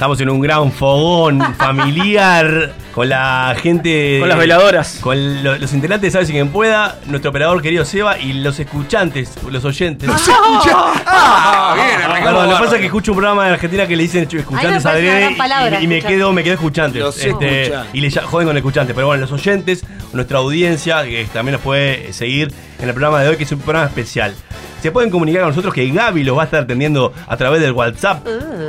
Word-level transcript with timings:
Estamos 0.00 0.18
en 0.22 0.30
un 0.30 0.40
gran 0.40 0.72
fogón 0.72 1.42
familiar 1.56 2.72
con 2.94 3.10
la 3.10 3.54
gente. 3.60 4.16
Con 4.18 4.30
las 4.30 4.38
veladoras. 4.38 4.98
Con 5.02 5.44
lo- 5.44 5.58
los 5.58 5.74
integrantes 5.74 6.14
Sabes 6.14 6.26
si 6.28 6.32
quien 6.32 6.48
pueda, 6.48 6.98
nuestro 7.04 7.28
operador 7.28 7.60
querido 7.60 7.84
Seba 7.84 8.18
y 8.18 8.32
los 8.32 8.58
escuchantes, 8.58 9.34
los 9.50 9.62
oyentes. 9.66 10.08
¡No 10.08 10.16
se 10.16 10.30
escucha! 10.30 10.70
¡Ah! 11.06 11.74
Bien, 11.74 11.86
arrancamos 11.96 12.16
Perdón, 12.16 12.32
lo 12.32 12.40
que 12.40 12.46
bárbaro. 12.46 12.64
pasa 12.64 12.76
es 12.76 12.80
que 12.80 12.86
escucho 12.86 13.12
un 13.12 13.18
programa 13.18 13.44
de 13.48 13.52
Argentina 13.52 13.86
que 13.86 13.94
le 13.94 14.02
dicen 14.04 14.26
"Chu, 14.26 14.38
escuchantes 14.38 14.82
parece 14.82 15.10
una 15.10 15.18
gran 15.20 15.36
palabra, 15.36 15.80
y, 15.82 15.84
y 15.84 15.86
me 15.86 15.98
escuchante. 15.98 16.16
quedo, 16.16 16.32
me 16.32 16.44
quedo 16.44 16.54
escuchantes. 16.54 17.02
Los 17.02 17.16
Este, 17.22 17.62
escuchantes. 17.64 17.90
y 17.94 18.00
le 18.00 18.10
joden 18.10 18.46
con 18.46 18.56
el 18.56 18.56
escuchante. 18.56 18.94
Pero 18.94 19.06
bueno, 19.06 19.20
los 19.20 19.32
oyentes, 19.32 19.84
nuestra 20.14 20.38
audiencia, 20.38 21.04
que 21.04 21.26
también 21.30 21.52
nos 21.52 21.60
puede 21.62 22.14
seguir 22.14 22.50
en 22.78 22.88
el 22.88 22.94
programa 22.94 23.20
de 23.20 23.28
hoy, 23.28 23.36
que 23.36 23.44
es 23.44 23.52
un 23.52 23.58
programa 23.60 23.86
especial. 23.88 24.34
Se 24.82 24.90
pueden 24.90 25.10
comunicar 25.10 25.42
con 25.42 25.50
nosotros 25.50 25.74
que 25.74 25.88
Gaby 25.90 26.24
los 26.24 26.36
va 26.36 26.42
a 26.42 26.44
estar 26.46 26.62
atendiendo 26.62 27.12
a 27.26 27.36
través 27.36 27.60
del 27.60 27.72
WhatsApp 27.72 28.26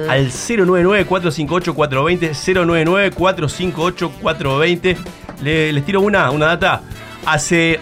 al 0.10 0.28
099-458-420, 0.30 2.34
099-458-420. 2.34 4.98
Le- 5.42 5.74
les 5.74 5.86
tiro 5.86 6.02
una, 6.02 6.30
una 6.32 6.48
data. 6.48 6.82
Hace 7.26 7.80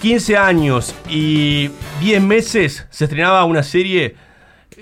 15 0.00 0.36
años 0.36 0.94
y 1.08 1.70
10 2.00 2.22
meses 2.22 2.86
se 2.90 3.04
estrenaba 3.04 3.44
una 3.44 3.62
serie 3.62 4.14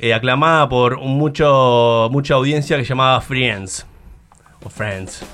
eh, 0.01 0.13
aclamada 0.13 0.69
por 0.69 0.99
mucho, 1.01 2.09
mucha 2.11 2.35
audiencia 2.35 2.77
que 2.77 2.83
se 2.85 2.91
llamaba 2.91 3.21
Friends. 3.21 3.87
O 4.63 4.69
Friends. 4.69 5.25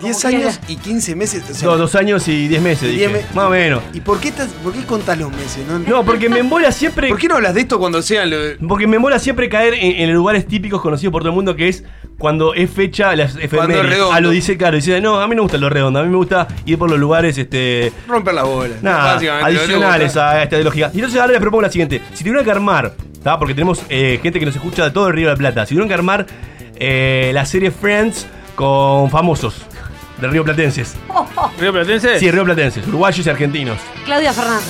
10 0.00 0.24
años 0.24 0.60
y 0.68 0.76
15 0.76 1.16
meses. 1.16 1.42
o 1.50 1.54
sea, 1.54 1.68
No, 1.68 1.76
dos 1.76 1.94
años 1.94 2.26
y 2.28 2.46
10 2.48 2.62
meses, 2.62 2.84
y 2.90 2.92
dije. 2.92 3.08
10 3.08 3.12
me- 3.28 3.34
Más 3.34 3.46
o 3.46 3.50
menos. 3.50 3.82
¿Y 3.92 4.00
por 4.00 4.20
qué, 4.20 4.28
estás- 4.28 4.48
por 4.62 4.72
qué 4.72 4.84
contás 4.84 5.18
los 5.18 5.30
meses? 5.32 5.64
No, 5.66 5.78
No, 5.78 6.04
porque 6.04 6.28
me 6.28 6.38
embola 6.40 6.70
siempre. 6.72 7.08
¿Por 7.08 7.18
qué 7.18 7.28
no 7.28 7.36
hablas 7.36 7.54
de 7.54 7.62
esto 7.62 7.78
cuando 7.78 8.00
sean 8.02 8.30
los.? 8.30 8.52
Porque 8.68 8.86
me 8.86 8.98
mola 8.98 9.18
siempre 9.18 9.48
caer 9.48 9.74
en, 9.74 10.00
en 10.08 10.12
lugares 10.14 10.46
típicos 10.46 10.80
conocidos 10.80 11.12
por 11.12 11.22
todo 11.22 11.30
el 11.30 11.34
mundo, 11.36 11.56
que 11.56 11.68
es 11.68 11.84
cuando 12.18 12.54
es 12.54 12.70
fecha 12.70 13.16
las 13.16 13.36
efemérides. 13.36 13.86
redondo. 13.88 14.12
Ah, 14.12 14.20
lo 14.20 14.30
dice, 14.30 14.56
claro, 14.56 14.76
dice, 14.76 15.00
no, 15.00 15.20
a 15.20 15.26
mí 15.26 15.30
no 15.34 15.36
me 15.36 15.42
gusta 15.42 15.58
lo 15.58 15.68
redondo, 15.70 15.98
a 16.00 16.02
mí 16.02 16.08
me 16.08 16.16
gusta 16.16 16.46
ir 16.66 16.78
por 16.78 16.90
los 16.90 16.98
lugares, 16.98 17.36
este. 17.38 17.92
Romper 18.06 18.34
las 18.34 18.44
bolas. 18.44 18.82
Nada, 18.82 19.20
lo 19.20 19.32
adicionales 19.44 20.16
a 20.16 20.42
esta 20.42 20.56
ideología. 20.56 20.90
Y 20.92 20.98
entonces 20.98 21.20
ahora 21.20 21.32
les 21.32 21.40
propongo 21.40 21.62
la 21.62 21.70
siguiente. 21.70 22.00
Si 22.14 22.22
tuvieran 22.22 22.44
que 22.44 22.50
armar, 22.50 22.94
¿tá? 23.22 23.38
porque 23.38 23.54
tenemos 23.54 23.82
eh, 23.88 24.20
gente 24.22 24.38
que 24.38 24.46
nos 24.46 24.54
escucha 24.54 24.84
de 24.84 24.90
todo 24.90 25.08
el 25.08 25.14
Río 25.14 25.26
de 25.28 25.32
la 25.34 25.38
Plata, 25.38 25.66
si 25.66 25.70
tuvieran 25.74 25.88
que 25.88 25.94
armar 25.94 26.26
eh, 26.76 27.30
la 27.34 27.44
serie 27.46 27.70
Friends 27.70 28.26
con 28.54 29.10
famosos 29.10 29.62
de 30.20 30.28
Río 30.28 30.44
Platenses. 30.44 30.94
¿Río 31.58 31.72
Platense? 31.72 32.18
Sí, 32.18 32.30
Río 32.30 32.44
Platenses, 32.44 32.86
uruguayos 32.86 33.26
y 33.26 33.30
argentinos. 33.30 33.78
Claudia 34.04 34.32
Fernández. 34.32 34.64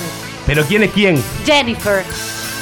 Pero 0.45 0.63
¿quién 0.65 0.83
es 0.83 0.91
quién? 0.91 1.23
Jennifer. 1.45 2.03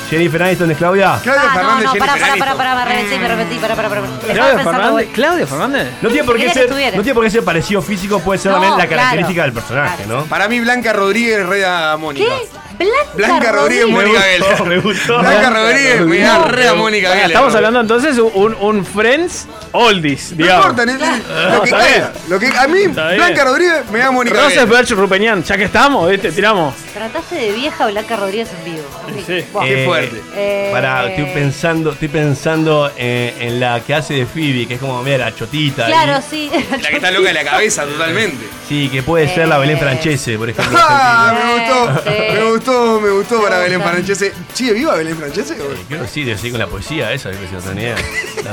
Jennifer 0.10 0.42
Aniston 0.42 0.72
es 0.72 0.78
Claudia. 0.78 1.20
Claudia 1.22 1.44
ah, 1.46 1.54
Fernández, 1.54 1.86
no, 1.86 1.94
no, 1.94 2.00
para, 2.00 2.14
para, 2.14 2.26
Aniston. 2.26 2.58
para, 2.58 2.76
me 2.76 2.82
arrepentí, 2.82 3.16
me 3.56 3.60
para, 3.60 3.76
para. 3.76 4.06
Estaba 4.06 4.34
¿Claudia 4.34 4.64
Fernández? 4.64 5.10
¿Claudia 5.14 5.48
Fernández? 5.48 5.88
No 6.02 6.10
tiene 6.10 6.24
por 6.24 6.38
qué 6.38 6.50
ser, 6.50 6.64
estuviera. 6.64 6.98
no 6.98 7.04
tiene 7.04 7.14
por 7.14 7.24
qué 7.24 7.30
ser 7.30 7.44
parecido 7.44 7.82
físico, 7.84 8.20
puede 8.20 8.40
ser 8.40 8.52
No, 8.52 8.58
también 8.58 8.78
la 8.78 8.88
claro. 8.88 9.02
característica 9.02 9.44
del 9.44 9.54
personaje, 9.54 10.04
Claro. 10.04 10.22
¿no? 10.22 10.26
Para 10.26 10.48
mí, 10.48 10.60
Blanca 10.60 10.94
Rodríguez 10.94 11.46
reda 11.46 11.94
a 11.94 11.98
Mónica. 11.98 12.26
¿Qué? 12.26 12.48
Blanca, 12.80 13.10
Blanca 13.16 13.52
Rodríguez, 13.52 13.88
Mónica 13.88 14.22
Geller. 14.22 14.64
me 14.66 14.78
gustó. 14.80 15.20
Blanca 15.20 15.50
Rodríguez 15.50 16.02
me 16.02 16.20
da 16.20 16.38
re 16.46 16.68
a 16.70 16.74
Mónica. 16.74 17.26
Estamos 17.26 17.54
hablando 17.56 17.82
entonces 17.82 18.18
un, 18.18 18.56
un 18.60 18.86
Friends 18.86 19.48
Oldies, 19.74 20.32
No 20.32 20.38
digamos. 20.38 20.66
importa, 20.68 20.86
ne- 20.86 20.98
ne- 20.98 21.52
lo 21.54 21.62
que 21.62 21.66
está 21.70 21.78
caiga. 21.80 22.14
Lo 22.30 22.40
que, 22.40 22.48
a 22.48 22.68
mí, 22.68 22.82
Está 22.84 23.08
bien. 23.10 23.18
Blanca 23.18 23.44
Rodríguez 23.44 23.90
me 23.92 24.00
da 24.00 24.12
Mónica 24.12 24.36
Geller. 24.38 24.66
Rosesberg 24.68 24.90
Rupeñán, 25.00 25.44
ya 25.44 25.58
que 25.58 25.64
estamos, 25.66 26.10
¿viste? 26.10 26.32
Tiramos. 26.32 26.74
Trataste 26.94 27.36
de 27.36 27.52
vieja 27.52 27.88
Blanca 27.88 28.16
Rodríguez 28.16 28.50
en 28.58 28.74
vivo. 28.74 28.88
Sí. 29.28 29.46
Buah. 29.52 29.66
Qué 29.66 29.86
fuerte. 29.86 30.22
Eh, 30.36 30.70
Para, 30.72 31.10
estoy 31.10 31.26
pensando, 31.34 31.92
estoy 31.92 32.08
pensando 32.08 32.92
eh, 32.98 33.34
en 33.40 33.60
la 33.60 33.82
que 33.82 33.94
hace 33.94 34.14
de 34.14 34.26
Phoebe, 34.26 34.68
que 34.68 34.76
es 34.76 34.80
como, 34.80 35.02
mira, 35.04 35.18
la 35.18 35.36
chotita. 35.36 35.86
Claro, 35.86 36.16
ahí. 36.16 36.24
sí. 36.30 36.50
La 36.82 36.90
que 36.90 36.96
está 36.96 37.12
loca 37.12 37.28
de 37.28 37.34
la 37.34 37.44
cabeza 37.44 37.84
totalmente. 37.86 38.46
Sí, 38.68 38.88
que 38.90 39.04
puede 39.04 39.28
ser 39.34 39.48
la 39.48 39.58
Belén 39.58 39.78
Eh. 39.78 39.80
Francese, 39.80 40.38
por 40.38 40.50
ejemplo. 40.50 40.78
Ah, 40.82 41.34
me 41.34 41.54
gustó, 41.60 42.04
Sí. 42.04 42.18
me 42.34 42.52
gustó, 42.70 43.02
me 43.02 43.10
gustó 43.12 43.42
para 43.42 43.60
Belén. 43.60 43.82
Francese. 43.82 44.34
¿Sigue 44.54 44.74
viva 44.74 44.96
Belén 44.96 45.18
Francese? 45.18 45.54
o? 45.62 45.88
Creo 45.88 46.02
que 46.04 46.08
sí, 46.08 46.24
seguir 46.36 46.52
con 46.52 46.60
la 46.60 46.68
poesía 46.68 47.12
esa, 47.14 47.30
no 47.32 47.60
tenía. 47.62 47.96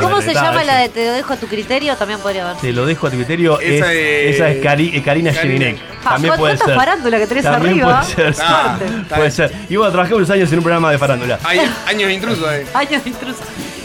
¿Cómo 0.00 0.20
se 0.20 0.34
llama 0.34 0.62
esa. 0.62 0.64
la 0.64 0.78
de 0.78 0.88
Te 0.88 1.06
lo 1.06 1.12
dejo 1.12 1.32
a 1.32 1.36
tu 1.36 1.46
criterio? 1.46 1.96
También 1.96 2.20
podría 2.20 2.48
haber. 2.50 2.60
Te 2.60 2.72
lo 2.72 2.86
dejo 2.86 3.06
a 3.06 3.10
tu 3.10 3.16
criterio. 3.16 3.60
Esa 3.60 3.92
es, 3.92 3.98
es- 3.98 4.34
esa 4.36 4.50
es 4.50 4.62
Cari- 4.64 4.94
eh, 4.94 5.02
Karina. 5.02 5.32
Jelinek. 5.32 5.78
Ja, 6.02 6.10
También 6.10 6.34
¿cuánta 6.36 6.36
puede 6.38 6.56
ser. 6.58 6.74
farándula 6.76 7.18
que 7.18 7.26
tenés 7.26 7.44
También 7.44 7.72
arriba? 7.74 8.00
puede 8.14 8.32
ser. 8.34 8.44
Ah, 8.46 8.78
puede 9.14 9.30
ser. 9.30 9.52
Y 9.68 9.76
bueno, 9.76 9.92
trabajé 9.92 10.14
unos 10.14 10.30
años 10.30 10.50
en 10.52 10.58
un 10.58 10.64
programa 10.64 10.90
de 10.92 10.98
farándula. 10.98 11.38
Hay 11.44 11.58
años 11.86 12.08
de 12.08 12.14
intruso 12.14 12.48
ahí. 12.48 12.62
Años 12.74 13.02
de 13.04 13.10
intruso. 13.10 13.38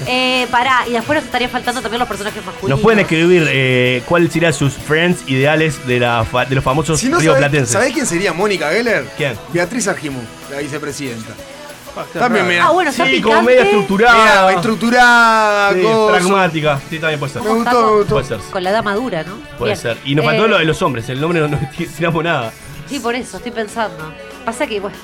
Eh, 0.07 0.47
pará, 0.51 0.83
y 0.87 0.91
después 0.93 1.17
nos 1.17 1.25
estaría 1.25 1.47
faltando 1.49 1.81
también 1.81 1.99
los 1.99 2.07
personajes 2.07 2.43
masculinos. 2.45 2.69
Nos 2.77 2.79
pueden 2.81 2.99
escribir 2.99 3.47
eh, 3.49 4.01
cuáles 4.07 4.31
serían 4.31 4.53
sus 4.53 4.73
friends 4.73 5.23
ideales 5.27 5.85
de, 5.87 5.99
la 5.99 6.23
fa- 6.23 6.45
de 6.45 6.55
los 6.55 6.63
famosos 6.63 6.99
Si 6.99 7.07
no 7.09 7.19
río 7.19 7.31
sabés, 7.33 7.47
platenses. 7.49 7.73
¿sabés 7.73 7.93
quién 7.93 8.05
sería 8.05 8.33
Mónica 8.33 8.69
Geller? 8.71 9.05
¿Quién? 9.17 9.33
Beatriz 9.53 9.87
Argimú, 9.87 10.21
la 10.51 10.59
vicepresidenta. 10.59 11.33
También 12.13 12.47
me 12.47 12.57
Ah, 12.59 12.65
da. 12.67 12.71
bueno, 12.71 12.89
está 12.89 13.03
Sí, 13.05 13.11
picante. 13.11 13.35
como 13.35 13.41
media 13.43 13.63
estructurada. 13.63 14.45
Mira, 14.47 14.53
estructurada, 14.55 15.73
Sí, 15.73 15.81
coso. 15.81 16.07
pragmática. 16.07 16.79
Sí, 16.89 16.99
también 16.99 17.19
puede 17.19 17.33
ser. 17.33 17.41
Me 17.41 17.47
¿Cómo 17.49 17.59
gustó, 17.59 17.69
está 17.71 17.81
me 17.81 17.87
con- 17.89 17.97
gustó. 17.97 18.13
Puede 18.15 18.27
ser. 18.27 18.37
Con 18.51 18.63
la 18.63 18.69
edad 18.69 18.83
madura, 18.83 19.23
¿no? 19.23 19.35
Puede 19.57 19.73
Bien. 19.73 19.77
ser. 19.81 19.97
Y 20.05 20.15
nos 20.15 20.25
faltó 20.25 20.45
Eh, 20.45 20.47
lo 20.47 20.57
de 20.57 20.65
los 20.65 20.81
hombres. 20.81 21.09
El 21.09 21.19
nombre 21.19 21.41
no, 21.41 21.47
no 21.49 21.59
tiramos 21.97 22.23
nada. 22.23 22.53
Sí, 22.87 22.99
por 22.99 23.13
eso, 23.13 23.37
estoy 23.37 23.51
pensando. 23.51 24.13
Pasa 24.45 24.65
que, 24.67 24.79
bueno. 24.79 24.95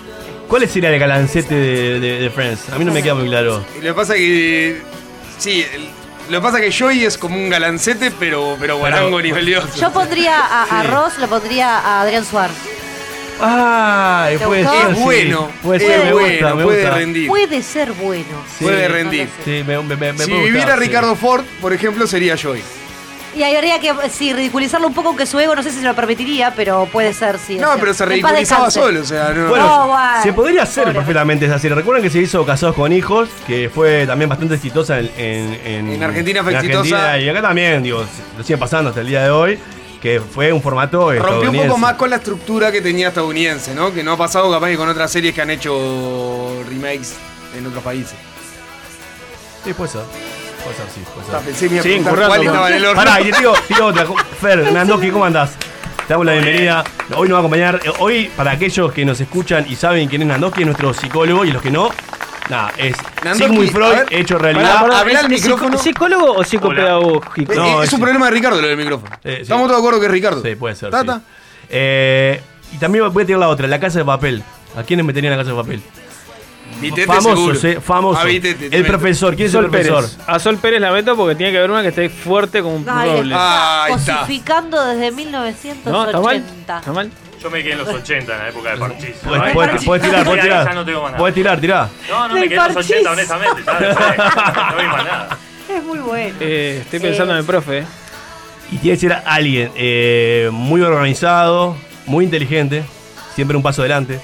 ¿Cuál 0.48 0.64
sería 0.64 0.90
el 0.92 1.00
galancete 1.00 1.54
de, 1.56 2.00
de- 2.00 2.20
de 2.20 2.30
Friends? 2.30 2.70
A 2.72 2.78
mí 2.80 2.86
no 2.86 2.92
me 2.94 3.04
queda 3.04 3.16
muy 3.16 3.28
claro. 3.28 3.64
Y 3.78 3.82
lo 3.82 3.88
que 3.90 3.94
pasa 3.94 4.14
que. 4.16 4.82
Sí, 5.38 5.66
lo 6.30 6.40
que 6.40 6.44
pasa 6.44 6.60
que 6.62 6.72
Joey 6.72 7.04
es 7.06 7.18
como 7.18 7.36
un 7.36 7.50
galancete, 7.50 8.12
pero, 8.20 8.56
pero 8.60 8.78
guarango 8.78 9.22
nivel 9.22 9.46
Dios. 9.46 9.76
Yo 9.76 9.92
pondría 9.92 10.40
a, 10.40 10.80
a 10.80 10.84
Ross, 10.84 11.18
lo 11.20 11.28
pondría 11.28 11.78
a 11.80 12.02
Adrián 12.02 12.26
Suárez. 12.26 12.56
Ay, 13.40 14.38
¿Te 14.38 14.46
puede 14.48 14.64
gustó? 14.64 14.82
ser. 14.82 14.92
Es 14.92 14.98
sí. 14.98 15.04
bueno, 15.04 15.52
Puede 15.62 15.78
es 15.86 15.92
ser, 15.92 16.06
me 16.06 16.14
bueno, 16.14 16.28
gusta, 16.30 16.56
me 16.56 16.64
puede 16.64 16.82
gusta. 16.82 16.96
rendir. 16.98 17.28
Puede 17.28 17.62
ser 17.62 17.92
bueno. 17.94 18.44
Sí. 18.58 18.64
Puede 18.66 18.88
rendir. 18.88 19.30
lo 19.38 19.44
sé. 19.46 19.60
Sí, 19.60 19.64
me, 19.68 19.78
me, 19.84 19.96
me, 19.96 20.14
me 20.14 20.24
Si 20.24 20.32
puede 20.32 20.44
viviera 20.46 20.74
sí. 20.76 20.80
Ricardo 20.80 21.16
Ford, 21.16 21.44
por 21.62 21.72
ejemplo, 21.74 22.08
sería 22.08 22.36
Joey. 22.42 22.64
Y 23.38 23.44
ahí 23.44 23.56
habría 23.56 23.80
que, 23.80 23.94
sí, 24.10 24.34
ridiculizarlo 24.34 24.88
un 24.88 24.94
poco, 24.96 25.10
aunque 25.10 25.28
su 25.28 25.40
ego 25.40 25.56
no 25.56 25.62
sé 25.62 25.70
si 25.70 25.78
se 25.80 25.86
lo 25.86 25.94
permitiría, 25.96 26.54
pero 26.56 26.88
puede 26.92 27.14
ser, 27.14 27.38
sí. 27.38 27.58
No, 27.58 27.74
pero 27.80 27.94
se 27.94 27.98
cierto. 28.06 28.16
En 28.16 28.22
paz 28.22 28.32
ridiculizaba 28.32 28.66
descanse. 28.66 28.80
solo, 28.88 29.02
o 29.02 29.06
sea, 29.06 29.30
no. 29.34 29.50
Bueno, 29.50 29.66
No, 29.68 29.88
bueno. 29.90 30.24
se 30.24 30.34
podría 30.34 30.64
hacer 30.64 30.84
Pobre. 30.86 30.96
perfectamente 30.98 31.46
esa 31.46 31.60
serie. 31.60 31.76
Recuerden 31.76 32.04
que 32.04 32.10
se 32.10 32.18
hizo 32.20 32.44
Casados 32.46 32.76
con 32.76 32.92
Hijos, 32.92 33.30
que 33.46 33.70
fue 33.74 34.08
también 34.08 34.28
bastante 34.28 34.56
exitosa 34.56 35.00
en, 35.00 35.12
en, 35.18 35.92
En 35.92 36.04
Argentina 36.04 36.42
fue 36.42 36.52
en 36.54 36.58
exitosa. 36.58 36.96
Argentina, 37.12 37.18
y 37.20 37.30
acá 37.30 37.42
también, 37.44 37.84
digo, 37.84 38.04
lo 38.38 38.44
sigue 38.44 38.58
pasando 38.58 38.90
hasta 38.90 39.02
el 39.02 39.08
día 39.08 39.22
de 39.24 39.30
hoy, 39.30 39.60
que 40.02 40.20
fue 40.20 40.52
un 40.52 40.62
formato 40.64 41.12
Rompió 41.12 41.20
un 41.20 41.24
poco 41.28 41.36
estadounidense. 41.44 41.80
más 41.80 41.94
con 41.94 42.10
la 42.10 42.16
estructura 42.16 42.72
que 42.72 42.82
tenía 42.82 43.10
estadounidense, 43.10 43.76
¿no? 43.76 43.94
Que 43.94 44.04
no 44.04 44.14
ha 44.14 44.18
pasado 44.18 44.52
capaz 44.52 44.68
que 44.70 44.78
con 44.78 44.90
otras 44.90 45.12
series 45.12 45.36
que 45.36 45.42
han 45.42 45.52
hecho 45.52 46.64
remakes 46.68 47.14
en 47.56 47.68
otros 47.68 47.84
países. 47.84 48.16
Sí, 49.64 49.74
puede 49.74 49.92
ser. 49.92 50.02
Puede 50.68 50.76
ser, 50.78 50.86
sí, 50.94 51.02
puede 51.14 51.26
ser. 51.28 51.36
en 52.68 52.74
el 52.74 52.86
horno. 52.86 52.96
Pará, 53.04 53.22
y 53.22 53.32
te 53.32 53.38
digo, 53.38 53.54
otra. 53.86 54.06
Fer, 54.42 54.72
Nandoki, 54.72 55.10
¿cómo 55.12 55.26
andás? 55.26 55.52
Te 56.08 56.14
damos 56.14 56.26
la 56.26 56.34
bienvenida. 56.34 56.84
Hoy 57.16 57.28
nos 57.30 57.36
va 57.36 57.38
a 57.38 57.42
acompañar. 57.42 57.80
eh, 57.84 57.92
Hoy, 58.00 58.30
para 58.36 58.52
aquellos 58.52 58.92
que 58.92 59.06
nos 59.06 59.20
escuchan 59.22 59.66
y 59.70 59.76
saben 59.76 60.08
quién 60.10 60.22
es 60.24 60.28
Nandoki, 60.28 60.62
es 60.62 60.66
nuestro 60.66 60.94
psicólogo, 60.94 61.46
y 61.46 61.52
los 61.52 61.62
que 61.62 61.72
no, 61.72 61.90
nada, 62.50 62.72
es 62.78 62.96
Nandoki, 63.24 63.44
Sigmund 63.46 63.70
a 63.70 63.72
Freud 63.72 63.90
ver. 63.96 64.06
hecho 64.12 64.38
realidad. 64.38 64.86
¿es- 65.10 65.18
al 65.18 65.26
es 65.26 65.30
micrófono. 65.44 65.78
¿Psicólogo 65.78 66.32
o 66.34 66.44
psicopedagógico? 66.44 67.54
No, 67.54 67.82
es 67.84 67.88
es- 67.88 67.94
un 67.94 68.02
problema 68.02 68.26
de 68.26 68.32
Ricardo 68.32 68.62
lo 68.62 68.68
del 68.68 68.78
micrófono. 68.78 69.12
Eh, 69.24 69.36
sí. 69.38 69.42
Estamos 69.44 69.68
todos 69.68 69.78
de 69.82 69.86
acuerdo 69.86 70.00
que 70.02 70.06
es 70.08 70.12
Ricardo. 70.12 70.42
Sí, 70.44 70.56
puede 70.56 70.76
ser. 70.76 70.90
¿Tata? 70.92 71.16
sí. 71.18 71.22
Eh, 71.70 72.42
y 72.74 72.78
también 72.78 73.12
voy 73.14 73.24
a 73.24 73.26
tirar 73.26 73.40
la 73.40 73.50
otra, 73.50 73.68
la 73.68 73.80
casa 73.80 74.00
de 74.00 74.06
papel. 74.06 74.44
¿A 74.78 74.84
quiénes 74.84 75.06
meterían 75.06 75.34
en 75.34 75.40
la 75.40 75.44
casa 75.46 75.56
de 75.56 75.62
papel? 75.62 75.82
Vitete 76.82 77.22
seguro. 77.22 77.58
eh, 77.64 77.80
famosos. 77.82 78.24
Ah, 78.24 78.26
Vitete, 78.28 78.76
el 78.76 78.86
profesor, 78.86 79.36
¿quién 79.36 79.48
es 79.48 79.54
el 79.56 79.66
profesor? 79.68 80.04
Pérez. 80.04 80.18
A 80.28 80.40
Sol 80.40 80.58
Pérez 80.58 80.80
la 80.82 80.92
meto 80.92 81.16
porque 81.16 81.36
tiene 81.36 81.52
que 81.52 81.58
haber 81.58 81.72
una 81.72 81.82
que 81.82 81.88
esté 81.90 82.10
fuerte 82.10 82.62
como 82.62 82.76
un 82.76 82.86
Ahí 82.90 83.22
está. 83.22 83.86
cosificando 83.90 84.84
desde 84.86 85.12
¿No? 85.12 86.06
¿Está 86.06 86.20
mal? 86.22 86.36
1980. 86.38 86.78
¿Está 86.80 86.92
mal? 86.94 87.12
Yo 87.42 87.52
me 87.52 87.62
quedé 87.64 87.74
en 87.74 87.78
los 87.80 87.88
80, 87.90 88.34
en 88.34 88.40
la 88.40 88.50
época 88.50 88.72
de 88.72 88.78
Parchís. 88.78 89.10
Puedes, 89.24 89.54
puedes- 89.54 89.86
puedes 89.86 90.04
tirar, 90.04 90.26
puedes 90.26 90.44
Ya 90.44 90.50
tirar. 90.62 90.76
no 90.76 90.86
tengo 90.86 91.02
más 91.02 91.12
nada. 91.12 91.18
Puedes 91.20 91.36
tirar, 91.36 91.62
tirá. 91.62 91.90
No, 92.10 92.28
no, 92.28 92.34
me 92.34 92.42
quedé 92.50 92.56
en 92.56 92.64
los 92.64 92.74
Parchís. 92.74 92.92
80, 92.92 93.12
honestamente. 93.12 93.62
ya 93.66 94.72
no 94.72 94.78
vi 94.82 94.88
más 94.88 95.04
nada. 95.06 95.38
Es 95.70 95.84
muy 95.84 96.00
bueno. 96.00 96.36
Eh, 96.40 96.80
estoy 96.82 97.00
pensando 97.00 97.34
en 97.34 97.40
el 97.40 97.46
profe. 97.46 97.80
eh. 97.80 97.86
Y 98.72 98.78
tiene 98.78 98.98
que 98.98 99.02
ser 99.02 99.22
alguien 99.26 99.72
eh, 99.76 100.50
muy 100.52 100.82
organizado, 100.82 101.78
muy 102.06 102.26
inteligente, 102.26 102.84
siempre 103.36 103.56
un 103.56 103.64
paso 103.64 103.82
adelante. 103.82 104.20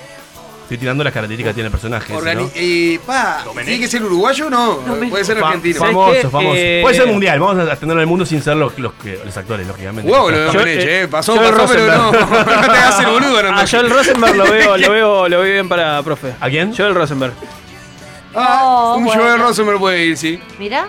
Estoy 0.73 0.85
tirando 0.85 1.03
las 1.03 1.13
características 1.13 1.51
que 1.51 1.53
tiene 1.53 1.67
el 1.67 1.71
personaje. 1.71 2.11
ese, 2.15 2.23
Organi- 2.23 2.45
¿no? 2.45 2.51
eh, 2.55 2.99
pa. 3.05 3.43
¿tiene 3.63 3.79
que 3.79 3.87
ser 3.87 4.01
uruguayo 4.03 4.47
o 4.47 4.49
no? 4.49 4.77
Puede 5.07 5.23
ser 5.23 5.37
Fa- 5.37 5.49
argentino. 5.49 5.77
¿Sabes 5.77 5.93
famoso, 5.93 6.29
famoso. 6.31 6.55
Eh, 6.57 6.79
Puede 6.81 6.95
ser 6.95 7.05
mundial, 7.07 7.39
vamos 7.39 7.69
a 7.69 7.75
tenerlo 7.75 8.01
en 8.01 8.05
el 8.05 8.07
mundo 8.07 8.25
sin 8.25 8.41
ser 8.41 8.55
los, 8.57 8.79
los, 8.79 8.91
los 9.23 9.37
actores, 9.37 9.67
lógicamente. 9.67 10.09
Wow, 10.11 10.31
lo 10.31 10.51
de 10.63 10.73
eh, 10.73 11.03
eh. 11.03 11.07
Pasó, 11.07 11.35
Joel 11.37 11.53
pasó, 11.53 11.73
pero 11.75 11.87
no. 11.95 12.11
No 12.11 12.43
te 12.43 12.71
hagas 12.71 12.99
el 13.01 13.05
boludo, 13.05 13.37
A 13.37 13.43
no. 13.51 13.67
Joel 13.69 13.89
Rosenberg 13.91 14.35
lo 14.35 14.43
veo, 14.51 14.77
lo 14.77 14.91
veo, 14.91 15.29
lo 15.29 15.39
veo 15.41 15.53
bien 15.53 15.69
para 15.69 16.01
profe. 16.01 16.33
¿A 16.39 16.49
quién? 16.49 16.75
Joel 16.75 16.95
Rosenberg. 16.95 17.33
Ah, 18.33 18.61
Oh, 18.63 18.95
un 18.97 19.05
bueno. 19.05 19.21
Joel 19.21 19.39
Rosenberg 19.41 19.77
puede 19.77 20.05
ir, 20.05 20.17
sí. 20.17 20.39
Mirá. 20.57 20.87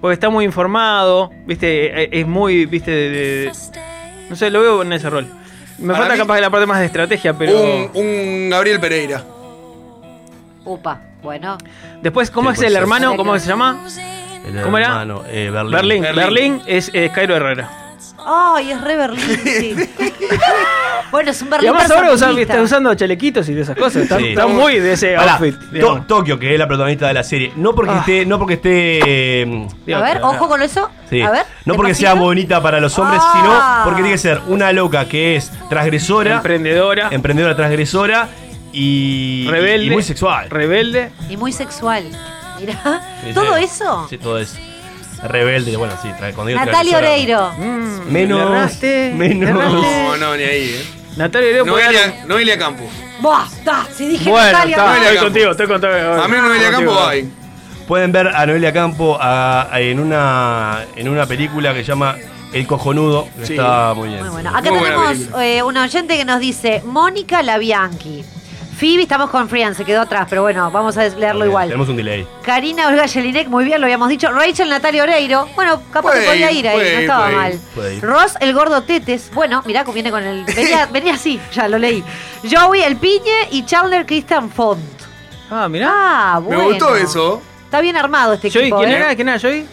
Porque 0.00 0.14
está 0.14 0.30
muy 0.30 0.46
informado, 0.46 1.28
viste, 1.46 2.04
eh, 2.04 2.08
es 2.12 2.26
muy, 2.26 2.64
viste, 2.64 2.90
de, 2.92 3.10
de- 3.10 3.52
no 4.30 4.36
sé, 4.36 4.48
lo 4.48 4.62
veo 4.62 4.80
en 4.82 4.92
ese 4.94 5.10
rol. 5.10 5.26
Me 5.78 5.88
Para 5.92 5.98
falta 5.98 6.14
mí- 6.14 6.18
capaz 6.20 6.34
de 6.36 6.40
la 6.40 6.50
parte 6.50 6.66
más 6.66 6.78
de 6.80 6.86
estrategia, 6.86 7.34
pero 7.36 7.52
Un, 7.60 7.90
un 7.94 8.50
Gabriel 8.50 8.80
Pereira. 8.80 9.22
Upa, 10.64 11.00
bueno. 11.22 11.58
después, 12.02 12.30
¿cómo 12.30 12.50
Sí, 12.50 12.52
es 12.54 12.56
puede 12.58 12.66
el 12.68 12.72
ser. 12.74 12.82
hermano? 12.82 13.16
¿Cómo 13.16 13.38
se 13.38 13.46
llama? 13.46 13.84
El 14.46 14.62
¿Cómo 14.62 14.78
era? 14.78 14.86
hermano, 14.88 15.22
eh, 15.28 15.50
Berlín. 15.52 15.72
Berlín. 15.72 16.02
Berlín. 16.02 16.14
Berlín, 16.24 16.62
es, 16.66 16.90
es 16.94 17.10
Cairo 17.12 17.36
Herrera. 17.36 17.70
Ay, 18.28 18.72
es 18.72 18.80
re 18.80 18.96
Berlín, 18.96 19.40
sí. 19.44 19.76
bueno, 21.12 21.30
es 21.30 21.40
un 21.42 21.46
Y 21.48 21.50
Berlín 21.52 21.70
además 21.70 21.90
ahora 21.90 22.02
usa- 22.02 22.10
personalista. 22.10 22.52
está 22.54 22.64
usando 22.64 22.94
chalequitos 22.94 23.48
y 23.48 23.54
de 23.54 23.62
esas 23.62 23.76
cosas. 23.76 24.02
Está, 24.02 24.18
Sí. 24.18 24.28
está 24.30 24.46
muy 24.48 24.80
de 24.80 24.92
ese 24.94 25.16
outfit. 25.16 25.54
To- 25.58 25.66
digamos. 25.72 26.06
Tokio, 26.08 26.38
que 26.38 26.52
es 26.52 26.58
la 26.58 26.66
protagonista 26.66 27.06
de 27.06 27.14
la 27.14 27.22
serie. 27.22 27.52
No 27.56 27.74
porque 27.74 27.92
Ah. 27.92 27.98
esté, 28.00 28.26
no 28.26 28.38
porque 28.38 28.54
esté. 28.54 29.00
eh, 29.44 29.68
A 29.94 30.00
ver, 30.00 30.20
ojo 30.22 30.48
con 30.48 30.60
eso. 30.62 30.90
sí, 31.08 31.22
A 31.22 31.30
ver. 31.30 31.44
no 31.64 31.74
porque 31.74 31.94
sea 31.94 32.14
bonita 32.14 32.60
para 32.60 32.80
los 32.80 32.98
hombres, 32.98 33.20
Ah. 33.22 33.32
sino 33.82 33.84
porque 33.84 34.02
tiene 34.02 34.10
que 34.14 34.18
ser 34.18 34.40
una 34.48 34.72
loca 34.72 35.06
que 35.06 35.36
es 35.36 35.52
transgresora, 35.68 36.36
Emprendedora, 36.36 37.08
emprendedora 37.12 37.54
transgresora 37.54 38.28
y, 38.72 39.46
rebelde. 39.48 39.86
y 39.86 39.90
muy 39.90 40.02
sexual. 40.02 40.50
Rebelde. 40.50 41.10
Y 41.30 41.36
muy 41.36 41.52
sexual. 41.52 42.04
Mirá. 42.58 43.00
Sí, 43.24 43.32
¿Todo 43.34 43.56
sí. 43.56 43.64
eso? 43.64 44.06
Sí, 44.10 44.18
todo 44.18 44.38
eso. 44.38 44.56
Rebelde, 45.22 45.76
bueno, 45.76 45.94
sí, 46.02 46.08
digo 46.08 46.44
Natalia 46.44 46.98
Oreiro. 46.98 47.52
Mm, 47.58 48.12
Menos- 48.12 48.40
erraste, 48.50 49.12
menos-. 49.16 49.54
No, 49.72 50.16
no, 50.16 50.36
ni 50.36 50.42
ahí, 50.42 50.74
eh. 50.78 50.84
Natalia 51.16 51.48
Oreiro 51.48 51.64
Noelia, 51.66 52.24
Noelia 52.26 52.58
Campo. 52.58 52.84
Buah, 53.20 53.46
está. 53.46 53.86
Si 53.94 54.06
dije 54.08 54.28
Bueno, 54.30 54.52
Natalia. 54.52 54.76
está, 54.76 54.86
Noelia 54.86 55.02
estoy 55.08 55.16
Campo. 55.16 55.26
contigo, 55.32 55.50
estoy 55.52 55.66
contigo. 55.66 56.22
A 56.22 56.28
mí 56.28 56.36
Noelia 56.36 56.70
Campo 56.70 56.90
Contigo. 56.92 57.08
hay. 57.08 57.32
Pueden 57.88 58.12
ver 58.12 58.26
a 58.28 58.46
Noelia 58.46 58.72
Campo 58.72 59.16
a- 59.20 59.68
a- 59.72 59.80
en, 59.80 60.00
una, 60.00 60.84
en 60.96 61.08
una 61.08 61.24
película 61.26 61.72
que 61.72 61.80
se 61.80 61.86
llama 61.86 62.16
El 62.52 62.66
Cojonudo, 62.66 63.28
Sí. 63.42 63.54
está 63.54 63.94
muy 63.94 64.08
bien. 64.08 64.20
Muy 64.20 64.28
bueno. 64.30 64.50
Acá 64.50 64.70
Muy 64.70 64.80
tenemos 64.80 65.16
eh, 65.40 65.62
un 65.62 65.76
oyente 65.76 66.16
que 66.16 66.24
nos 66.24 66.40
dice 66.40 66.82
Mónica 66.84 67.42
Labianchi. 67.42 68.24
Phoebe, 68.78 69.02
estamos 69.04 69.30
con 69.30 69.48
Frian, 69.48 69.74
se 69.74 69.84
quedó 69.84 70.02
atrás, 70.02 70.26
pero 70.28 70.42
bueno, 70.42 70.70
vamos 70.70 70.96
a 70.98 71.04
leerlo 71.08 71.40
Bien, 71.40 71.48
igual. 71.50 71.68
Tenemos 71.68 71.88
un 71.88 71.96
delay. 71.96 72.26
Karina 72.42 72.88
Olga 72.88 73.08
Jelinek, 73.08 73.48
muy 73.48 73.64
bien, 73.64 73.80
lo 73.80 73.86
habíamos 73.86 74.08
dicho. 74.10 74.30
Rachel 74.30 74.68
Natalia 74.68 75.02
Oreiro, 75.02 75.48
bueno, 75.54 75.80
capaz 75.90 76.10
Puede 76.10 76.20
que 76.24 76.26
podía 76.30 76.50
ir, 76.52 76.58
ir 76.58 76.68
ahí, 76.68 76.76
puede 76.76 76.94
no 76.94 77.00
estaba 77.00 77.22
puede 77.24 77.36
mal. 77.36 77.60
puede 77.74 77.94
ir. 77.96 78.02
Ross, 78.02 78.34
el 78.40 78.52
gordo 78.52 78.82
Tetes, 78.82 79.30
bueno, 79.32 79.62
mirá, 79.64 79.82
viene 79.84 80.10
con 80.10 80.22
el. 80.22 80.44
Venía, 80.44 80.86
venía 80.92 81.14
así, 81.14 81.40
ya 81.52 81.68
lo 81.68 81.78
leí. 81.78 82.04
Joey, 82.50 82.82
el 82.82 82.96
piñe 82.96 83.48
y 83.50 83.64
Chandler 83.64 84.04
Christian 84.04 84.50
Font. 84.50 84.80
Ah, 85.50 85.68
mirá. 85.68 85.88
Ah, 85.90 86.40
Me 86.40 86.46
bueno. 86.56 86.64
gustó 86.64 86.94
eso. 86.96 87.40
Está 87.64 87.80
bien 87.80 87.96
armado 87.96 88.34
este 88.34 88.50
Joey, 88.50 88.64
equipo. 88.64 88.78
¿quién 88.78 88.90
¿eh? 88.90 88.96
era? 88.96 89.14
¿Quién 89.16 89.28
era 89.28 89.40
Joey? 89.40 89.66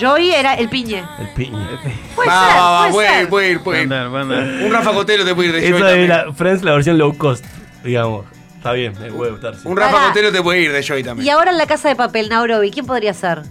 Joey 0.00 0.32
era 0.32 0.54
el 0.54 0.68
piñe. 0.68 1.02
El 1.18 1.28
piñe. 1.34 1.66
Puede 2.14 2.28
va, 2.28 2.46
ser, 2.48 2.56
va, 2.58 2.70
va, 2.70 2.78
puede 2.80 2.92
puede 2.92 3.08
ser. 3.08 3.22
ir, 3.22 3.28
puede 3.30 3.50
ir, 3.52 3.60
puede 3.60 3.78
Va 3.78 3.80
a 3.80 3.84
ir. 3.86 3.92
andar, 4.04 4.14
va 4.14 4.18
a 4.18 4.22
andar. 4.22 4.64
Un 4.66 4.72
Rafa 4.72 4.92
Cotelo 4.92 5.24
te 5.24 5.34
puede 5.34 5.48
ir 5.48 5.54
de 5.54 5.60
Joey 5.60 5.72
Esa 5.72 5.78
es 5.78 5.90
también. 5.92 6.08
la 6.28 6.32
Friends, 6.34 6.62
la 6.62 6.72
versión 6.74 6.98
low 6.98 7.16
cost, 7.16 7.44
digamos. 7.88 8.26
Está 8.56 8.72
bien, 8.72 8.92
me 9.00 9.10
puede 9.12 9.30
gustar. 9.32 9.54
sí. 9.54 9.60
Un 9.64 9.76
Rafa 9.76 10.12
Pará. 10.12 10.32
Te 10.32 10.42
puede 10.42 10.60
ir 10.62 10.72
de 10.72 10.84
Joey 10.86 11.00
Y 11.00 11.04
también. 11.04 11.30
ahora 11.34 11.50
en 11.52 11.58
la 11.58 11.66
casa 11.66 11.88
de 11.88 11.96
papel, 11.96 12.28
Nairobi, 12.28 12.70
¿quién 12.70 12.86
podría 12.86 13.14
ser? 13.14 13.42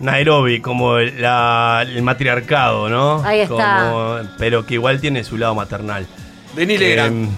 Nairobi, 0.00 0.60
como 0.60 0.98
el, 0.98 1.20
la- 1.22 1.82
el 1.88 2.02
matriarcado, 2.02 2.88
¿no? 2.88 3.22
Ahí 3.24 3.40
está. 3.40 3.88
Como- 3.90 4.28
pero 4.38 4.66
que 4.66 4.74
igual 4.74 5.00
tiene 5.00 5.22
su 5.24 5.36
lado 5.38 5.54
maternal. 5.54 6.06
Denis 6.56 6.76
Eh, 6.76 6.80
Legrand. 6.80 7.30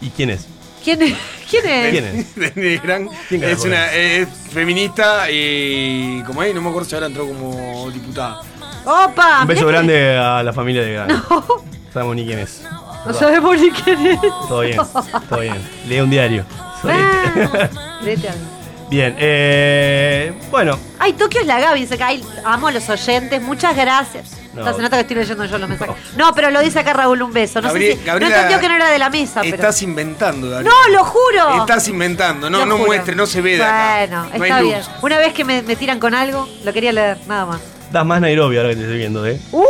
¿Y 0.00 0.10
quién 0.10 0.30
es? 0.30 0.46
¿Quién 0.82 1.02
es? 1.02 1.14
¿Quién 1.50 1.66
es? 1.66 1.90
¿Quién 1.90 2.04
es? 2.04 2.34
Denis 2.54 2.56
Legrand 2.82 3.08
¿Quién 3.28 3.42
es 3.44 3.48
carajo 3.50 3.64
una 3.68 3.92
es 3.92 4.28
feminista 4.50 5.30
y 5.30 6.22
como 6.26 6.40
ahí 6.40 6.52
no 6.54 6.60
me 6.62 6.68
acuerdo 6.70 6.88
si 6.88 6.94
ahora 6.94 7.06
entró 7.08 7.26
como 7.26 7.90
diputada. 7.90 8.40
¡Opa! 8.84 9.42
Un 9.42 9.46
beso 9.48 9.66
que- 9.66 9.72
grande 9.72 10.16
a 10.16 10.42
la 10.42 10.52
familia 10.52 10.82
de 10.82 10.92
Gran. 10.94 11.08
No 11.96 12.00
sabemos 12.02 12.16
ni 12.16 12.26
quién 12.26 12.38
es. 12.40 12.62
No 13.06 13.12
sabemos 13.14 13.60
ni 13.60 13.70
quién 13.70 14.06
es. 14.06 14.20
Todo 14.20 14.60
bien, 14.60 14.76
todo 15.28 15.40
bien. 15.40 15.56
Lee 15.88 16.00
un 16.00 16.10
diario. 16.10 16.44
Ah, 16.84 17.68
vete 18.02 18.28
a- 18.28 18.34
Bien, 18.88 19.16
eh, 19.18 20.32
bueno, 20.48 20.78
Ay, 21.00 21.12
Tokio 21.14 21.40
es 21.40 21.46
la 21.48 21.58
Gaby, 21.58 21.80
dice 21.80 21.98
que 21.98 22.04
ay, 22.04 22.24
amo 22.44 22.68
a 22.68 22.70
los 22.72 22.88
oyentes, 22.88 23.42
muchas 23.42 23.74
gracias. 23.74 24.30
No. 24.54 24.72
Se 24.72 24.80
nota 24.80 24.96
que 24.96 25.00
estoy 25.02 25.16
leyendo 25.16 25.44
yo 25.44 25.58
los 25.58 25.68
mensajes. 25.68 25.96
No, 26.16 26.32
pero 26.32 26.50
lo 26.50 26.60
dice 26.60 26.78
acá 26.78 26.92
Raúl, 26.92 27.20
un 27.20 27.32
beso. 27.32 27.60
No 27.60 27.68
Gabri- 27.70 27.90
sé 27.92 27.96
si. 27.98 28.04
Gabriela, 28.04 28.34
no 28.36 28.42
entendió 28.42 28.60
que 28.60 28.68
no 28.68 28.76
era 28.76 28.88
de 28.90 28.98
la 29.00 29.10
mesa, 29.10 29.40
pero. 29.42 29.56
Estás 29.56 29.82
inventando, 29.82 30.48
Gabriel. 30.48 30.72
¡No, 30.72 30.92
lo 30.96 31.04
juro! 31.04 31.60
Estás 31.62 31.88
inventando, 31.88 32.48
no, 32.48 32.60
Lo 32.60 32.66
no 32.66 32.74
juro. 32.76 32.86
muestre, 32.86 33.16
no 33.16 33.26
se 33.26 33.40
ve 33.42 33.56
de 33.56 33.64
acá. 33.64 33.96
Bueno, 33.98 34.24
No 34.32 34.44
está 34.44 34.60
luz. 34.60 34.68
bien. 34.70 34.82
Una 35.02 35.18
vez 35.18 35.32
que 35.34 35.44
me, 35.44 35.62
me 35.62 35.74
tiran 35.76 35.98
con 35.98 36.14
algo, 36.14 36.48
lo 36.64 36.72
quería 36.72 36.92
leer, 36.92 37.18
nada 37.26 37.44
más. 37.44 37.60
das 37.90 38.06
más 38.06 38.20
Nairobi 38.20 38.56
ahora 38.56 38.68
que 38.70 38.76
te 38.76 38.82
estoy 38.82 38.98
viendo, 38.98 39.26
¿eh? 39.26 39.38
Uh, 39.52 39.62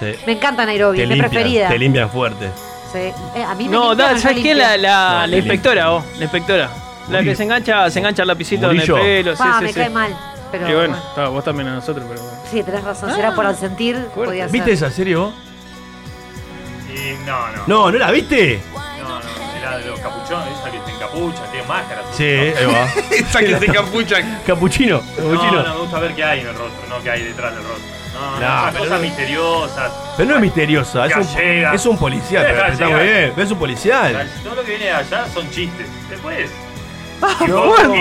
Sí. 0.00 0.14
me 0.26 0.32
encanta 0.32 0.64
Nairobi, 0.66 0.96
Te 0.96 1.02
es 1.04 1.08
mi 1.08 1.14
limpian, 1.14 1.30
preferida. 1.30 1.68
te 1.68 1.78
limpian 1.78 2.10
fuerte. 2.10 2.48
Sí. 2.92 2.98
Eh, 2.98 3.44
a 3.46 3.54
mí 3.54 3.66
me 3.68 3.70
No, 3.76 3.94
da, 3.94 4.18
¿sabes 4.18 4.22
quién? 4.40 4.56
limpio. 4.56 4.56
La, 4.56 4.76
la, 4.76 5.20
No, 5.20 5.26
la 5.28 5.36
inspectora, 5.36 5.88
vos, 5.90 6.04
la 6.16 6.22
inspectora. 6.24 6.70
La 7.10 7.22
que 7.22 7.36
se 7.36 7.42
engancha, 7.44 7.90
se 7.90 7.98
engancha 7.98 8.22
el 8.22 8.28
lapicito 8.28 8.66
Murillo. 8.68 8.98
en 8.98 9.04
el 9.06 9.24
pelo. 9.24 9.36
Sí, 9.36 9.42
Pa, 9.42 9.58
sí, 9.58 9.64
me 9.64 9.72
sí. 9.72 9.78
cae 9.80 9.90
mal. 9.90 10.16
Pero, 10.50 10.68
y 10.68 10.72
bueno, 10.74 10.88
bueno. 10.94 11.08
está, 11.10 11.28
vos 11.28 11.44
también 11.44 11.68
a 11.68 11.74
nosotros, 11.74 12.04
pero 12.08 12.20
bueno. 12.20 12.38
Sí, 12.50 12.62
tenés 12.64 12.82
razón. 12.82 13.14
Será 13.14 13.34
por 13.34 13.46
al 13.46 13.56
sentir, 13.56 13.96
podía 14.14 14.44
ser. 14.44 14.52
¿Viste 14.52 14.72
esa 14.72 14.90
serie 14.90 15.14
vos? 15.16 15.32
Y 16.92 17.24
no, 17.26 17.38
no. 17.52 17.62
No, 17.66 17.90
¿no 17.92 17.98
la 17.98 18.10
viste? 18.10 18.60
No, 18.72 19.08
no. 19.20 19.58
Era 19.58 19.78
de 19.78 19.84
los 19.86 20.00
capuchones, 20.00 20.58
esa 20.58 20.70
que 20.70 20.78
te 20.78 20.90
encapucha, 20.92 21.42
tiene 21.52 21.66
máscara. 21.68 22.02
Sí, 22.12 22.24
ahí 22.24 22.66
va. 22.66 22.84
Esa 23.16 23.40
que 23.40 23.58
se 23.58 23.66
capucha. 23.66 24.16
Capuchino, 24.46 24.96
No, 25.00 25.16
capuchino. 25.30 25.62
no, 25.62 25.74
me 25.74 25.80
gusta 25.82 26.00
ver 26.00 26.14
qué 26.14 26.24
hay 26.24 26.40
en 26.40 26.46
el 26.48 26.54
rostro, 26.54 26.80
no 26.88 27.02
qué 27.02 27.10
hay 27.10 27.22
detrás 27.22 27.54
del 27.54 27.62
rostro. 27.62 27.99
No, 28.40 28.66
pero 28.72 28.78
cosas 28.84 28.98
no- 29.00 29.06
misteriosas. 29.06 29.92
Pero 30.16 30.28
no 30.30 30.34
es 30.36 30.40
misteriosa, 30.42 31.06
es 31.06 31.16
un, 31.16 31.34
Gallega. 31.34 31.74
es 31.74 31.86
un 31.86 31.98
policial, 31.98 32.42
Deja 32.44 32.54
pero 32.60 32.72
está 32.72 32.84
llegar. 32.86 33.00
muy 33.02 33.10
bien, 33.10 33.32
pero 33.34 33.46
es 33.46 33.52
un 33.52 33.58
policial. 33.58 34.28
Todo 34.42 34.54
lo 34.54 34.62
que 34.62 34.70
viene 34.70 34.84
de 34.86 34.90
allá 34.92 35.26
son 35.32 35.50
chistes. 35.50 35.86
Después. 36.08 36.50
No, 37.46 37.76
no, 37.76 37.94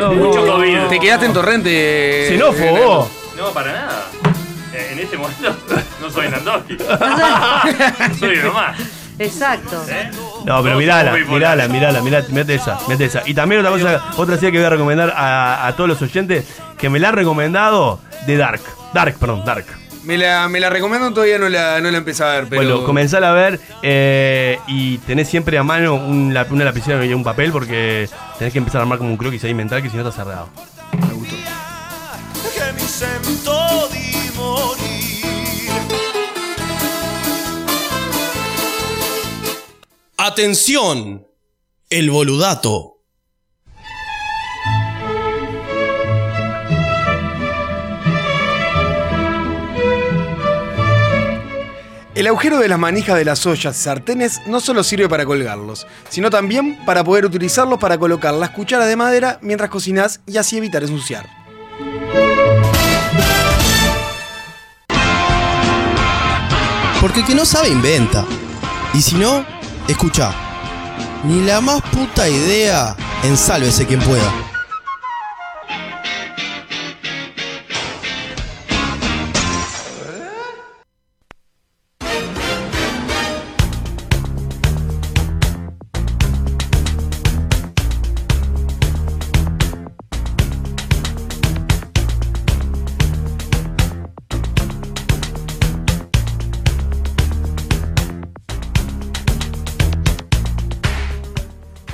no, 0.00 0.12
Mucho 0.14 0.44
no. 0.44 0.52
COVID. 0.56 0.78
Te 0.88 1.00
quedaste 1.00 1.26
en 1.26 1.32
torrente. 1.32 2.26
Xenófobo. 2.28 3.10
No, 3.36 3.50
para 3.52 3.72
nada. 3.72 4.06
Eh, 4.74 4.88
En 4.92 4.98
este 4.98 5.16
momento 5.16 5.56
no 6.02 6.10
soy 6.10 6.28
Nandowski. 6.28 6.76
soy 8.20 8.38
uno 8.40 8.52
más. 8.52 8.76
Exacto. 9.18 9.84
¿eh? 9.88 10.10
No, 10.44 10.62
pero 10.62 10.76
mirala, 10.76 11.12
mirala, 11.12 11.68
mirala, 11.68 12.00
mirala, 12.00 12.26
mirate 12.28 12.54
esa, 12.54 12.78
mirate 12.86 13.04
esa. 13.04 13.22
Y 13.26 13.34
también 13.34 13.64
otra 13.64 13.72
cosa, 13.72 14.04
otra 14.16 14.34
serie 14.36 14.52
que 14.52 14.58
voy 14.58 14.66
a 14.66 14.70
recomendar 14.70 15.12
a, 15.16 15.66
a 15.66 15.76
todos 15.76 15.88
los 15.88 16.02
oyentes, 16.02 16.44
que 16.76 16.88
me 16.88 16.98
la 16.98 17.10
han 17.10 17.14
recomendado, 17.14 18.00
de 18.26 18.36
Dark. 18.36 18.60
Dark, 18.92 19.16
perdón, 19.18 19.44
Dark. 19.44 19.66
Me 20.04 20.18
la, 20.18 20.48
me 20.48 20.60
la 20.60 20.68
recomiendo, 20.68 21.12
todavía 21.14 21.38
no 21.38 21.48
la, 21.48 21.80
no 21.80 21.90
la 21.90 21.96
empecé 21.96 22.22
a 22.24 22.26
ver, 22.28 22.46
pero. 22.48 22.62
Bueno, 22.62 22.84
comenzala 22.84 23.30
a 23.30 23.32
ver 23.32 23.58
eh, 23.82 24.58
y 24.66 24.98
tenés 24.98 25.28
siempre 25.28 25.56
a 25.56 25.62
mano 25.62 25.94
un, 25.94 26.36
una 26.50 26.64
lapicera 26.64 27.02
y 27.06 27.14
un 27.14 27.24
papel 27.24 27.52
porque 27.52 28.08
tenés 28.38 28.52
que 28.52 28.58
empezar 28.58 28.80
a 28.80 28.82
armar 28.82 28.98
como 28.98 29.10
un 29.10 29.16
croquis 29.16 29.42
ahí 29.44 29.54
mental 29.54 29.82
que 29.82 29.88
si 29.88 29.96
no 29.96 30.06
está 30.06 30.22
cerrado. 30.22 30.48
Me 30.92 31.14
gustó. 31.14 31.36
Atención, 40.26 41.26
el 41.90 42.10
boludato. 42.10 43.02
El 52.14 52.26
agujero 52.26 52.58
de 52.58 52.68
las 52.68 52.78
manijas 52.78 53.18
de 53.18 53.26
las 53.26 53.44
ollas 53.44 53.78
y 53.78 53.82
sartenes 53.82 54.40
no 54.46 54.60
solo 54.60 54.82
sirve 54.82 55.10
para 55.10 55.26
colgarlos, 55.26 55.86
sino 56.08 56.30
también 56.30 56.78
para 56.86 57.04
poder 57.04 57.26
utilizarlos 57.26 57.78
para 57.78 57.98
colocar 57.98 58.32
las 58.32 58.48
cucharas 58.48 58.88
de 58.88 58.96
madera 58.96 59.38
mientras 59.42 59.68
cocinas 59.68 60.22
y 60.26 60.38
así 60.38 60.56
evitar 60.56 60.82
ensuciar. 60.82 61.28
Porque 67.02 67.20
el 67.20 67.26
que 67.26 67.34
no 67.34 67.44
sabe 67.44 67.68
inventa. 67.68 68.24
Y 68.94 69.02
si 69.02 69.16
no, 69.16 69.44
escucha. 69.88 70.32
Ni 71.24 71.42
la 71.42 71.60
más 71.60 71.80
puta 71.82 72.28
idea, 72.28 72.94
ensálvese 73.22 73.86
quien 73.86 74.00
pueda. 74.00 74.53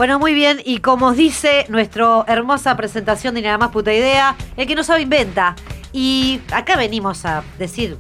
Bueno, 0.00 0.18
muy 0.18 0.32
bien, 0.32 0.62
y 0.64 0.78
como 0.78 1.08
os 1.08 1.16
dice 1.18 1.66
nuestra 1.68 2.24
hermosa 2.26 2.74
presentación 2.74 3.34
de 3.34 3.42
Nada 3.42 3.58
más 3.58 3.68
puta 3.68 3.92
idea, 3.92 4.34
el 4.56 4.66
que 4.66 4.74
no 4.74 4.82
sabe 4.82 5.02
inventa. 5.02 5.54
Y 5.92 6.40
acá 6.52 6.76
venimos 6.76 7.26
a 7.26 7.44
decir 7.58 7.98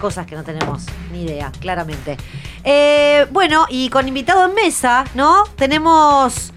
cosas 0.00 0.26
que 0.26 0.34
no 0.34 0.44
tenemos 0.44 0.86
ni 1.12 1.24
idea, 1.24 1.52
claramente. 1.60 2.16
Eh, 2.64 3.26
bueno, 3.32 3.66
y 3.68 3.90
con 3.90 4.08
invitado 4.08 4.46
en 4.46 4.54
mesa, 4.54 5.04
¿no? 5.14 5.44
Tenemos 5.56 6.54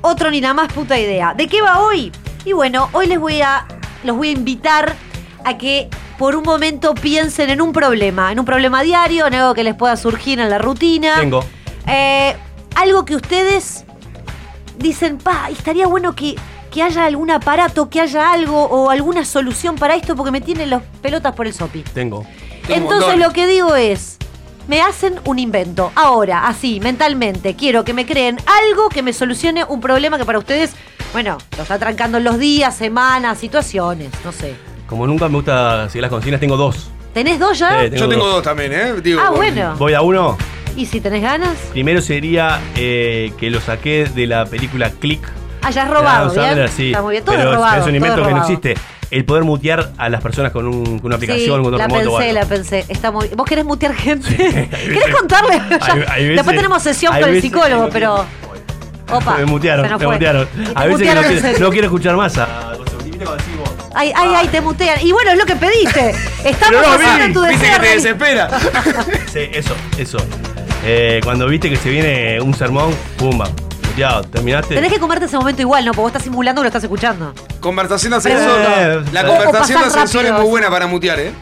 otro 0.00 0.32
ni 0.32 0.40
nada 0.40 0.54
más 0.54 0.72
puta 0.72 0.98
idea. 0.98 1.32
¿De 1.32 1.46
qué 1.46 1.62
va 1.62 1.78
hoy? 1.78 2.10
Y 2.44 2.54
bueno, 2.54 2.88
hoy 2.94 3.06
les 3.06 3.20
voy 3.20 3.40
a 3.40 3.68
los 4.02 4.16
voy 4.16 4.30
a 4.30 4.32
invitar 4.32 4.96
a 5.44 5.56
que 5.58 5.88
por 6.18 6.34
un 6.34 6.42
momento 6.42 6.96
piensen 6.96 7.50
en 7.50 7.60
un 7.60 7.72
problema, 7.72 8.32
en 8.32 8.40
un 8.40 8.46
problema 8.46 8.82
diario, 8.82 9.28
en 9.28 9.34
algo 9.34 9.54
que 9.54 9.62
les 9.62 9.76
pueda 9.76 9.96
surgir 9.96 10.40
en 10.40 10.50
la 10.50 10.58
rutina. 10.58 11.20
Tengo. 11.20 11.44
Eh, 11.86 12.34
algo 12.74 13.04
que 13.04 13.14
ustedes 13.14 13.84
dicen, 14.82 15.18
pa, 15.18 15.48
estaría 15.50 15.86
bueno 15.86 16.14
que, 16.14 16.36
que 16.70 16.82
haya 16.82 17.06
algún 17.06 17.30
aparato, 17.30 17.88
que 17.88 18.00
haya 18.00 18.32
algo 18.32 18.64
o 18.64 18.90
alguna 18.90 19.24
solución 19.24 19.76
para 19.76 19.94
esto 19.94 20.16
porque 20.16 20.30
me 20.30 20.40
tienen 20.40 20.70
los 20.70 20.82
pelotas 21.00 21.34
por 21.34 21.46
el 21.46 21.54
sopi. 21.54 21.82
Tengo. 21.94 22.26
Entonces 22.68 23.18
lo 23.18 23.32
que 23.32 23.46
digo 23.46 23.74
es, 23.74 24.18
me 24.68 24.80
hacen 24.80 25.20
un 25.24 25.38
invento. 25.38 25.92
Ahora, 25.94 26.46
así, 26.46 26.80
mentalmente, 26.80 27.54
quiero 27.56 27.84
que 27.84 27.94
me 27.94 28.06
creen 28.06 28.38
algo 28.46 28.88
que 28.88 29.02
me 29.02 29.12
solucione 29.12 29.64
un 29.64 29.80
problema 29.80 30.18
que 30.18 30.24
para 30.24 30.38
ustedes, 30.38 30.72
bueno, 31.12 31.38
lo 31.56 31.62
está 31.62 31.78
trancando 31.78 32.18
en 32.18 32.24
los 32.24 32.38
días, 32.38 32.76
semanas, 32.76 33.38
situaciones, 33.38 34.10
no 34.24 34.32
sé. 34.32 34.54
Como 34.86 35.06
nunca 35.06 35.28
me 35.28 35.36
gusta 35.36 35.88
seguir 35.88 36.02
las 36.02 36.10
consignas, 36.10 36.40
tengo 36.40 36.56
dos. 36.56 36.90
¿Tenés 37.14 37.38
dos 37.38 37.58
ya? 37.58 37.82
Sí, 37.82 37.96
Yo 37.96 38.08
tengo 38.08 38.26
dos 38.26 38.42
también, 38.42 38.72
¿eh? 38.72 39.00
Digo, 39.02 39.20
ah, 39.22 39.30
bueno. 39.30 39.74
Voy 39.76 39.94
a 39.94 40.02
uno. 40.02 40.36
¿Y 40.76 40.86
si 40.86 41.00
tenés 41.00 41.22
ganas? 41.22 41.56
Primero 41.72 42.00
sería 42.00 42.60
eh, 42.76 43.32
que 43.38 43.50
lo 43.50 43.60
saqué 43.60 44.06
de 44.14 44.26
la 44.26 44.46
película 44.46 44.90
Click. 44.90 45.20
Ah, 45.62 45.70
ya 45.70 45.82
has 45.84 45.90
robado, 45.90 46.30
sí. 46.68 46.88
Está 46.88 47.02
muy 47.02 47.12
bien, 47.12 47.24
todo 47.24 47.36
Pero 47.36 47.48
es 47.50 47.52
es- 47.52 47.56
robado. 47.56 47.80
es 47.82 47.86
un 47.88 47.94
invento 47.94 48.20
es 48.22 48.26
que 48.28 48.34
no 48.34 48.40
existe. 48.40 48.74
El 49.10 49.24
poder 49.26 49.44
mutear 49.44 49.92
a 49.98 50.08
las 50.08 50.22
personas 50.22 50.52
con, 50.52 50.66
un- 50.66 50.98
con 50.98 51.06
una 51.12 51.18
Sí, 51.18 51.24
aplicación, 51.24 51.62
con 51.62 51.72
un 51.74 51.78
la 51.78 51.86
remoto 51.86 52.14
o 52.14 52.18
pensé, 52.18 52.32
la 52.32 52.44
pensé. 52.46 52.84
Está 52.88 53.10
muy... 53.10 53.28
¿Vos 53.28 53.46
querés 53.46 53.64
mutear 53.66 53.94
gente? 53.94 54.34
¿Querés 54.70 55.14
contarle? 55.14 55.54
hay- 55.54 55.78
Ya. 55.80 56.12
hay 56.12 56.22
veces- 56.24 56.36
Después 56.36 56.56
tenemos 56.56 56.82
sesión 56.82 57.20
con 57.20 57.28
el 57.28 57.42
psicólogo, 57.42 57.88
pero... 57.92 58.24
Opa, 59.12 59.36
me 59.38 59.44
mutearon, 59.44 59.86
me 59.98 60.06
mutearon. 60.06 60.48
A 60.74 60.86
veces 60.86 61.06
que 61.06 61.14
no 61.14 61.20
en 61.20 61.26
quiero, 61.26 61.40
serio. 61.42 61.58
no 61.60 61.70
quiero 61.70 61.86
escuchar 61.88 62.16
más 62.16 62.38
a. 62.38 62.72
Ay, 63.94 64.10
ay, 64.16 64.30
ay, 64.34 64.48
te 64.48 64.62
mutean. 64.62 64.98
Y 65.06 65.12
bueno, 65.12 65.32
es 65.32 65.38
lo 65.38 65.44
que 65.44 65.54
pediste. 65.56 66.14
Estamos 66.44 66.80
no, 66.80 66.92
haciendo 66.94 67.18
Vivi, 67.18 67.32
tu 67.34 67.42
Viste 67.46 67.66
deseo. 67.66 67.80
que 67.80 67.86
te 67.86 67.94
desespera. 67.94 68.50
Sí, 69.30 69.40
eso, 69.52 69.74
eso. 69.98 70.16
Eh, 70.84 71.20
cuando 71.24 71.46
viste 71.46 71.70
que 71.70 71.76
se 71.76 71.88
viene 71.90 72.40
un 72.40 72.54
sermón, 72.54 72.92
pumba. 73.16 73.48
Muteado, 73.86 74.22
terminaste. 74.24 74.74
Tenés 74.74 74.92
que 74.92 74.98
comerte 74.98 75.26
ese 75.26 75.36
momento 75.36 75.60
igual, 75.62 75.84
¿no? 75.84 75.90
Porque 75.92 76.00
vos 76.02 76.08
estás 76.10 76.22
simulando 76.22 76.60
que 76.60 76.64
lo 76.64 76.68
estás 76.68 76.82
escuchando. 76.82 77.34
Conversación 77.60 78.10
de 78.12 78.16
ascensor. 78.16 78.58
Eh, 78.60 79.02
La 79.12 79.26
conversación 79.26 79.80
de 79.80 79.86
ascensor 79.86 80.24
es 80.26 80.32
muy 80.32 80.46
buena 80.46 80.70
para 80.70 80.86
mutear, 80.86 81.20
¿eh? 81.20 81.32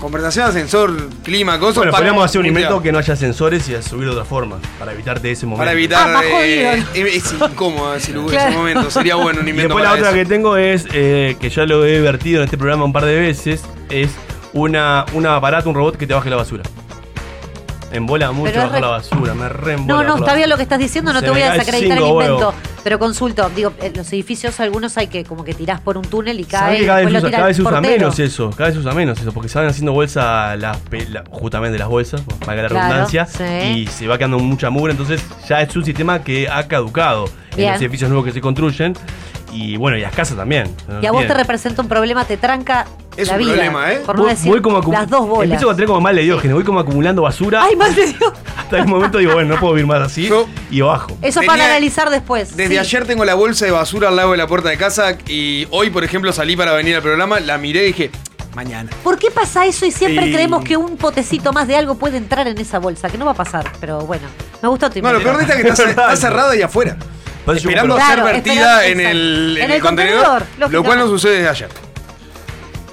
Conversación 0.00 0.44
de 0.46 0.50
ascensor, 0.50 0.92
clima, 1.22 1.58
cosas. 1.58 1.76
Bueno, 1.76 1.92
podríamos 1.92 2.24
hacer 2.26 2.40
un 2.40 2.46
invento 2.46 2.82
que 2.82 2.92
no 2.92 2.98
haya 2.98 3.16
sensores 3.16 3.66
y 3.70 3.74
a 3.74 3.80
subir 3.80 4.04
de 4.06 4.10
otra 4.10 4.24
forma, 4.26 4.58
para 4.78 4.92
evitarte 4.92 5.30
ese 5.30 5.46
momento. 5.46 5.60
Para 5.60 5.72
evitar. 5.72 6.10
Ah, 6.10 6.12
más 6.12 6.24
eh, 6.26 6.84
es 6.94 7.32
incómodo 7.32 7.94
ese, 7.94 8.12
lugar, 8.12 8.30
Claro. 8.32 8.48
ese 8.50 8.58
momento. 8.58 8.90
Sería 8.90 9.14
bueno 9.14 9.40
un 9.40 9.46
Y 9.46 9.50
invento 9.50 9.68
después 9.76 9.84
la 9.84 9.92
otra 9.94 10.08
eso. 10.08 10.14
que 10.18 10.26
tengo 10.26 10.56
es, 10.58 10.84
eh, 10.92 11.36
que 11.40 11.48
ya 11.48 11.64
lo 11.64 11.86
he 11.86 12.00
vertido 12.00 12.40
en 12.40 12.44
este 12.44 12.58
programa 12.58 12.84
un 12.84 12.92
par 12.92 13.06
de 13.06 13.18
veces, 13.18 13.62
es 13.88 14.10
una, 14.52 15.06
un 15.14 15.26
aparato, 15.26 15.70
un 15.70 15.74
robot 15.76 15.96
que 15.96 16.06
te 16.06 16.12
baje 16.12 16.28
la 16.28 16.36
basura. 16.36 16.64
Embola 17.94 18.32
mucho 18.32 18.52
bajar 18.54 18.72
re- 18.72 18.80
la 18.80 18.86
basura, 18.88 19.34
me 19.34 19.48
re 19.48 19.72
No, 19.76 19.80
embola 19.82 20.02
no, 20.02 20.08
bajar 20.14 20.18
está 20.20 20.34
bien 20.34 20.50
lo 20.50 20.56
que 20.56 20.62
estás 20.64 20.78
diciendo, 20.78 21.12
no 21.12 21.20
Se 21.20 21.26
te 21.26 21.30
voy 21.30 21.42
a 21.42 21.52
desacreditar 21.52 21.98
el 21.98 22.04
invento. 22.04 22.52
Pero 22.82 22.98
consulto, 22.98 23.48
digo, 23.56 23.72
los 23.94 24.12
edificios 24.12 24.60
algunos 24.60 24.98
hay 24.98 25.06
que 25.06 25.24
como 25.24 25.42
que 25.42 25.54
tirás 25.54 25.80
por 25.80 25.96
un 25.96 26.04
túnel 26.04 26.38
y 26.38 26.44
cae. 26.44 26.60
¿Sabés 26.60 26.78
que 26.78 26.84
y 26.84 26.86
cada 26.86 26.98
vez, 27.00 27.14
usa, 27.14 27.30
cada 27.30 27.46
vez 27.46 27.56
se 27.56 27.62
usa 27.62 27.80
menos 27.80 28.18
eso, 28.18 28.50
cada 28.50 28.64
vez 28.66 28.74
se 28.74 28.80
usa 28.80 28.92
menos 28.92 29.18
eso, 29.20 29.32
porque 29.32 29.48
se 29.48 29.58
van 29.58 29.68
haciendo 29.68 29.92
bolsas, 29.92 30.58
las, 30.58 30.78
la- 31.08 31.24
justamente 31.30 31.78
las 31.78 31.88
bolsas, 31.88 32.22
valga 32.46 32.62
la 32.64 32.68
Claro, 32.68 32.84
redundancia, 32.84 33.24
sí. 33.26 33.44
y 33.78 33.86
se 33.86 34.06
va 34.06 34.18
quedando 34.18 34.38
mucha 34.38 34.68
mugre, 34.68 34.90
entonces 34.92 35.24
ya 35.48 35.62
es 35.62 35.74
un 35.74 35.84
sistema 35.84 36.22
que 36.22 36.46
ha 36.48 36.68
caducado 36.68 37.24
Bien. 37.56 37.68
en 37.68 37.72
los 37.74 37.80
edificios 37.82 38.10
nuevos 38.10 38.26
que 38.26 38.32
se 38.32 38.42
construyen, 38.42 38.94
y 39.54 39.76
bueno, 39.76 39.96
y 39.96 40.00
las 40.00 40.12
casas 40.14 40.36
también. 40.36 40.68
Y 41.00 41.06
a 41.06 41.12
vos 41.12 41.26
te 41.26 41.32
representa 41.34 41.80
un 41.82 41.88
problema, 41.88 42.24
te 42.24 42.36
tranca 42.36 42.86
Es 43.16 43.28
la 43.28 43.34
un 43.34 43.38
vida. 43.40 43.52
problema, 43.52 43.92
¿eh? 43.92 44.00
Por 44.04 44.16
no 44.16 44.22
Voy- 44.24 44.30
decir 44.32 44.50
voy 44.50 44.60
como 44.60 44.80
las 44.92 45.08
dos 45.08 45.26
bolas. 45.28 45.44
Empiezo 45.44 45.70
a 45.70 45.74
tener 45.74 45.86
como 45.88 46.00
mal 46.00 46.16
de 46.16 46.22
diógenes, 46.22 46.54
voy 46.54 46.64
como 46.64 46.80
acumulando 46.80 47.22
basura. 47.22 47.62
Ay, 47.62 47.76
mal 47.76 47.94
de 47.94 48.06
Dios. 48.06 48.32
Hasta 48.58 48.78
el 48.78 48.86
momento 48.86 49.18
digo, 49.18 49.32
bueno, 49.34 49.54
no 49.54 49.60
puedo 49.60 49.74
vivir 49.74 49.86
más 49.86 50.00
así. 50.02 50.26
Yo- 50.28 50.46
y 50.70 50.80
bajo. 50.80 51.08
Eso 51.22 51.40
Tenía- 51.40 51.52
para 51.54 51.64
analizar 51.66 52.10
después. 52.10 52.56
Desde 52.56 52.74
sí. 52.74 52.78
ayer 52.78 53.06
tengo 53.06 53.24
la 53.24 53.34
bolsa 53.34 53.64
de 53.64 53.70
basura 53.70 54.08
al 54.08 54.16
lado 54.16 54.32
de 54.32 54.36
la 54.38 54.46
puerta 54.46 54.68
de 54.68 54.76
casa 54.76 55.16
y 55.28 55.66
hoy, 55.70 55.90
por 55.90 56.02
ejemplo, 56.04 56.32
salí 56.32 56.56
para 56.56 56.72
venir 56.72 56.96
al 56.96 57.02
programa, 57.02 57.38
la 57.40 57.56
miré 57.58 57.84
y 57.84 57.86
dije, 57.88 58.10
mañana. 58.54 58.90
¿Por 59.02 59.18
qué 59.18 59.30
pasa 59.30 59.66
eso 59.66 59.84
y 59.86 59.90
siempre 59.92 60.26
Y- 60.26 60.32
creemos 60.32 60.64
que 60.64 60.76
un 60.76 60.96
potecito 60.96 61.52
más 61.52 61.68
de 61.68 61.76
algo 61.76 61.96
puede 61.96 62.16
entrar 62.16 62.46
en 62.48 62.58
esa 62.58 62.78
bolsa? 62.78 63.08
Que 63.10 63.18
no 63.18 63.24
va 63.24 63.32
a 63.32 63.36
pasar, 63.36 63.70
pero 63.80 64.00
bueno. 64.00 64.26
Me 64.62 64.68
gustó 64.68 64.88
tu 64.90 65.00
No, 65.02 65.12
lo 65.12 65.20
peor 65.22 65.36
de 65.36 65.42
esta 65.42 65.54
es 65.54 65.62
que 65.62 65.68
está, 65.68 65.84
está 65.90 66.16
cerrada 66.16 66.52
ahí 66.52 66.62
afuera. 66.62 66.96
Yo 67.46 67.52
Esperando 67.52 67.96
a 67.96 67.98
ser 68.00 68.06
Claro, 68.16 68.24
vertida 68.24 68.84
esperando- 68.86 69.02
en 69.02 69.16
el, 69.16 69.50
exacto. 69.52 69.64
en 69.64 69.70
el 69.76 69.80
contenedor, 69.82 70.42
lo 70.70 70.82
cual 70.84 70.98
no 70.98 71.06
sucede 71.08 71.36
desde 71.36 71.48
ayer. 71.48 71.68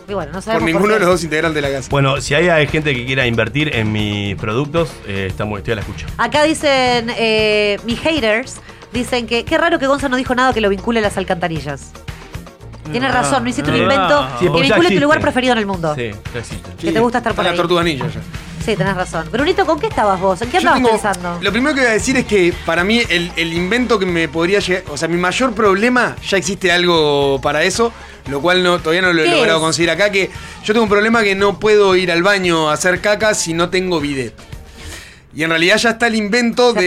Y 0.08 0.14
bueno, 0.14 0.34
no 0.34 0.42
Por 0.42 0.62
ninguno 0.62 0.94
de 0.94 1.00
los 1.00 1.08
dos 1.08 1.24
integrantes 1.24 1.56
de 1.64 1.70
la 1.70 1.74
casa. 1.78 1.88
Bueno, 1.90 2.20
si 2.20 2.34
hay, 2.36 2.50
hay 2.50 2.68
gente 2.68 2.94
que 2.94 3.06
quiera 3.06 3.26
invertir 3.26 3.74
en 3.74 3.94
mis 3.94 4.36
productos, 4.36 4.90
eh, 5.08 5.28
estamos, 5.30 5.58
estoy 5.60 5.72
a 5.72 5.76
la 5.76 5.82
escucha. 5.82 6.06
Acá 6.18 6.44
dicen, 6.44 7.10
eh, 7.18 7.80
mis 7.86 7.98
haters, 8.02 8.60
dicen 8.92 9.26
que 9.26 9.46
qué 9.46 9.58
raro 9.58 9.80
que 9.80 9.88
Gonza 9.88 10.10
no 10.10 10.18
dijo 10.18 10.36
nada 10.36 10.54
que 10.54 10.60
lo 10.60 10.68
vincule 10.68 11.00
a 11.00 11.04
las 11.04 11.16
alcantarillas. 11.18 11.92
Tienes 12.92 13.10
Ah, 13.10 13.22
razón, 13.22 13.44
no 13.44 13.50
hiciste 13.50 13.70
un 13.72 13.78
ah. 13.78 13.84
invento 13.84 14.28
Sí, 14.40 14.46
que 14.52 14.62
vincule 14.62 14.90
tu 14.92 15.00
lugar 15.00 15.22
preferido 15.22 15.54
en 15.54 15.60
el 15.60 15.66
mundo. 15.66 15.96
Sí, 15.96 16.12
ya 16.34 16.40
existe. 16.40 16.70
que 16.78 16.92
te 16.92 17.00
gusta 17.00 17.20
estar 17.20 17.34
por 17.34 17.46
ahí. 17.46 17.52
la 17.52 17.56
tortuga 17.58 17.82
ninja 17.84 18.08
ya. 18.08 18.20
Sí, 18.64 18.76
tenés 18.76 18.96
razón. 18.96 19.28
Brunito, 19.32 19.66
¿con 19.66 19.80
qué 19.80 19.88
estabas 19.88 20.20
vos? 20.20 20.42
¿En 20.42 20.50
qué 20.50 20.60
tengo- 20.60 20.90
pensando? 20.92 21.40
Lo 21.42 21.52
primero 21.52 21.74
que 21.76 21.82
voy 21.82 21.90
a 21.90 21.94
decir 21.94 22.16
es 22.18 22.26
que 22.26 22.54
para 22.66 22.84
mí 22.84 23.02
el, 23.10 23.32
el 23.36 23.54
invento 23.54 23.98
que 24.00 24.06
me 24.06 24.28
podría 24.28 24.60
llegar, 24.60 24.84
o 24.90 24.98
sea, 24.98 25.08
mi 25.08 25.18
mayor 25.18 25.54
problema, 25.54 26.16
ya 26.28 26.38
existe 26.38 26.72
algo 26.72 27.40
para 27.42 27.64
eso, 27.64 27.92
lo 28.30 28.42
cual 28.42 28.62
no, 28.64 28.80
todavía 28.80 29.02
no 29.02 29.14
lo 29.14 29.22
he 29.22 29.26
¿Qué 29.26 29.32
logrado 29.32 29.58
es? 29.58 29.64
conseguir 29.64 29.90
acá, 29.90 30.12
que 30.12 30.30
yo 30.64 30.74
tengo 30.74 30.84
un 30.84 30.90
problema 30.90 31.24
que 31.24 31.36
no 31.36 31.60
puedo 31.60 31.96
ir 31.96 32.12
al 32.12 32.24
baño 32.24 32.70
a 32.70 32.74
hacer 32.74 33.02
caca 33.02 33.34
si 33.34 33.54
no 33.54 33.70
tengo 33.70 34.00
bidet. 34.00 34.34
Y 35.34 35.44
en 35.44 35.50
realidad 35.50 35.78
ya 35.78 35.92
está 35.92 36.08
el 36.08 36.16
invento 36.16 36.74
de, 36.74 36.86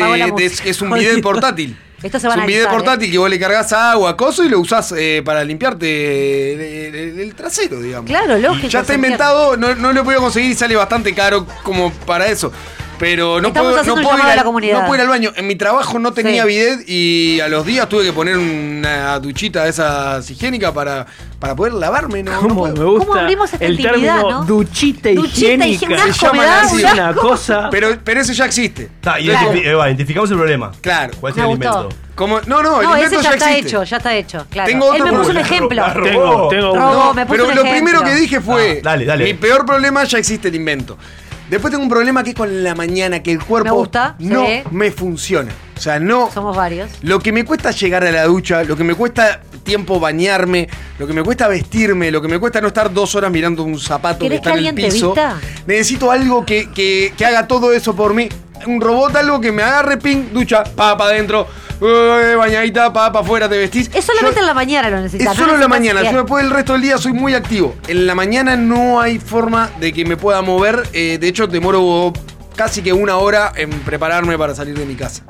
es 0.65 0.83
un 0.83 0.91
bidet 0.93 1.21
portátil. 1.23 1.79
Esto 2.05 2.21
se 2.21 2.27
es 2.27 2.31
van 2.31 2.39
un 2.39 2.45
a 2.45 2.47
bidet 2.47 2.67
avisar, 2.67 2.77
portátil 2.85 3.11
que 3.11 3.19
vos 3.19 3.31
le 3.31 3.39
cargas 3.41 3.73
agua, 3.73 4.17
coso 4.17 4.45
y 4.45 4.49
lo 4.49 4.61
usás 4.61 4.93
eh, 4.97 5.23
para 5.25 5.43
limpiarte 5.43 5.87
eh, 5.87 6.89
el, 6.89 6.95
el- 6.95 7.21
el 7.21 7.35
trasero, 7.35 7.81
digamos. 7.81 8.09
Claro, 8.09 8.37
lógico. 8.39 8.69
Ya 8.69 8.81
está 8.81 8.95
inventado, 8.95 9.57
no, 9.57 9.75
no 9.75 9.93
lo 9.93 10.01
he 10.01 10.05
podido 10.05 10.21
conseguir 10.21 10.51
y 10.51 10.55
sale 10.55 10.77
bastante 10.77 11.15
caro 11.15 11.47
como 11.63 11.91
para 11.93 12.27
eso. 12.27 12.53
Pero 12.99 13.41
no 13.41 13.49
Estamos 13.49 13.73
puedo, 13.73 13.85
no 13.97 14.03
puedo 14.03 14.17
ir 14.19 14.23
a 14.23 14.27
la 14.27 14.33
al, 14.35 14.45
comunidad. 14.45 14.75
no 14.81 14.87
puedo 14.87 14.95
ir 14.95 15.01
al 15.01 15.09
baño. 15.09 15.33
En 15.35 15.47
mi 15.49 15.57
trabajo 15.57 15.99
no 15.99 16.13
tenía 16.13 16.43
Sí. 16.43 16.49
bidet 16.49 16.89
y 16.89 17.41
a 17.41 17.49
los 17.49 17.67
días 17.67 17.89
tuve 17.89 18.05
que 18.05 18.13
poner 18.13 18.37
una 18.39 19.19
duchita 19.19 19.65
de 19.65 19.71
esas 19.71 20.31
higiénicas 20.31 20.71
para, 20.73 21.05
para 21.41 21.57
poder 21.57 21.73
lavarme. 21.75 22.23
No, 22.23 22.33
no 22.33 22.41
¿Cómo 22.41 22.55
puedo. 22.61 22.75
me 22.77 22.85
gusta 22.85 23.07
¿Cómo 23.07 23.19
abrimos 23.21 23.53
esta 23.53 23.65
el 23.65 23.77
término 23.77 24.31
no? 24.31 24.45
duchita 24.45 25.11
Duchita 25.11 25.67
higiénica? 25.67 26.13
Se 26.13 26.13
llaman 26.27 26.49
así. 26.49 26.85
una 26.85 27.15
cosa... 27.15 27.69
Pero, 27.71 27.99
pero 28.05 28.21
ese 28.21 28.33
ya 28.33 28.45
existe. 28.45 28.85
Está, 28.85 29.17
Claro. 29.17 29.53
eh, 29.55 29.75
identificamos 29.87 30.31
el 30.31 30.37
problema. 30.37 30.71
Claro. 30.81 31.15
¿Cuál 31.21 31.33
es 31.33 31.37
Me 31.37 31.43
el 31.43 31.49
gustó. 31.49 31.67
invento? 31.83 31.97
Como, 32.15 32.41
no, 32.43 32.63
no, 32.63 32.81
el 32.81 32.87
No, 32.87 32.95
invento 32.97 33.17
ese 33.19 33.25
ya, 33.25 33.31
está 33.35 33.51
existe. 33.51 33.69
hecho, 33.69 33.83
ya 33.83 33.97
está 33.97 34.15
hecho. 34.15 34.47
Claro. 34.49 34.71
Tengo 34.71 34.95
Él 34.95 35.03
otro 35.03 35.13
me 35.13 35.19
puso 35.19 35.31
un 35.33 35.37
ejemplo. 35.39 35.77
La 35.83 35.93
robó. 35.95 36.05
Tengo, 36.09 36.49
tengo 36.49 36.73
uno. 36.73 36.81
Robó, 36.93 37.05
No, 37.07 37.15
me 37.15 37.27
puso 37.27 37.33
pero 37.37 37.49
un 37.49 37.55
lo 37.57 37.63
ejemplo. 37.63 37.73
primero 37.91 38.05
que 38.05 38.15
dije 38.21 38.41
fue, 38.41 38.77
Ah, 38.79 38.81
dale, 38.85 39.05
dale. 39.05 39.25
mi 39.25 39.35
peor 39.35 39.67
problema 39.67 40.05
ya 40.05 40.19
existe 40.19 40.47
el 40.47 40.55
invento. 40.55 40.97
Después 41.51 41.71
tengo 41.71 41.83
un 41.85 41.91
problema 41.91 42.23
que 42.25 42.31
es 42.31 42.37
con 42.37 42.63
la 42.65 42.75
mañana, 42.75 43.23
que 43.23 43.33
el 43.33 43.43
cuerpo 43.45 43.65
Me 43.71 43.77
gusta, 43.77 44.17
no 44.19 44.47
sí. 44.47 44.63
me 44.71 44.91
funciona. 44.91 45.53
O 45.77 45.81
sea, 45.81 45.99
no... 46.01 46.31
Somos 46.33 46.57
varios. 46.57 46.91
Lo 47.03 47.19
que 47.21 47.33
me 47.33 47.45
cuesta 47.45 47.71
llegar 47.71 48.05
a 48.05 48.11
la 48.11 48.25
ducha, 48.25 48.65
lo 48.65 48.77
que 48.77 48.85
me 48.85 48.95
cuesta 48.95 49.41
tiempo 49.63 49.99
bañarme, 50.01 50.69
lo 50.99 51.07
que 51.07 51.13
me 51.13 51.23
cuesta 51.23 51.49
vestirme, 51.49 52.11
lo 52.11 52.23
que 52.23 52.29
me 52.29 52.39
cuesta 52.39 52.61
no 52.61 52.69
estar 52.69 52.93
dos 52.93 53.15
horas 53.15 53.31
mirando 53.31 53.63
un 53.63 53.79
zapato 53.79 54.21
que 54.21 54.25
¿Querés 54.27 54.39
está 54.39 54.53
que 54.53 54.59
en 54.61 54.67
el 54.67 54.75
piso. 54.75 55.09
vista? 55.15 55.37
Necesito 55.67 56.11
algo 56.11 56.45
que, 56.47 56.71
que- 56.71 57.13
que 57.17 57.25
haga 57.27 57.47
todo 57.47 57.73
eso 57.73 57.95
por 57.97 58.15
mí. 58.15 58.29
Un 58.67 58.81
robot, 58.81 59.15
algo 59.17 59.41
que 59.41 59.53
me 59.53 59.63
agarre, 59.63 59.97
ping, 59.99 60.33
ducha, 60.33 60.65
pa, 60.65 60.97
pa 60.97 61.05
adentro, 61.07 61.47
eh, 61.83 62.35
bañadita, 62.37 62.93
pa, 62.93 63.13
pa 63.13 63.21
afuera, 63.21 63.49
te 63.49 63.59
vestís. 63.59 63.91
Es 63.95 64.05
solamente 64.05 64.37
Yo- 64.37 64.41
en 64.43 64.47
la 64.47 64.55
mañana 64.55 64.89
lo 64.91 64.97
necesitas. 65.01 65.33
es 65.35 65.39
no 65.39 65.45
solo 65.45 65.55
en 65.57 65.61
la 65.61 65.69
mañana. 65.69 66.03
Yo 66.11 66.19
después 66.19 66.43
del 66.45 66.53
resto 66.53 66.73
del 66.73 66.83
día 66.83 66.97
soy 66.99 67.13
muy 67.13 67.35
activo. 67.35 67.75
En 67.89 68.07
la 68.07 68.15
mañana 68.15 68.57
no 68.57 69.01
hay 69.01 69.19
forma 69.19 69.71
de 69.81 69.93
que 69.93 70.05
me 70.05 70.17
pueda 70.17 70.41
mover. 70.43 70.83
eh, 70.93 71.19
de 71.21 71.29
hecho, 71.29 71.47
demoro 71.47 72.13
casi 72.57 72.81
que 72.83 72.93
una 72.93 73.17
hora 73.17 73.53
en 73.57 73.71
prepararme 73.71 74.39
para 74.39 74.55
salir 74.55 74.79
de 74.79 74.87
mi 74.87 74.95
casa. 74.95 75.23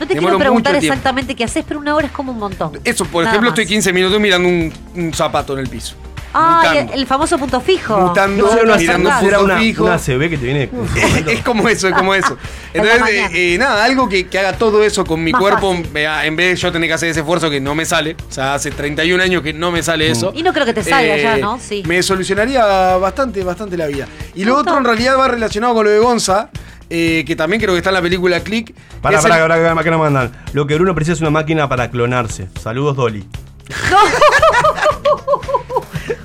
No 0.00 0.06
te 0.08 0.14
demoro 0.14 0.34
quiero 0.34 0.38
preguntar 0.38 0.74
exactamente 0.74 1.36
qué 1.36 1.44
haces, 1.44 1.64
pero 1.68 1.78
una 1.78 1.94
hora 1.94 2.06
es 2.08 2.12
como 2.12 2.32
un 2.32 2.38
montón. 2.38 2.80
Eso, 2.82 3.04
por 3.04 3.22
Nada 3.22 3.34
ejemplo, 3.34 3.50
más. 3.50 3.58
estoy 3.58 3.72
15 3.72 3.92
minutos 3.92 4.18
mirando 4.18 4.48
un, 4.48 4.72
un 4.96 5.12
zapato 5.14 5.52
en 5.52 5.60
el 5.60 5.68
piso. 5.68 5.94
Ah, 6.36 6.72
el, 6.76 6.90
el 7.00 7.06
famoso 7.06 7.38
punto 7.38 7.60
fijo. 7.60 7.96
Mutando, 7.96 8.44
No, 8.56 8.64
no, 8.64 8.76
mirando 8.76 9.08
no, 9.10 9.20
punto 9.20 9.44
una, 9.44 9.58
fijo. 9.58 9.84
una 9.84 9.98
CB 9.98 10.30
que 10.30 10.38
te 10.38 10.44
viene. 10.44 10.70
es 11.28 11.42
como 11.42 11.68
eso, 11.68 11.86
es 11.88 11.94
como 11.94 12.12
eso. 12.14 12.36
Entonces, 12.74 13.30
eh, 13.32 13.54
eh, 13.54 13.58
nada, 13.58 13.84
algo 13.84 14.08
que, 14.08 14.26
que 14.26 14.38
haga 14.38 14.54
todo 14.54 14.82
eso 14.82 15.04
con 15.04 15.22
mi 15.22 15.30
Más 15.32 15.40
cuerpo, 15.40 15.74
fácil. 15.76 15.96
eh, 15.96 16.08
en 16.24 16.34
vez 16.36 16.50
de 16.50 16.56
yo 16.56 16.72
tener 16.72 16.88
que 16.88 16.94
hacer 16.94 17.08
ese 17.10 17.20
esfuerzo 17.20 17.48
que 17.50 17.60
no 17.60 17.74
me 17.76 17.84
sale. 17.86 18.16
O 18.28 18.32
sea, 18.32 18.54
hace 18.54 18.70
31 18.72 19.22
años 19.22 19.42
que 19.42 19.52
no 19.52 19.70
me 19.70 19.82
sale 19.82 20.10
eso. 20.10 20.32
Y 20.34 20.42
no 20.42 20.52
creo 20.52 20.66
que 20.66 20.74
te 20.74 20.82
salga 20.82 21.16
Eh, 21.16 21.22
ya, 21.22 21.36
¿no? 21.36 21.58
Sí. 21.60 21.84
Me 21.86 22.02
solucionaría 22.02 22.64
bastante, 22.96 23.44
bastante 23.44 23.76
la 23.76 23.86
vida. 23.86 24.08
Y 24.34 24.44
lo 24.44 24.56
otro 24.56 24.76
en 24.76 24.84
realidad 24.84 25.16
va 25.16 25.28
relacionado 25.28 25.74
con 25.74 25.84
lo 25.84 25.90
de 25.92 25.98
Gonza, 26.00 26.50
eh, 26.90 27.22
que 27.26 27.36
también 27.36 27.60
creo 27.62 27.74
que 27.74 27.78
está 27.78 27.90
en 27.90 27.94
la 27.94 28.02
película 28.02 28.40
Click. 28.40 28.74
que 28.74 29.00
pará, 29.00 29.18
el- 29.18 29.22
pará, 29.22 29.48
pará, 29.48 29.80
acá 29.80 29.90
nos 29.92 30.00
mandan. 30.00 30.32
Lo 30.52 30.66
que 30.66 30.74
Bruno 30.74 30.94
precisa 30.96 31.12
es 31.14 31.20
una 31.20 31.30
máquina 31.30 31.68
para 31.68 31.90
clonarse. 31.90 32.48
Saludos, 32.60 32.96
Dolly. 32.96 33.24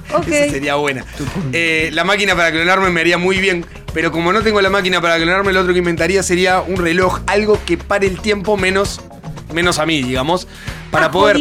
Esa 0.28 0.52
sería 0.52 0.76
buena. 0.76 1.06
Eh, 1.54 1.90
la 1.94 2.04
máquina 2.04 2.36
para 2.36 2.52
clonarme 2.52 2.90
me 2.90 3.02
haría 3.02 3.18
muy 3.18 3.38
bien, 3.38 3.66
pero 3.94 4.12
como 4.12 4.32
no 4.34 4.42
tengo 4.42 4.62
la 4.62 4.70
máquina 4.70 5.02
para 5.02 5.18
clonarme, 5.18 5.54
lo 5.54 5.62
otro 5.62 5.74
que 5.74 5.80
inventaría 5.80 6.24
sería 6.24 6.62
un 6.62 6.78
reloj, 6.78 7.20
algo 7.28 7.60
que 7.66 7.78
pare 7.78 8.08
el 8.08 8.20
tiempo 8.20 8.58
menos, 8.58 9.02
menos 9.54 9.80
a 9.80 9.86
mí, 9.86 10.02
digamos, 10.04 10.48
para 10.92 11.06
Ah, 11.08 11.12
poder... 11.12 11.38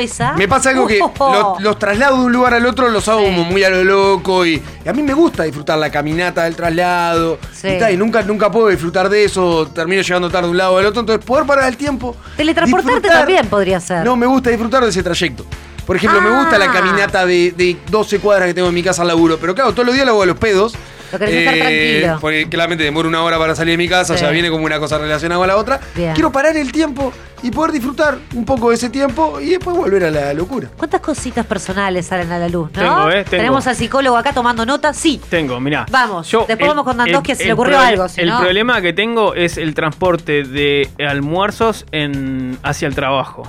esa. 0.00 0.32
Me 0.34 0.46
pasa 0.46 0.70
algo 0.70 0.86
que 0.86 1.00
Oh. 1.18 1.54
los, 1.58 1.62
los 1.62 1.78
traslados 1.78 2.20
de 2.20 2.26
un 2.26 2.32
lugar 2.32 2.54
al 2.54 2.64
otro 2.66 2.88
los 2.88 3.08
hago 3.08 3.20
Sí. 3.20 3.26
como 3.26 3.44
muy 3.44 3.62
a 3.64 3.70
lo 3.70 3.82
loco 3.82 4.46
y, 4.46 4.62
y 4.84 4.88
a 4.88 4.92
mí 4.92 5.02
me 5.02 5.12
gusta 5.12 5.42
disfrutar 5.42 5.76
la 5.78 5.90
caminata 5.90 6.44
del 6.44 6.54
traslado 6.56 7.38
Sí. 7.52 7.68
y, 7.68 7.78
tal, 7.78 7.92
y 7.92 7.96
nunca, 7.96 8.22
nunca 8.22 8.50
puedo 8.50 8.68
disfrutar 8.68 9.08
de 9.08 9.24
eso, 9.24 9.68
termino 9.74 10.02
llegando 10.02 10.30
tarde 10.30 10.46
de 10.46 10.50
un 10.52 10.56
lado 10.58 10.78
al 10.78 10.86
otro, 10.86 11.00
entonces 11.00 11.24
poder 11.24 11.46
parar 11.46 11.68
el 11.68 11.76
tiempo. 11.76 12.16
Teletransportarte 12.36 13.08
disfrutar- 13.08 13.18
también 13.18 13.46
podría 13.48 13.80
ser. 13.80 14.04
No, 14.04 14.14
me 14.16 14.26
gusta 14.26 14.50
disfrutar 14.50 14.84
de 14.84 14.90
ese 14.90 15.02
trayecto. 15.02 15.44
Por 15.86 15.96
ejemplo, 15.96 16.20
me 16.20 16.30
gusta 16.30 16.58
la 16.58 16.66
Ah. 16.66 16.72
caminata 16.72 17.26
de, 17.26 17.52
de 17.56 17.76
12 17.90 18.18
cuadras 18.20 18.46
que 18.48 18.54
tengo 18.54 18.68
en 18.68 18.74
mi 18.74 18.82
casa 18.82 19.02
al 19.02 19.08
laburo, 19.08 19.38
pero 19.40 19.54
claro, 19.54 19.72
todos 19.72 19.86
los 19.86 19.94
días 19.94 20.06
lo 20.06 20.12
hago 20.12 20.22
a 20.22 20.26
los 20.26 20.36
pedos. 20.38 20.74
Lo 21.12 21.18
querés 21.18 21.34
estar 21.34 21.54
tranquilo. 21.58 22.18
Porque 22.22 22.48
claramente 22.48 22.84
demoro 22.84 23.06
una 23.06 23.22
hora 23.22 23.36
para 23.38 23.54
salir 23.54 23.72
de 23.74 23.76
mi 23.78 23.86
casa, 23.88 24.14
Sí. 24.14 24.16
o 24.16 24.18
sea, 24.18 24.30
viene 24.30 24.48
como 24.50 24.64
una 24.64 24.78
cosa 24.78 24.96
relacionada 24.96 25.38
con 25.38 25.46
la 25.48 25.56
otra. 25.58 25.78
Bien. 25.94 26.14
Quiero 26.14 26.32
parar 26.32 26.56
el 26.56 26.72
tiempo 26.72 27.12
y 27.42 27.50
poder 27.50 27.72
disfrutar 27.72 28.16
un 28.34 28.46
poco 28.46 28.70
de 28.70 28.76
ese 28.76 28.88
tiempo 28.88 29.38
y 29.38 29.50
después 29.50 29.76
volver 29.76 30.04
a 30.04 30.10
la 30.10 30.32
locura. 30.32 30.68
¿Cuántas 30.74 31.02
cositas 31.02 31.44
personales 31.44 32.06
salen 32.06 32.32
a 32.32 32.38
la 32.38 32.48
luz, 32.48 32.70
no? 32.72 32.80
Tengo, 32.80 33.10
¿eh? 33.10 33.24
Tengo. 33.24 33.30
Tenemos 33.42 33.66
al 33.66 33.76
psicólogo 33.76 34.16
acá 34.16 34.32
tomando 34.32 34.64
nota. 34.64 34.94
Sí. 34.94 35.20
Tengo, 35.28 35.60
mirá. 35.60 35.84
Vamos, 35.90 36.30
después 36.48 36.66
vamos 36.68 36.84
con 36.84 36.96
Nandowski, 36.96 37.34
si 37.34 37.40
le 37.42 37.48
el 37.48 37.52
ocurrió 37.52 37.78
algo, 37.78 38.08
si 38.08 38.22
el 38.22 38.28
no- 38.30 38.40
problema 38.40 38.80
que 38.80 38.94
tengo 38.94 39.34
es 39.34 39.58
el 39.58 39.74
transporte 39.74 40.44
de 40.44 40.88
almuerzos 41.06 41.84
en, 41.92 42.56
hacia 42.62 42.88
el 42.88 42.94
trabajo. 42.94 43.42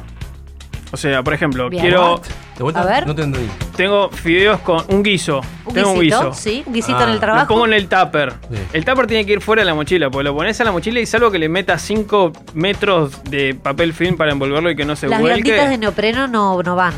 O 0.94 0.98
sea, 0.98 1.24
por 1.24 1.34
ejemplo, 1.34 1.72
Bien. 1.72 1.82
quiero. 1.82 2.22
¿De 2.56 2.62
vuelta? 2.64 2.82
A 2.82 2.86
ver. 2.86 3.08
No 3.08 3.16
te 3.16 3.24
entendí. 3.24 3.50
Tengo 3.76 4.10
fideos 4.12 4.60
con 4.60 4.86
un 4.90 5.02
guiso. 5.02 5.42
Un 5.66 5.74
tengo 5.74 5.94
guisito, 5.96 6.20
un 6.20 6.26
guiso. 6.30 6.40
sí, 6.40 6.64
un 6.68 6.74
guisito 6.74 6.98
Ah, 7.00 7.04
en 7.06 7.10
el 7.10 7.20
trabajo. 7.20 7.46
Lo 7.46 7.48
pongo 7.48 7.66
en 7.66 7.74
el 7.74 7.88
tupper. 7.88 8.34
Sí. 8.52 8.58
El 8.74 8.86
tupper 8.86 9.08
tiene 9.08 9.26
que 9.26 9.34
ir 9.34 9.42
fuera 9.42 9.64
de 9.64 9.66
la 9.66 9.74
mochila, 9.74 10.12
porque 10.12 10.26
lo 10.26 10.36
pones 10.36 10.62
a 10.62 10.64
la 10.64 10.72
mochila 10.72 11.00
y 11.00 11.08
salvo 11.08 11.32
que 11.32 11.40
le 11.40 11.50
metas 11.50 11.82
5 11.82 12.32
metros 12.54 13.24
de 13.24 13.56
papel 13.56 13.94
film 13.94 14.18
para 14.18 14.32
envolverlo 14.34 14.70
y 14.70 14.76
que 14.76 14.86
no 14.86 14.96
se 14.96 15.08
Las 15.08 15.20
vuelque. 15.20 15.42
blanditas 15.42 15.70
de 15.72 15.78
neopreno 15.80 16.28
no, 16.28 16.62
no 16.62 16.76
van 16.76 16.94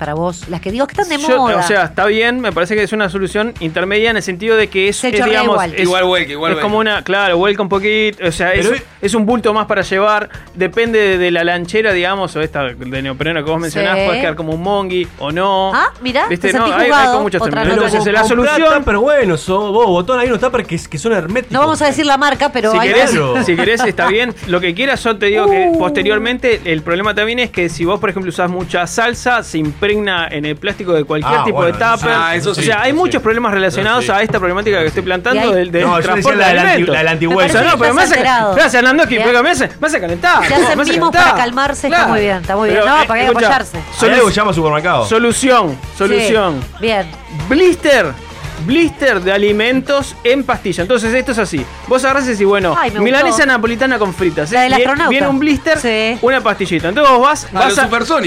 para 0.00 0.14
vos. 0.14 0.48
Las 0.48 0.60
que 0.62 0.72
digo 0.72 0.86
que 0.86 0.92
están 1.00 1.08
de 1.10 1.18
Yo- 1.22 1.36
moda. 1.36 1.56
o 1.58 1.62
sea, 1.62 1.84
está 1.84 2.06
bien, 2.06 2.40
me 2.40 2.52
parece 2.52 2.74
que 2.74 2.82
es 2.82 2.92
una 2.94 3.10
solución 3.10 3.52
intermedia 3.60 4.10
en 4.10 4.16
el 4.16 4.22
sentido 4.22 4.56
de 4.56 4.68
que 4.68 4.88
es, 4.88 4.96
Se 4.96 5.08
es, 5.08 5.12
chorrea 5.14 5.26
digamos, 5.42 5.52
igual. 5.56 5.74
es, 5.74 5.80
Igual 5.82 6.04
vuelca, 6.04 6.32
igual 6.32 6.52
es 6.52 6.54
vuelca. 6.56 6.62
como 6.66 6.78
una, 6.78 7.04
claro, 7.04 7.36
vuelca 7.36 7.62
un 7.62 7.68
poquito, 7.68 8.26
o 8.26 8.32
sea, 8.32 8.54
es, 8.54 8.66
Pero- 8.66 8.82
es 9.02 9.14
un 9.14 9.26
bulto 9.26 9.52
más 9.52 9.66
para 9.66 9.82
llevar, 9.82 10.30
depende 10.54 10.98
de, 10.98 11.18
de 11.18 11.30
la 11.30 11.44
lanchera, 11.44 11.92
digamos, 11.92 12.34
o 12.34 12.40
esta 12.40 12.64
de 12.64 13.02
neopreno 13.02 13.44
que 13.44 13.50
vos 13.50 13.60
mencionás, 13.60 13.98
Sí. 13.98 14.04
puede 14.06 14.20
quedar 14.22 14.34
como 14.36 14.54
un 14.54 14.62
mongi 14.62 15.06
o 15.18 15.30
no. 15.30 15.72
Ah, 15.74 15.92
mirá, 16.00 16.26
¿Viste? 16.28 16.50
te 16.50 16.58
No, 16.58 16.64
hay, 16.64 16.72
hay 16.72 16.86
jugado, 16.86 17.12
con 17.12 17.22
muchos 17.24 17.42
otra 17.42 17.50
términos. 17.62 17.76
nota. 17.76 17.88
Entonces, 17.88 18.12
la 18.14 18.24
solución... 18.24 18.82
Pero 18.84 19.02
bueno, 19.02 19.36
sos 19.36 19.70
vos, 19.70 19.86
botón, 19.86 20.18
hay 20.18 20.28
unos 20.28 20.40
tuppers 20.40 20.66
que, 20.66 20.80
que 20.88 20.96
son 20.98 21.12
herméticos. 21.12 21.52
no 21.52 21.60
vamos 21.60 21.82
a 21.82 21.86
decir 21.86 22.06
la 22.06 22.16
marca, 22.16 22.50
pero 22.50 22.72
Si 22.72 22.78
hay 22.78 22.88
querés, 22.88 23.10
si 23.44 23.54
querés, 23.54 23.84
está 23.84 24.06
bien. 24.08 24.34
Lo 24.46 24.60
que 24.60 24.74
quieras, 24.74 25.04
yo 25.04 25.18
te 25.18 25.26
digo 25.26 25.46
que 25.50 25.68
Uh. 25.70 25.78
posteriormente 25.78 26.62
el 26.64 26.80
problema 26.80 27.14
también 27.14 27.38
es 27.40 27.50
que 27.50 27.68
si 27.68 27.84
vos, 27.84 28.00
por 28.00 28.08
ejemplo, 28.08 28.30
usás 28.30 28.48
mucha 28.48 28.86
salsa, 28.86 29.42
se 29.42 29.58
impregna 29.58 29.89
en 29.90 30.44
el 30.44 30.56
plástico 30.56 30.92
de 30.92 31.04
cualquier 31.04 31.40
Ah, 31.40 31.44
tipo 31.44 31.56
bueno, 31.58 31.72
de 31.76 31.84
tupper. 31.84 32.10
eso- 32.10 32.20
Ah, 32.22 32.34
eso 32.36 32.50
o 32.50 32.54
sea, 32.54 32.82
hay 32.82 32.92
muchos 32.92 33.22
problemas 33.22 33.52
relacionados 33.52 34.04
sí. 34.04 34.10
a 34.10 34.22
esta 34.22 34.38
problemática 34.38 34.80
que 34.80 34.86
estoy 34.86 35.02
plantando 35.02 35.52
del, 35.52 35.70
del 35.70 35.82
No, 35.82 35.90
yo 35.90 35.96
decía 35.96 36.12
transporte 36.12 36.38
la 36.38 36.44
de 36.52 36.58
alimentos. 36.60 36.94
la 36.94 37.02
la 37.02 37.10
antigüedad. 37.10 37.50
O 37.50 37.52
sea, 37.52 37.62
no, 37.62 37.70
que 37.72 37.78
pero 37.78 37.94
me 37.94 38.02
hace, 38.02 38.20
gracias, 38.20 38.82
Nandoski, 38.82 39.18
pero 39.18 39.42
me 39.42 39.50
hace, 39.50 39.68
me 39.80 39.86
hace 39.86 40.00
calentar. 40.00 40.46
Se 40.46 40.54
hacen 40.54 40.78
mimos 40.88 41.10
para 41.10 41.34
calmarse, 41.34 41.86
está 41.88 42.06
muy 42.06 42.20
bien, 42.20 42.36
está 42.38 42.56
muy 42.56 42.70
bien. 42.70 42.80
No, 42.84 43.06
para 43.06 43.20
que 43.20 43.26
apoyarse. 43.28 43.78
Se 43.98 44.30
llama 44.32 44.52
supermercado. 44.52 45.06
solución, 45.06 45.76
solución. 45.96 46.60
Bien. 46.80 47.06
Blister. 47.48 48.29
Blister 48.66 49.20
de 49.20 49.32
alimentos 49.32 50.14
en 50.24 50.44
pastilla. 50.44 50.82
Entonces, 50.82 51.12
esto 51.14 51.32
es 51.32 51.38
así. 51.38 51.64
Vos 51.88 52.04
agarrás 52.04 52.24
y 52.26 52.30
decís, 52.30 52.46
bueno, 52.46 52.76
Ay, 52.78 52.90
me 52.90 53.00
milanesa 53.00 53.28
gustó. 53.36 53.46
napolitana 53.46 53.98
con 53.98 54.14
fritas. 54.14 54.50
La 54.52 54.62
del 54.62 54.70
Viene- 54.70 54.84
astronauta. 54.84 55.10
Viene 55.10 55.28
un 55.28 55.38
blister, 55.38 55.78
Sí. 55.78 56.18
una 56.22 56.40
pastillita. 56.40 56.88
Entonces 56.88 57.12
vos 57.12 57.20
vas, 57.22 57.44
A 57.44 57.58
vas, 57.58 57.76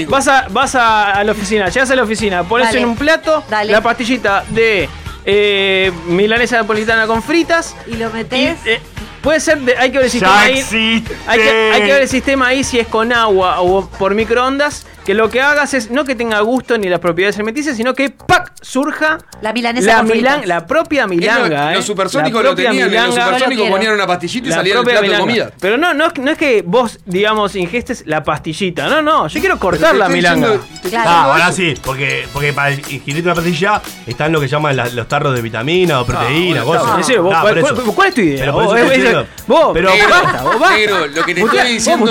vas, 0.08 0.28
a, 0.28 0.46
vas 0.50 0.74
a, 0.74 1.12
a 1.12 1.24
la 1.24 1.32
oficina, 1.32 1.68
llegas 1.68 1.90
a 1.90 1.96
la 1.96 2.02
oficina, 2.02 2.42
pones 2.44 2.68
Dale. 2.68 2.80
en 2.80 2.88
un 2.88 2.96
plato 2.96 3.42
Dale. 3.48 3.72
la 3.72 3.80
pastillita 3.80 4.44
de 4.50 4.88
eh, 5.26 5.90
milanesa 6.06 6.56
napolitana 6.58 7.06
con 7.06 7.22
fritas. 7.22 7.74
Y 7.86 7.94
lo 7.96 8.10
Y, 8.10 8.12
metés. 8.12 8.58
eh, 8.66 8.80
puede 9.22 9.40
ser, 9.40 9.58
de- 9.60 9.76
hay 9.76 9.90
que 9.90 9.96
ver 9.98 10.04
el 10.06 10.10
sistema 10.10 10.34
Ya 10.34 10.40
ahí. 10.42 11.04
Hay 11.26 11.38
que, 11.38 11.70
hay 11.72 11.82
que 11.82 11.92
ver 11.92 12.02
el 12.02 12.08
sistema 12.08 12.48
ahí 12.48 12.62
si 12.64 12.78
es 12.78 12.86
con 12.88 13.12
agua 13.12 13.60
o 13.60 13.88
por 13.88 14.14
microondas. 14.14 14.86
Que 15.04 15.12
lo 15.12 15.28
que 15.28 15.42
hagas 15.42 15.74
es 15.74 15.90
no 15.90 16.04
que 16.04 16.14
tenga 16.14 16.40
gusto 16.40 16.78
ni 16.78 16.88
las 16.88 16.98
propiedades 16.98 17.36
alimenticias, 17.36 17.76
sino 17.76 17.92
que 17.92 18.08
¡pac! 18.10 18.52
surja 18.62 19.18
La 19.42 19.52
milanesa 19.52 19.96
la, 19.98 20.02
milan- 20.02 20.42
la 20.46 20.66
propia 20.66 21.02
Es 21.02 21.08
lo- 21.10 21.14
milanga. 21.14 21.72
¿eh? 21.72 21.76
Los 21.76 21.84
supersónicos 21.84 22.42
La 22.42 22.48
lo 22.50 22.56
tenían, 22.56 22.74
en 22.74 22.80
los 22.80 22.90
milanga. 22.90 23.08
Yo 23.14 23.20
lo 23.20 23.26
supersónicos 23.36 23.70
ponían 23.70 23.92
una 23.92 24.06
pastillita 24.06 24.46
y 24.46 24.50
La 24.50 24.56
salía 24.56 24.72
propia 24.74 24.92
plato 24.92 25.02
de 25.02 25.08
milanga. 25.08 25.20
comida. 25.26 25.50
Pero 25.60 25.76
no, 25.76 25.92
no, 25.92 26.06
es- 26.06 26.18
no 26.18 26.30
es 26.30 26.38
que 26.38 26.62
vos, 26.66 26.98
digamos, 27.04 27.54
ingestes 27.54 28.04
la 28.06 28.22
pastillita. 28.24 28.88
No, 28.88 29.02
no, 29.02 29.28
yo 29.28 29.40
quiero 29.40 29.58
cortar 29.58 29.94
la 29.94 30.08
milanga. 30.08 30.52
diciendo- 30.52 30.66
Claro. 30.88 31.10
Ah, 31.10 31.24
ahora 31.32 31.52
sí, 31.52 31.74
porque, 31.84 32.26
porque 32.32 32.52
para 32.54 32.72
ingerir 32.72 33.24
una 33.24 33.34
pastilla 33.34 33.82
están 34.06 34.32
lo 34.32 34.40
que 34.40 34.48
llaman 34.48 34.74
la- 34.76 34.88
los 34.88 35.06
tarros 35.08 35.34
de 35.34 35.42
vitamina 35.42 36.00
o 36.00 36.06
proteína, 36.06 36.62
Ah, 36.62 36.64
bueno, 36.64 36.82
cosas. 36.82 37.16
Vos, 37.18 37.34
Ah, 37.34 37.40
¿cuál, 37.42 37.60
cuál- 37.60 37.74
cuál 37.94 38.08
es 38.08 38.14
tu 38.14 38.20
idea? 38.22 38.38
Pero 38.40 38.52
por 38.54 38.64
Vos, 38.64 38.76
eh, 38.76 38.80
eh, 38.80 38.84
diciendo. 38.96 39.26
vos, 39.46 39.70
Pero- 39.74 39.88
eh, 39.90 39.98
basta, 40.08 40.42
vos 40.42 40.58
basta. 40.60 40.76
Negro, 40.76 41.06
lo 41.08 41.24
que 41.24 41.34
te 41.34 41.40
estoy 41.42 41.58
diciendo. 41.68 42.06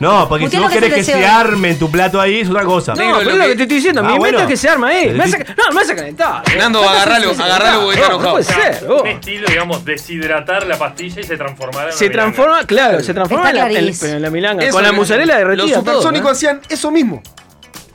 No, 0.00 0.28
porque 0.28 0.48
si 0.50 0.56
vos 0.56 0.70
querés 0.70 0.94
que 0.94 1.04
se 1.04 1.12
desea. 1.12 1.38
En 1.74 1.78
tu 1.78 1.90
plato 1.90 2.20
ahí 2.20 2.40
es 2.40 2.48
otra 2.48 2.64
cosa. 2.64 2.94
No, 2.94 3.00
Negro, 3.02 3.18
pero 3.18 3.24
lo 3.24 3.30
es 3.32 3.38
lo 3.38 3.44
que- 3.44 3.50
que 3.50 3.56
te 3.56 3.62
estoy 3.64 3.76
diciendo. 3.76 4.00
Ah, 4.02 4.04
Mi 4.08 4.14
invento 4.14 4.36
bueno. 4.38 4.38
es 4.40 4.46
que 4.46 4.56
se 4.56 4.68
arma 4.68 4.88
ahí. 4.88 5.10
Me 5.10 5.26
no, 5.26 5.74
me 5.74 5.80
hace 5.82 5.94
calentar. 5.94 6.42
Nando, 6.56 6.78
¿Cuántas 6.80 7.02
agarralo, 7.06 7.30
agarralo 7.30 7.80
porque 7.82 8.00
está 8.00 8.08
No, 8.08 8.08
no 8.08 8.14
enojado. 8.14 8.30
puede 8.32 8.44
ser. 8.44 8.90
un 8.90 9.06
estilo, 9.08 9.46
digamos, 9.48 9.84
deshidratar 9.84 10.66
la 10.66 10.78
pastilla 10.78 11.20
y 11.20 11.24
se 11.24 11.36
transformará 11.36 11.90
en 11.90 11.96
Se 11.96 12.08
transforma, 12.10 12.64
claro, 12.64 13.00
se 13.02 13.12
transforma 13.14 13.50
en 13.50 13.56
la, 13.56 13.62
en, 13.66 13.68
clarísimo. 13.70 14.12
en 14.12 14.22
la 14.22 14.30
milanga. 14.30 14.70
Con 14.70 14.82
la 14.82 14.92
mozzarella 14.92 15.36
derretida. 15.36 15.64
Los 15.66 15.74
supersónicos 15.74 16.28
¿eh? 16.30 16.32
hacían 16.32 16.60
eso 16.68 16.90
mismo. 16.90 17.22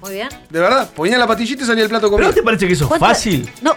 Muy 0.02 0.13
bien. 0.13 0.30
De 0.50 0.60
verdad. 0.60 0.89
Ponían 0.96 1.20
la 1.20 1.28
pastillita 1.28 1.63
y 1.63 1.65
salía 1.65 1.84
el 1.84 1.89
plato 1.89 2.10
de 2.10 2.15
¿Pero 2.18 2.34
te 2.34 2.42
parece 2.44 2.68
que 2.68 2.74
eso 2.74 2.86
es 2.86 2.88
¿Cuánto- 2.88 3.06
fácil? 3.06 3.50
No, 3.62 3.76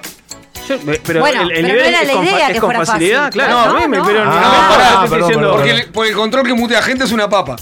Yo- 0.78 0.92
pero 1.06 1.20
Bueno, 1.20 1.42
el, 1.42 1.50
el 1.50 1.54
pero 1.56 1.68
nivel 1.68 1.82
no 1.82 1.88
era 1.88 2.00
es 2.02 2.06
la 2.08 2.12
con, 2.14 2.24
idea 2.24 2.38
fa- 2.38 2.46
que 2.46 2.52
es 2.52 2.60
con 2.60 2.68
fuera 2.68 2.86
facilidad, 2.86 3.18
fácil. 3.24 3.32
claro. 3.42 3.66
No, 3.72 3.80
mí 3.80 3.88
me 3.88 3.96
no. 3.98 4.04
pero 4.06 4.22
Ah, 4.22 4.24
no, 4.68 4.74
pará, 4.76 5.00
perdón, 5.02 5.18
diciendo- 5.18 5.38
perdón, 5.38 5.52
Porque 5.56 5.68
perdón. 5.70 5.86
el, 5.86 5.92
por 5.92 6.06
el 6.06 6.14
control 6.14 6.46
que 6.46 6.54
mutea 6.54 6.82
gente 6.82 7.04
es 7.04 7.12
una 7.12 7.28
papa. 7.28 7.56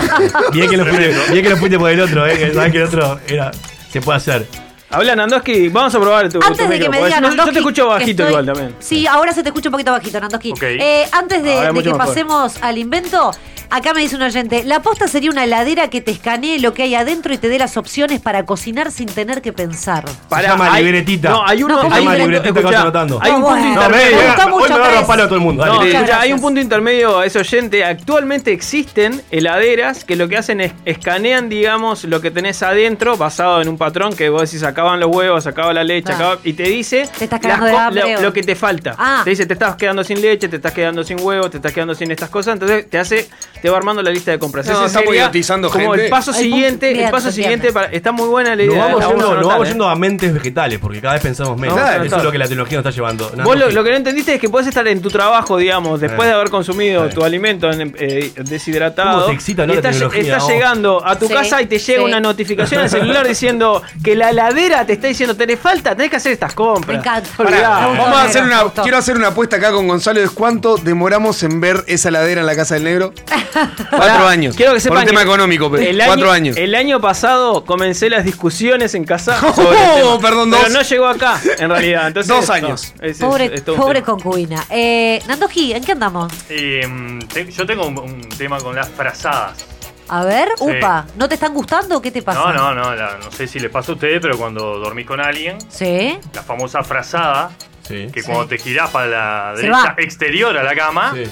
Bien 0.52 0.70
que 0.70 0.76
lo 0.76 0.84
fuiste, 0.86 1.14
bien 1.32 1.42
que 1.44 1.50
lo 1.50 1.56
fuiste 1.56 1.78
por 1.78 1.90
el 1.90 2.00
otro, 2.00 2.26
eh, 2.26 2.38
que 2.38 2.54
sabes 2.54 2.72
que 2.72 2.78
el 2.78 2.84
otro 2.84 3.20
era, 3.28 3.50
se 3.90 4.00
puede 4.00 4.16
hacer. 4.18 4.46
Habla 4.88 5.16
Nandoski, 5.16 5.68
vamos 5.68 5.92
a 5.96 6.00
probar 6.00 6.28
tu, 6.28 6.38
antes 6.40 6.58
tu 6.58 6.62
de 6.62 6.78
que 6.78 6.88
micro, 6.88 6.90
me 6.92 7.06
digan 7.06 7.20
no- 7.22 7.28
Yo 7.28 7.34
Nandoski, 7.34 7.52
te 7.54 7.58
escucho 7.58 7.88
bajito 7.88 8.22
estoy- 8.22 8.28
igual 8.28 8.46
también. 8.46 8.76
Sí, 8.78 9.06
ahora 9.06 9.32
se 9.32 9.42
te 9.42 9.48
escucha 9.48 9.68
un 9.68 9.72
poquito 9.72 9.90
bajito, 9.92 10.20
Nandoski. 10.20 10.52
Ok. 10.52 10.62
Eh, 10.62 11.06
antes 11.10 11.42
de, 11.42 11.54
que 11.60 11.72
mejor. 11.72 11.98
pasemos 11.98 12.54
al 12.62 12.78
invento, 12.78 13.32
acá 13.70 13.94
me 13.94 14.00
dice 14.00 14.16
un 14.16 14.22
oyente, 14.22 14.64
la 14.64 14.80
posta 14.80 15.08
sería 15.08 15.30
una 15.30 15.44
heladera 15.44 15.88
que 15.88 16.00
te 16.00 16.10
escanee 16.10 16.58
lo 16.60 16.74
que 16.74 16.82
hay 16.84 16.94
adentro 16.94 17.32
y 17.34 17.38
te 17.38 17.48
dé 17.48 17.58
las 17.58 17.76
opciones 17.76 18.20
para 18.20 18.44
cocinar 18.44 18.90
sin 18.92 19.06
tener 19.06 19.42
que 19.42 19.52
pensar. 19.52 20.04
Se 20.08 20.42
llama 20.42 20.72
hay- 20.72 20.84
libretita. 20.84 21.30
No, 21.30 21.46
hay 21.46 21.62
uno. 21.62 21.82
No, 21.82 21.94
hay 21.94 22.18
libretita 22.18 22.60
que 22.60 22.76
anotando. 22.76 23.18
Hay 23.22 23.32
un 23.32 23.42
punto 23.42 23.56
bueno. 23.56 23.74
No, 23.74 23.88
me, 23.90 23.96
intermedio. 23.96 24.16
Me 24.18 24.26
gusta 24.26 24.46
hoy 24.46 24.52
mucho, 24.52 24.68
me 25.00 25.06
palo 25.06 25.22
a 25.22 25.26
todo 25.26 25.34
el 25.36 25.40
mundo. 25.40 25.66
No, 25.66 25.80
hay 25.80 26.32
un 26.32 26.40
punto 26.40 26.60
intermedio 26.60 27.18
a 27.18 27.26
ese 27.26 27.38
oyente. 27.38 27.84
Actualmente 27.84 28.52
existen 28.52 29.22
heladeras 29.30 30.04
que 30.04 30.16
lo 30.16 30.28
que 30.28 30.36
hacen 30.36 30.60
es 30.60 30.72
escanean, 30.84 31.48
digamos, 31.48 32.04
lo 32.04 32.20
que 32.20 32.30
tenés 32.30 32.62
adentro, 32.62 33.16
basado 33.16 33.60
en 33.62 33.68
un 33.68 33.78
patrón 33.78 34.14
que 34.14 34.28
vos 34.28 34.42
decís, 34.42 34.62
acaban 34.62 35.00
los 35.00 35.14
huevos, 35.14 35.46
acaba 35.46 35.72
la 35.72 35.84
leche, 35.84 36.04
Claro. 36.14 36.24
acaba- 36.26 36.40
y 36.44 36.52
te 36.52 36.64
dice 36.64 37.08
Te 37.18 37.24
estás 37.24 37.40
las 37.42 37.58
cagando 37.58 37.66
de 37.66 37.72
co- 37.72 37.78
hambre, 37.78 38.12
lo, 38.14 38.18
o- 38.18 38.22
lo 38.22 38.32
que 38.32 38.42
te 38.42 38.54
falta. 38.54 38.94
Ah. 38.98 39.20
Te 39.24 39.30
dice, 39.30 39.46
te 39.46 39.52
estás 39.54 39.76
quedando 39.76 40.04
sin 40.04 40.20
leche, 40.20 40.48
te 40.48 40.56
estás 40.56 40.72
quedando 40.72 41.04
sin 41.04 41.20
huevos, 41.20 41.50
te 41.50 41.56
estás 41.58 41.72
quedando 41.72 41.94
sin 41.94 42.10
estas 42.10 42.30
cosas. 42.30 42.54
Entonces 42.54 42.88
te 42.88 42.98
hace, 42.98 43.28
te 43.66 43.70
va 43.70 43.78
armando 43.78 44.00
la 44.00 44.10
lista 44.12 44.30
de 44.30 44.38
compras. 44.38 44.64
No, 44.66 44.88
sería 44.88 45.10
idiotizando 45.22 45.68
como 45.70 45.90
gente. 45.90 46.04
el 46.04 46.10
paso 46.10 46.30
Ay, 46.32 46.44
siguiente, 46.44 47.04
el 47.04 47.10
paso 47.10 47.32
siguiente 47.32 47.72
para- 47.72 47.88
está 47.88 48.12
muy 48.12 48.28
buena 48.28 48.54
la 48.54 48.62
idea. 48.62 48.76
Nos 48.76 48.84
vamos, 48.86 49.00
yendo, 49.00 49.08
vamos 49.08 49.22
a 49.22 49.24
nos 49.24 49.32
anotar, 49.32 49.52
vamos 49.52 49.66
eh. 49.66 49.70
yendo 49.70 49.88
a 49.88 49.96
mentes 49.96 50.32
vegetales, 50.34 50.78
porque 50.78 51.00
cada 51.00 51.14
vez 51.14 51.22
pensamos 51.24 51.58
menos. 51.58 51.76
Eso 52.04 52.16
es 52.18 52.22
lo 52.22 52.30
que 52.30 52.38
la 52.38 52.46
tecnología 52.46 52.78
nos 52.78 52.86
está 52.86 52.94
llevando. 52.94 53.28
Vos 53.42 53.58
lo, 53.58 53.82
que 53.82 53.90
no 53.90 53.96
entendiste 53.96 54.34
es 54.34 54.40
que 54.40 54.48
podés 54.48 54.68
estar 54.68 54.86
en 54.86 55.02
tu 55.02 55.10
trabajo, 55.10 55.56
digamos, 55.56 56.00
después 56.00 56.26
Eh. 56.26 56.30
de 56.30 56.34
haber 56.36 56.48
consumido 56.50 57.08
Sí. 57.08 57.14
tu 57.16 57.24
alimento 57.24 57.68
en- 57.72 57.92
eh, 57.98 58.30
deshidratado. 58.36 59.12
¿Cómo 59.14 59.26
te 59.26 59.32
excita, 59.32 59.66
no, 59.66 59.72
y 59.72 59.76
la 59.82 59.90
estás, 59.90 60.00
vos? 60.42 60.48
llegando 60.48 61.02
a 61.04 61.18
tu 61.18 61.26
Sí, 61.26 61.34
casa 61.34 61.60
y 61.60 61.66
te 61.66 61.78
llega 61.78 61.98
sí. 61.98 62.04
una 62.04 62.20
notificación 62.20 62.82
al 62.82 62.88
celular 62.90 63.26
diciendo 63.28 63.82
que 64.04 64.14
la 64.14 64.30
heladera 64.30 64.86
te 64.86 64.92
está 64.92 65.08
diciendo, 65.08 65.34
te 65.36 65.46
le 65.46 65.56
falta, 65.56 65.96
tenés 65.96 66.10
que 66.10 66.16
hacer 66.16 66.32
estas 66.32 66.54
compras. 66.54 66.86
Me 66.88 66.94
encanta. 67.00 67.28
Olvidá. 67.38 67.80
Me 67.80 67.86
gustó, 67.88 68.02
Vamos 68.04 68.18
a 68.18 68.22
hacer 68.22 68.42
una. 68.44 68.62
Quiero 68.82 68.96
hacer 68.98 69.16
una 69.16 69.28
apuesta 69.28 69.56
acá 69.56 69.72
con 69.72 69.88
Gonzalo. 69.88 70.20
¿Es 70.20 70.30
cuánto 70.30 70.76
demoramos 70.76 71.42
en 71.42 71.60
ver 71.60 71.82
esa 71.88 72.10
ladera 72.10 72.40
en 72.42 72.46
la 72.46 72.54
casa 72.54 72.74
del 72.74 72.84
negro? 72.84 73.12
Cuatro 73.90 74.26
años. 74.28 74.56
Quiero 74.56 74.74
que 74.74 74.80
sepan 74.80 74.96
Por 74.98 75.02
un 75.04 75.06
tema 75.08 75.20
que 75.20 75.26
económico, 75.26 75.70
pero 75.70 75.82
el 75.82 75.96
cuatro 76.04 76.30
año- 76.30 76.32
años. 76.32 76.56
El 76.56 76.74
año 76.74 77.00
pasado 77.00 77.64
comencé 77.64 78.10
las 78.10 78.24
discusiones 78.24 78.94
en 78.94 79.04
casa. 79.04 79.38
Oh, 79.42 79.52
sobre 79.54 79.78
el 79.78 79.94
tema, 80.02 80.20
perdón, 80.20 80.50
pero 80.50 80.62
dos. 80.64 80.72
no 80.72 80.82
llegó 80.82 81.06
acá, 81.06 81.40
en 81.58 81.70
realidad. 81.70 82.06
Entonces, 82.08 82.28
Dos 82.34 82.50
años. 82.50 82.92
es- 83.00 83.18
Pobre, 83.18 83.50
es 83.54 83.60
pobre 83.62 84.02
concubina. 84.02 84.64
Eh, 84.70 85.22
Nandoji, 85.26 85.72
¿en 85.72 85.84
qué 85.84 85.92
andamos? 85.92 86.32
Eh, 86.48 86.86
te- 87.32 87.50
yo 87.50 87.66
tengo 87.66 87.86
un, 87.86 87.98
un 87.98 88.20
tema 88.36 88.58
con 88.58 88.74
las 88.76 88.88
frazadas. 88.88 89.64
A 90.08 90.24
ver, 90.24 90.50
Sí. 90.56 90.64
upa, 90.64 91.04
¿no 91.16 91.28
te 91.28 91.34
están 91.34 91.52
gustando 91.52 91.96
o 91.96 92.00
qué 92.02 92.12
te 92.12 92.22
pasa? 92.22 92.38
No, 92.38 92.52
no, 92.52 92.74
no, 92.74 92.94
la- 92.94 93.18
no 93.24 93.32
sé 93.32 93.48
si 93.48 93.58
les 93.58 93.70
pasa 93.72 93.90
a 93.90 93.94
ustedes, 93.96 94.20
pero 94.22 94.38
cuando 94.38 94.78
dormís 94.78 95.04
con 95.06 95.20
alguien, 95.20 95.58
¿Sí? 95.68 96.16
la 96.32 96.42
famosa 96.44 96.84
frazada, 96.84 97.50
Sí. 97.82 98.06
que 98.12 98.20
Sí. 98.20 98.26
cuando 98.26 98.46
te 98.46 98.58
girás 98.58 98.90
para 98.90 99.06
la 99.06 99.52
derecha 99.56 99.94
exterior 99.98 100.56
a 100.56 100.62
la 100.62 100.74
cama, 100.76 101.12
Sí. 101.14 101.24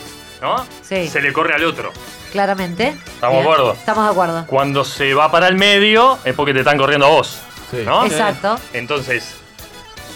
¿No? 0.44 0.66
Sí. 0.82 1.08
Se 1.08 1.22
le 1.22 1.32
corre 1.32 1.54
al 1.54 1.64
otro. 1.64 1.90
Claramente. 2.30 2.88
¿Estamos 2.88 3.36
de 3.36 3.42
acuerdo? 3.42 3.72
Estamos 3.72 4.04
de 4.04 4.10
acuerdo. 4.10 4.46
Cuando 4.46 4.84
se 4.84 5.14
va 5.14 5.30
para 5.30 5.48
el 5.48 5.56
medio 5.56 6.18
es 6.24 6.34
porque 6.34 6.52
te 6.52 6.58
están 6.60 6.76
corriendo 6.76 7.06
a 7.06 7.08
vos. 7.08 7.40
Sí. 7.70 7.78
¿No? 7.84 8.04
Exacto. 8.04 8.56
Entonces, 8.74 9.36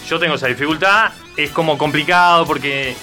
yo 0.07 0.19
tengo 0.19 0.35
esa 0.35 0.47
dificultad, 0.47 1.11
es 1.35 1.49
como 1.51 1.77
complicado 1.77 2.45
porque... 2.45 2.95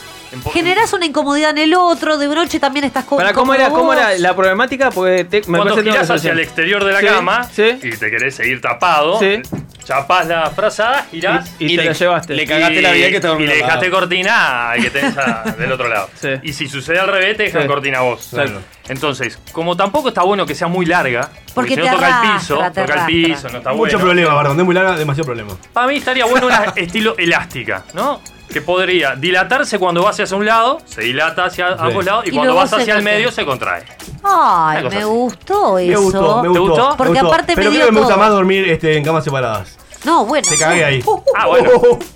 Generás 0.52 0.92
una 0.92 1.06
incomodidad 1.06 1.50
en 1.50 1.58
el 1.58 1.74
otro, 1.74 2.18
de 2.18 2.26
noche 2.28 2.58
también 2.60 2.84
estás 2.84 3.04
con 3.04 3.18
Para, 3.18 3.32
¿cómo, 3.32 3.54
era, 3.54 3.68
¿Cómo 3.70 3.92
era 3.92 4.16
la 4.18 4.34
problemática? 4.34 4.90
Porque 4.90 5.24
te, 5.24 5.42
me 5.48 5.58
Cuando 5.58 5.76
girás 5.82 6.10
hacia 6.10 6.32
el 6.32 6.40
exterior 6.40 6.84
de 6.84 6.92
la 6.92 7.00
Sí, 7.00 7.06
cama 7.06 7.44
sí. 7.44 7.78
y 7.82 7.90
te 7.96 8.10
querés 8.10 8.34
seguir 8.34 8.60
tapado, 8.60 9.18
Sí. 9.18 9.40
chapás 9.84 10.26
la 10.26 10.50
frazada, 10.50 11.06
girás 11.10 11.50
Y, 11.58 11.66
y 11.66 11.72
Y 11.74 11.76
te 11.76 11.82
le- 11.82 11.88
la 11.88 11.92
llevaste. 11.94 12.34
le 12.34 12.46
cagaste 12.46 12.82
la 12.82 12.92
vida 12.92 13.08
que 13.08 13.42
y 13.42 13.46
le 13.46 13.54
dejaste 13.56 13.86
lado. 13.88 13.98
cortina 14.00 14.70
al 14.70 14.82
que 14.82 14.90
tenés 14.90 15.16
a- 15.18 15.42
del 15.58 15.72
otro 15.72 15.88
lado. 15.88 16.08
Sí. 16.20 16.28
Y 16.42 16.52
si 16.52 16.68
sucede 16.68 16.98
al 16.98 17.08
revés, 17.08 17.36
te 17.36 17.44
dejan 17.44 17.62
Sí. 17.62 17.68
cortina 17.68 18.00
vos. 18.00 18.28
Claro. 18.30 18.60
Entonces, 18.88 19.38
como 19.52 19.76
tampoco 19.76 20.08
está 20.08 20.22
bueno 20.22 20.46
que 20.46 20.54
sea 20.54 20.68
muy 20.68 20.86
larga, 20.86 21.28
porque, 21.32 21.52
Porque 21.54 21.68
si 21.70 21.80
te 21.80 21.86
no 21.86 21.94
toca 21.94 22.06
arrastra, 22.06 22.30
el 22.32 22.38
piso, 22.38 22.58
te 22.72 22.80
toca 22.82 23.00
el 23.00 23.06
piso, 23.06 23.48
no 23.48 23.58
está 23.58 23.70
Mucho 23.70 23.78
bueno. 23.78 23.98
problema, 23.98 24.34
Bardón. 24.34 24.58
Es 24.60 24.64
muy 24.64 24.74
larga, 24.74 24.96
demasiado 24.96 25.26
problema. 25.26 25.54
Para 25.72 25.86
mí 25.88 25.96
estaría 25.96 26.24
bueno 26.26 26.46
una 26.46 26.64
estilo 26.76 27.16
elástica, 27.18 27.84
¿no? 27.94 28.20
Que 28.52 28.60
podría 28.62 29.14
dilatarse 29.16 29.78
cuando 29.78 30.02
vas 30.02 30.18
hacia 30.18 30.36
un 30.36 30.46
lado, 30.46 30.78
se 30.86 31.02
dilata 31.02 31.44
hacia 31.46 31.68
ambos 31.74 32.04
lados, 32.04 32.24
y, 32.26 32.30
Y 32.30 32.32
cuando 32.32 32.54
vas 32.54 32.72
hacia 32.72 32.94
el 32.96 33.02
medio 33.02 33.30
se 33.32 33.44
contrae. 33.44 33.84
Ay, 34.22 34.82
me 34.84 34.96
así. 34.96 35.04
gustó 35.04 35.78
eso. 35.78 35.90
Me 35.90 35.96
gustó, 35.96 36.42
me 36.42 36.52
¿Te 36.52 36.58
gustó. 36.58 36.90
me 36.90 36.96
Porque 36.96 37.12
gustó. 37.12 37.26
aparte 37.26 37.52
me 37.52 37.56
Pero 37.56 37.70
dio 37.70 37.78
creo 37.80 37.86
que 37.88 37.92
me 37.92 38.00
gusta 38.00 38.16
más 38.16 38.30
dormir 38.30 38.68
este, 38.68 38.96
en 38.96 39.04
camas 39.04 39.24
separadas. 39.24 39.76
No, 40.06 40.24
bueno. 40.24 40.46
Te 40.48 40.56
cagué 40.56 40.84
ahí. 40.84 41.04
Ah, 41.36 41.46
bueno. 41.48 41.68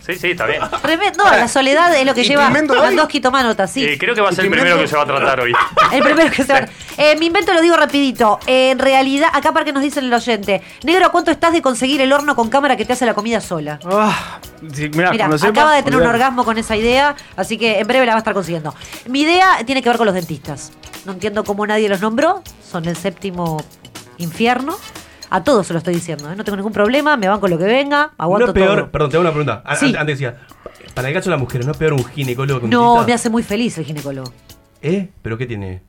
Sí, 0.07 0.15
sí, 0.15 0.31
está 0.31 0.47
bien. 0.47 0.63
Tremendo. 0.81 1.25
No, 1.25 1.31
la 1.31 1.49
soledad 1.49 1.95
es 1.95 2.07
lo 2.07 2.15
que 2.15 2.21
¿Y 2.23 2.25
lleva 2.25 2.45
tu 2.45 2.49
invento 2.49 2.75
de 2.75 2.81
hoy? 2.81 2.87
Nandoski 2.87 3.21
toma 3.21 3.43
nota, 3.43 3.67
sí. 3.67 3.85
Eh, 3.85 3.99
creo 3.99 4.15
que 4.15 4.21
va 4.21 4.29
a 4.29 4.33
¿Y 4.33 4.37
ser 4.37 4.45
el 4.45 4.51
primero 4.53 4.71
invento? 4.77 4.85
que 4.85 4.89
se 4.91 4.97
va 4.97 5.03
a 5.03 5.07
tratar 5.07 5.41
hoy. 5.41 5.53
El 5.93 6.03
primero 6.05 6.31
que 6.31 6.45
se 6.45 6.53
va. 6.53 6.69
Eh, 6.97 7.17
mi 7.19 7.27
invento 7.27 7.53
lo 7.53 7.61
digo 7.61 7.77
rapidito. 7.77 8.39
Eh, 8.47 8.71
en 8.71 8.79
realidad, 8.79 9.29
acá 9.33 9.53
para 9.53 9.65
que 9.65 9.73
nos 9.73 9.83
dice 9.83 9.99
el 10.01 10.13
oyente, 10.15 10.63
Negro, 10.85 11.07
¿a 11.07 11.09
cuánto 11.11 11.31
estás 11.33 11.53
de 11.53 11.61
conseguir 11.63 12.01
el 12.01 12.13
horno 12.13 12.37
con 12.37 12.49
cámara 12.49 12.77
que 12.77 12.85
te 12.85 12.93
hace 12.93 13.05
la 13.07 13.15
comida 13.15 13.41
sola? 13.41 13.81
Ah, 13.85 14.39
sí, 14.73 14.89
mirá, 14.91 15.11
Mira, 15.11 15.25
cuando 15.25 15.39
sepa, 15.39 15.51
acaba 15.51 15.75
de 15.75 15.83
tener 15.83 16.01
un 16.01 16.07
orgasmo 16.07 16.45
con 16.45 16.59
esa 16.59 16.77
idea, 16.77 17.17
así 17.37 17.59
que 17.59 17.81
en 17.81 17.87
breve 17.89 18.07
la 18.07 18.13
va 18.13 18.17
a 18.17 18.21
estar 18.21 18.35
consiguiendo. 18.35 18.73
Mi 19.09 19.23
idea 19.23 19.59
tiene 19.67 19.83
que 19.83 19.89
ver 19.89 19.99
con 19.99 20.07
los 20.07 20.15
dentistas. 20.15 20.71
No 21.07 21.13
entiendo 21.13 21.43
cómo 21.43 21.67
nadie 21.67 21.89
los 21.89 22.01
nombró. 22.01 22.43
Son 22.71 22.85
el 22.87 22.97
séptimo 22.97 23.61
infierno. 24.19 24.77
A 25.31 25.45
todos 25.45 25.67
se 25.67 25.73
lo 25.73 25.79
estoy 25.79 25.95
diciendo. 25.95 26.31
¿eh? 26.31 26.37
No 26.37 26.45
tengo 26.45 26.57
ningún 26.57 26.73
problema, 26.73 27.17
me 27.17 27.29
van 27.29 27.41
con 27.41 27.51
lo 27.51 27.57
que 27.59 27.65
venga, 27.65 28.13
aguanto 28.19 28.47
no 28.47 28.53
es 28.53 28.55
peor, 28.55 28.81
todo. 28.81 28.91
perdón, 28.91 29.11
te 29.11 29.17
hago 29.17 29.21
una 29.23 29.31
pregunta. 29.31 29.63
Sí. 29.77 29.95
Antes 29.97 30.19
decía, 30.19 30.41
para 30.95 31.09
el 31.09 31.15
caso 31.15 31.27
de 31.27 31.31
las 31.31 31.41
mujeres, 31.41 31.67
¿no 31.67 31.73
es 31.73 31.79
peor 31.79 31.93
un 31.93 32.05
ginecólogo 32.05 32.61
que 32.61 32.65
un 32.67 32.71
No, 32.71 33.05
me 33.07 33.13
hace 33.13 33.31
muy 33.31 33.43
feliz 33.43 33.79
el 33.79 33.85
ginecólogo. 33.85 34.33
¿Eh? 34.83 35.09
¿Pero 35.23 35.39
qué 35.39 35.47
tiene? 35.47 35.83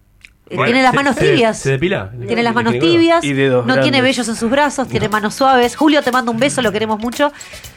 Eh, 0.51 0.55
Bueno, 0.57 0.65
tiene 0.65 0.83
las 0.83 0.91
¿Se- 0.91 0.95
manos 0.97 1.15
se- 1.15 1.21
tibias. 1.29 1.59
¿Se 1.59 1.69
depila? 1.71 2.09
Tiene 2.11 2.43
las 2.43 2.51
¿El 2.51 2.55
manos 2.55 2.73
tibias, 2.73 3.23
Y 3.23 3.31
dedos 3.33 3.65
no 3.65 3.79
tiene 3.79 4.01
vellos 4.01 4.27
en 4.27 4.35
sus 4.35 4.49
brazos, 4.49 4.87
tiene 4.89 5.07
manos 5.07 5.33
suaves. 5.33 5.75
Julio, 5.77 6.01
te 6.01 6.11
mando 6.11 6.31
un 6.31 6.37
beso, 6.39 6.61
lo 6.61 6.71
queremos 6.73 6.99
mucho. 6.99 7.31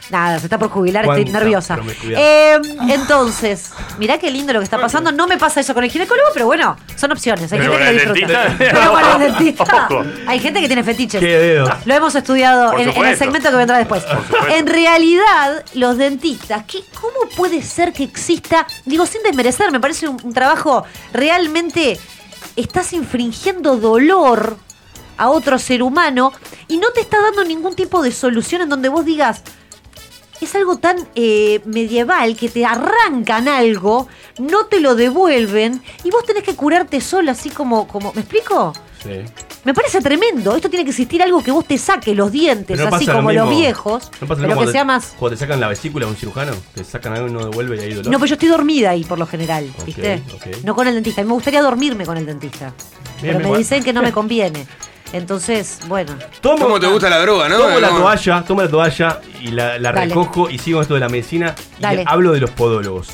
Nada, 0.09 0.37
se 0.39 0.45
está 0.45 0.59
por 0.59 0.69
jubilar, 0.69 1.05
estoy 1.05 1.25
nerviosa. 1.25 1.79
Eh, 2.03 2.59
entonces, 2.89 3.71
mirá 3.97 4.17
qué 4.17 4.29
lindo 4.29 4.53
lo 4.53 4.59
que 4.59 4.65
está 4.65 4.77
pasando. 4.77 5.11
No 5.11 5.25
me 5.25 5.37
pasa 5.37 5.61
eso 5.61 5.73
con 5.73 5.83
el 5.83 5.89
ginecólogo, 5.89 6.29
pero 6.33 6.45
bueno, 6.45 6.75
son 6.95 7.11
opciones. 7.11 7.51
Hay 7.53 7.59
Pero 7.59 7.71
gente 7.77 7.97
que 7.97 8.05
lo 8.05 8.13
disfruta. 8.13 8.55
Pero 8.57 8.91
con 8.91 9.11
el 9.11 9.19
dentista. 9.33 9.87
Hay 10.27 10.39
gente 10.39 10.61
que 10.61 10.67
tiene 10.67 10.83
fetiches. 10.83 11.19
Qué 11.21 11.37
dedo. 11.37 11.69
Lo 11.85 11.93
hemos 11.93 12.13
estudiado 12.13 12.77
en, 12.77 12.89
en 12.89 13.05
el 13.05 13.17
segmento 13.17 13.49
que 13.49 13.55
vendrá 13.55 13.77
después. 13.77 14.03
En 14.49 14.67
realidad, 14.67 15.63
los 15.73 15.97
dentistas, 15.97 16.63
¿qué, 16.65 16.79
¿cómo 16.99 17.29
puede 17.35 17.61
ser 17.61 17.93
que 17.93 18.03
exista? 18.03 18.67
Digo, 18.85 19.05
sin 19.05 19.23
desmerecer, 19.23 19.71
me 19.71 19.79
parece 19.79 20.07
un, 20.07 20.17
un 20.23 20.33
trabajo 20.33 20.85
realmente. 21.13 21.97
Estás 22.55 22.93
infringiendo 22.93 23.77
dolor 23.77 24.57
a 25.17 25.29
otro 25.29 25.59
ser 25.59 25.83
humano 25.83 26.31
y 26.67 26.77
no 26.77 26.91
te 26.91 27.01
está 27.01 27.21
dando 27.21 27.43
ningún 27.43 27.75
tipo 27.75 28.01
de 28.01 28.11
solución 28.11 28.61
en 28.61 28.69
donde 28.69 28.89
vos 28.89 29.05
digas. 29.05 29.41
Es 30.41 30.53
algo 30.55 30.77
tan 30.77 31.07
eh, 31.15 31.61
medieval 31.65 32.35
que 32.35 32.49
te 32.49 32.65
arrancan 32.65 33.47
algo, 33.47 34.07
no 34.37 34.65
te 34.65 34.79
lo 34.79 34.95
devuelven 34.95 35.81
y 36.03 36.11
vos 36.11 36.25
tenés 36.25 36.43
que 36.43 36.55
curarte 36.55 36.99
solo, 37.01 37.31
así 37.31 37.49
como, 37.49 37.87
como. 37.87 38.11
¿Me 38.13 38.21
explico? 38.21 38.73
Sí. 39.05 39.21
Me 39.63 39.73
parece 39.73 40.01
tremendo. 40.01 40.55
Esto 40.55 40.69
tiene 40.69 40.83
que 40.83 40.89
existir 40.91 41.21
algo 41.21 41.43
que 41.43 41.51
vos 41.51 41.65
te 41.65 41.77
saque 41.77 42.13
los 42.15 42.31
dientes, 42.31 42.77
Pero 42.77 42.89
no 42.89 42.95
así 42.95 43.05
pasa 43.05 43.17
lo 43.17 43.23
como 43.23 43.31
los 43.31 43.49
viejos. 43.49 44.11
¿No 44.21 44.27
pasa 44.27 44.27
lo 44.27 44.27
pero 44.27 44.35
mismo 44.37 44.49
que 44.49 44.55
cuando 44.55 44.71
sea 44.71 44.81
te- 44.81 44.85
más. 44.85 45.13
Cuando 45.17 45.35
te 45.37 45.39
sacan 45.39 45.59
la 45.59 45.67
vesícula 45.67 46.05
a 46.05 46.09
un 46.09 46.15
cirujano, 46.15 46.51
te 46.73 46.83
sacan 46.83 47.13
algo 47.13 47.27
y 47.27 47.31
no 47.31 47.45
devuelve 47.45 47.77
y 47.77 47.79
hay 47.81 47.93
dolor. 47.93 48.11
No, 48.11 48.17
pero 48.19 48.25
yo 48.27 48.33
estoy 48.33 48.49
dormida 48.49 48.89
ahí 48.91 49.03
por 49.03 49.19
lo 49.19 49.25
general, 49.27 49.69
Ok, 49.79 49.85
¿viste? 49.85 50.21
ok. 50.33 50.63
No 50.63 50.75
con 50.75 50.87
el 50.87 50.93
dentista. 50.95 51.21
A 51.21 51.23
mí 51.23 51.27
me 51.27 51.33
gustaría 51.35 51.61
dormirme 51.61 52.05
con 52.05 52.17
el 52.17 52.25
dentista. 52.25 52.73
pero 53.21 53.39
me 53.39 53.45
bien. 53.45 53.57
dicen 53.57 53.83
que 53.83 53.93
no 53.93 54.01
me 54.01 54.11
conviene. 54.13 54.65
Entonces, 55.13 55.79
bueno. 55.87 56.13
Tomo- 56.41 56.63
¿Cómo 56.65 56.79
te 56.79 56.87
gusta 56.87 57.09
la 57.09 57.19
droga, 57.19 57.47
no? 57.47 57.57
Tomo 57.57 57.79
la 57.79 57.89
No. 57.89 57.97
toalla, 57.99 58.43
tomo 58.45 58.61
la 58.63 58.69
toalla 58.69 59.21
y 59.41 59.47
la, 59.49 59.77
la 59.79 59.91
Dale. 59.91 60.07
recojo 60.07 60.49
y 60.49 60.57
sigo 60.57 60.81
esto 60.81 60.93
de 60.95 60.99
la 60.99 61.09
medicina 61.09 61.55
y 61.77 61.81
Dale. 61.81 62.03
hablo 62.07 62.31
de 62.33 62.39
los 62.41 62.49
podólogos. 62.51 63.09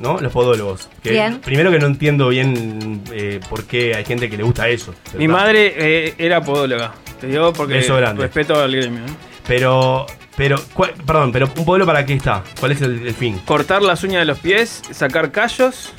¿No? 0.00 0.18
Los 0.18 0.32
podólogos. 0.32 0.88
Que 1.02 1.10
Bien. 1.10 1.40
Primero 1.40 1.70
que 1.70 1.78
no 1.78 1.86
entiendo 1.86 2.28
bien 2.28 3.02
eh, 3.12 3.38
por 3.48 3.64
qué 3.64 3.94
hay 3.94 4.04
gente 4.04 4.28
que 4.30 4.36
le 4.36 4.42
gusta 4.42 4.66
eso. 4.68 4.94
Mi 5.14 5.28
madre 5.28 5.74
eh, 5.76 6.14
era 6.18 6.42
podóloga. 6.42 6.92
Te 7.20 7.26
digo 7.26 7.52
porque 7.52 7.74
respeto 7.82 8.58
al 8.58 8.74
gremio. 8.74 9.00
¿eh? 9.04 9.08
Pero, 9.46 10.06
pero, 10.36 10.56
¿cuál- 10.72 10.94
perdón, 11.06 11.32
pero 11.32 11.46
un 11.54 11.64
podólogo 11.66 11.86
para 11.92 12.06
qué 12.06 12.14
está? 12.14 12.42
¿Cuál 12.58 12.72
es 12.72 12.80
el, 12.80 13.06
el 13.06 13.14
fin? 13.14 13.38
Cortar 13.44 13.82
las 13.82 14.02
uñas 14.02 14.20
de 14.20 14.24
los 14.24 14.38
pies, 14.38 14.82
sacar 14.90 15.30
callos. 15.30 15.92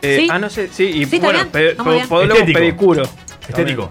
eh, 0.00 0.20
Sí. 0.20 0.28
Ah, 0.30 0.38
no 0.38 0.48
sé, 0.48 0.68
sí, 0.72 0.84
y 0.84 1.04
Sí, 1.04 1.18
bueno, 1.18 1.40
pe- 1.52 1.74
podólogo 1.74 2.32
Estético. 2.40 2.58
pedicuro. 2.58 3.02
Estético. 3.46 3.90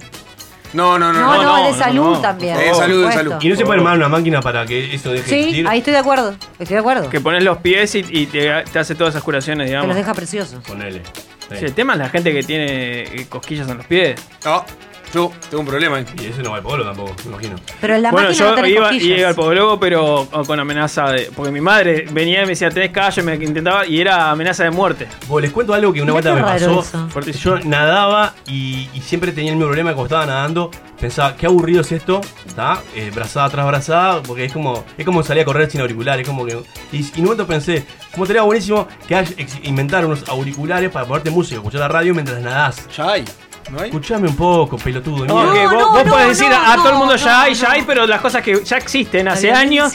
No, 0.73 0.97
no, 0.99 1.13
no. 1.13 1.19
No, 1.19 1.35
no, 1.37 1.43
no. 1.43 1.57
no, 1.57 1.67
de 1.71 1.73
salud 1.77 2.13
no. 2.15 2.19
también. 2.21 2.57
De 2.57 2.65
por 2.69 2.75
salud, 2.77 3.05
de 3.07 3.13
salud. 3.13 3.33
¿Y 3.41 3.49
no 3.49 3.55
se 3.55 3.65
puede 3.65 3.79
armar 3.79 3.95
una 3.97 4.09
máquina 4.09 4.41
para 4.41 4.65
que 4.65 4.93
eso 4.95 5.11
deje 5.11 5.23
de 5.23 5.29
Sí, 5.29 5.35
existir? 5.39 5.67
ahí 5.67 5.77
estoy 5.79 5.93
de 5.93 5.99
acuerdo. 5.99 6.35
Estoy 6.59 6.73
de 6.75 6.79
acuerdo. 6.79 7.09
Que 7.09 7.21
pones 7.21 7.43
los 7.43 7.57
pies 7.59 7.93
y, 7.95 8.05
y 8.09 8.25
te, 8.25 8.63
te 8.71 8.79
hace 8.79 8.95
todas 8.95 9.13
esas 9.13 9.23
curaciones, 9.23 9.65
Te 9.65 9.69
digamos. 9.69 9.87
los 9.87 9.95
deja 9.97 10.13
preciosos. 10.13 10.63
Ponele. 10.67 11.01
Sí. 11.49 11.57
Sí, 11.59 11.65
el 11.65 11.73
tema 11.73 11.93
es 11.93 11.99
la 11.99 12.09
gente 12.09 12.33
que 12.33 12.41
tiene 12.41 13.03
eh, 13.03 13.25
cosquillas 13.29 13.67
en 13.69 13.77
los 13.77 13.85
pies. 13.85 14.19
No, 14.45 14.65
yo 15.13 15.31
tengo 15.49 15.61
un 15.61 15.67
problema. 15.67 15.97
ahí. 15.97 16.05
Y 16.21 16.25
eso 16.27 16.41
no 16.41 16.51
va 16.51 16.57
al 16.57 16.63
podólogo 16.63 16.89
tampoco, 16.89 17.15
me 17.25 17.31
imagino. 17.31 17.55
Pero 17.81 17.95
en 17.95 18.01
la 18.01 18.11
bueno, 18.11 18.27
máquina 18.29 18.45
no 18.45 18.49
yo 18.51 18.55
tenés 18.55 18.71
iba, 18.71 18.89
cosquillas. 18.89 19.19
iba 19.19 19.29
al 19.29 19.35
podólogo, 19.35 19.79
pero 19.79 20.27
con 20.45 20.59
amenaza 20.59 21.11
de. 21.11 21.31
Porque 21.35 21.51
mi 21.51 21.61
madre 21.61 22.05
venía 22.11 22.39
y 22.39 22.43
me 22.43 22.49
decía, 22.49 22.69
tenés 22.69 22.91
callo, 22.91 23.21
y 23.21 23.25
me 23.25 23.35
intentaba, 23.35 23.85
y 23.85 24.01
era 24.01 24.31
amenaza 24.31 24.63
de 24.63 24.71
muerte. 24.71 25.07
Vos, 25.27 25.41
les 25.41 25.51
cuento 25.51 25.73
algo 25.73 25.93
que 25.93 26.01
una 26.01 26.13
vuelta 26.13 26.33
me 26.33 26.41
pasó. 26.41 26.79
eso. 26.81 27.09
Yo 27.31 27.59
nadaba 27.59 28.33
y, 28.47 28.89
y 28.93 29.01
siempre 29.01 29.31
tenía 29.31 29.51
el 29.51 29.57
mismo 29.57 29.67
problema 29.69 29.91
cuando 29.93 30.05
estaba 30.05 30.25
nadando. 30.25 30.71
Pensaba, 30.99 31.35
qué 31.35 31.47
aburrido 31.47 31.81
es 31.81 31.91
esto, 31.91 32.21
¿está? 32.45 32.81
Eh, 32.95 33.11
brazada 33.13 33.49
tras 33.49 33.67
brazada, 33.67 34.23
porque 34.23 34.45
es 34.45 34.53
como, 34.53 34.85
es 34.97 35.03
como 35.05 35.21
salir 35.21 35.41
a 35.41 35.45
correr 35.45 35.69
sin 35.69 35.81
auriculares. 35.81 36.25
Como 36.25 36.45
que, 36.45 36.53
y, 36.93 36.97
y 36.97 36.99
en 37.15 37.19
un 37.19 37.23
momento 37.25 37.45
pensé, 37.45 37.85
como 38.13 38.25
sería 38.25 38.43
buenísimo 38.43 38.87
que 39.07 39.25
inventar 39.63 40.05
unos 40.05 40.23
auriculares 40.29 40.89
para 40.91 41.05
ponerte 41.05 41.29
música, 41.29 41.57
escuchar 41.57 41.81
la 41.81 41.87
radio 41.89 42.13
mientras 42.13 42.39
nadás. 42.41 42.87
Ya 42.95 43.09
hay. 43.11 43.25
¿No 43.71 43.79
hay? 43.79 43.85
Escuchame 43.89 44.27
un 44.27 44.35
poco, 44.35 44.77
pelotudo. 44.77 45.25
No, 45.25 45.43
no, 45.45 45.51
vos, 45.75 45.91
vos 45.91 46.05
no, 46.05 46.11
podés 46.11 46.27
decir 46.29 46.49
no, 46.49 46.55
a, 46.55 46.73
a 46.73 46.75
todo 46.75 46.87
el 46.87 46.93
no, 46.93 46.99
mundo 46.99 47.15
ya 47.15 47.25
no, 47.31 47.37
hay, 47.43 47.53
ya 47.53 47.67
no. 47.67 47.73
hay, 47.73 47.81
pero 47.83 48.05
las 48.07 48.21
cosas 48.21 48.41
que 48.41 48.63
ya 48.63 48.77
existen 48.77 49.25
La 49.25 49.33
hace 49.33 49.51
años, 49.51 49.93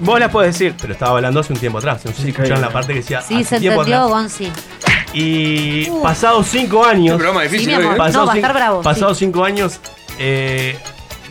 vos 0.00 0.18
las 0.20 0.30
podés 0.30 0.54
decir. 0.58 0.74
Pero 0.80 0.92
estaba 0.94 1.16
hablando 1.16 1.40
hace 1.40 1.52
un 1.52 1.58
tiempo 1.58 1.78
atrás. 1.78 2.04
No 2.04 2.12
sé 2.12 2.22
si 2.22 2.28
escucharon 2.30 2.60
la 2.60 2.70
parte 2.70 2.92
que 2.92 3.00
decía. 3.00 3.20
Sí, 3.22 3.34
hace 3.36 3.44
se 3.44 3.60
tiempo 3.60 3.82
entendió. 3.82 4.08
Gonzi. 4.08 4.50
Y 5.12 5.88
Uh. 5.90 6.02
pasados 6.02 6.46
cinco 6.48 6.84
años. 6.84 7.20
Sí, 7.20 7.26
hoy. 7.26 7.72
¿eh? 7.72 7.78
No, 7.78 7.96
Pasados 7.96 8.28
va 8.28 8.32
a 8.32 8.34
cinco- 8.34 8.46
estar 8.46 8.52
bravo, 8.54 8.82
Pasados 8.82 9.18
sí. 9.18 9.24
cinco 9.24 9.42
años, 9.44 9.80
eh, 10.18 10.78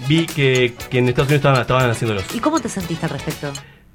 vi 0.07 0.25
que, 0.25 0.75
que 0.89 0.97
en 0.99 1.09
Estados 1.09 1.27
Unidos 1.29 1.39
estaban, 1.45 1.61
estaban 1.61 1.89
haciéndolos. 1.89 2.23
¿Y 2.33 2.39
cómo 2.39 2.59
te 2.59 2.69
sentiste 2.69 3.05
al 3.05 3.11
respecto? 3.11 3.51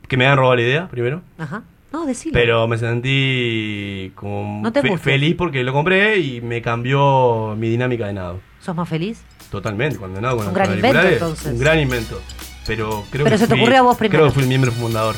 Que 0.07 0.17
me 0.17 0.25
habían 0.27 0.39
robado 0.39 0.57
la 0.57 0.63
idea 0.63 0.89
primero. 0.89 1.23
Ajá. 1.39 1.63
No, 1.93 2.07
decilo. 2.07 2.33
Pero 2.33 2.67
me 2.69 2.79
sentí 2.79 4.13
como 4.15 4.63
No 4.63 4.73
te 4.73 4.81
fe- 4.83 4.89
angusties. 4.89 5.15
feliz 5.15 5.35
porque 5.37 5.63
lo 5.63 5.73
compré 5.73 6.19
y 6.19 6.41
me 6.41 6.63
cambió 6.63 7.55
mi 7.59 7.69
dinámica 7.69 8.07
de 8.07 8.15
nado. 8.15 8.41
¿Sos 8.61 8.75
más 8.75 8.89
feliz? 8.89 9.21
Totalmente, 9.51 9.99
cuando 9.99 10.21
nado 10.21 10.37
con 10.39 10.47
Un 10.47 10.53
los 10.53 10.55
gran 10.55 10.69
invento, 10.75 10.87
auriculares, 10.99 11.21
entonces. 11.23 11.53
Un 11.53 11.59
gran 11.59 11.79
invento. 11.81 12.21
Pero 12.67 13.05
creo 13.11 13.25
Pero 13.25 13.35
que 13.35 13.39
se 13.39 13.47
te 13.47 13.55
fui- 13.55 13.61
ocurrió 13.61 13.79
a 13.81 13.83
vos 13.83 13.97
primero. 13.97 14.19
Creo 14.21 14.29
que 14.29 14.35
fui 14.35 14.43
el 14.45 14.49
miembro 14.49 14.73
fundador. 14.73 15.17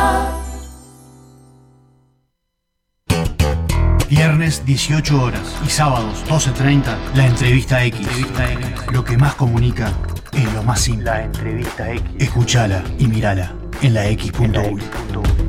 Viernes 4.09 4.65
18 4.65 5.21
horas 5.21 5.55
y 5.63 5.69
sábados 5.69 6.25
12.30, 6.27 6.83
la 7.13 7.27
entrevista 7.27 7.83
X. 7.85 8.07
Lo 8.91 9.03
que 9.03 9.15
más 9.17 9.35
comunica 9.35 9.91
es 10.33 10.51
lo 10.53 10.63
más 10.63 10.81
simple. 10.81 11.05
La 11.05 11.23
entrevista 11.25 11.91
X. 11.91 12.03
Escúchala 12.17 12.83
y 12.97 13.05
mírala 13.05 13.53
en 13.83 13.93
la 13.93 14.07
X.U. 14.07 15.48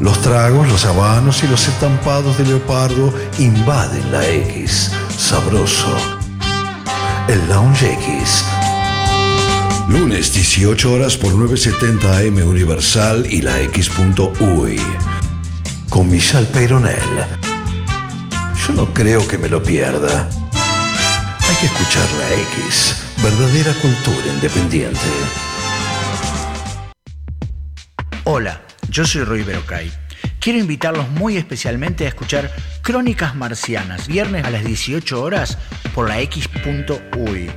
Los 0.00 0.22
tragos, 0.22 0.68
los 0.68 0.84
habanos 0.84 1.42
y 1.42 1.48
los 1.48 1.66
estampados 1.66 2.38
de 2.38 2.44
leopardo 2.44 3.12
invaden 3.38 4.12
la 4.12 4.24
X. 4.28 4.92
Sabroso. 5.16 5.92
El 7.26 7.48
Lounge 7.48 7.94
X. 7.94 8.44
Lunes 9.88 10.32
18 10.32 10.92
horas 10.92 11.16
por 11.16 11.34
970 11.34 12.18
AM 12.18 12.48
Universal 12.48 13.26
y 13.28 13.42
la 13.42 13.60
X.UI. 13.62 14.80
Con 15.90 16.08
Michal 16.08 16.46
Peyronel. 16.46 16.94
Yo 18.66 18.74
no 18.74 18.94
creo 18.94 19.26
que 19.26 19.36
me 19.36 19.48
lo 19.48 19.60
pierda. 19.60 20.28
Hay 20.52 21.56
que 21.56 21.66
escuchar 21.66 22.06
la 22.20 22.34
X. 22.52 23.02
Verdadera 23.20 23.72
cultura 23.80 24.32
independiente. 24.32 24.98
Hola, 28.22 28.60
yo 28.88 29.04
soy 29.04 29.24
Roy 29.24 29.42
Berocay. 29.42 29.90
Quiero 30.40 30.58
invitarlos 30.58 31.08
muy 31.10 31.36
especialmente 31.36 32.04
a 32.04 32.08
escuchar 32.08 32.50
Crónicas 32.82 33.34
Marcianas, 33.34 34.08
viernes 34.08 34.44
a 34.44 34.50
las 34.50 34.64
18 34.64 35.20
horas 35.20 35.58
por 35.94 36.08
la 36.08 36.20
X.UI. 36.20 37.50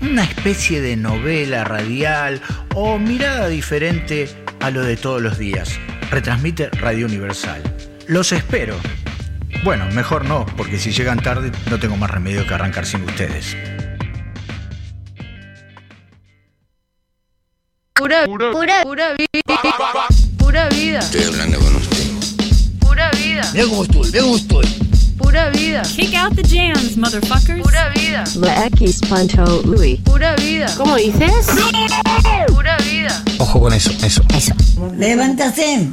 Una 0.00 0.24
especie 0.24 0.80
de 0.80 0.96
novela 0.96 1.64
radial 1.64 2.40
o 2.74 2.98
mirada 2.98 3.48
diferente 3.48 4.28
a 4.60 4.70
lo 4.70 4.82
de 4.82 4.96
todos 4.96 5.20
los 5.20 5.38
días. 5.38 5.78
Retransmite 6.10 6.70
Radio 6.70 7.06
Universal. 7.06 7.62
Los 8.06 8.32
espero. 8.32 8.76
Bueno, 9.64 9.86
mejor 9.92 10.24
no, 10.24 10.46
porque 10.56 10.78
si 10.78 10.92
llegan 10.92 11.20
tarde 11.20 11.52
no 11.70 11.78
tengo 11.78 11.96
más 11.96 12.10
remedio 12.10 12.46
que 12.46 12.54
arrancar 12.54 12.86
sin 12.86 13.02
ustedes. 13.02 13.56
Pura, 17.94 18.24
pura, 18.26 18.82
pura. 18.84 19.16
Pura 20.48 20.66
vida. 20.70 21.00
Estoy 21.00 21.24
hablando 21.24 21.58
con 21.58 21.76
usted. 21.76 22.04
Pura 22.80 23.10
vida. 23.10 23.42
Estoy, 23.52 24.00
mira 24.02 24.22
cómo 24.22 24.36
estoy. 24.36 24.66
Pura 25.18 25.50
vida. 25.50 25.82
Kick 25.82 26.14
out 26.14 26.34
the 26.36 26.42
jams, 26.42 26.96
motherfuckers. 26.96 27.60
Pura 27.62 27.90
vida. 27.90 28.24
La 28.36 28.64
X.UI. 28.68 29.96
Pura 30.06 30.34
vida. 30.36 30.74
¿Cómo 30.78 30.96
dices? 30.96 31.48
Pura 32.46 32.78
vida. 32.78 33.22
Ojo 33.36 33.60
con 33.60 33.74
eso, 33.74 33.90
eso. 34.02 34.22
Levántate, 34.96 35.86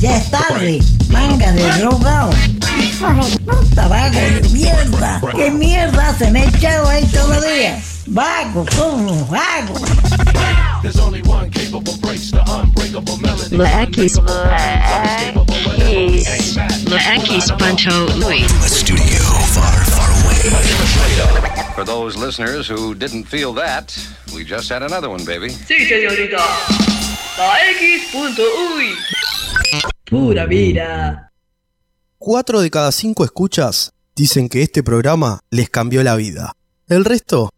ya 0.00 0.16
es 0.16 0.30
tarde, 0.32 0.80
manga 1.08 1.52
de 1.52 1.62
drogado. 1.78 2.32
Puta 3.46 3.86
vago 3.86 4.18
de 4.18 4.48
mierda, 4.48 5.22
¿qué 5.36 5.48
mierda 5.52 6.18
se 6.18 6.28
me 6.32 6.40
ha 6.40 6.44
echado 6.46 6.88
ahí 6.88 7.04
todavía? 7.06 7.80
Vago, 8.06 8.66
como 8.76 9.26
vago. 9.26 9.74
X. 10.82 11.71
La 13.50 13.82
X.UI. 13.82 14.24
A 18.62 18.68
studio 18.68 19.22
far, 19.52 19.84
far 19.84 20.10
away. 20.24 20.40
For 21.74 21.84
those 21.84 22.16
listeners 22.16 22.68
who 22.68 22.94
didn't 22.94 23.24
feel 23.24 23.52
that, 23.54 23.92
we 24.34 24.44
just 24.44 24.70
had 24.70 24.82
another 24.82 25.08
one, 25.08 25.24
baby. 25.24 25.50
Sí, 25.50 25.86
señorita. 25.86 26.38
La 27.38 27.58
X.UI. 27.70 28.94
Pura 30.04 30.46
vida. 30.46 31.32
Cuatro 32.18 32.60
de 32.60 32.70
cada 32.70 32.92
cinco 32.92 33.24
escuchas 33.24 33.92
dicen 34.14 34.48
que 34.48 34.62
este 34.62 34.82
programa 34.82 35.40
les 35.50 35.68
cambió 35.70 36.02
la 36.02 36.16
vida. 36.16 36.52
El 36.88 37.04
resto 37.04 37.50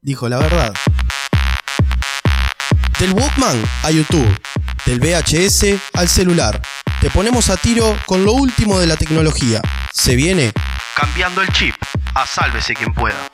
dijo 0.00 0.28
la 0.28 0.38
verdad. 0.38 0.72
Del 2.98 3.12
Walkman 3.12 3.62
a 3.84 3.92
YouTube, 3.92 4.28
del 4.84 4.98
VHS 4.98 5.80
al 5.94 6.08
celular. 6.08 6.60
Te 7.00 7.08
ponemos 7.10 7.48
a 7.48 7.56
tiro 7.56 7.96
con 8.06 8.24
lo 8.24 8.32
último 8.32 8.80
de 8.80 8.88
la 8.88 8.96
tecnología. 8.96 9.62
Se 9.92 10.16
viene 10.16 10.50
cambiando 10.96 11.40
el 11.42 11.48
chip. 11.52 11.74
A 12.14 12.26
sálvese 12.26 12.74
quien 12.74 12.92
pueda. 12.92 13.28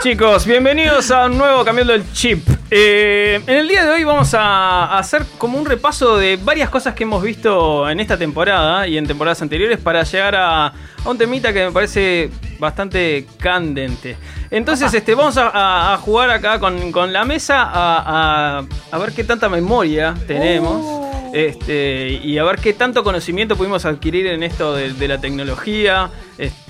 Chicos, 0.00 0.46
bienvenidos 0.46 1.10
a 1.10 1.26
un 1.26 1.36
nuevo 1.36 1.64
Cambiando 1.64 1.92
el 1.92 2.12
Chip. 2.12 2.55
Eh, 2.70 3.40
en 3.46 3.56
el 3.58 3.68
día 3.68 3.84
de 3.84 3.90
hoy 3.92 4.02
vamos 4.04 4.34
a, 4.34 4.98
hacer 4.98 5.24
como 5.38 5.56
un 5.58 5.64
repaso 5.66 6.16
de 6.16 6.36
varias 6.36 6.68
cosas 6.68 6.94
que 6.94 7.04
hemos 7.04 7.22
visto 7.22 7.88
en 7.88 8.00
esta 8.00 8.16
temporada 8.18 8.88
y 8.88 8.98
en 8.98 9.06
temporadas 9.06 9.40
anteriores 9.40 9.78
para 9.78 10.02
llegar 10.02 10.34
a, 10.34 10.66
a 10.66 10.72
un 11.08 11.16
temita 11.16 11.52
que 11.52 11.66
me 11.66 11.70
parece 11.72 12.30
bastante 12.58 13.26
candente. 13.38 14.16
Entonces, 14.50 14.92
este, 14.92 15.14
vamos 15.14 15.36
a, 15.38 15.96
jugar 16.02 16.30
acá 16.30 16.58
con, 16.58 16.90
con 16.90 17.12
la 17.12 17.24
mesa 17.24 17.62
a, 17.62 18.58
a- 18.58 18.64
a 18.90 18.98
ver 18.98 19.12
qué 19.12 19.22
tanta 19.22 19.48
memoria 19.48 20.14
tenemos. 20.26 21.05
Este, 21.36 22.18
y 22.24 22.38
a 22.38 22.44
ver 22.44 22.56
qué 22.56 22.72
tanto 22.72 23.04
conocimiento 23.04 23.56
pudimos 23.56 23.84
adquirir 23.84 24.26
en 24.28 24.42
esto 24.42 24.74
de, 24.74 24.94
de 24.94 25.08
la 25.08 25.20
tecnología 25.20 26.10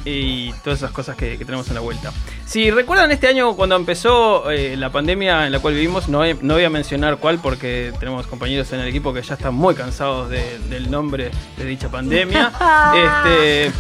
y 0.05 0.53
todas 0.65 0.81
esas 0.81 0.91
cosas 0.91 1.17
que, 1.17 1.39
que 1.39 1.45
tenemos 1.45 1.69
en 1.69 1.75
la 1.75 1.81
vuelta. 1.81 2.13
Si 2.47 2.71
recuerdan 2.73 3.13
este 3.13 3.29
año 3.29 3.55
cuando 3.55 3.77
empezó 3.77 4.51
eh, 4.51 4.77
la 4.77 4.91
pandemia 4.91 5.47
en 5.47 5.53
la 5.53 5.61
cual 5.61 5.75
vivimos, 5.75 6.09
no, 6.09 6.23
no 6.41 6.55
voy 6.55 6.65
a 6.65 6.71
mencionar 6.71 7.19
cuál 7.19 7.39
porque 7.39 7.93
tenemos 8.01 8.27
compañeros 8.27 8.73
en 8.73 8.81
el 8.81 8.89
equipo 8.89 9.13
que 9.15 9.23
ya 9.23 9.35
están 9.35 9.55
muy 9.55 9.75
cansados 9.75 10.31
de- 10.31 10.59
del 10.69 10.91
nombre 10.91 11.31
de 11.57 11.65
dicha 11.65 11.89
pandemia. 11.89 12.53
este, 13.25 13.73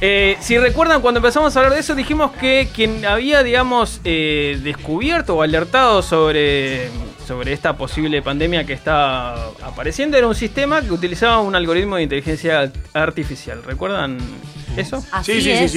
eh, 0.00 0.36
si 0.40 0.58
recuerdan, 0.58 1.00
cuando 1.00 1.18
empezamos 1.18 1.56
a 1.56 1.60
hablar 1.60 1.74
de 1.74 1.80
eso, 1.80 1.94
dijimos 1.94 2.32
que 2.32 2.68
quien 2.74 3.04
había, 3.06 3.42
digamos, 3.42 4.00
eh, 4.04 4.58
descubierto 4.62 5.36
o 5.36 5.42
alertado 5.42 6.02
sobre, 6.02 6.88
sobre 7.26 7.52
esta 7.52 7.76
posible 7.76 8.20
pandemia 8.22 8.64
que 8.64 8.72
está 8.72 9.34
apareciendo 9.62 10.16
era 10.16 10.26
un 10.28 10.34
sistema 10.34 10.80
que 10.82 10.90
utilizaba 10.92 11.40
un 11.40 11.54
algoritmo 11.54 11.96
de 11.96 12.02
inteligencia 12.02 12.70
artificial. 12.92 13.62
¿Recuerdan 13.64 14.18
eso? 14.76 15.04
Así 15.12 15.50
es. 15.50 15.74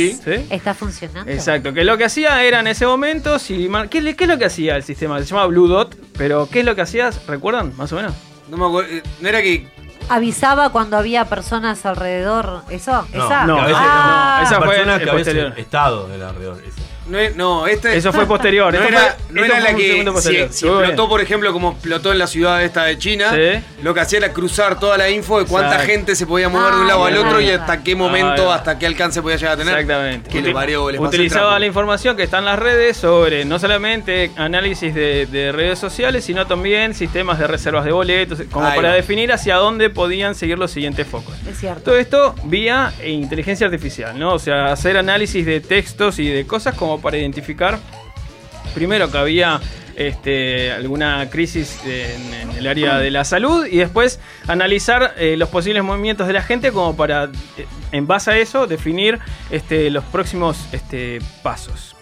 Está 0.51 0.73
funcionando. 0.73 1.31
Exacto, 1.31 1.73
que 1.73 1.83
lo 1.83 1.97
que 1.97 2.05
hacía 2.05 2.43
era 2.43 2.59
en 2.59 2.67
ese 2.67 2.85
momento, 2.85 3.39
si 3.39 3.69
¿qué, 3.89 4.01
le- 4.01 4.15
qué 4.15 4.23
es 4.25 4.29
lo 4.29 4.37
que 4.37 4.45
hacía 4.45 4.75
el 4.75 4.83
sistema? 4.83 5.19
Se 5.19 5.25
llama 5.25 5.45
Blue 5.45 5.67
Dot, 5.67 5.95
pero 6.17 6.47
¿qué 6.51 6.59
es 6.59 6.65
lo 6.65 6.75
que 6.75 6.81
hacías? 6.81 7.25
¿Recuerdan? 7.27 7.75
Más 7.77 7.91
o 7.91 7.95
menos. 7.95 8.13
No 8.49 8.57
me 8.57 8.65
acuerdo. 8.65 8.89
eh, 8.91 9.03
No 9.21 9.29
era 9.29 9.41
que. 9.41 9.67
Avisaba 10.09 10.69
cuando 10.71 10.95
había 10.97 11.25
personas 11.25 11.85
alrededor. 11.85 12.61
¿Eso? 12.69 13.05
¿Esa? 13.11 13.45
no, 13.45 13.57
veces 13.57 13.75
Ah. 13.77 14.41
Esa 14.43 14.55
fue 14.57 14.67
personas 14.69 15.01
el 15.01 15.05
que 15.05 15.11
posterior. 15.13 15.53
estado 15.59 16.07
del 16.07 16.23
alrededor. 16.23 16.63
ese. 16.65 16.76
No, 17.09 17.17
no, 17.35 17.67
este. 17.67 17.95
Eso 17.97 18.11
fue 18.13 18.25
posterior. 18.25 18.73
No 18.77 18.79
esto 18.83 18.89
era, 18.89 18.99
fue- 19.17 19.33
no 19.35 19.45
era 19.45 19.55
fue 19.55 19.63
la 19.63 19.75
que 19.75 20.21
si, 20.21 20.29
si 20.31 20.37
explotó, 20.67 21.07
por 21.09 21.21
ejemplo, 21.21 21.53
como 21.53 21.71
explotó 21.71 22.11
en 22.11 22.19
la 22.19 22.27
ciudad 22.27 22.63
esta 22.63 22.83
de 22.85 22.97
China, 22.97 23.31
Sí. 23.33 23.63
lo 23.83 23.93
que 23.93 23.99
hacía 24.01 24.19
era 24.19 24.33
cruzar 24.33 24.79
toda 24.79 24.97
la 24.97 25.09
info 25.09 25.39
de 25.39 25.45
cuánta 25.45 25.73
Exacto. 25.73 25.91
gente 25.91 26.15
se 26.15 26.25
podía 26.25 26.49
mover 26.49 26.73
de 26.73 26.81
un 26.81 26.87
lado 26.87 27.03
Ah, 27.03 27.07
al 27.07 27.13
bien, 27.13 27.25
otro 27.27 27.41
y 27.41 27.49
hasta 27.49 27.83
qué 27.83 27.95
momento, 27.95 28.45
va. 28.47 28.55
hasta 28.55 28.77
qué 28.79 28.85
alcance 28.87 29.21
podía 29.21 29.37
llegar 29.37 29.53
a 29.53 29.57
tener. 29.57 29.73
Exactamente. 29.73 30.29
Que 30.29 30.41
Util- 30.43 30.99
Utilizaba 30.99 31.59
la 31.59 31.65
información 31.65 32.15
que 32.17 32.23
está 32.23 32.39
en 32.39 32.45
las 32.45 32.59
redes 32.59 32.97
sobre 32.97 33.45
no 33.45 33.59
solamente 33.59 34.31
análisis 34.35 34.93
de, 34.93 35.25
de 35.27 35.51
redes 35.51 35.79
sociales, 35.79 36.25
sino 36.25 36.45
también 36.47 36.93
sistemas 36.93 37.39
de 37.39 37.47
reservas 37.47 37.85
de 37.85 37.91
boletos, 37.91 38.41
como 38.51 38.65
Ahí 38.67 38.75
para 38.75 38.89
va. 38.89 38.95
definir 38.95 39.31
hacia 39.31 39.55
dónde 39.55 39.89
podían 39.89 40.35
seguir 40.35 40.57
los 40.57 40.71
siguientes 40.71 41.07
focos. 41.07 41.35
Es 41.49 41.59
cierto. 41.59 41.81
Todo 41.83 41.97
esto 41.97 42.35
vía 42.43 42.93
inteligencia 43.05 43.65
artificial, 43.67 44.17
¿no? 44.17 44.33
O 44.33 44.39
sea, 44.39 44.71
hacer 44.71 44.97
análisis 44.97 45.45
de 45.45 45.59
textos 45.61 46.19
y 46.19 46.27
de 46.29 46.45
cosas 46.45 46.75
como 46.75 46.96
para 46.99 47.17
identificar 47.17 47.79
primero 48.73 49.09
que 49.11 49.17
había 49.17 49.59
este, 49.95 50.71
alguna 50.71 51.27
crisis 51.31 51.79
en, 51.85 52.33
en 52.33 52.51
el 52.57 52.67
área 52.67 52.99
de 52.99 53.09
la 53.09 53.23
salud 53.25 53.65
y 53.65 53.77
después 53.77 54.19
analizar 54.47 55.15
eh, 55.17 55.35
los 55.37 55.49
posibles 55.49 55.83
movimientos 55.83 56.27
de 56.27 56.33
la 56.33 56.43
gente 56.43 56.71
como 56.71 56.95
para, 56.95 57.25
eh, 57.57 57.65
en 57.91 58.05
base 58.05 58.31
a 58.31 58.37
eso, 58.37 58.67
definir 58.67 59.17
este, 59.49 59.89
los 59.89 60.03
próximos 60.03 60.67
este, 60.71 61.19
pasos. 61.41 61.95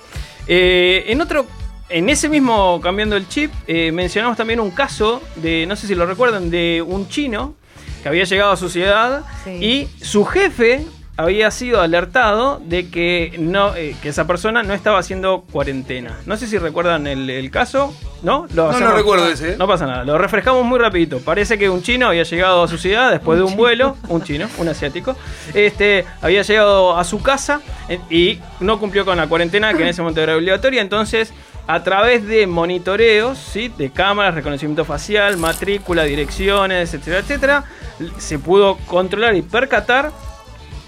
Eh, 0.47 1.05
en 1.07 1.21
otro, 1.21 1.45
en 1.87 2.09
ese 2.09 2.27
mismo 2.27 2.81
cambiando 2.81 3.15
el 3.15 3.27
chip, 3.29 3.51
eh, 3.67 3.91
mencionamos 3.93 4.35
también 4.35 4.59
un 4.59 4.71
caso 4.71 5.21
de, 5.37 5.65
no 5.65 5.75
sé 5.77 5.87
si 5.87 5.95
lo 5.95 6.05
recuerdan, 6.05 6.49
de 6.49 6.83
un 6.85 7.07
chino 7.07 7.55
que 8.03 8.09
había 8.09 8.25
llegado 8.25 8.51
a 8.51 8.57
su 8.57 8.69
ciudad 8.69 9.23
Sí. 9.45 9.51
y 9.51 10.03
su 10.03 10.25
jefe 10.25 10.85
había 11.17 11.49
sido 11.51 11.81
alertado 11.81 12.61
de 12.65 12.89
que 12.89 13.35
no 13.39 13.75
eh, 13.75 13.95
que 14.01 14.09
esa 14.09 14.27
persona 14.27 14.63
no 14.63 14.73
estaba 14.73 14.99
haciendo 14.99 15.45
cuarentena. 15.51 16.17
No 16.25 16.35
sé 16.35 16.47
si 16.47 16.57
recuerdan 16.57 17.07
el, 17.07 17.29
el 17.29 17.51
caso, 17.51 17.93
¿no? 18.21 18.47
No, 18.53 18.77
no 18.77 18.91
recuerdo 18.91 19.29
ese, 19.29 19.53
¿eh? 19.53 19.55
No 19.57 19.67
pasa 19.67 19.85
nada, 19.85 20.03
lo 20.03 20.17
refrescamos 20.17 20.65
muy 20.65 20.77
rapidito. 20.77 21.19
Parece 21.19 21.57
que 21.57 21.69
un 21.69 21.81
chino 21.81 22.07
había 22.07 22.23
llegado 22.23 22.63
a 22.63 22.67
su 22.67 22.77
ciudad 22.77 23.11
después 23.11 23.39
de 23.39 23.45
un 23.45 23.55
vuelo, 23.55 23.95
un 24.09 24.23
chino, 24.23 24.47
un 24.57 24.67
asiático, 24.67 25.15
este 25.53 26.05
había 26.21 26.41
llegado 26.41 26.97
a 26.97 27.03
su 27.05 27.21
casa 27.21 27.61
eh, 27.87 27.99
y 28.09 28.39
no 28.59 28.79
cumplió 28.79 29.05
con 29.05 29.17
la 29.17 29.27
cuarentena 29.27 29.73
que 29.73 29.83
en 29.83 29.89
ese 29.89 30.01
momento 30.01 30.21
era 30.21 30.35
obligatoria, 30.35 30.81
entonces 30.81 31.33
a 31.67 31.81
través 31.81 32.27
de 32.27 32.45
monitoreos, 32.45 33.37
¿sí? 33.39 33.69
de 33.69 33.89
cámaras, 33.89 34.35
reconocimiento 34.35 34.85
facial, 34.85 35.37
matrícula, 35.37 36.03
direcciones, 36.03 36.93
etcétera, 36.93 37.19
etcétera, 37.19 37.63
se 38.17 38.37
pudo 38.37 38.77
controlar 38.85 39.35
y 39.35 39.41
percatar 39.41 40.11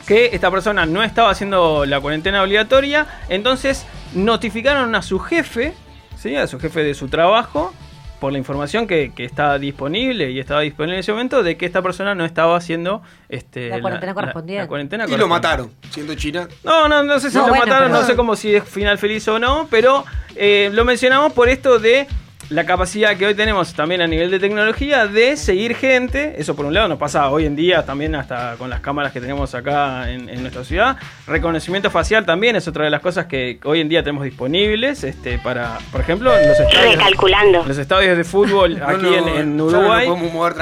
que 0.08 0.30
esta 0.34 0.50
persona 0.50 0.86
no 0.86 1.04
estaba 1.04 1.30
haciendo 1.30 1.86
la 1.86 2.00
cuarentena 2.00 2.42
obligatoria, 2.42 3.06
entonces 3.30 3.86
notificaron 4.14 4.96
a 4.96 5.02
su 5.02 5.20
jefe, 5.20 5.74
¿sí? 6.18 6.36
a 6.36 6.48
su 6.48 6.60
jefe 6.60 6.84
de 6.84 6.94
su 6.94 7.08
trabajo, 7.10 7.74
por 8.20 8.32
la 8.32 8.40
información 8.40 8.88
que, 8.88 9.12
que 9.14 9.26
estaba 9.26 9.60
disponible 9.60 10.32
y 10.32 10.40
estaba 10.40 10.62
disponible 10.62 10.96
en 10.96 11.00
ese 11.02 11.12
momento, 11.12 11.44
de 11.44 11.56
que 11.56 11.68
esta 11.68 11.84
persona 11.84 12.16
no 12.16 12.26
estaba 12.26 12.58
haciendo 12.58 13.04
este, 13.30 13.70
La 13.70 13.80
cuarentena 13.80 14.14
correspondiente. 14.16 14.62
la 14.64 14.68
cuarentena 14.68 15.06
Y 15.08 15.16
lo 15.18 15.28
mataron, 15.28 15.72
siendo 15.92 16.16
China. 16.16 16.48
No, 16.64 16.88
no, 16.88 17.04
no 17.04 17.20
sé 17.20 17.30
si 17.30 17.38
No, 17.38 17.44
lo 17.44 17.50
bueno, 17.50 17.66
mataron, 17.68 17.90
pero- 17.90 18.02
no 18.02 18.08
sé 18.08 18.16
cómo 18.16 18.36
si 18.36 18.56
es 18.56 18.64
final 18.64 18.98
feliz 18.98 19.28
o 19.28 19.38
no, 19.38 19.68
pero 19.70 20.04
eh, 20.36 20.72
lo 20.74 20.84
mencionamos 20.84 21.32
por 21.34 21.48
esto 21.48 21.78
de 21.78 22.08
la 22.50 22.66
capacidad 22.66 23.18
que 23.18 23.26
hoy 23.26 23.36
tenemos 23.36 23.74
también 23.74 24.02
a 24.02 24.08
nivel 24.08 24.32
de 24.32 24.40
tecnología 24.40 25.06
de 25.06 25.36
seguir 25.36 25.76
gente. 25.76 26.36
Eso 26.38 26.56
por 26.56 26.66
un 26.66 26.74
lado 26.74 26.88
nos 26.88 26.98
pasa 26.98 27.30
hoy 27.30 27.46
en 27.46 27.56
día 27.58 27.86
también 27.86 28.16
hasta 28.16 28.56
con 28.58 28.70
las 28.70 28.80
cámaras 28.80 29.12
que 29.12 29.20
tenemos 29.20 29.54
acá 29.54 30.10
en, 30.10 30.30
en 30.30 30.42
nuestra 30.42 30.64
ciudad. 30.64 30.96
Reconocimiento 31.28 31.90
facial 31.92 32.26
también 32.26 32.56
es 32.56 32.66
otra 32.68 32.86
de 32.86 32.90
las 32.90 33.02
cosas 33.02 33.26
que 33.26 33.60
hoy 33.66 33.82
en 33.82 33.90
día 33.90 34.02
tenemos 34.02 34.24
disponibles 34.24 35.04
este, 35.04 35.40
para, 35.40 35.78
por 35.92 36.00
ejemplo, 36.00 36.32
en 36.38 36.48
los 36.48 36.58
estadios, 36.60 36.96
Recalculando. 36.96 37.64
los 37.68 37.78
estadios 37.78 38.16
de 38.18 38.24
fútbol 38.24 38.82
aquí 38.82 39.02
no, 39.04 39.14
en, 39.14 39.28
en 39.28 39.36
ya 39.38 39.44
no 39.44 39.66
Uruguay. 39.66 40.08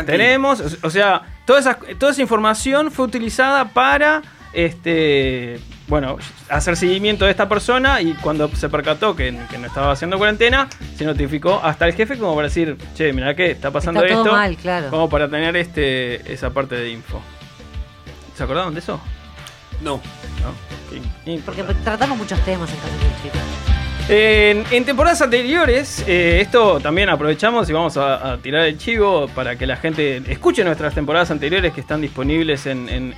tenemos, 0.08 0.62
o- 0.62 0.88
o 0.88 0.90
sea, 0.90 1.22
toda 1.46 1.60
esa, 1.60 1.78
toda 2.00 2.12
esa 2.14 2.22
información 2.22 2.90
fue 2.92 3.06
utilizada 3.06 3.66
para 3.66 4.24
este 4.54 5.60
bueno, 5.88 6.18
hacer 6.50 6.76
seguimiento 6.76 7.26
de 7.26 7.32
esta 7.32 7.48
persona 7.48 8.02
y 8.02 8.14
cuando 8.16 8.50
se 8.56 8.70
percató 8.70 9.16
que, 9.16 9.38
que 9.50 9.58
no 9.58 9.68
estaba 9.68 9.92
haciendo 9.92 10.18
cuarentena, 10.18 10.68
se 10.98 11.06
notificó 11.06 11.60
hasta 11.64 11.86
el 11.86 11.94
jefe 11.94 12.18
como 12.18 12.34
para 12.36 12.48
decir, 12.48 12.78
che, 12.96 13.14
mirá 13.14 13.36
que 13.36 13.52
está 13.52 13.72
pasando 13.72 14.02
Está 14.02 14.16
todo 14.16 14.26
esto. 14.26 14.36
mal, 14.36 14.58
claro. 14.58 14.90
Como 14.90 15.10
para 15.10 15.30
tener 15.30 15.56
este 15.56 16.32
esa 16.34 16.50
parte 16.50 16.76
de 16.76 16.90
info. 16.90 17.22
¿Se 18.36 18.44
acordaban 18.44 18.74
de 18.74 18.80
eso? 18.80 19.00
No. 19.82 20.02
No. 20.42 21.42
Porque 21.46 21.64
tratamos 21.84 22.18
muchos 22.18 22.40
temas 22.42 22.70
en 22.70 22.76
Chip. 23.22 23.34
En, 24.08 24.86
temporadas 24.86 25.20
anteriores, 25.24 26.04
eh, 26.08 26.40
esto 26.40 26.80
también 26.80 27.10
aprovechamos 27.10 27.68
y 27.72 27.74
vamos 27.74 27.98
a, 27.98 28.38
tirar 28.38 28.68
el 28.68 28.78
chivo 28.78 29.28
para 29.34 29.56
que 29.58 29.66
la 29.66 29.78
gente 29.78 30.22
escuche 30.28 30.64
nuestras 30.64 30.94
temporadas 30.94 31.32
anteriores 31.32 31.74
que 31.74 31.82
están 31.82 32.02
disponibles 32.02 32.68
en, 32.68 32.88
en 32.88 33.16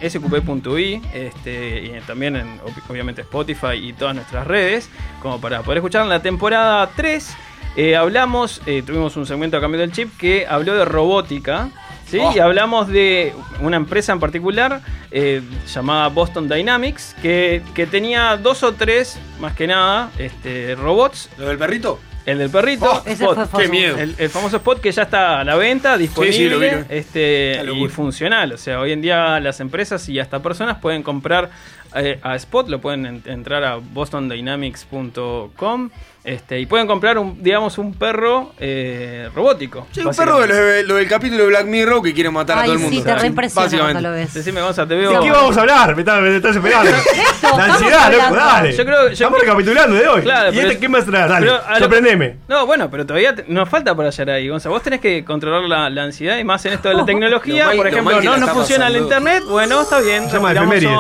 este, 1.14 1.84
y 1.84 2.00
también 2.08 2.38
en 2.38 2.60
ob- 2.62 2.82
obviamente 2.90 3.22
Spotify 3.24 3.74
y 3.82 3.92
todas 3.92 4.16
nuestras 4.16 4.48
redes, 4.48 4.90
como 5.22 5.42
para 5.42 5.62
poder 5.62 5.80
escuchar 5.80 6.04
en 6.04 6.10
la 6.10 6.22
temporada 6.22 6.90
3. 6.96 7.36
eh, 7.76 7.98
hablamos, 7.98 8.62
eh, 8.66 8.82
tuvimos 8.86 9.18
un 9.18 9.26
segmento 9.26 9.58
a 9.58 9.62
cambio 9.62 9.82
del 9.82 9.92
chip 9.92 10.18
que 10.18 10.48
habló 10.48 10.74
de 10.76 10.86
robótica. 10.86 11.70
¿Sí? 12.10 12.20
Oh. 12.22 12.32
Y 12.36 12.40
hablamos 12.40 12.88
de 12.88 13.34
una 13.62 13.78
empresa 13.78 14.12
en 14.14 14.20
particular 14.20 14.82
eh, 15.12 15.42
llamada 15.74 16.08
Boston 16.10 16.50
Dynamics 16.50 17.16
que, 17.22 17.62
que 17.74 17.86
tenía 17.88 18.38
dos 18.38 18.64
o 18.64 18.74
tres, 18.74 19.20
más 19.40 19.54
que 19.54 19.68
nada, 19.68 20.12
este, 20.18 20.76
robots. 20.76 21.30
¿Lo 21.38 21.48
del 21.48 21.58
perrito? 21.58 22.00
El 22.26 22.40
del 22.40 22.50
perrito. 22.50 22.92
Oh, 22.92 23.16
famoso. 23.16 23.58
Qué 23.58 23.70
miedo. 23.70 23.98
El, 23.98 24.14
el 24.18 24.30
famoso 24.30 24.58
spot 24.58 24.82
que 24.82 24.92
ya 24.92 25.04
está 25.04 25.40
a 25.40 25.44
la 25.46 25.56
venta, 25.56 25.98
disponible 25.98 26.38
sí, 26.38 26.50
lo 26.50 26.60
vi, 26.60 26.70
lo 26.72 26.78
vi. 26.80 26.84
este, 26.90 27.64
y 27.74 27.88
funcional. 27.88 28.52
O 28.52 28.58
sea, 28.58 28.82
hoy 28.82 28.92
en 28.92 29.02
día 29.02 29.40
las 29.40 29.62
empresas 29.62 30.10
y 30.10 30.20
hasta 30.20 30.42
personas 30.42 30.80
pueden 30.80 31.04
comprar 31.04 31.50
eh, 31.96 32.20
a 32.22 32.36
Spot, 32.36 32.68
lo 32.70 32.80
pueden 32.82 33.06
en- 33.06 33.24
entrar 33.26 33.64
a 33.64 33.78
bostondynamics.com 33.78 35.90
este, 36.24 36.60
y 36.60 36.66
pueden 36.66 36.88
comprar, 36.88 37.18
un, 37.18 37.42
digamos, 37.42 37.78
un 37.78 37.94
perro 37.94 38.52
eh, 38.60 39.30
robótico. 39.34 39.88
Sí, 39.94 40.02
un 40.02 40.14
perro 40.14 40.42
de 40.42 40.48
lo, 40.48 40.56
de- 40.56 40.84
lo 40.84 40.96
del 40.96 41.08
capítulo 41.08 41.44
de 41.44 41.48
Black 41.50 41.66
Mirror 41.68 42.04
que 42.04 42.14
quiere 42.14 42.30
matar 42.30 42.58
a 42.58 42.62
Ay, 42.64 42.68
todo 42.68 42.74
el 42.74 42.80
sí, 42.82 42.86
mundo. 42.96 43.04
te 43.06 43.16
reimpresiona 43.16 43.80
cuando 43.80 44.02
lo 44.02 44.12
ves. 44.12 44.34
Decime, 44.34 44.62
Gonza, 44.62 44.86
te 44.86 44.96
veo. 44.96 45.12
¿De 45.12 45.20
qué 45.26 45.32
vamos 45.32 45.56
a 45.56 45.62
hablar? 45.62 45.96
Me 45.96 46.02
estás, 46.02 46.22
me 46.22 46.36
estás 46.36 46.54
esperando. 46.58 46.90
Eso, 46.92 47.02
La 47.58 47.64
ansiedad, 47.64 48.12
loco, 48.12 48.36
dale. 48.36 48.76
Yo 48.76 48.84
creo- 48.84 49.04
yo 49.08 49.14
Estamos 49.14 49.40
recapitulando 49.40 49.96
de 49.96 50.06
hoy. 50.06 50.22
Claro, 50.24 50.52
¿Y 50.52 50.56
pero- 50.58 50.68
este 50.68 50.80
qué 50.82 50.90
más 50.90 51.06
traes? 51.06 51.30
Dale, 51.30 51.46
pero 51.48 51.66
a 51.66 51.74
lo- 51.76 51.80
sorprendeme. 51.80 52.36
No, 52.50 52.66
bueno, 52.66 52.92
pero 52.92 53.06
todavía 53.06 53.34
te- 53.34 53.46
nos 53.48 53.70
falta 53.70 53.96
para 53.96 54.10
llegar 54.10 54.36
ahí, 54.36 54.50
Gonza. 54.50 54.68
Vos 54.68 54.84
tenés 54.84 55.00
que 55.00 55.24
controlar 55.24 55.62
la, 55.62 55.90
la 55.90 56.04
ansiedad 56.04 56.38
y 56.40 56.44
más 56.44 56.66
en 56.66 56.74
esto 56.74 56.90
de 56.90 56.96
la 56.96 57.06
tecnología. 57.06 57.68
Por 57.68 57.78
lo 57.78 57.86
ejemplo, 57.88 58.22
no 58.22 58.36
está 58.36 58.54
funciona 58.54 58.88
el 58.88 58.98
internet. 58.98 59.44
Bueno, 59.48 59.82
está 59.82 60.02
bien. 60.02 60.26
Se 60.28 60.34
llama 60.34 60.52
efemérides. 60.52 60.92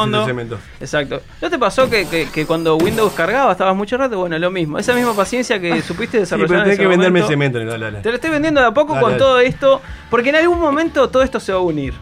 Exacto. 0.87 1.21
¿No 1.41 1.49
te 1.49 1.59
pasó 1.59 1.89
que, 1.89 2.07
que- 2.07 2.27
que 2.29 2.45
cuando 2.45 2.77
Windows 2.77 3.11
cargaba 3.13 3.51
estabas 3.51 3.75
mucho 3.75 3.97
rato? 3.97 4.17
Bueno, 4.19 4.39
lo 4.39 4.49
mismo. 4.51 4.79
Esa 4.79 4.93
misma 4.93 5.13
paciencia 5.13 5.59
que 5.59 5.81
supiste 5.81 6.17
Sí, 6.17 6.21
desarrollar. 6.21 6.47
pero 6.47 6.59
en 6.59 6.63
tenés 6.65 6.79
que 6.79 6.87
venderme 6.87 7.19
momento. 7.21 7.27
cemento. 7.27 7.77
Dale. 7.77 7.99
Te 8.01 8.09
lo 8.09 8.15
estoy 8.15 8.29
vendiendo 8.31 8.61
de 8.61 8.67
a 8.67 8.71
poco 8.71 8.99
con 8.99 9.17
todo 9.17 9.39
esto, 9.39 9.81
porque 10.09 10.29
en 10.29 10.37
algún 10.37 10.59
momento 10.59 11.09
todo 11.09 11.21
esto 11.23 11.39
se 11.39 11.51
va 11.51 11.59
a 11.59 11.61
unir. 11.61 11.93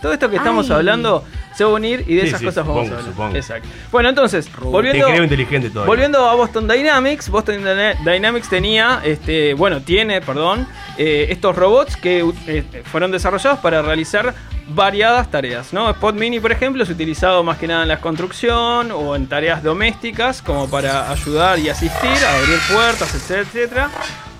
Todo 0.00 0.12
esto 0.12 0.30
que 0.30 0.36
estamos 0.36 0.70
Ay. 0.70 0.76
hablando 0.76 1.24
se 1.56 1.64
va 1.64 1.70
a 1.70 1.74
unir 1.74 2.04
y 2.06 2.14
de 2.14 2.22
Sí, 2.22 2.28
esas 2.28 2.38
sí, 2.40 2.46
cosas 2.46 2.64
vamos 2.66 2.84
a 2.86 2.90
hablar. 2.90 3.04
supongo. 3.04 3.36
Exacto. 3.36 3.68
Bueno, 3.90 4.08
entonces, 4.10 4.46
Te 4.46 4.60
volviendo, 4.60 5.06
creo 5.06 5.24
inteligente 5.24 5.70
todavía. 5.70 5.88
volviendo 5.88 6.28
a 6.28 6.34
Boston 6.36 6.68
Dynamics, 6.68 7.28
Boston 7.28 7.64
Dyna- 7.64 7.94
Dynamics 8.04 8.48
tenía, 8.48 9.00
este, 9.04 9.54
bueno, 9.54 9.80
tiene, 9.80 10.20
perdón, 10.20 10.68
eh, 10.98 11.26
estos 11.30 11.56
robots 11.56 11.96
que 11.96 12.24
eh, 12.46 12.82
fueron 12.84 13.10
desarrollados 13.10 13.58
para 13.58 13.82
realizar 13.82 14.34
variadas 14.68 15.30
tareas, 15.30 15.72
¿no? 15.72 15.90
Spot 15.90 16.14
Mini, 16.14 16.38
por 16.40 16.52
ejemplo, 16.52 16.82
es 16.84 16.90
utilizado 16.90 17.42
más 17.42 17.58
que 17.58 17.66
nada 17.66 17.82
en 17.82 17.88
la 17.88 18.00
construcción 18.00 18.92
o 18.92 19.16
en 19.16 19.26
tareas 19.26 19.62
domésticas 19.62 20.42
como 20.42 20.68
para 20.70 21.10
ayudar 21.10 21.58
y 21.58 21.70
asistir, 21.70 22.10
a 22.24 22.38
abrir 22.38 22.58
puertas, 22.72 23.14
etcétera, 23.14 23.40
etcétera. 23.42 23.90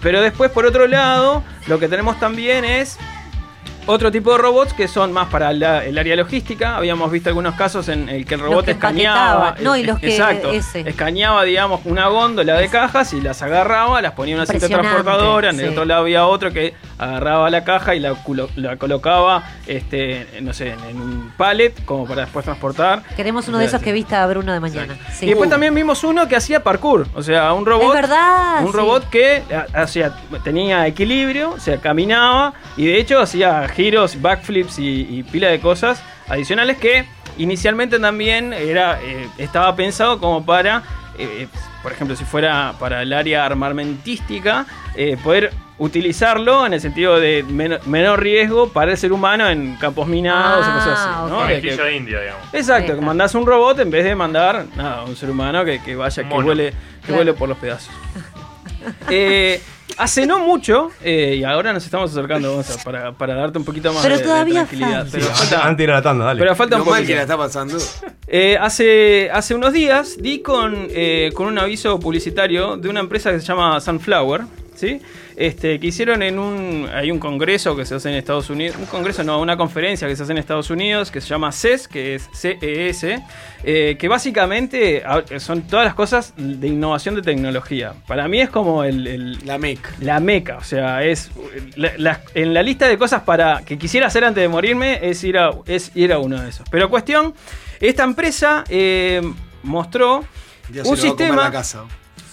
Pero 0.03 0.21
después, 0.21 0.51
por 0.53 0.67
otro 0.67 0.87
lado, 0.87 1.43
lo 1.67 1.79
que 1.81 1.89
tenemos 1.89 2.21
también 2.21 2.65
es 2.65 2.99
otro 3.89 4.13
tipo 4.13 4.33
de 4.33 4.39
robots 4.39 4.73
que 4.75 4.87
son 4.87 5.13
más 5.13 5.29
para 5.29 5.53
la- 5.53 5.85
el 5.85 5.97
área 5.99 6.15
logística. 6.15 6.77
Habíamos 6.77 7.11
visto 7.11 7.29
algunos 7.31 7.55
casos 7.55 7.89
en 7.89 8.09
el 8.09 8.25
que 8.27 8.35
el 8.35 8.41
robot 8.41 8.65
que 8.67 8.71
escaneaba. 8.73 9.49
empaquetaban. 9.49 9.65
No, 9.65 9.77
y 9.77 9.83
los 9.85 9.99
que- 9.99 10.11
Exacto. 10.11 10.53
ese. 10.53 10.81
Escaneaba, 10.89 11.43
digamos, 11.45 11.81
una 11.85 12.09
góndola 12.09 12.55
de 12.57 12.69
cajas 12.69 13.13
y 13.15 13.21
las 13.21 13.43
agarraba, 13.43 14.01
las 14.03 14.13
ponía 14.13 14.35
en 14.35 14.41
una 14.41 14.47
cinta 14.47 14.69
transportadora. 14.69 15.51
En 15.51 15.61
el 15.61 15.71
otro 15.71 15.85
lado 15.85 16.03
había 16.03 16.27
otro 16.27 16.53
que 16.53 16.75
agarraba 16.99 17.49
la 17.51 17.65
caja 17.65 17.95
y 17.95 18.01
la, 18.01 18.15
colocaba, 18.79 19.45
este, 19.67 20.27
no 20.43 20.53
sé, 20.53 20.75
en 20.91 21.01
un 21.01 21.33
pallet 21.37 21.73
como 21.85 22.07
para 22.07 22.23
después 22.23 22.45
transportar. 22.45 23.03
Queremos 23.17 23.47
uno 23.49 23.59
de 23.59 23.67
esos 23.67 23.81
que 23.81 23.93
vista 23.93 24.23
a 24.23 24.27
Bruno 24.27 24.53
de 24.53 24.61
mañana. 24.61 24.97
Sí. 25.13 25.27
Y 25.27 25.29
después 25.29 25.49
también 25.49 25.75
vimos 25.75 26.03
uno 26.05 26.27
que 26.29 26.37
hacía 26.37 26.63
parkour, 26.63 27.07
o 27.15 27.23
sea, 27.23 27.53
un 27.53 27.65
robot. 27.65 27.95
Es 27.95 28.03
verdad, 28.03 28.61
Un 28.63 28.73
sí. 28.73 28.77
robot 28.77 29.09
que 29.11 29.43
ha- 29.55 29.83
hacía, 29.83 30.13
tenía 30.45 30.87
equilibrio, 30.87 31.51
o 31.51 31.61
sea, 31.61 31.79
caminaba 31.79 32.55
y 32.77 32.87
de 32.87 32.99
hecho 32.99 33.21
hacía 33.21 33.67
giros, 33.69 34.21
backflips 34.21 34.79
y, 34.79 35.07
y 35.09 35.23
pila 35.23 35.49
de 35.49 35.61
cosas 35.61 36.03
adicionales 36.29 36.79
que 36.79 37.07
inicialmente 37.39 37.99
también 38.01 38.53
era 38.53 38.99
eh, 39.03 39.29
estaba 39.39 39.75
pensado 39.77 40.19
como 40.19 40.45
para, 40.45 40.83
eh, 41.19 41.47
por 41.83 41.93
ejemplo, 41.93 42.17
si 42.17 42.25
fuera 42.25 42.75
para 42.81 43.03
el 43.03 43.13
área 43.13 43.47
armamentística, 43.47 44.67
eh, 44.95 45.17
poder 45.23 45.53
utilizarlo 45.79 46.67
en 46.67 46.75
el 46.75 46.81
sentido 46.81 47.19
de 47.21 47.45
men- 47.49 47.79
menor 47.87 48.21
riesgo 48.23 48.69
para 48.71 48.91
el 48.93 48.99
ser 48.99 49.13
humano 49.13 49.49
en 49.49 49.77
campos 49.77 50.07
minados 50.09 50.67
o 50.67 50.73
cosas 50.73 50.99
así. 50.99 51.31
¿no? 51.31 51.41
De 51.47 51.47
que- 51.61 51.61
Conejillo 51.61 51.85
de 51.85 51.97
India, 51.97 52.21
digamos. 52.21 52.43
Exacto, 52.53 52.95
que 52.95 53.01
mandás 53.01 53.35
un 53.35 53.47
robot 53.47 53.79
en 53.81 53.91
vez 53.91 54.05
de 54.05 54.15
mandar 54.15 54.67
nada, 54.77 55.05
un 55.05 55.17
ser 55.17 55.31
humano 55.31 55.65
que, 55.65 55.81
que 55.83 55.95
vaya, 55.97 56.29
que 56.29 56.35
vuele, 56.35 56.71
que 56.71 56.77
Claro. 57.07 57.15
vuele 57.17 57.33
por 57.35 57.49
los 57.49 57.59
pedazos. 57.59 57.91
Eh, 59.11 59.61
hace 59.99 60.25
no 60.27 60.39
mucho, 60.39 60.91
eh, 61.03 61.37
y 61.41 61.45
ahora 61.45 61.73
nos 61.73 61.85
estamos 61.85 62.11
acercando, 62.11 62.55
Gonza, 62.55 62.83
para, 62.83 63.13
para 63.13 63.35
darte 63.35 63.59
un 63.59 63.65
poquito 63.65 63.93
más 63.93 64.03
Pero 64.03 64.15
de, 64.17 64.21
de 64.23 64.27
todavía 64.27 64.55
tranquilidad. 64.67 65.01
falta. 65.03 65.11
Pero 65.13 65.25
Sí, 65.27 65.31
falta, 65.35 65.65
antes 65.67 65.77
de 65.79 65.85
ir 65.85 65.91
a 65.91 65.95
la 65.95 66.03
tanda, 66.03 66.25
dale. 66.27 66.39
pero 66.41 66.55
falta 66.57 66.77
un 66.77 66.83
mal 66.83 66.89
poquito. 66.91 67.07
que 67.09 67.15
la 67.17 67.23
está 67.23 67.37
pasando. 67.37 67.77
Eh, 68.29 68.57
hace, 68.61 69.31
hace 69.33 69.55
unos 69.55 69.73
días 69.73 70.17
di 70.21 70.41
con, 70.41 70.87
eh, 70.91 71.31
con 71.35 71.49
un 71.49 71.59
aviso 71.59 71.99
publicitario 72.01 72.77
de 72.77 72.89
una 72.89 73.01
empresa 73.01 73.31
que 73.33 73.41
se 73.41 73.47
llama 73.47 73.81
Sunflower, 73.81 74.43
¿sí? 74.75 75.03
Este, 75.41 75.79
que 75.79 75.87
hicieron 75.87 76.23
en 76.25 76.37
un. 76.37 76.89
Hay 76.93 77.13
un 77.13 77.21
congreso 77.21 77.77
que 77.77 77.85
se 77.85 77.95
hace 77.95 78.09
en 78.09 78.17
Estados 78.17 78.51
Unidos. 78.51 78.75
Un 78.77 78.87
congreso, 78.87 79.23
no, 79.23 79.41
una 79.41 79.57
conferencia 79.57 80.09
que 80.09 80.17
se 80.17 80.25
hace 80.25 80.33
en 80.33 80.39
Estados 80.39 80.69
Unidos 80.69 81.13
que 81.13 81.21
se 81.21 81.29
llama 81.29 81.53
CES, 81.53 81.87
que 81.87 82.17
es 82.17 82.29
CES, 82.35 83.21
eh, 83.63 83.97
que 84.01 84.09
básicamente 84.09 85.05
son 85.39 85.63
todas 85.63 85.85
las 85.85 85.95
cosas 85.95 86.35
de 86.37 86.67
innovación 86.67 87.15
de 87.15 87.23
tecnología. 87.23 87.95
Para 88.09 88.27
mí 88.27 88.41
es 88.41 88.51
como 88.51 88.83
el. 88.83 89.07
el- 89.07 89.39
La 89.47 89.59
meca. 89.59 89.91
la 90.01 90.19
meca, 90.19 90.57
o 90.57 90.65
sea, 90.65 91.05
es 91.05 91.31
la- 91.77 91.93
la- 91.99 92.21
en 92.35 92.53
la 92.53 92.65
lista 92.65 92.89
de 92.89 92.99
cosas 92.99 93.23
para 93.23 93.63
que 93.65 93.79
quisiera 93.79 94.09
hacer 94.09 94.25
antes 94.25 94.43
de 94.43 94.49
morirme 94.49 94.99
es 95.09 95.23
ir 95.23 95.39
a, 95.39 95.51
es 95.67 95.93
ir 95.95 96.13
a 96.13 96.19
uno 96.19 96.41
de 96.43 96.49
esos. 96.49 96.67
Pero 96.69 96.91
cuestión, 96.91 97.33
esta 97.79 98.03
empresa 98.03 98.65
eh, 98.69 99.23
mostró 99.63 100.25
Ya 100.73 100.83
se 100.85 100.91
un 100.91 100.97
lo 100.97 101.03
va 101.03 101.09
a 101.09 101.13
comer 101.13 101.19
sistema, 101.29 101.43
la 101.45 101.53
casa. 101.53 101.85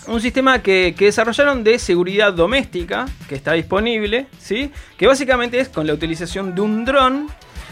Un 0.07 0.21
sistema 0.21 0.61
que, 0.61 0.95
que 0.97 1.05
desarrollaron 1.05 1.63
de 1.63 1.79
seguridad 1.79 2.33
doméstica 2.33 3.05
que 3.27 3.35
está 3.35 3.53
disponible, 3.53 4.27
¿sí? 4.39 4.71
Que 4.97 5.07
básicamente 5.07 5.59
es 5.59 5.69
con 5.69 5.87
la 5.87 5.93
utilización 5.93 6.55
de 6.55 6.61
un 6.61 6.85
dron 6.85 7.27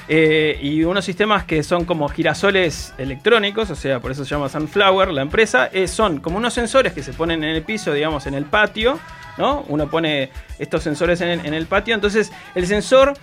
eh, 0.09 0.59
y 0.61 0.83
unos 0.83 1.05
sistemas 1.05 1.45
que 1.45 1.63
son 1.63 1.85
como 1.85 2.09
girasoles 2.09 2.93
electrónicos, 2.97 3.69
o 3.69 3.75
sea, 3.75 4.01
por 4.01 4.11
eso 4.11 4.25
se 4.25 4.31
llama 4.31 4.49
Sunflower, 4.49 5.09
la 5.11 5.21
empresa, 5.21 5.69
eh, 5.71 5.87
son 5.87 6.19
como 6.19 6.37
unos 6.37 6.53
sensores 6.53 6.91
que 6.91 7.01
se 7.01 7.13
ponen 7.13 7.43
en 7.43 7.55
el 7.55 7.63
piso, 7.63 7.93
digamos, 7.93 8.27
en 8.27 8.33
el 8.33 8.45
patio, 8.45 8.99
¿no? 9.37 9.63
Uno 9.69 9.89
pone 9.89 10.29
estos 10.59 10.83
sensores 10.83 11.21
en 11.21 11.45
en 11.45 11.53
el 11.53 11.67
patio, 11.67 11.95
entonces 11.95 12.31
el 12.53 12.67
sensor 12.67 13.13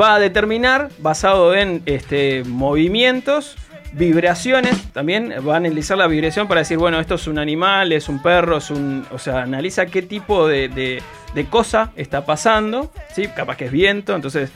va 0.00 0.14
a 0.14 0.18
determinar, 0.20 0.90
basado 0.98 1.54
en 1.54 1.82
este, 1.86 2.44
movimientos, 2.44 3.56
vibraciones, 3.92 4.92
también 4.92 5.34
va 5.46 5.54
a 5.54 5.56
analizar 5.56 5.96
la 5.98 6.06
vibración 6.06 6.46
para 6.48 6.60
decir, 6.60 6.78
bueno, 6.78 7.00
esto 7.00 7.14
es 7.16 7.26
un 7.26 7.38
animal, 7.38 7.92
es 7.92 8.08
un 8.08 8.22
perro, 8.22 8.58
es 8.58 8.70
un... 8.70 9.06
O 9.10 9.18
sea, 9.18 9.42
analiza 9.42 9.86
qué 9.86 10.02
tipo 10.02 10.46
de, 10.46 10.68
de- 10.68 11.02
de 11.34 11.44
cosa 11.46 11.92
está 11.96 12.24
pasando, 12.24 12.90
¿sí? 13.14 13.28
Capaz 13.28 13.56
que 13.56 13.66
es 13.66 13.72
viento, 13.72 14.14
entonces 14.16 14.50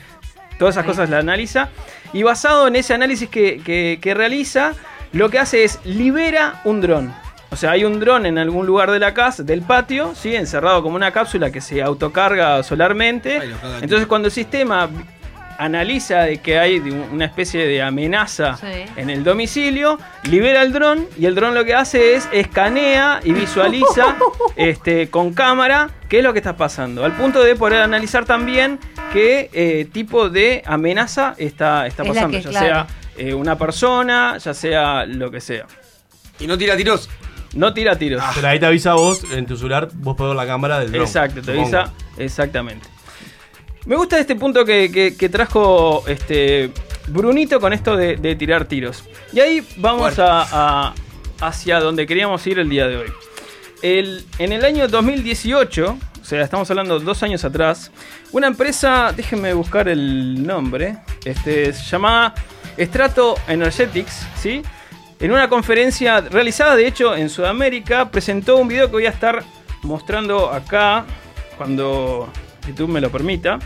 todas 0.57 0.75
esas 0.75 0.85
cosas 0.85 1.09
la 1.09 1.19
analiza. 1.19 1.69
Y 2.13 2.23
basado 2.23 2.67
en 2.67 2.75
ese 2.75 2.93
análisis 2.93 3.29
que, 3.29 3.61
que- 3.63 3.99
que 4.01 4.13
realiza, 4.13 4.73
lo 5.11 5.29
que 5.29 5.39
hace 5.39 5.63
es 5.63 5.79
libera 5.85 6.61
un 6.63 6.81
dron. 6.81 7.13
O 7.51 7.55
sea, 7.55 7.71
hay 7.71 7.85
un 7.85 7.99
dron 7.99 8.25
en 8.25 8.39
algún 8.39 8.65
lugar 8.65 8.89
de 8.89 8.97
la 8.99 9.13
casa, 9.13 9.43
del 9.43 9.61
patio, 9.61 10.13
¿sí? 10.15 10.35
encerrado 10.35 10.81
como 10.81 10.95
una 10.95 11.11
cápsula 11.11 11.51
que 11.51 11.61
se 11.61 11.83
autocarga 11.83 12.63
solarmente. 12.63 13.39
Entonces, 13.83 14.07
cuando 14.07 14.27
el 14.27 14.31
sistema 14.31 14.89
analiza 15.63 16.19
de 16.21 16.37
que 16.39 16.57
hay 16.59 16.79
una 16.79 17.25
especie 17.25 17.65
de 17.67 17.81
amenaza 17.81 18.57
Sí. 18.57 18.85
en 18.97 19.09
el 19.09 19.23
domicilio, 19.23 19.97
libera 20.23 20.61
el 20.61 20.71
dron 20.73 21.07
y 21.17 21.25
el 21.25 21.35
dron 21.35 21.53
lo 21.55 21.63
que 21.65 21.73
hace 21.75 22.15
es 22.15 22.27
escanea 22.31 23.19
y 23.23 23.33
visualiza 23.33 24.15
este, 24.55 25.09
con 25.09 25.33
cámara 25.33 25.89
qué 26.09 26.19
es 26.19 26.23
lo 26.23 26.33
que 26.33 26.39
está 26.39 26.55
pasando, 26.57 27.03
al 27.05 27.13
punto 27.13 27.43
de 27.43 27.55
poder 27.55 27.81
analizar 27.81 28.25
también 28.25 28.79
qué 29.11 29.49
eh, 29.53 29.87
tipo 29.91 30.29
de 30.29 30.61
amenaza 30.65 31.35
está, 31.37 31.87
está 31.87 32.03
Es 32.03 32.09
pasando, 32.09 32.37
que, 32.37 32.43
ya 32.43 32.49
claro. 32.49 32.65
sea 32.65 32.87
eh, 33.17 33.33
una 33.33 33.57
persona, 33.57 34.37
ya 34.37 34.53
sea 34.53 35.05
lo 35.05 35.31
que 35.31 35.39
sea. 35.41 35.65
Y 36.39 36.47
no 36.47 36.57
tira 36.57 36.75
tiros. 36.75 37.09
No 37.55 37.71
tira 37.73 37.95
tiros. 37.97 38.23
Pero 38.33 38.47
ahí 38.47 38.59
te 38.59 38.65
avisa 38.65 38.95
vos, 38.95 39.23
en 39.31 39.45
tu 39.45 39.55
celular, 39.55 39.89
vos 39.93 40.15
podés 40.15 40.29
ver 40.35 40.37
la 40.37 40.47
cámara 40.51 40.79
del 40.79 40.91
dron. 40.91 41.03
Exacto, 41.03 41.41
te 41.41 41.53
supongo. 41.53 41.61
avisa 41.77 41.93
exactamente. 42.17 42.87
Me 43.85 43.95
gusta 43.95 44.17
este 44.19 44.35
punto 44.35 44.63
que, 44.65 44.91
que- 44.91 45.15
que 45.17 45.29
trajo 45.29 46.03
este 46.07 46.71
Brunito 47.07 47.59
con 47.59 47.73
esto 47.73 47.97
de, 47.97 48.15
de 48.15 48.35
tirar 48.35 48.65
tiros. 48.65 49.03
Y 49.33 49.39
ahí 49.41 49.67
vamos 49.77 50.17
a- 50.19 50.93
hacia 51.41 51.79
donde 51.81 52.07
queríamos 52.07 52.45
ir 52.47 52.59
el 52.59 52.69
día 52.69 52.87
de 52.87 52.97
hoy. 52.97 53.11
El- 53.81 54.23
en 54.39 54.53
el 54.53 54.63
año 54.63 54.87
2018, 54.87 55.97
o 56.21 56.25
sea, 56.25 56.41
estamos 56.41 56.69
hablando 56.71 56.99
dos 57.01 57.21
años 57.23 57.43
atrás, 57.43 57.91
una 58.31 58.47
empresa, 58.47 59.11
déjenme 59.15 59.53
buscar 59.53 59.89
el 59.89 60.45
nombre, 60.47 60.95
este, 61.25 61.73
se 61.73 61.83
llamaba 61.83 62.33
Strato 62.79 63.35
Energetics, 63.49 64.25
¿sí? 64.41 64.61
En 65.19 65.31
una 65.33 65.49
conferencia 65.49 66.21
realizada, 66.21 66.77
de 66.77 66.87
hecho, 66.87 67.13
en 67.15 67.29
Sudamérica, 67.29 68.09
presentó 68.09 68.55
un 68.55 68.69
video 68.69 68.85
que 68.87 68.93
voy 68.93 69.05
a 69.05 69.09
estar 69.09 69.43
mostrando 69.81 70.49
acá, 70.49 71.03
cuando 71.57 72.29
YouTube 72.67 72.89
me 72.89 73.01
lo 73.01 73.11
permita. 73.11 73.59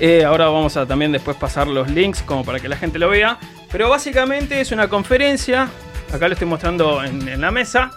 Eh, 0.00 0.24
ahora 0.24 0.46
vamos 0.46 0.76
a 0.76 0.86
también 0.86 1.10
después 1.10 1.36
pasar 1.36 1.66
los 1.66 1.90
links 1.90 2.22
como 2.22 2.44
para 2.44 2.60
que 2.60 2.68
la 2.68 2.76
gente 2.76 2.98
lo 2.98 3.08
vea. 3.08 3.38
Pero 3.70 3.88
básicamente 3.88 4.60
es 4.60 4.72
una 4.72 4.88
conferencia, 4.88 5.68
acá 6.12 6.28
lo 6.28 6.34
estoy 6.34 6.48
mostrando 6.48 7.02
en, 7.02 7.28
en 7.28 7.40
la 7.40 7.50
mesa, 7.50 7.90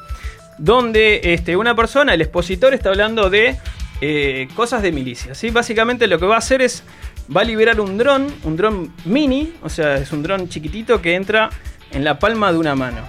donde 0.57 1.21
este, 1.23 1.55
una 1.55 1.75
persona, 1.75 2.13
el 2.13 2.21
expositor, 2.21 2.73
está 2.73 2.89
hablando 2.89 3.29
de 3.29 3.57
eh, 4.01 4.47
cosas 4.55 4.81
de 4.81 4.91
milicia. 4.91 5.35
¿sí? 5.35 5.51
Básicamente 5.51 6.07
lo 6.07 6.19
que 6.19 6.25
va 6.25 6.35
a 6.35 6.39
hacer 6.39 6.61
es, 6.61 6.83
va 7.35 7.41
a 7.41 7.43
liberar 7.43 7.79
un 7.79 7.97
dron, 7.97 8.27
un 8.43 8.57
dron 8.57 8.93
mini, 9.05 9.53
o 9.61 9.69
sea, 9.69 9.97
es 9.97 10.11
un 10.11 10.23
dron 10.23 10.49
chiquitito 10.49 11.01
que 11.01 11.15
entra 11.15 11.49
en 11.91 12.03
la 12.03 12.17
palma 12.17 12.51
de 12.51 12.57
una 12.57 12.75
mano. 12.75 13.01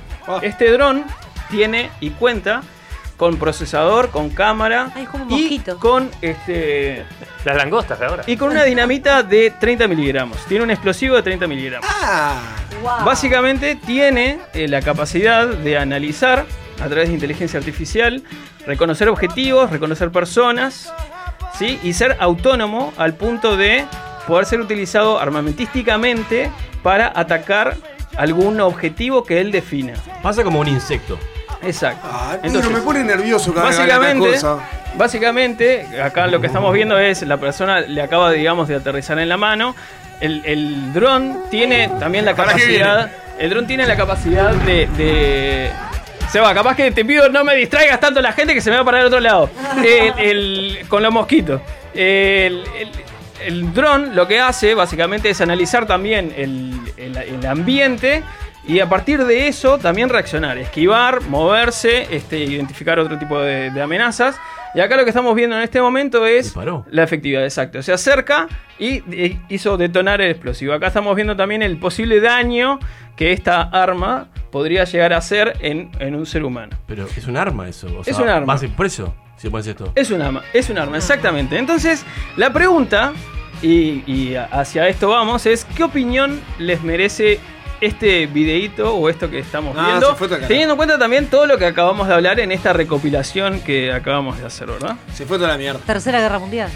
Este 0.42 0.70
dron 0.70 1.04
tiene 1.50 1.90
y 2.00 2.10
cuenta 2.10 2.62
con 3.16 3.36
procesador, 3.36 4.10
con 4.10 4.30
cámara 4.30 4.90
Ay, 4.94 5.04
es 5.04 5.08
como 5.08 5.24
un 5.24 5.30
y 5.30 5.40
mosquito. 5.42 5.78
con 5.78 6.10
este 6.20 7.04
Las 7.44 7.56
langostas 7.56 7.98
de 8.00 8.06
ahora. 8.06 8.22
y 8.26 8.36
con 8.36 8.50
una 8.50 8.64
dinamita 8.64 9.22
de 9.22 9.50
30 9.58 9.86
miligramos. 9.88 10.38
Tiene 10.46 10.64
un 10.64 10.70
explosivo 10.70 11.16
de 11.16 11.22
30 11.22 11.46
miligramos. 11.46 11.88
Ah, 12.02 12.40
Wow. 12.82 13.04
Básicamente 13.04 13.76
tiene 13.76 14.40
eh, 14.54 14.66
la 14.66 14.82
capacidad 14.82 15.46
de 15.46 15.78
analizar 15.78 16.44
a 16.82 16.86
través 16.88 17.06
de 17.08 17.14
inteligencia 17.14 17.60
artificial, 17.60 18.24
reconocer 18.66 19.08
objetivos, 19.08 19.70
reconocer 19.70 20.10
personas, 20.10 20.92
¿sí? 21.56 21.78
y 21.84 21.92
ser 21.92 22.16
autónomo 22.18 22.92
al 22.96 23.14
punto 23.14 23.56
de 23.56 23.84
poder 24.26 24.46
ser 24.46 24.60
utilizado 24.60 25.20
armamentísticamente 25.20 26.50
para 26.82 27.12
atacar 27.14 27.76
algún 28.16 28.60
objetivo 28.60 29.22
que 29.22 29.40
él 29.40 29.52
defina. 29.52 29.94
Pasa 30.22 30.42
como 30.42 30.58
un 30.58 30.66
insecto. 30.66 31.18
Exacto. 31.62 32.06
Ah, 32.10 32.32
Entonces, 32.42 32.62
Pedro, 32.68 32.78
me 32.78 32.84
pone 32.84 33.04
nervioso 33.04 33.52
cada 33.54 33.66
básicamente, 33.66 34.30
cosa. 34.32 34.58
básicamente, 34.96 35.86
acá 36.02 36.26
lo 36.26 36.40
que 36.40 36.46
estamos 36.48 36.72
viendo 36.74 36.98
es 36.98 37.22
la 37.22 37.36
persona 37.36 37.80
le 37.80 38.02
acaba, 38.02 38.30
digamos, 38.32 38.68
de 38.68 38.76
aterrizar 38.76 39.18
en 39.18 39.28
la 39.28 39.36
mano. 39.36 39.74
El, 40.20 40.42
el 40.44 40.92
dron 40.92 41.44
tiene 41.50 41.88
también 42.00 42.24
la 42.24 42.34
¿Para 42.34 42.54
qué 42.54 42.60
capacidad. 42.62 43.10
El 43.38 43.50
dron 43.50 43.66
tiene 43.66 43.86
la 43.86 43.96
capacidad 43.96 44.52
de. 44.52 44.86
de 44.96 45.70
Seba, 46.30 46.54
capaz 46.54 46.76
que 46.76 46.90
te 46.92 47.04
pido 47.04 47.28
no 47.28 47.44
me 47.44 47.54
distraigas 47.54 48.00
tanto 48.00 48.20
la 48.22 48.32
gente 48.32 48.54
que 48.54 48.60
se 48.62 48.70
me 48.70 48.76
va 48.78 48.84
para 48.84 49.00
el 49.00 49.06
otro 49.06 49.20
lado. 49.20 49.50
El- 49.84 50.18
el- 50.18 50.78
con 50.88 51.02
los 51.02 51.12
mosquitos. 51.12 51.60
El, 51.92 52.62
el- 53.44 53.72
dron 53.74 54.14
lo 54.14 54.26
que 54.28 54.38
hace 54.40 54.74
básicamente 54.74 55.28
es 55.30 55.40
analizar 55.40 55.84
también 55.86 56.32
el 56.36 57.44
ambiente 57.46 58.22
y 58.66 58.80
a 58.80 58.88
partir 58.88 59.24
de 59.24 59.48
eso 59.48 59.78
también 59.78 60.08
reaccionar, 60.08 60.56
esquivar, 60.58 61.20
moverse, 61.22 62.06
este, 62.14 62.38
identificar 62.38 62.98
otro 62.98 63.18
tipo 63.18 63.38
de, 63.40 63.70
de 63.70 63.82
amenazas. 63.82 64.38
Y 64.74 64.80
acá 64.80 64.96
lo 64.96 65.04
que 65.04 65.10
estamos 65.10 65.34
viendo 65.34 65.54
en 65.56 65.62
este 65.62 65.82
momento 65.82 66.24
es 66.24 66.44
Disparó. 66.46 66.86
la 66.90 67.02
efectividad, 67.02 67.44
exacto. 67.44 67.82
Se 67.82 67.92
acerca 67.92 68.48
y 68.78 69.02
eh, 69.12 69.38
hizo 69.50 69.76
detonar 69.76 70.22
el 70.22 70.30
explosivo. 70.30 70.72
Acá 70.72 70.86
estamos 70.86 71.14
viendo 71.14 71.36
también 71.36 71.62
el 71.62 71.76
posible 71.78 72.20
daño 72.20 72.78
que 73.16 73.32
esta 73.32 73.60
arma 73.62 74.28
podría 74.50 74.84
llegar 74.84 75.12
a 75.12 75.18
hacer 75.18 75.58
en, 75.60 75.90
en 75.98 76.14
un 76.14 76.24
ser 76.24 76.42
humano. 76.44 76.74
Pero 76.86 77.06
es 77.06 77.26
un 77.26 77.36
arma 77.36 77.68
eso. 77.68 77.86
O 77.98 78.00
Es 78.00 78.16
sea, 78.16 78.24
un 78.24 78.30
arma. 78.30 78.46
Vas 78.54 78.64
preso 78.76 79.14
si 79.36 79.50
pones 79.50 79.66
esto. 79.66 79.92
Es 79.94 80.10
un 80.10 80.22
arma, 80.22 80.42
es 80.54 80.70
un 80.70 80.78
arma, 80.78 80.96
exactamente. 80.96 81.58
Entonces, 81.58 82.06
la 82.38 82.50
pregunta, 82.52 83.12
y, 83.60 84.02
y 84.10 84.36
hacia 84.36 84.88
esto 84.88 85.10
vamos, 85.10 85.44
es 85.44 85.66
¿qué 85.76 85.84
opinión 85.84 86.40
les 86.58 86.82
merece 86.82 87.40
este 87.82 88.26
videíto 88.26 88.94
o 88.94 89.08
esto 89.08 89.28
que 89.28 89.38
estamos 89.40 89.76
Ah, 89.78 89.98
viendo? 89.98 90.16
Teniendo 90.46 90.74
en 90.74 90.76
cuenta 90.76 90.98
también 90.98 91.26
todo 91.26 91.46
lo 91.46 91.58
que 91.58 91.66
acabamos 91.66 92.08
de 92.08 92.14
hablar 92.14 92.40
en 92.40 92.52
esta 92.52 92.72
recopilación 92.72 93.60
que 93.60 93.92
acabamos 93.92 94.38
de 94.38 94.46
hacer, 94.46 94.68
¿verdad? 94.68 94.96
Se 95.12 95.26
fue 95.26 95.36
toda 95.36 95.50
la 95.50 95.58
mierda. 95.58 95.80
Tercera 95.84 96.20
Guerra 96.20 96.38
Mundial. 96.38 96.70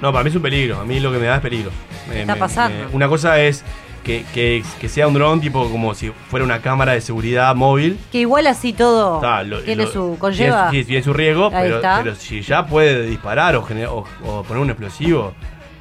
No, 0.00 0.12
para 0.12 0.24
mí 0.24 0.30
es 0.30 0.36
un 0.36 0.42
peligro. 0.42 0.78
A 0.80 0.84
mí 0.84 1.00
lo 1.00 1.10
que 1.12 1.18
me 1.18 1.26
da 1.26 1.36
es 1.36 1.40
peligro. 1.40 1.70
Me- 2.08 2.20
Está 2.20 2.34
me- 2.34 2.38
pasando. 2.40 2.88
me- 2.88 2.94
una 2.94 3.08
cosa 3.08 3.40
es 3.40 3.64
que, 4.04 4.24
que- 4.34 4.64
que 4.80 4.88
sea 4.88 5.06
un 5.06 5.14
dron 5.14 5.40
tipo 5.40 5.70
como 5.70 5.94
si 5.94 6.10
fuera 6.28 6.44
una 6.44 6.60
cámara 6.60 6.92
de 6.92 7.00
seguridad 7.00 7.54
móvil. 7.54 7.98
Que 8.10 8.18
igual 8.18 8.48
así 8.48 8.72
todo 8.72 9.16
Está, 9.16 9.44
lo- 9.44 9.62
tiene 9.62 9.84
lo- 9.84 9.90
su. 9.92 10.16
conlleva. 10.18 10.70
Tiene, 10.70 10.82
sí, 10.82 10.88
tiene 10.88 11.02
su 11.04 11.12
riesgo, 11.12 11.50
pero, 11.52 12.14
si 12.16 12.42
ya 12.42 12.66
puede 12.66 13.06
disparar 13.06 13.54
o, 13.56 13.62
gener- 13.64 13.86
o- 13.88 14.04
o 14.26 14.42
poner 14.42 14.60
un 14.62 14.70
explosivo, 14.70 15.34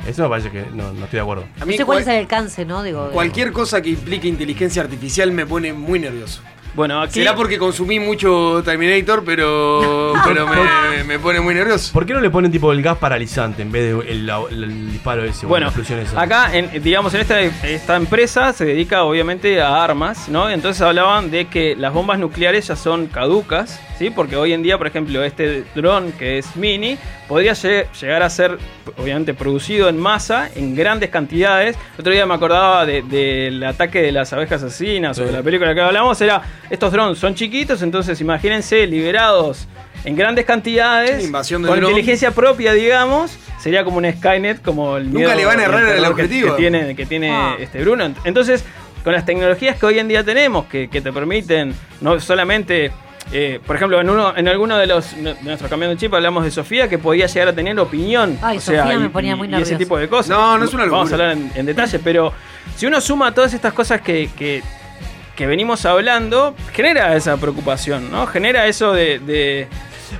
eso 0.07 0.23
me 0.23 0.29
parece 0.29 0.51
que 0.51 0.65
no, 0.73 0.93
no 0.93 1.05
estoy 1.05 1.17
de 1.17 1.21
acuerdo. 1.21 1.45
A 1.57 1.59
no 1.61 1.65
mí 1.65 1.77
sé 1.77 1.85
cuál 1.85 1.99
es 1.99 2.07
el 2.07 2.17
alcance, 2.17 2.65
¿no? 2.65 2.83
Digo, 2.83 3.09
cualquier 3.11 3.51
cosa 3.51 3.81
que 3.81 3.89
implique 3.89 4.27
inteligencia 4.27 4.81
artificial 4.81 5.31
me 5.31 5.45
pone 5.45 5.73
muy 5.73 5.99
nervioso. 5.99 6.41
Bueno, 6.73 7.01
aquí. 7.01 7.15
Será 7.15 7.35
porque 7.35 7.57
consumí 7.57 7.99
mucho 7.99 8.61
Terminator, 8.63 9.23
pero, 9.25 10.13
pero 10.25 10.47
me, 10.47 11.03
me 11.03 11.19
pone 11.19 11.41
muy 11.41 11.53
nervioso. 11.53 11.91
¿Por 11.91 12.05
qué 12.05 12.13
no 12.13 12.21
le 12.21 12.29
ponen 12.29 12.51
tipo 12.51 12.71
el 12.71 12.81
gas 12.81 12.97
paralizante 12.97 13.61
en 13.61 13.71
vez 13.71 13.83
de 13.83 14.11
el, 14.11 14.29
el- 14.29 14.63
el 14.63 14.91
disparo 14.91 15.23
ese 15.25 15.45
Bueno, 15.45 15.69
esa? 15.69 16.21
acá, 16.21 16.55
en, 16.55 16.81
digamos, 16.81 17.13
en 17.13 17.21
esta, 17.21 17.41
esta 17.41 17.95
empresa 17.97 18.53
se 18.53 18.65
dedica 18.65 19.03
obviamente 19.03 19.61
a 19.61 19.83
armas, 19.83 20.29
¿no? 20.29 20.49
Entonces 20.49 20.81
hablaban 20.81 21.29
de 21.29 21.47
que 21.47 21.75
las 21.75 21.93
bombas 21.93 22.19
nucleares 22.19 22.67
ya 22.67 22.75
son 22.77 23.07
caducas, 23.07 23.79
¿sí? 23.99 24.09
Porque 24.09 24.37
hoy 24.37 24.53
en 24.53 24.63
día, 24.63 24.77
por 24.77 24.87
ejemplo, 24.87 25.23
este 25.23 25.65
dron 25.75 26.11
que 26.13 26.37
es 26.37 26.55
mini, 26.55 26.97
podría 27.27 27.51
lle- 27.53 27.85
llegar 27.99 28.23
a 28.23 28.29
ser, 28.29 28.57
obviamente, 28.97 29.33
producido 29.33 29.89
en 29.89 29.97
masa, 29.99 30.49
en 30.55 30.73
grandes 30.75 31.09
cantidades. 31.09 31.75
El 31.95 32.01
otro 32.01 32.13
día 32.13 32.25
me 32.25 32.33
acordaba 32.33 32.85
de- 32.85 33.01
del 33.01 33.61
ataque 33.63 34.01
de 34.01 34.11
las 34.13 34.31
abejas 34.31 34.63
asesinas 34.63 35.17
o 35.19 35.25
de 35.25 35.31
la 35.33 35.41
película 35.43 35.73
que 35.73 35.81
hablamos, 35.81 36.19
era, 36.21 36.41
estos 36.71 36.91
drones 36.91 37.19
son 37.19 37.35
chiquitos, 37.35 37.81
entonces 37.83 38.19
imagínense 38.21 38.87
liberados 38.87 39.67
en 40.03 40.15
grandes 40.15 40.45
cantidades, 40.45 41.23
invasión 41.23 41.61
de 41.61 41.67
con 41.67 41.77
inteligencia 41.77 42.31
propia, 42.31 42.73
digamos, 42.73 43.37
sería 43.59 43.83
como 43.83 43.97
un 43.97 44.11
Skynet, 44.11 44.61
como 44.63 44.97
el 44.97 45.05
Nunca 45.05 45.17
miedo 45.19 45.35
le 45.35 45.45
van 45.45 45.59
a 45.59 45.63
errar 45.65 45.83
el 45.89 46.01
que- 46.01 46.07
objetivo. 46.09 46.55
Que, 46.55 46.61
tiene, 46.61 46.95
que 46.95 47.05
tiene 47.05 47.29
Ah. 47.31 47.55
este 47.59 47.81
Bruno. 47.81 48.11
Entonces, 48.23 48.63
con 49.03 49.13
las 49.13 49.25
tecnologías 49.25 49.77
que 49.77 49.85
hoy 49.85 49.99
en 49.99 50.07
día 50.07 50.23
tenemos, 50.23 50.65
que, 50.65 50.87
que 50.89 51.01
te 51.01 51.11
permiten 51.13 51.73
no 52.01 52.19
solamente. 52.19 52.91
eh, 53.33 53.59
por 53.65 53.75
ejemplo, 53.75 54.01
en 54.01 54.09
uno, 54.09 54.33
en 54.35 54.47
alguno 54.47 54.77
de 54.77 54.87
los 54.87 55.15
de 55.15 55.35
nuestros 55.43 55.69
cambios 55.69 55.91
de 55.91 55.97
chip 55.97 56.13
hablamos 56.13 56.43
de 56.43 56.49
Sofía 56.51 56.89
que 56.89 56.97
podía 56.97 57.27
llegar 57.27 57.49
a 57.49 57.53
tener 57.53 57.79
opinión. 57.79 58.37
Ay, 58.41 58.57
o 58.57 58.59
sea, 58.61 58.81
Sofía 58.83 58.97
me 58.99 59.05
y- 59.05 59.09
ponía 59.09 59.35
muy 59.35 59.47
y 59.47 59.51
ese 59.51 59.59
nerviosa. 59.59 59.77
tipo 59.77 59.97
de 59.99 60.07
cosas. 60.09 60.29
No, 60.29 60.57
no 60.57 60.65
es 60.65 60.73
una 60.73 60.85
Vamos 60.85 61.09
a 61.13 61.17
locura. 61.17 61.31
hablar 61.31 61.37
en, 61.53 61.59
en 61.59 61.65
detalle, 61.67 61.99
pero 61.99 62.33
si 62.75 62.87
uno 62.87 62.99
suma 62.99 63.31
todas 63.33 63.53
estas 63.53 63.71
cosas 63.73 64.01
que, 64.01 64.29
que, 64.37 64.61
que 65.35 65.45
venimos 65.47 65.85
hablando, 65.85 66.55
genera 66.73 67.15
esa 67.15 67.37
preocupación, 67.37 68.11
¿no? 68.11 68.27
Genera 68.27 68.67
eso 68.67 68.93
de- 68.93 69.19
de 69.19 69.67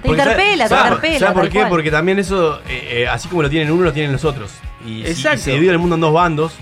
Te 0.02 0.10
interpela, 0.10 0.64
te 0.66 0.70
¿sabes- 0.70 0.86
interpela. 0.86 1.20
¿Sabes 1.20 1.34
por 1.34 1.50
qué? 1.50 1.60
cual. 1.60 1.70
Porque 1.70 1.92
también 1.92 2.20
eso, 2.20 2.60
eh, 2.68 3.02
eh, 3.04 3.08
así 3.08 3.28
como 3.28 3.42
lo 3.42 3.50
tienen 3.50 3.72
uno, 3.72 3.84
lo 3.84 3.94
tienen 3.94 4.12
los 4.12 4.24
otros. 4.26 4.52
Y, 4.86 5.04
si- 5.04 5.12
Exacto. 5.12 5.40
y 5.40 5.44
se 5.44 5.52
divide 5.52 5.72
el 5.72 5.80
mundo 5.80 5.96
en 5.96 6.02
dos 6.02 6.14
bandos, 6.14 6.54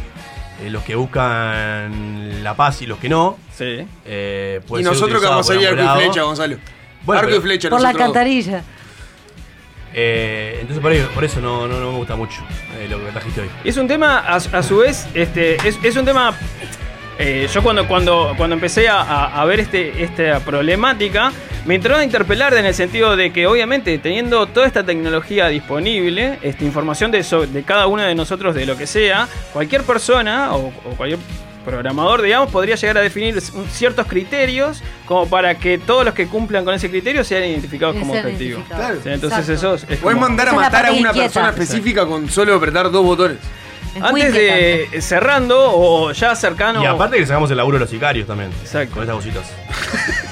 eh, 0.64 0.70
los 0.70 0.84
que 0.84 0.96
buscan 0.96 2.44
la 2.44 2.54
paz 2.56 2.82
y 2.82 2.86
los 2.88 2.98
que 3.00 3.08
no. 3.10 3.38
Sí. 3.56 3.86
eh, 4.06 4.62
puede 4.68 4.82
Y 4.82 4.86
ser 4.86 4.94
nosotros 4.94 5.22
que 5.22 5.28
vamos 5.28 5.50
a 5.50 5.56
ir 5.56 5.68
arco 5.68 5.82
y 5.84 6.04
flecha. 6.04 6.22
Gonzalo. 6.24 6.58
Bueno, 7.04 7.20
arco 7.20 7.30
pero- 7.30 7.40
y 7.40 7.44
flecha, 7.44 7.70
Por 7.70 7.82
la 7.82 7.94
cantarilla. 7.94 8.64
Eh, 9.94 10.58
entonces 10.62 10.82
por, 10.82 10.92
ahí- 10.92 11.08
por 11.16 11.24
eso 11.24 11.42
no, 11.42 11.68
no, 11.68 11.80
no 11.80 11.92
me 11.92 11.98
gusta 11.98 12.16
mucho 12.16 12.42
eh, 12.80 12.88
lo 12.90 13.00
que 13.04 13.12
trajiste 13.12 13.42
hoy. 13.42 13.50
Es 13.64 13.76
un 13.78 13.88
tema, 13.88 14.20
a, 14.20 14.36
a 14.36 14.64
su 14.64 14.78
vez, 14.78 15.08
este, 15.14 15.56
es, 15.68 15.80
es 15.84 15.96
un 15.96 16.06
tema. 16.06 16.36
Eh, 17.20 17.48
yo 17.54 17.62
cuando, 17.62 17.88
cuando, 17.88 18.34
cuando 18.38 18.56
empecé 18.56 18.88
a, 18.90 19.44
ver 19.46 19.60
este, 19.60 20.04
esta 20.04 20.40
problemática, 20.40 21.32
me 21.66 21.76
entró 21.76 21.98
a 21.98 22.04
interpelar 22.04 22.54
en 22.56 22.66
el 22.66 22.74
sentido 22.74 23.16
de 23.18 23.32
que, 23.32 23.46
obviamente, 23.46 23.98
teniendo 24.00 24.48
toda 24.48 24.66
esta 24.66 24.84
tecnología 24.86 25.48
disponible, 25.50 26.40
esta 26.42 26.64
información 26.64 27.12
de, 27.12 27.22
so- 27.24 27.46
de 27.46 27.64
cada 27.64 27.88
uno 27.88 28.02
de 28.04 28.16
nosotros, 28.16 28.56
de 28.56 28.66
lo 28.66 28.78
que 28.78 28.88
sea, 28.88 29.28
cualquier 29.54 29.84
persona 29.84 30.56
o, 30.56 30.68
o 30.70 30.96
cualquier 30.96 31.20
programador, 31.66 32.22
digamos, 32.22 32.50
podría 32.52 32.76
llegar 32.76 32.98
a 32.98 33.02
definir 33.02 33.40
ciertos 33.70 34.08
criterios 34.08 34.82
como 35.06 35.28
para 35.30 35.56
que 35.56 35.78
todos 35.78 36.06
los 36.06 36.14
que 36.14 36.26
cumplan 36.28 36.64
con 36.64 36.74
ese 36.74 36.90
criterio 36.90 37.24
sean 37.26 37.44
identificados 37.44 37.98
como 37.98 38.14
sean 38.14 38.26
objetivos. 38.26 38.60
identificados. 38.62 38.86
Claro. 38.88 39.02
Sí, 39.04 39.10
entonces 39.10 39.50
eso 39.50 39.74
es, 39.76 39.82
es 39.84 40.00
Puedes 40.00 40.16
como- 40.16 40.22
mandar 40.22 40.50
a 40.50 40.54
matar 40.54 40.86
a 40.86 40.92
una 40.92 41.00
inquieta. 41.10 41.22
persona 41.28 41.50
específica 41.50 42.06
con 42.06 42.30
solo 42.30 42.56
apretar 42.56 42.90
dos 42.90 43.04
botones. 43.04 43.38
Antes 44.02 44.34
de 44.34 45.02
cerrando 45.02 45.58
o 45.60 46.12
ya 46.12 46.36
cercano. 46.36 46.84
Y 46.84 46.86
aparte 46.86 47.18
que 47.18 47.26
sacamos 47.26 47.50
el 47.52 47.58
laburo 47.58 47.78
a 47.78 47.80
los 47.82 47.90
sicarios 47.90 48.28
también. 48.28 48.52
Exacto. 48.62 48.96
Con 48.96 49.04
estas 49.04 49.16
cositas. 49.16 49.54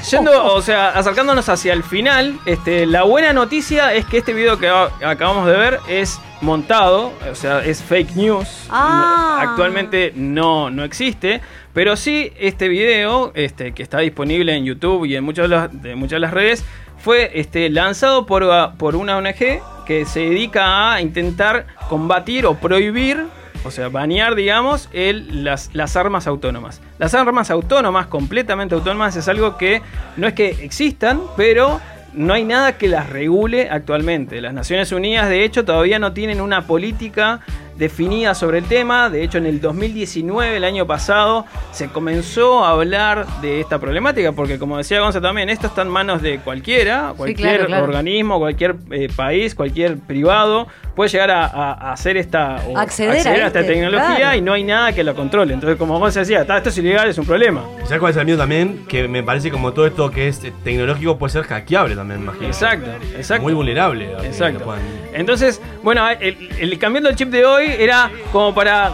Yendo, 0.11 0.53
o 0.53 0.61
sea, 0.61 0.89
acercándonos 0.89 1.49
hacia 1.49 1.73
el 1.73 1.83
final, 1.83 2.39
este, 2.45 2.85
la 2.85 3.03
buena 3.03 3.33
noticia 3.33 3.93
es 3.93 4.05
que 4.05 4.19
este 4.19 4.33
video 4.33 4.57
que 4.57 4.69
acabamos 4.69 5.47
de 5.47 5.57
ver 5.57 5.79
es 5.89 6.19
montado, 6.41 7.11
o 7.29 7.35
sea, 7.35 7.59
es 7.59 7.81
fake 7.83 8.15
news. 8.15 8.67
Ah. 8.69 9.39
Actualmente 9.41 10.13
no, 10.15 10.69
no 10.69 10.83
existe, 10.83 11.41
pero 11.73 11.95
sí 11.97 12.31
este 12.39 12.69
video, 12.69 13.31
este, 13.35 13.73
que 13.73 13.83
está 13.83 13.99
disponible 13.99 14.55
en 14.55 14.65
YouTube 14.65 15.05
y 15.05 15.15
en 15.15 15.23
muchas 15.23 15.49
de 15.49 15.55
las, 15.55 15.81
de 15.81 15.95
muchas 15.95 16.17
de 16.17 16.19
las 16.21 16.31
redes, 16.31 16.63
fue 16.99 17.31
este, 17.35 17.69
lanzado 17.69 18.25
por, 18.25 18.47
por 18.77 18.95
una 18.95 19.17
ONG 19.17 19.61
que 19.85 20.05
se 20.05 20.21
dedica 20.21 20.93
a 20.93 21.01
intentar 21.01 21.67
combatir 21.89 22.45
o 22.45 22.55
prohibir 22.55 23.25
o 23.63 23.71
sea, 23.71 23.89
banear, 23.89 24.35
digamos, 24.35 24.89
el, 24.93 25.43
las, 25.43 25.69
las 25.73 25.95
armas 25.95 26.27
autónomas. 26.27 26.81
Las 26.99 27.13
armas 27.13 27.51
autónomas, 27.51 28.07
completamente 28.07 28.75
autónomas, 28.75 29.15
es 29.15 29.27
algo 29.27 29.57
que 29.57 29.81
no 30.15 30.27
es 30.27 30.33
que 30.33 30.49
existan, 30.49 31.21
pero 31.35 31.79
no 32.13 32.33
hay 32.33 32.43
nada 32.43 32.77
que 32.77 32.87
las 32.87 33.09
regule 33.09 33.69
actualmente. 33.69 34.41
Las 34.41 34.53
Naciones 34.53 34.91
Unidas, 34.91 35.29
de 35.29 35.43
hecho, 35.43 35.65
todavía 35.65 35.99
no 35.99 36.13
tienen 36.13 36.41
una 36.41 36.65
política 36.65 37.41
definida 37.77 38.33
sobre 38.33 38.57
el 38.57 38.65
tema. 38.65 39.09
De 39.09 39.23
hecho, 39.23 39.37
en 39.37 39.45
el 39.45 39.61
2019, 39.61 40.57
el 40.57 40.63
año 40.63 40.87
pasado, 40.87 41.45
se 41.71 41.89
comenzó 41.89 42.65
a 42.65 42.71
hablar 42.71 43.27
de 43.41 43.59
esta 43.59 43.79
problemática, 43.79 44.31
porque 44.31 44.57
como 44.57 44.77
decía 44.77 44.99
Gonza 44.99 45.21
también, 45.21 45.49
esto 45.49 45.67
está 45.67 45.83
en 45.83 45.89
manos 45.89 46.21
de 46.21 46.39
cualquiera, 46.39 47.13
cualquier 47.15 47.49
claro, 47.49 47.65
claro. 47.67 47.83
organismo, 47.83 48.39
cualquier 48.39 48.75
eh, 48.91 49.09
país, 49.15 49.53
cualquier 49.53 49.97
privado, 49.97 50.67
puede 50.97 51.09
llegar 51.11 51.31
a, 51.31 51.91
hacer 51.93 52.17
esta, 52.17 52.57
o 52.67 52.77
Acceder 52.77 53.11
a 53.11 53.17
esta 53.17 53.59
este, 53.61 53.63
tecnología 53.63 54.15
claro. 54.17 54.37
y 54.37 54.41
no 54.41 54.51
hay 54.53 54.63
nada 54.63 54.91
que 54.91 55.03
lo 55.03 55.15
controle. 55.15 55.53
Entonces, 55.53 55.77
como 55.77 55.97
vos 55.99 56.13
decía, 56.13 56.45
"Ta, 56.45 56.57
esto 56.57 56.69
es 56.69 56.77
ilegal, 56.79 57.07
es 57.07 57.17
un 57.17 57.25
problema. 57.25 57.63
¿Sabes 57.85 57.99
cuál 57.99 58.11
es 58.11 58.17
el 58.17 58.25
miedo 58.25 58.39
también? 58.39 58.83
Que 58.89 59.07
me 59.07 59.21
parece 59.23 59.51
como 59.51 59.71
todo 59.73 59.85
esto 59.87 60.09
que 60.11 60.27
es 60.27 60.43
eh, 60.43 60.51
tecnológico 60.63 61.17
puede 61.17 61.31
ser 61.31 61.43
hackeable 61.43 61.95
también, 61.95 62.21
imagino. 62.21 62.47
Exacto, 62.47 62.89
exacto. 63.15 63.43
Muy 63.43 63.53
vulnerable. 63.53 64.11
Exacto. 64.25 64.65
puedan- 64.65 64.81
Entonces, 65.13 65.61
bueno, 65.83 66.09
el, 66.09 66.49
el- 66.59 66.77
cambiando 66.79 67.09
el 67.09 67.15
chip 67.15 67.29
de 67.29 67.45
hoy 67.45 67.67
era 67.79 68.09
como 68.31 68.53
para 68.53 68.91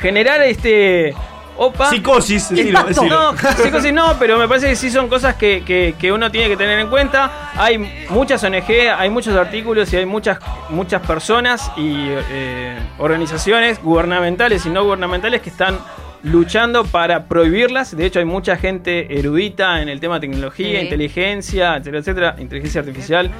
generar 0.00 0.42
este. 0.42 1.14
Opa. 1.58 1.88
Psicosis, 1.90 2.50
decilo, 2.50 2.82
decilo. 2.84 3.32
No, 3.32 3.38
psicosis 3.62 3.92
no, 3.92 4.16
pero 4.18 4.38
me 4.38 4.46
parece 4.46 4.68
que 4.68 4.76
sí 4.76 4.90
son 4.90 5.08
cosas 5.08 5.36
que, 5.36 5.62
que- 5.64 5.94
que 5.98 6.12
uno 6.12 6.30
tiene 6.30 6.48
que 6.48 6.56
tener 6.56 6.78
en 6.78 6.88
cuenta. 6.88 7.50
Hay 7.56 7.78
muchas 8.10 8.42
ONG, 8.44 8.70
hay 8.96 9.08
muchos 9.10 9.34
artículos 9.34 9.92
y 9.92 9.96
hay 9.96 10.06
muchas, 10.06 10.38
muchas 10.68 11.00
personas 11.06 11.72
y 11.76 12.08
eh, 12.08 12.78
organizaciones 12.98 13.82
gubernamentales 13.82 14.66
y 14.66 14.70
no 14.70 14.84
gubernamentales 14.84 15.40
que 15.40 15.48
están 15.50 15.78
luchando 16.22 16.84
para 16.84 17.24
prohibirlas. 17.24 17.96
De 17.96 18.04
hecho, 18.04 18.18
hay 18.18 18.24
mucha 18.24 18.56
gente 18.56 19.18
erudita 19.18 19.80
en 19.80 19.88
el 19.88 20.00
tema 20.00 20.14
de 20.18 20.28
tecnología, 20.28 20.80
Sí. 20.80 20.84
inteligencia, 20.84 21.76
etcétera, 21.76 21.98
etcétera, 22.00 22.36
inteligencia 22.38 22.80
artificial, 22.80 23.30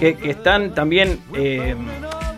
que, 0.00 0.16
que 0.16 0.30
están 0.30 0.74
también 0.74 1.20
eh, 1.34 1.76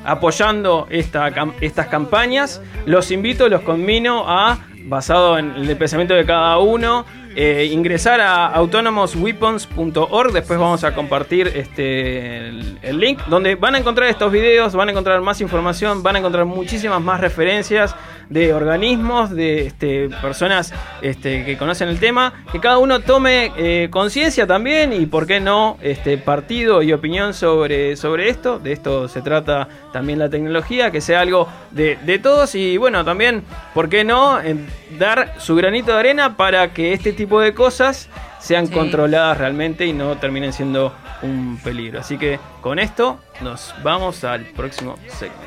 apoyando 0.04 0.86
esta, 0.90 1.30
estas 1.60 1.86
campañas. 1.88 2.60
Los 2.84 3.10
invito, 3.10 3.48
los 3.48 3.62
conmino 3.62 4.24
a, 4.28 4.58
basado 4.86 5.38
en 5.38 5.54
el 5.56 5.76
pensamiento 5.76 6.14
de 6.14 6.24
cada 6.24 6.58
uno, 6.58 7.04
eh, 7.34 7.68
ingresar 7.70 8.20
a 8.20 8.46
autonomousweapons.org. 8.46 10.32
Después 10.32 10.58
vamos 10.58 10.84
a 10.84 10.94
compartir 10.94 11.48
este, 11.48 12.48
el, 12.48 12.78
el 12.82 12.98
link 12.98 13.20
donde 13.26 13.56
van 13.56 13.74
a 13.74 13.78
encontrar 13.78 14.08
estos 14.08 14.32
videos, 14.32 14.74
van 14.74 14.88
a 14.88 14.92
encontrar 14.92 15.20
más 15.20 15.40
información, 15.40 16.02
van 16.02 16.16
a 16.16 16.18
encontrar 16.20 16.46
muchísimas 16.46 17.00
más 17.02 17.20
referencias 17.20 17.94
de 18.28 18.52
organismos, 18.52 19.30
de 19.30 19.66
este, 19.66 20.08
personas 20.22 20.72
este, 21.02 21.44
que 21.44 21.56
conocen 21.56 21.88
el 21.88 21.98
tema. 22.00 22.44
Que 22.52 22.60
cada 22.60 22.78
uno 22.78 23.00
tome 23.00 23.52
eh, 23.56 23.88
conciencia 23.90 24.46
también 24.46 24.92
y, 24.92 25.06
por 25.06 25.26
qué 25.26 25.40
no, 25.40 25.78
este, 25.82 26.18
partido 26.18 26.82
y 26.82 26.92
opinión 26.92 27.34
sobre, 27.34 27.96
sobre 27.96 28.28
esto. 28.28 28.58
De 28.58 28.72
esto 28.72 29.08
se 29.08 29.22
trata 29.22 29.68
también 29.92 30.18
la 30.18 30.28
tecnología, 30.28 30.90
que 30.90 31.00
sea 31.00 31.20
algo 31.20 31.48
de, 31.70 31.98
de 32.04 32.18
todos 32.18 32.54
y, 32.54 32.76
bueno, 32.76 33.04
también, 33.04 33.44
¿por 33.74 33.88
qué 33.88 34.04
no? 34.04 34.40
en 34.40 34.66
dar 34.98 35.34
su 35.38 35.56
granito 35.56 35.92
de 35.92 35.98
arena 35.98 36.36
para 36.36 36.72
que 36.72 36.92
este 36.92 37.12
tipo 37.12 37.40
de 37.40 37.54
cosas 37.54 38.08
sean 38.38 38.66
Sí. 38.68 38.72
controladas 38.74 39.38
realmente 39.38 39.86
y 39.86 39.92
no 39.92 40.16
terminen 40.18 40.52
siendo 40.52 40.92
un 41.22 41.58
peligro. 41.62 42.00
Así 42.00 42.18
que 42.18 42.38
con 42.60 42.78
esto 42.78 43.18
nos 43.40 43.74
vamos 43.82 44.24
al 44.24 44.42
próximo 44.42 44.96
segmento. 45.08 45.46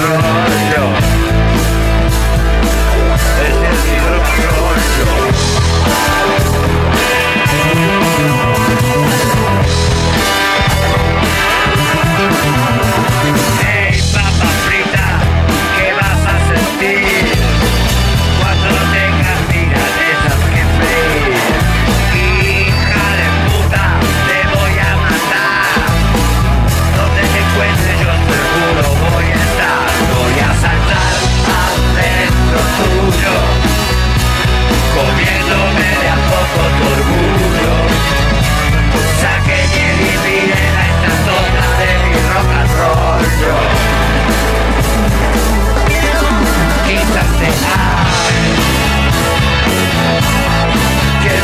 destroy 0.00 0.59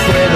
fuera 0.06 0.35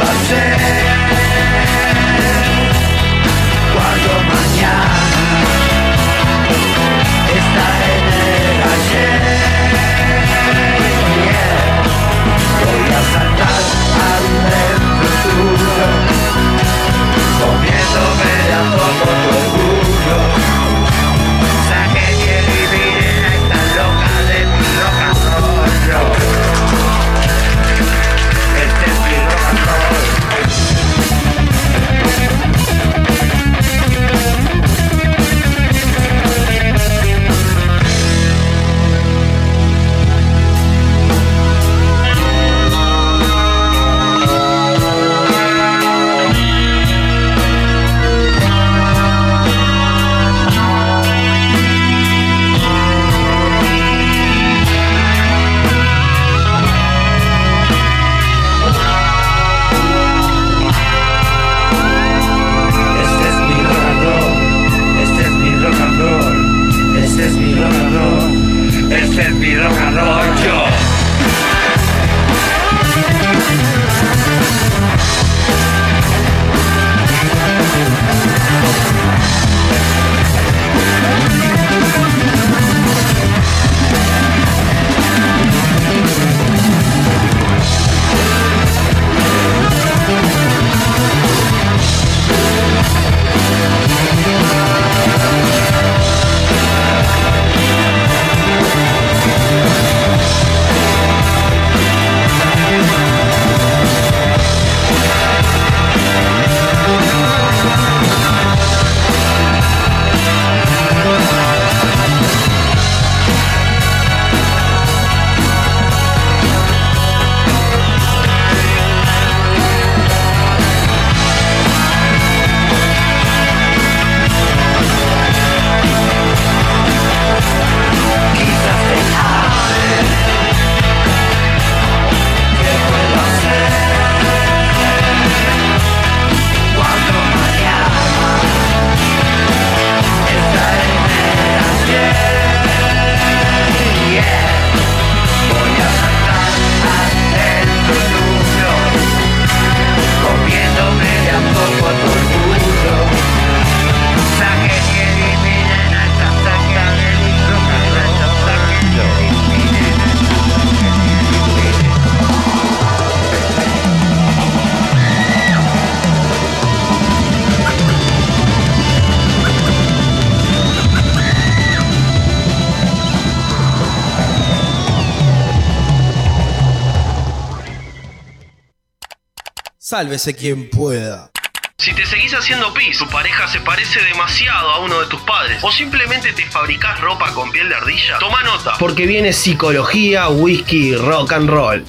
Sálvese 180.01 180.35
quien 180.35 180.71
pueda. 180.71 181.31
Si 181.77 181.93
te 181.93 182.07
seguís 182.07 182.33
haciendo 182.33 182.73
pis, 182.73 182.97
tu 182.97 183.07
pareja 183.09 183.47
se 183.49 183.61
parece 183.61 184.03
demasiado 184.03 184.71
a 184.71 184.79
uno 184.79 184.99
de 184.99 185.07
tus 185.09 185.21
padres, 185.21 185.63
o 185.63 185.71
simplemente 185.71 186.33
te 186.33 186.47
fabricás 186.47 186.99
ropa 187.03 187.31
con 187.35 187.51
piel 187.53 187.69
de 187.69 187.75
ardilla, 187.75 188.19
toma 188.19 188.43
nota. 188.43 188.79
Porque 188.79 189.05
viene 189.05 189.35
psicología, 189.35 190.31
whisky, 190.31 190.95
rock 190.95 191.35
and 191.35 191.51
roll. 191.51 191.85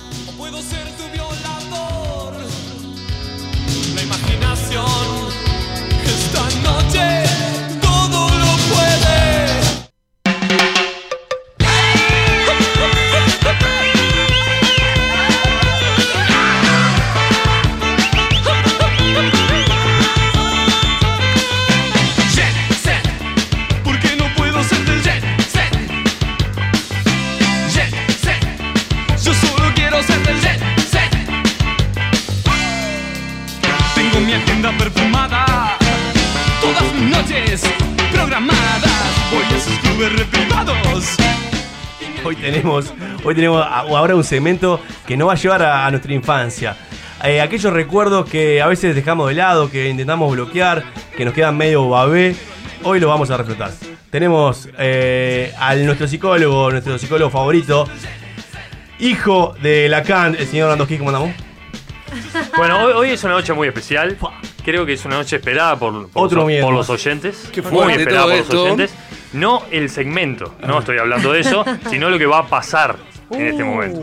A- 43.96 44.00
ahora 44.00 44.16
un 44.16 44.24
segmento 44.24 44.80
que 45.06 45.16
nos 45.18 45.28
va 45.28 45.34
a 45.34 45.36
llevar 45.36 45.62
a, 45.64 45.86
a 45.86 45.92
nuestra 45.92 46.14
infancia. 46.14 46.76
Eh, 47.24 47.40
aquellos 47.42 47.72
recuerdos 47.72 48.28
que 48.30 48.62
a 48.62 48.68
veces 48.68 48.96
dejamos 48.96 49.28
de 49.30 49.36
lado, 49.36 49.70
que 49.70 49.90
intentamos 49.90 50.32
bloquear, 50.32 50.84
que 51.16 51.24
nos 51.26 51.34
quedan 51.34 51.56
medio 51.56 51.88
babé, 51.90 52.36
hoy 52.84 53.00
lo 53.00 53.08
vamos 53.10 53.30
a 53.30 53.38
reflotar. 53.38 53.72
Tenemos 54.10 54.68
eh, 54.78 55.54
al 55.60 55.86
nuestro 55.86 56.08
psicólogo, 56.08 56.72
nuestro 56.72 56.98
psicólogo 56.98 57.30
favorito, 57.30 57.88
hijo 59.00 59.56
de 59.62 59.88
Lacan, 59.90 60.36
el 60.36 60.48
señor 60.48 60.70
Landowski, 60.70 60.98
¿cómo 60.98 61.10
andamos? 61.10 61.32
Bueno, 62.58 62.84
hoy, 62.84 62.94
hoy 62.94 63.10
es 63.12 63.24
una 63.24 63.34
noche 63.34 63.54
muy 63.54 63.70
especial. 63.70 64.18
Creo 64.66 64.86
que 64.86 64.94
es 64.94 65.06
una 65.06 65.16
noche 65.16 65.38
esperada 65.38 65.78
por, 65.80 66.10
por 66.10 66.26
Otro 66.26 66.46
los, 66.48 66.86
por 66.88 66.96
oyentes. 66.96 67.50
Qué 67.54 67.62
muy 67.62 67.94
esperada 67.94 68.26
por 68.26 68.36
los 68.36 68.50
oyentes. 68.50 68.94
No 69.32 69.64
el 69.72 69.90
segmento, 69.90 70.56
no 70.68 70.80
estoy 70.80 70.98
hablando 70.98 71.32
de 71.32 71.40
eso, 71.40 71.64
sino 71.90 72.10
lo 72.10 72.20
que 72.20 72.26
va 72.26 72.40
a 72.40 72.48
pasar 72.48 72.98
en 73.32 73.48
este 73.48 73.64
momento. 73.64 74.02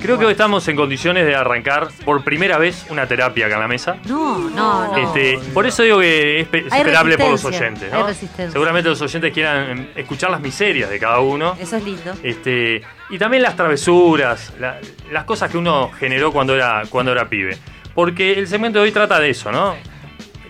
Creo 0.00 0.18
que 0.18 0.24
hoy 0.24 0.32
estamos 0.32 0.66
en 0.68 0.76
condiciones 0.76 1.26
de 1.26 1.36
arrancar 1.36 1.88
por 2.06 2.24
primera 2.24 2.56
vez 2.56 2.86
una 2.88 3.06
terapia 3.06 3.46
acá 3.46 3.56
en 3.56 3.60
la 3.60 3.68
mesa. 3.68 3.96
No, 4.08 4.38
no, 4.48 4.86
no. 4.88 4.96
Este, 4.96 5.38
por 5.52 5.66
eso 5.66 5.82
digo 5.82 6.00
que 6.00 6.40
es 6.40 6.48
pe- 6.48 6.66
es 6.66 6.72
Hay 6.72 6.80
esperable 6.80 7.18
por 7.18 7.30
los 7.32 7.44
oyentes. 7.44 7.92
hay 7.92 8.00
¿no? 8.00 8.06
resistencia. 8.06 8.50
Seguramente 8.50 8.88
los 8.88 9.02
oyentes 9.02 9.30
quieran 9.32 9.70
em, 9.70 9.86
escuchar 9.96 10.30
las 10.30 10.40
miserias 10.40 10.88
de 10.88 10.98
cada 10.98 11.20
uno. 11.20 11.54
Eso 11.60 11.76
es 11.76 11.84
lindo. 11.84 12.14
Este, 12.22 12.80
y 13.10 13.18
también 13.18 13.42
las 13.42 13.56
travesuras, 13.56 14.54
la- 14.58 14.78
las 15.12 15.24
cosas 15.24 15.50
que 15.50 15.58
uno 15.58 15.90
generó 15.98 16.32
cuando 16.32 16.54
era, 16.54 16.82
cuando 16.88 17.12
era 17.12 17.28
pibe. 17.28 17.58
Porque 17.94 18.32
el 18.32 18.46
segmento 18.48 18.78
de 18.78 18.84
hoy 18.86 18.92
trata 18.92 19.20
de 19.20 19.28
eso, 19.28 19.52
¿no? 19.52 19.74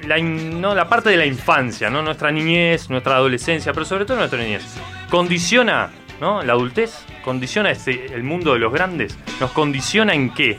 La, 0.06 0.16
in- 0.16 0.60
no, 0.60 0.76
la 0.76 0.88
parte 0.88 1.10
de 1.10 1.16
la 1.16 1.26
infancia, 1.26 1.90
¿no? 1.90 2.02
Nuestra 2.02 2.30
niñez, 2.30 2.88
nuestra 2.88 3.16
adolescencia, 3.16 3.72
pero 3.72 3.84
sobre 3.84 4.04
todo 4.04 4.16
nuestra 4.18 4.38
niñez. 4.40 4.62
Condiciona, 5.10 5.90
¿no? 6.20 6.42
La 6.42 6.52
adultez, 6.52 7.04
condiciona 7.24 7.70
este, 7.70 8.14
el 8.14 8.22
mundo 8.22 8.52
de 8.52 8.58
los 8.58 8.72
grandes. 8.72 9.18
¿Nos 9.40 9.50
condiciona 9.52 10.14
en 10.14 10.32
qué? 10.34 10.58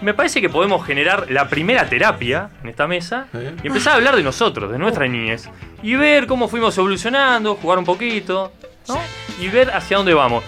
Me 0.00 0.14
parece 0.14 0.40
que 0.40 0.48
podemos 0.48 0.84
generar 0.84 1.30
la 1.30 1.48
primera 1.48 1.88
terapia 1.88 2.50
en 2.62 2.68
esta 2.68 2.86
mesa 2.86 3.28
y 3.62 3.66
empezar 3.66 3.92
a 3.92 3.96
hablar 3.96 4.16
de 4.16 4.22
nosotros, 4.22 4.70
de 4.70 4.78
nuestra 4.78 5.06
niñez. 5.06 5.48
Y 5.82 5.94
ver 5.94 6.26
cómo 6.26 6.48
fuimos 6.48 6.76
evolucionando, 6.76 7.54
jugar 7.54 7.78
un 7.78 7.84
poquito, 7.84 8.52
¿no? 8.88 8.98
Y 9.40 9.48
ver 9.48 9.70
hacia 9.70 9.96
dónde 9.96 10.12
vamos. 10.14 10.44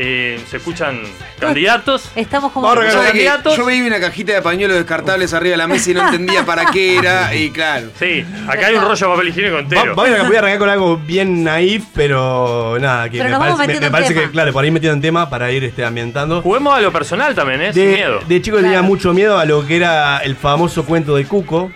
Eh, 0.00 0.40
se 0.48 0.58
escuchan 0.58 1.00
candidatos. 1.40 2.12
Estamos 2.14 2.52
como. 2.52 2.72
Candidatos. 2.72 3.56
yo 3.56 3.66
vi 3.66 3.80
una 3.80 3.98
cajita 3.98 4.32
de 4.32 4.42
pañuelos 4.42 4.76
descartables 4.76 5.34
arriba 5.34 5.52
de 5.52 5.56
la 5.56 5.66
mesa 5.66 5.90
y 5.90 5.94
no 5.94 6.04
entendía 6.04 6.46
para 6.46 6.66
qué 6.66 6.98
era. 6.98 7.34
Y 7.34 7.50
claro. 7.50 7.88
Sí, 7.98 8.24
acá 8.46 8.68
hay 8.68 8.76
un 8.76 8.82
rollo 8.82 8.94
de 9.08 9.12
papel 9.16 9.28
higiénico 9.30 9.54
Va- 9.56 9.60
entero. 9.60 9.94
Vamos 9.96 10.18
a 10.20 10.22
voy 10.28 10.36
a 10.36 10.38
arrancar 10.38 10.58
con 10.60 10.68
algo 10.68 10.96
bien 10.98 11.42
naif, 11.42 11.84
pero 11.94 12.76
nada, 12.80 13.08
que 13.10 13.18
Pero 13.18 13.30
me 13.30 13.38
parece, 13.38 13.58
me- 13.58 13.66
metiendo 13.66 13.90
parece 13.90 14.14
tema. 14.14 14.26
que, 14.26 14.30
claro, 14.32 14.52
por 14.52 14.62
ahí 14.64 14.70
metido 14.70 14.92
en 14.92 15.00
tema 15.00 15.28
para 15.28 15.50
ir 15.50 15.64
este, 15.64 15.84
ambientando. 15.84 16.42
Juguemos 16.42 16.74
a 16.76 16.80
lo 16.80 16.92
personal 16.92 17.34
también, 17.34 17.60
¿eh? 17.62 17.72
Sin 17.72 17.86
De, 17.86 17.92
miedo. 17.96 18.20
de 18.24 18.40
chico 18.42 18.58
tenía 18.58 18.82
mucho 18.82 19.12
miedo 19.12 19.36
a 19.36 19.44
lo 19.46 19.66
que 19.66 19.76
era 19.78 20.18
el 20.18 20.36
famoso 20.36 20.84
cuento 20.84 21.16
de 21.16 21.24
Cuco. 21.24 21.72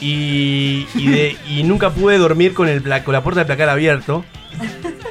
Y, 0.00 0.86
y, 0.94 1.08
de- 1.08 1.36
y 1.48 1.62
nunca 1.64 1.90
pude 1.90 2.18
dormir 2.18 2.54
con, 2.54 2.68
el, 2.68 2.82
pla- 2.82 3.02
con 3.04 3.12
la 3.12 3.22
puerta 3.22 3.40
del 3.40 3.46
placar 3.46 3.68
abierto. 3.68 4.24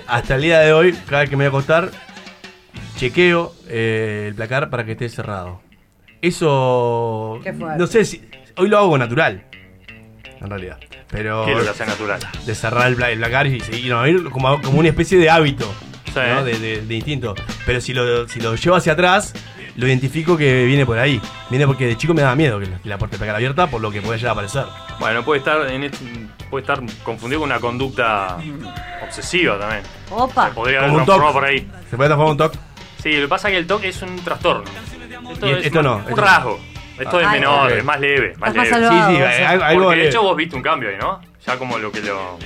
Hasta 0.07 0.35
el 0.35 0.41
día 0.41 0.59
de 0.59 0.71
hoy, 0.71 0.93
cada 1.09 1.21
vez 1.21 1.29
que 1.29 1.35
me 1.35 1.43
voy 1.43 1.47
a 1.47 1.49
acostar, 1.49 1.91
chequeo 2.97 3.53
eh, 3.69 4.25
el 4.29 4.35
placar 4.35 4.69
para 4.69 4.83
que 4.85 4.91
esté 4.93 5.07
cerrado. 5.09 5.61
Eso. 6.21 7.39
Qué. 7.43 7.53
No 7.53 7.87
sé 7.87 8.05
si. 8.05 8.21
Hoy 8.57 8.67
lo 8.69 8.77
hago 8.77 8.97
natural. 8.97 9.43
En 10.41 10.49
realidad. 10.49 10.77
Pero. 11.09 11.45
¿Qué 11.45 11.51
es 11.51 11.57
lo 11.57 11.63
que 11.63 11.69
hace 11.69 11.85
natural? 11.85 12.19
De 12.45 12.55
cerrar 12.55 12.87
el, 12.87 12.95
pla- 12.95 13.11
el 13.11 13.17
placar 13.19 13.47
y 13.47 13.59
seguir, 13.59 13.91
no, 13.91 14.05
ir 14.07 14.29
como, 14.29 14.61
como 14.61 14.79
una 14.79 14.89
especie 14.89 15.17
de 15.17 15.29
hábito. 15.29 15.65
Sí. 16.05 16.19
¿no? 16.33 16.43
de, 16.43 16.57
de- 16.59 16.81
de 16.81 16.95
instinto. 16.95 17.35
Pero 17.65 17.79
si 17.81 17.93
lo, 17.93 18.27
si 18.27 18.39
lo 18.41 18.55
llevo 18.55 18.75
hacia 18.75 18.93
atrás, 18.93 19.33
lo 19.75 19.87
identifico 19.87 20.35
que 20.37 20.65
viene 20.65 20.85
por 20.85 20.97
ahí. 20.97 21.21
Viene 21.49 21.67
porque 21.67 21.85
de 21.85 21.95
chico 21.97 22.13
me 22.13 22.21
daba 22.23 22.35
miedo 22.35 22.59
que 22.59 22.65
la, 22.65 22.79
que 22.79 22.89
la 22.89 22.97
puerta 22.97 23.17
placar 23.17 23.35
abierta 23.35 23.67
por 23.67 23.81
lo 23.81 23.91
que 23.91 24.01
puede 24.01 24.17
llegar 24.17 24.29
a 24.29 24.33
aparecer. 24.33 24.65
Bueno, 24.99 25.23
puede 25.23 25.39
estar, 25.39 25.69
en 25.69 25.83
este- 25.83 26.05
puede 26.49 26.63
estar 26.63 26.81
confundido 27.03 27.41
con 27.41 27.51
una 27.51 27.59
conducta 27.59 28.37
obsesiva 29.03 29.59
también. 29.59 29.81
Opa. 30.09 30.49
Se 30.49 30.53
podría 30.55 30.79
haber 30.79 30.91
transformado 30.93 31.33
por 31.33 31.45
ahí. 31.45 31.59
¿Se 31.89 31.95
puede 31.97 32.09
transformar 32.09 32.25
en 32.27 32.31
un 32.31 32.37
toque? 32.37 32.57
Sí, 33.01 33.13
lo 33.13 33.21
que 33.21 33.27
pasa 33.27 33.47
es 33.49 33.53
que 33.53 33.57
el 33.59 33.67
TOC 33.67 33.83
es 33.85 34.01
un 34.01 34.15
trastorno. 34.23 34.63
Esto 35.31 35.47
es 35.47 35.65
esto 35.65 35.79
un, 35.79 35.85
no, 35.85 35.95
un 35.97 36.01
esto 36.09 36.15
rasgo. 36.21 36.59
Esto 36.99 37.19
es 37.19 37.27
Ah, 37.27 37.31
menor, 37.31 37.71
es 37.71 37.83
más 37.83 37.99
leve. 37.99 38.33
Más 38.37 38.53
leve. 38.55 38.65
Sí, 38.67 38.73
sí, 38.75 38.81
o 38.81 39.17
sea. 39.31 39.49
algo- 39.51 39.83
Porque 39.83 39.99
de 40.01 40.07
hecho 40.09 40.23
vos 40.23 40.35
viste 40.35 40.55
un 40.55 40.63
cambio 40.63 40.89
ahí, 40.89 40.95
¿no? 40.99 41.21
Ya 41.45 41.57
como 41.57 41.77
lo 41.77 41.91
que 41.91 42.01
lo. 42.01 42.37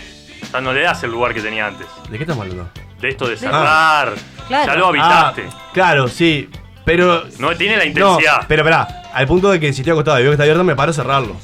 Ya 0.51 0.59
no 0.59 0.73
le 0.73 0.81
das 0.81 1.01
el 1.03 1.11
lugar 1.11 1.33
que 1.33 1.41
tenía 1.41 1.67
antes. 1.67 1.87
¿De 2.09 2.17
qué 2.17 2.23
estamos 2.23 2.43
hablando? 2.43 2.69
De 2.99 3.09
esto 3.09 3.27
de 3.29 3.37
cerrar. 3.37 4.13
Claro. 4.47 4.65
Ya 4.73 4.75
lo 4.75 4.87
habitaste. 4.87 5.45
Ah, 5.49 5.69
claro, 5.73 6.07
sí. 6.09 6.49
Pero. 6.83 7.23
No 7.39 7.55
tiene 7.55 7.77
la 7.77 7.85
No, 7.85 7.89
intensidad. 7.89 8.45
pero 8.47 8.63
pará. 8.63 8.87
Al 9.13 9.27
punto 9.27 9.49
de 9.51 9.59
que 9.59 9.71
si 9.71 9.81
estoy 9.81 9.91
acostado 9.91 10.19
y 10.19 10.23
veo 10.23 10.31
que 10.31 10.35
está 10.35 10.43
abierto, 10.43 10.63
me 10.63 10.75
paro 10.75 10.91
a 10.91 10.93
cerrarlo. 10.93 11.35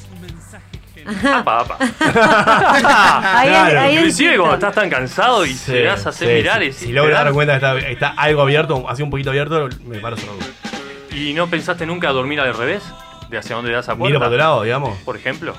Apa, 1.34 1.60
apa. 1.62 1.78
Ahí, 3.40 3.50
Claro. 3.50 3.80
ahí 3.82 3.96
Inclusive 3.98 4.38
cuando 4.38 4.56
estás 4.56 4.76
tan 4.76 4.90
cansado 4.90 5.46
y 5.46 5.54
Sí, 5.54 5.72
te 5.72 5.84
das 5.84 6.06
a 6.06 6.10
hacer 6.10 6.28
sí, 6.28 6.34
mirar 6.36 6.62
sí. 6.62 6.68
y 6.68 6.72
Si 6.74 6.92
logro 6.92 7.14
dar 7.14 7.32
cuenta 7.32 7.54
que 7.60 7.66
está, 7.66 7.90
está 7.90 8.08
algo 8.22 8.42
abierto, 8.42 8.86
así 8.90 9.04
un 9.04 9.10
poquito 9.10 9.30
abierto, 9.30 9.70
me 9.86 10.00
paro 10.00 10.18
cerrarlo. 10.18 10.44
¿Y 11.12 11.34
no 11.34 11.48
pensaste 11.48 11.86
nunca 11.86 12.10
dormir 12.12 12.40
al 12.40 12.54
revés? 12.56 12.84
¿De 13.30 13.38
hacia 13.38 13.56
dónde 13.56 13.72
das 13.72 13.90
a 13.90 13.96
puerta? 13.96 14.06
Miro 14.08 14.20
para 14.20 14.28
otro 14.30 14.38
lado, 14.38 14.64
digamos. 14.64 14.98
Por 15.00 15.16
ejemplo. 15.18 15.54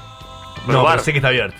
No, 0.66 0.84
pero 0.86 1.02
sé 1.02 1.12
que 1.12 1.18
está 1.18 1.28
abierto. 1.28 1.56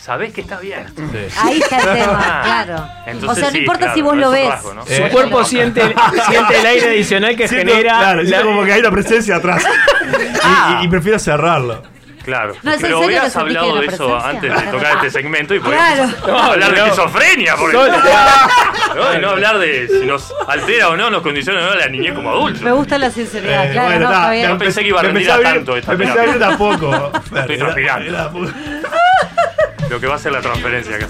Sabés 0.00 0.32
que 0.32 0.40
está 0.42 0.56
abierto. 0.56 1.02
Sí. 1.10 1.18
Ahí 1.42 1.58
está 1.58 1.78
el 1.78 1.98
tema, 1.98 2.20
Ah, 2.24 2.42
claro. 2.64 2.88
entonces 3.06 3.30
o 3.30 3.34
sea, 3.34 3.44
no 3.46 3.50
sí, 3.50 3.58
importa 3.58 3.78
claro, 3.80 3.94
si 3.94 4.02
vos 4.02 4.14
no 4.14 4.20
lo 4.20 4.30
ves. 4.30 4.48
rasgo, 4.48 4.74
¿no? 4.74 4.86
Su 4.86 4.92
Eh, 4.92 5.08
cuerpo 5.10 5.44
siente, 5.44 5.82
siente 6.28 6.60
el 6.60 6.66
aire 6.66 6.86
adicional 6.90 7.34
que 7.36 7.48
Siento- 7.48 7.72
genera. 7.72 7.98
Claro, 7.98 8.22
la- 8.22 8.42
como 8.42 8.64
que 8.64 8.72
hay 8.72 8.80
una 8.80 8.90
presencia 8.92 9.36
atrás. 9.36 9.64
Y- 10.78 10.82
y, 10.82 10.84
y 10.84 10.88
prefiero 10.88 11.18
cerrarlo. 11.18 11.82
Claro. 12.26 12.54
No, 12.62 12.70
¿es 12.72 12.76
en 12.76 12.82
pero 12.82 13.00
hubieras 13.00 13.34
hablado 13.36 13.80
de 13.80 13.86
eso 13.86 14.16
antes 14.16 14.52
de 14.54 14.66
tocar 14.70 14.96
este 14.96 15.10
segmento 15.10 15.54
y 15.54 15.60
Claro. 15.60 16.08
podemos 16.20 16.42
hablar 16.42 16.70
de 16.72 16.76
no. 16.78 16.84
esquizofrenia, 16.86 17.56
por 17.56 17.74
ejemplo. 17.74 18.00
¿no? 18.96 19.14
Y 19.14 19.18
no 19.20 19.30
hablar 19.30 19.58
de 19.58 19.88
si 19.88 20.04
nos 20.06 20.34
altera 20.48 20.88
o 20.90 20.96
no, 20.96 21.08
nos 21.08 21.22
condiciona 21.22 21.60
o 21.60 21.70
no 21.70 21.74
la 21.76 21.86
niñez 21.88 22.14
como 22.14 22.30
adultos. 22.30 22.62
Me 22.62 22.72
gusta 22.72 22.98
la 22.98 23.10
sinceridad, 23.10 23.66
Eh, 23.66 23.72
claro, 23.72 23.88
bueno, 23.90 24.04
no, 24.06 24.10
ta. 24.10 24.48
No 24.48 24.58
pensé 24.58 24.82
que 24.82 24.88
iba 24.88 25.00
a 25.00 25.02
rendir 25.04 25.30
a 25.30 25.34
abrir- 25.36 25.54
tanto 25.54 25.76
esta 25.76 25.96
terapia. 25.96 26.22
abrir 26.22 26.38
tampoco. 26.40 27.12
Estoy 27.34 27.58
transpirando. 27.58 28.52
Lo 29.88 30.00
que 30.00 30.06
va 30.08 30.16
a 30.16 30.18
ser 30.18 30.32
la 30.32 30.40
transferencia 30.40 30.96
acá. 30.96 31.06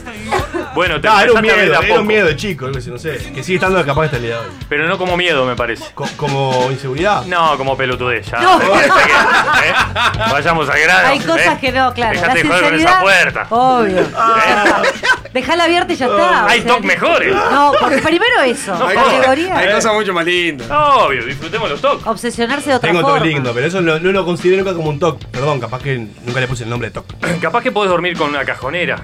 Bueno, 0.77 1.01
te 1.01 1.09
No, 1.09 1.19
era 1.21 1.33
un 1.33 1.39
a 1.39 1.43
miedo, 1.43 1.57
de 1.57 1.77
a 1.77 1.81
era 1.81 2.01
un 2.01 2.07
miedo 2.07 2.27
de 2.29 2.37
chico, 2.37 2.69
no 2.69 2.81
sé. 2.99 3.33
Que 3.35 3.43
sigue 3.43 3.57
estando 3.57 3.85
capaz 3.85 4.05
hasta 4.05 4.17
el 4.19 4.23
día 4.23 4.35
de 4.35 4.41
hoy. 4.41 4.53
Pero 4.69 4.87
no 4.87 4.97
como 4.99 5.17
miedo, 5.17 5.45
me 5.45 5.57
parece. 5.57 5.85
Co- 5.95 6.09
como 6.17 6.69
inseguridad. 6.71 7.25
No, 7.25 7.57
como 7.57 7.77
pelotudez, 7.77 8.27
ya. 8.31 8.39
No. 8.41 8.61
¿eh? 8.61 9.73
Vayamos 10.31 10.69
al 10.69 10.79
grano. 10.81 11.09
Hay 11.09 11.19
cosas 11.21 11.55
¿eh? 11.55 11.59
que 11.61 11.73
no, 11.73 11.93
claro. 11.95 12.13
Dejate 12.21 12.45
la 12.45 12.55
de 12.55 12.61
joder 12.61 12.65
con 12.65 12.75
esa 12.81 13.01
puerta. 13.01 13.47
Obvio. 13.51 14.01
¿eh? 14.01 14.05
Dejala 15.33 15.65
abierta 15.65 15.93
y 15.93 15.97
ya 15.97 16.07
está. 16.07 16.47
Hay 16.47 16.61
o 16.61 16.63
sea, 16.63 16.73
toc 16.75 16.85
mejores. 16.85 17.35
No, 17.35 17.73
porque 17.81 17.99
primero 17.99 18.41
eso. 18.45 18.75
No, 18.79 18.87
Hay, 18.87 18.97
categoría. 18.97 19.57
hay 19.59 19.73
cosas 19.73 19.95
mucho 19.95 20.13
más 20.13 20.25
lindas. 20.25 20.69
Obvio, 20.71 21.25
disfrutemos 21.25 21.71
los 21.71 21.81
tocs. 21.81 22.07
Obsesionarse 22.07 22.71
de 22.71 22.77
otra 22.77 22.89
Tengo 22.91 23.03
forma. 23.03 23.19
toque 23.19 23.31
lindo, 23.31 23.53
pero 23.55 23.67
eso 23.67 23.81
no, 23.81 23.99
no 23.99 24.13
lo 24.13 24.25
considero 24.25 24.63
nunca 24.63 24.75
como 24.77 24.91
un 24.91 24.99
toque. 24.99 25.27
Perdón, 25.31 25.61
capaz 25.61 25.83
que 25.83 25.97
nunca 25.99 26.41
le 26.41 26.47
puse 26.49 26.65
el 26.65 26.71
nombre 26.71 26.89
de 26.89 26.95
toque. 26.95 27.15
Capaz 27.41 27.63
que 27.63 27.73
podés 27.73 27.91
dormir 27.91 28.17
con 28.17 28.31
una 28.31 28.45
cajonera. 28.45 28.97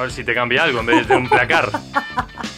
A 0.00 0.04
ver 0.04 0.12
si 0.12 0.24
te 0.24 0.32
cambia 0.32 0.62
algo 0.62 0.80
en 0.80 0.86
vez 0.86 0.96
de 0.96 1.02
tener 1.02 1.18
un 1.18 1.28
placar. 1.28 1.68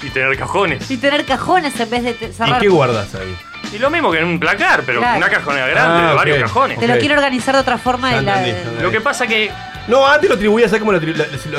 Y 0.01 0.11
tener 0.11 0.37
cajones. 0.39 0.89
Y 0.89 0.97
tener 0.97 1.25
cajones 1.25 1.79
en 1.81 1.91
vez 1.91 2.05
de 2.05 2.15
te- 2.15 2.27
¿Y 2.29 2.33
cerrar. 2.33 2.61
qué 2.61 2.69
guardas 2.69 3.13
ahí? 3.17 3.37
Y 3.73 3.79
lo 3.79 3.91
mismo 3.91 4.13
que 4.13 4.19
en 4.19 4.27
un 4.27 4.39
placar, 4.39 4.85
pero 4.87 5.01
Claro. 5.01 5.19
una 5.19 5.29
cajonera 5.29 5.67
grande, 5.67 6.03
Ah, 6.05 6.09
de 6.11 6.15
varios 6.15 6.39
ok. 6.39 6.43
cajones. 6.45 6.79
Te 6.79 6.87
lo 6.87 6.99
quiero 6.99 7.15
organizar 7.17 7.57
de 7.57 7.61
otra 7.61 7.79
forma. 7.79 8.13
Ya 8.13 8.19
en 8.19 8.27
la- 8.27 8.33
entendí, 8.39 8.53
ya 8.53 8.59
entendí. 8.63 8.83
Lo 8.85 8.91
que 8.93 9.01
pasa 9.01 9.27
que 9.27 9.51
No, 9.89 10.07
antes 10.07 10.29
lo 10.31 10.37
atribuía, 10.37 10.69
¿sabes 10.69 10.79
cómo 10.81 10.93
lo- 10.93 11.01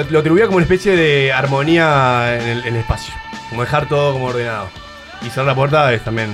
lo 0.09 0.19
atribuía 0.19 0.45
como 0.45 0.55
una 0.55 0.63
especie 0.63 0.95
de 0.95 1.33
armonía 1.33 2.33
en 2.39 2.47
el, 2.47 2.59
en 2.61 2.75
el 2.75 2.79
espacio? 2.79 3.13
Como 3.49 3.61
dejar 3.63 3.85
todo 3.89 4.13
como 4.13 4.27
ordenado. 4.27 4.69
Y 5.21 5.29
cerrar 5.29 5.47
la 5.47 5.55
puerta 5.55 5.91
es 5.91 6.01
también 6.05 6.33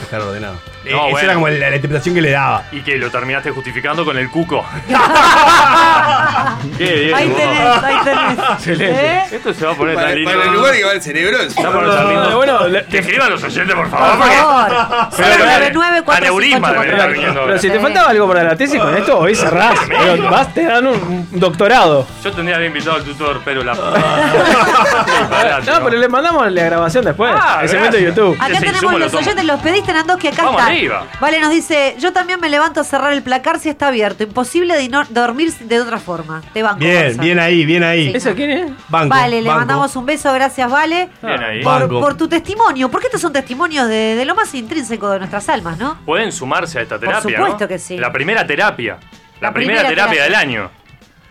dejar 0.00 0.20
ordenado. 0.20 0.58
Eh, 0.84 0.90
No, 0.90 0.96
esa 1.02 1.10
bueno. 1.10 1.18
era 1.20 1.34
como 1.34 1.48
la, 1.48 1.70
la 1.70 1.76
interpretación 1.76 2.14
que 2.14 2.20
le 2.22 2.30
daba. 2.32 2.64
Y 2.72 2.80
que 2.82 2.96
lo 2.96 3.10
terminaste 3.10 3.50
justificando 3.50 4.04
con 4.04 4.16
el 4.18 4.28
cuco. 4.30 4.64
Qué 6.78 6.84
bien. 6.94 7.14
Ahí 7.14 7.28
vos. 7.28 7.36
tenés, 7.38 7.60
ahí 7.60 7.96
tenés. 8.04 8.38
Excelente. 8.54 9.00
¿Eh? 9.06 9.22
Esto 9.32 9.54
se 9.54 9.66
va 9.66 9.72
a 9.72 9.74
poner 9.74 9.94
Para, 9.94 10.08
tan 10.08 10.16
lindo. 10.16 10.30
para 10.32 10.44
el 10.44 10.52
lugar 10.54 10.74
que 10.74 10.84
va 10.84 10.92
el 10.92 11.02
cerebro. 11.02 11.38
Se 11.50 11.62
va 11.62 11.68
a 11.68 11.72
poner 11.72 11.90
tan 11.94 12.08
lindo. 12.08 12.36
bueno, 12.36 12.68
le- 12.68 12.84
que 12.86 12.98
escriban 12.98 13.30
los 13.30 13.42
oyentes, 13.42 13.74
por 13.76 13.90
favor. 13.90 14.18
Por 14.18 14.26
favor. 14.28 15.08
Pero- 15.16 15.44
099 15.44 16.02
Aneurisma 16.08 16.72
debe 16.72 16.84
estar 16.90 17.08
4584. 17.10 17.12
viniendo 17.12 17.40
Pero 17.46 17.58
si 17.58 17.70
te 17.70 17.80
faltaba 17.80 18.10
algo 18.10 18.28
para 18.28 18.42
la 18.44 18.56
tesis 18.56 18.80
con 18.80 18.96
esto, 18.96 19.18
hoy 19.18 19.34
cerrás. 19.34 19.78
Pero 19.88 20.30
vas, 20.30 20.52
te 20.54 20.64
dan 20.64 20.86
un, 20.86 21.28
un 21.32 21.40
doctorado. 21.40 22.06
Yo 22.22 22.30
tendría 22.32 22.54
que 22.54 22.56
haber 22.56 22.66
invitado 22.68 22.96
al 22.96 23.04
tutor, 23.04 23.40
pero 23.44 23.62
la. 23.64 23.74
No, 25.66 25.84
pero 25.84 25.96
le 25.96 26.08
mandamos 26.08 26.50
la 26.50 26.64
grabación 26.64 27.04
después. 27.04 27.32
Ah, 27.36 27.60
el 27.62 27.68
segmento 27.68 27.96
de. 27.96 28.02
YouTube. 28.04 28.36
Acá 28.40 28.52
Ese 28.54 28.66
tenemos 28.66 28.98
los 28.98 29.14
oyentes, 29.14 29.44
los 29.44 29.60
pediste 29.60 29.92
Nandoski, 29.92 30.28
acá 30.28 30.44
Vamos 30.44 30.60
está. 30.60 30.71
Arriba. 30.72 31.06
Vale, 31.20 31.40
nos 31.40 31.50
dice, 31.50 31.96
yo 31.98 32.12
también 32.12 32.40
me 32.40 32.48
levanto 32.48 32.80
a 32.80 32.84
cerrar 32.84 33.12
el 33.12 33.22
placar 33.22 33.58
si 33.58 33.68
está 33.68 33.88
abierto. 33.88 34.22
Imposible 34.24 34.74
de 34.76 34.88
no 34.88 35.04
dormir 35.10 35.52
de 35.54 35.80
otra 35.80 35.98
forma. 35.98 36.42
Te 36.52 36.62
banco. 36.62 36.78
Bien, 36.78 37.06
Gonza. 37.08 37.22
bien 37.22 37.38
ahí, 37.38 37.64
bien 37.64 37.82
ahí. 37.84 38.12
¿Eso 38.14 38.34
quién 38.34 38.50
es? 38.50 38.70
Banco. 38.88 39.08
Vale, 39.14 39.40
le 39.42 39.48
banco. 39.48 39.60
mandamos 39.60 39.96
un 39.96 40.06
beso, 40.06 40.32
gracias, 40.32 40.70
Vale. 40.70 41.08
Bien 41.22 41.42
ahí. 41.42 41.62
Por, 41.62 41.80
Banco. 41.82 42.00
por 42.00 42.16
tu 42.16 42.28
testimonio, 42.28 42.90
porque 42.90 43.06
estos 43.06 43.20
son 43.20 43.32
testimonios 43.32 43.88
de, 43.88 44.14
de 44.16 44.24
lo 44.24 44.34
más 44.34 44.54
intrínseco 44.54 45.10
de 45.10 45.18
nuestras 45.18 45.48
almas, 45.48 45.78
¿no? 45.78 45.98
Pueden 46.04 46.32
sumarse 46.32 46.78
a 46.78 46.82
esta 46.82 46.98
terapia. 46.98 47.20
supuesto 47.36 47.64
¿no? 47.64 47.68
que 47.68 47.78
sí. 47.78 47.96
La 47.98 48.12
primera 48.12 48.46
terapia. 48.46 48.98
La, 49.40 49.48
La 49.48 49.54
primera, 49.54 49.80
primera 49.82 49.88
terapia, 49.88 50.22
terapia. 50.22 50.24
del 50.24 50.34
año. 50.34 50.70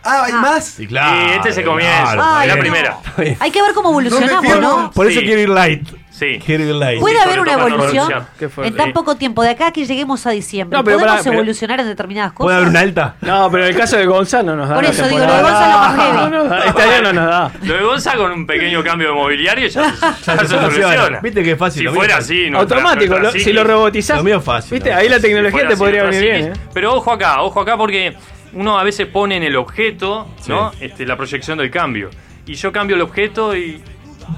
Ah, 0.04 0.24
¿hay 0.26 0.32
Ah. 0.36 0.41
más? 0.41 0.66
Sí, 0.66 0.88
claro. 0.88 1.28
y 1.28 1.32
este 1.38 1.54
se 1.54 1.64
comienza. 1.64 2.02
claro, 2.14 2.24
Ay, 2.26 2.41
es 2.43 2.47
la 2.49 2.56
no. 2.56 2.62
primera. 2.62 2.97
Hay 3.39 3.52
que 3.52 3.62
ver 3.62 3.74
cómo 3.74 3.89
evolucionamos. 3.89 4.60
¿no? 4.60 4.91
Por 4.91 5.08
eso 5.08 5.20
Sí. 5.20 5.26
quiero 5.26 5.41
ir 5.41 5.49
light. 5.49 5.88
Sí. 6.12 6.39
Quiero 6.45 6.64
ir 6.66 6.76
light. 6.76 6.99
¿Puede 6.99 7.16
Sí, 7.16 7.22
haber 7.22 7.36
sobre 7.36 7.41
una 7.41 7.52
todo 7.52 7.58
para 7.64 7.70
no 7.70 7.76
evolución 7.76 8.04
evolucionar. 8.12 8.38
Qué 8.38 8.49
fuerte. 8.49 8.68
en 8.72 8.78
tan 8.78 8.86
Sí. 8.88 8.93
poco 8.93 9.16
tiempo? 9.16 9.41
De 9.41 9.49
acá 9.49 9.72
que 9.72 9.86
lleguemos 9.86 10.26
a 10.28 10.32
diciembre. 10.32 10.78
No, 10.78 10.84
pero 10.84 10.97
¿Podemos 10.97 11.14
pará, 11.14 11.24
pero- 11.24 11.34
evolucionar 11.36 11.80
en 11.80 11.88
determinadas 11.88 12.34
cosas? 12.34 12.45
¿Puede 12.45 12.58
haber 12.58 12.70
una 12.70 12.80
alta? 12.80 13.16
No, 13.22 13.49
pero 13.49 13.64
en 13.64 13.70
el 13.72 13.76
caso 13.78 13.97
de 13.97 14.06
Gonzalo 14.06 14.56
nos 14.56 14.70
da. 14.70 14.76
Por 14.76 14.86
eso 14.86 15.08
digo, 15.08 15.26
lo 15.26 15.34
de 15.34 15.41
Gonza 15.41 15.66
es 15.68 15.72
lo 15.74 15.80
más 15.80 15.95
heavy. 15.95 16.18
No 16.18 16.30
nos 16.30 16.49
da, 16.49 16.66
Este 16.66 16.82
año 16.84 17.02
no 17.02 17.14
nos 17.14 17.26
da. 17.26 17.52
Lo 17.64 17.74
de 17.74 17.84
Gonza 17.84 18.14
con 18.18 18.32
un 18.32 18.45
pequeño 18.47 18.84
cambio 18.84 19.08
de 19.08 19.14
mobiliario 19.16 19.68
ya, 19.68 19.82
ya 19.82 19.91
Ya 20.02 20.14
se 20.14 20.22
se 20.22 20.47
soluciona. 20.47 20.70
soluciona. 20.95 21.20
Viste 21.22 21.43
que 21.43 21.52
es 21.54 21.58
fácil, 21.58 21.80
Si 21.80 21.84
lo 21.86 21.93
fuera 21.93 22.18
así, 22.18 22.49
nuestra- 22.52 22.78
Automático, 22.78 23.18
lo- 23.20 23.32
si 23.32 23.54
lo 23.54 23.64
robotizás. 23.64 24.18
Lo 24.18 24.24
mío 24.24 24.38
es 24.38 24.43
fácil. 24.43 24.74
Viste, 24.76 24.91
¿no? 24.91 24.97
ahí 24.97 25.10
la 25.10 25.20
tecnología 25.20 25.68
te 25.68 25.78
podría 25.78 26.04
venir 26.04 26.22
bien. 26.22 26.41
¿eh? 26.47 26.54
Pero 26.74 26.93
ojo 26.95 27.12
acá, 27.12 27.41
ojo 27.41 27.60
acá 27.62 27.78
porque 27.78 28.16
uno 28.54 28.78
a 28.78 28.84
veces 28.84 29.08
pone 29.08 29.38
en 29.38 29.43
el 29.43 29.56
objeto, 29.56 30.28
¿no? 30.47 30.72
Este, 30.80 31.06
la 31.06 31.18
proyección 31.18 31.58
del 31.58 31.72
cambio. 31.72 32.10
Y 32.45 32.56
yo 32.56 32.72
cambio 32.72 32.95
el 32.95 33.02
objeto 33.02 33.56
y 33.56 33.82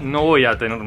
no 0.01 0.21
voy 0.21 0.45
a 0.45 0.57
tener 0.57 0.79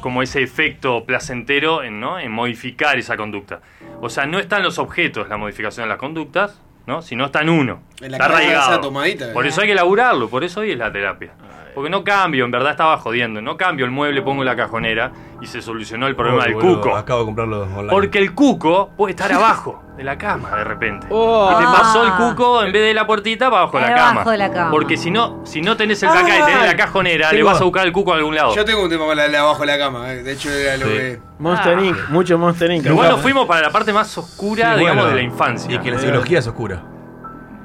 como 0.00 0.20
ese 0.22 0.42
efecto 0.42 1.04
placentero 1.04 1.82
en, 1.82 1.98
¿no? 1.98 2.18
en 2.18 2.30
modificar 2.30 2.98
esa 2.98 3.16
conducta. 3.16 3.60
O 4.02 4.10
sea, 4.10 4.26
no 4.26 4.38
está 4.38 4.58
en 4.58 4.64
los 4.64 4.78
objetos 4.78 5.28
la 5.30 5.38
modificación 5.38 5.84
de 5.84 5.88
las 5.88 5.98
conductas, 5.98 6.60
¿no? 6.86 7.00
sino 7.00 7.24
está 7.24 7.40
en 7.40 7.48
uno. 7.48 7.82
En 8.02 8.10
la 8.10 8.18
está 8.18 8.26
arraigado. 8.26 8.72
esa 8.72 8.80
tomadita, 8.82 9.32
Por 9.32 9.46
¿eh? 9.46 9.48
eso 9.48 9.62
hay 9.62 9.68
que 9.68 9.74
laburarlo, 9.74 10.28
por 10.28 10.44
eso 10.44 10.60
hoy 10.60 10.72
es 10.72 10.78
la 10.78 10.92
terapia. 10.92 11.32
Porque 11.74 11.90
no 11.90 12.04
cambio, 12.04 12.44
en 12.44 12.50
verdad 12.50 12.72
estaba 12.72 12.98
jodiendo, 12.98 13.40
no 13.40 13.56
cambio 13.56 13.86
el 13.86 13.90
mueble, 13.90 14.20
pongo 14.20 14.44
la 14.44 14.54
cajonera 14.54 15.10
y 15.44 15.46
se 15.46 15.60
solucionó 15.60 16.06
el 16.06 16.16
problema 16.16 16.40
Oh, 16.40 16.44
del 16.44 16.54
boludo, 16.54 16.80
cuco. 16.80 16.96
Acabo 16.96 17.20
de 17.20 17.26
comprarlo 17.26 17.62
online. 17.64 17.88
Porque 17.90 18.18
el 18.18 18.34
cuco 18.34 18.90
puede 18.96 19.10
estar 19.10 19.30
abajo 19.30 19.82
de 19.94 20.02
la 20.02 20.16
cama 20.16 20.56
de 20.56 20.64
repente. 20.64 21.06
Oh. 21.10 21.50
Y 21.52 21.58
te 21.58 21.64
pasó 21.64 22.02
el 22.02 22.10
Ah. 22.12 22.16
cuco 22.30 22.62
en 22.64 22.72
vez 22.72 22.82
de 22.82 22.94
la 22.94 23.06
puertita 23.06 23.50
para 23.50 23.62
abajo 23.62 23.78
de 23.78 23.86
la 23.86 23.94
cama. 23.94 24.24
de 24.24 24.38
la 24.38 24.50
cama. 24.50 24.70
Porque 24.70 24.96
si 24.96 25.10
no, 25.10 25.40
si 25.44 25.60
no 25.60 25.76
tenés 25.76 26.02
el 26.02 26.08
placar 26.10 26.40
y 26.40 26.44
tenés 26.52 26.66
la 26.66 26.76
cajonera, 26.76 27.30
le 27.32 27.42
vas 27.42 27.60
a 27.60 27.64
buscar 27.64 27.86
el 27.86 27.92
cuco 27.92 28.12
a 28.12 28.16
algún 28.16 28.34
lado. 28.34 28.54
Yo 28.54 28.64
tengo 28.64 28.82
un 28.82 28.88
tema 28.88 29.04
con 29.04 29.16
la 29.16 29.28
de 29.28 29.36
abajo 29.36 29.60
de 29.60 29.66
la 29.66 29.78
cama. 29.78 30.12
eh. 30.12 30.22
De 30.22 30.32
hecho, 30.32 30.50
era 30.50 30.76
lo 30.78 30.86
Sí. 30.86 30.92
que. 30.92 31.20
Monster 31.38 31.78
Inc. 31.78 31.96
Mucho 32.08 32.38
Monster 32.38 32.70
Inc. 32.70 32.86
Igual 32.86 33.10
nos 33.10 33.20
fuimos 33.20 33.46
para 33.46 33.60
la 33.60 33.70
parte 33.70 33.92
más 33.92 34.16
oscura, 34.16 34.72
Sí, 34.74 34.80
digamos, 34.80 35.04
bueno, 35.04 35.10
de 35.16 35.22
la 35.22 35.28
infancia. 35.28 35.74
Y 35.74 35.78
que 35.78 35.90
la 35.90 35.98
psicología 35.98 36.38
es 36.38 36.46
oscura. 36.46 36.82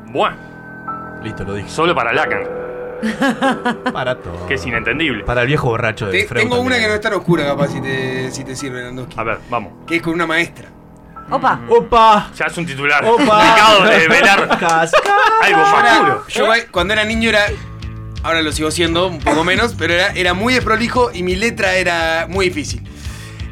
Bueno, 0.07 0.36
Listo, 1.23 1.43
lo 1.45 1.53
dije. 1.53 1.69
solo 1.69 1.95
para 1.95 2.11
Lacan, 2.13 2.43
Para 3.93 4.16
todo. 4.20 4.47
que 4.47 4.56
es 4.56 4.66
inentendible. 4.66 5.24
Para 5.24 5.41
el 5.41 5.47
viejo 5.47 5.68
borracho 5.70 6.08
de 6.08 6.22
Te- 6.22 6.28
Freud 6.28 6.41
tengo 6.43 6.56
una 6.56 6.64
también. 6.76 6.82
que 6.84 6.88
no 6.89 6.93
es 6.95 7.02
tan 7.02 7.14
oscura, 7.14 7.45
capaz, 7.45 7.68
si 7.70 7.82
te, 7.82 8.32
si 8.32 8.43
te 8.43 8.56
sirve, 8.56 8.84
Nandoski. 8.84 9.20
A 9.20 9.24
ver, 9.24 9.38
vamos. 9.50 9.74
Que 9.88 9.97
es 9.97 10.02
con 10.02 10.14
una 10.14 10.26
maestra. 10.28 10.70
Opa. 11.32 11.62
¡Opa! 11.70 12.32
Ya 12.36 12.45
es 12.45 12.58
un 12.58 12.66
titular. 12.66 13.04
Opa. 13.06 13.18
Complicado 13.26 13.84
de 13.86 14.08
velar 14.08 14.47
Casca. 14.60 15.00
algo 15.43 15.58
Yo 15.60 15.72
más 15.72 15.84
era- 15.84 16.00
puro. 16.00 16.26
yo 16.28 16.47
va- 16.47 16.56
cuando 16.72 16.93
era 16.93 17.04
niño 17.06 17.30
era. 17.30 17.45
Ahora 18.24 18.41
lo 18.41 18.52
sigo 18.52 18.70
siendo, 18.72 19.08
un 19.08 19.20
poco 19.20 19.43
menos, 19.45 19.76
pero 19.78 19.93
era, 19.93 20.08
era 20.10 20.34
muy 20.34 20.54
desprolijo 20.54 21.10
y 21.14 21.24
mi 21.24 21.36
letra 21.36 21.76
era 21.76 22.26
muy 22.28 22.47
difícil. 22.50 22.84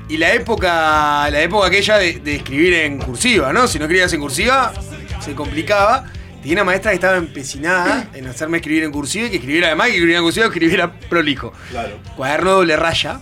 Y 0.09 0.17
la 0.17 0.33
época, 0.33 1.29
la 1.29 1.39
época 1.41 1.67
aquella 1.67 1.97
de, 1.97 2.19
de 2.19 2.35
escribir 2.37 2.73
en 2.73 2.97
cursiva, 2.97 3.53
¿no? 3.53 3.67
Si 3.67 3.77
no 3.79 3.85
escribías 3.85 4.11
en 4.11 4.19
cursiva, 4.21 4.73
se 5.21 5.35
complicaba. 5.35 6.05
Tenía 6.41 6.57
una 6.57 6.63
maestra 6.65 6.91
que 6.91 6.95
estaba 6.95 7.17
empecinada 7.17 8.09
en 8.13 8.27
hacerme 8.27 8.57
escribir 8.57 8.83
en 8.83 8.91
cursiva 8.91 9.27
y 9.27 9.29
que 9.29 9.37
escribiera 9.37 9.67
además 9.67 9.87
que 9.87 9.93
escribiera 9.93 10.19
en 10.19 10.25
cursiva, 10.25 10.45
escribiera 10.45 10.99
prolijo. 11.09 11.51
Claro. 11.69 11.99
Cuaderno 12.15 12.51
doble 12.51 12.75
raya. 12.77 13.19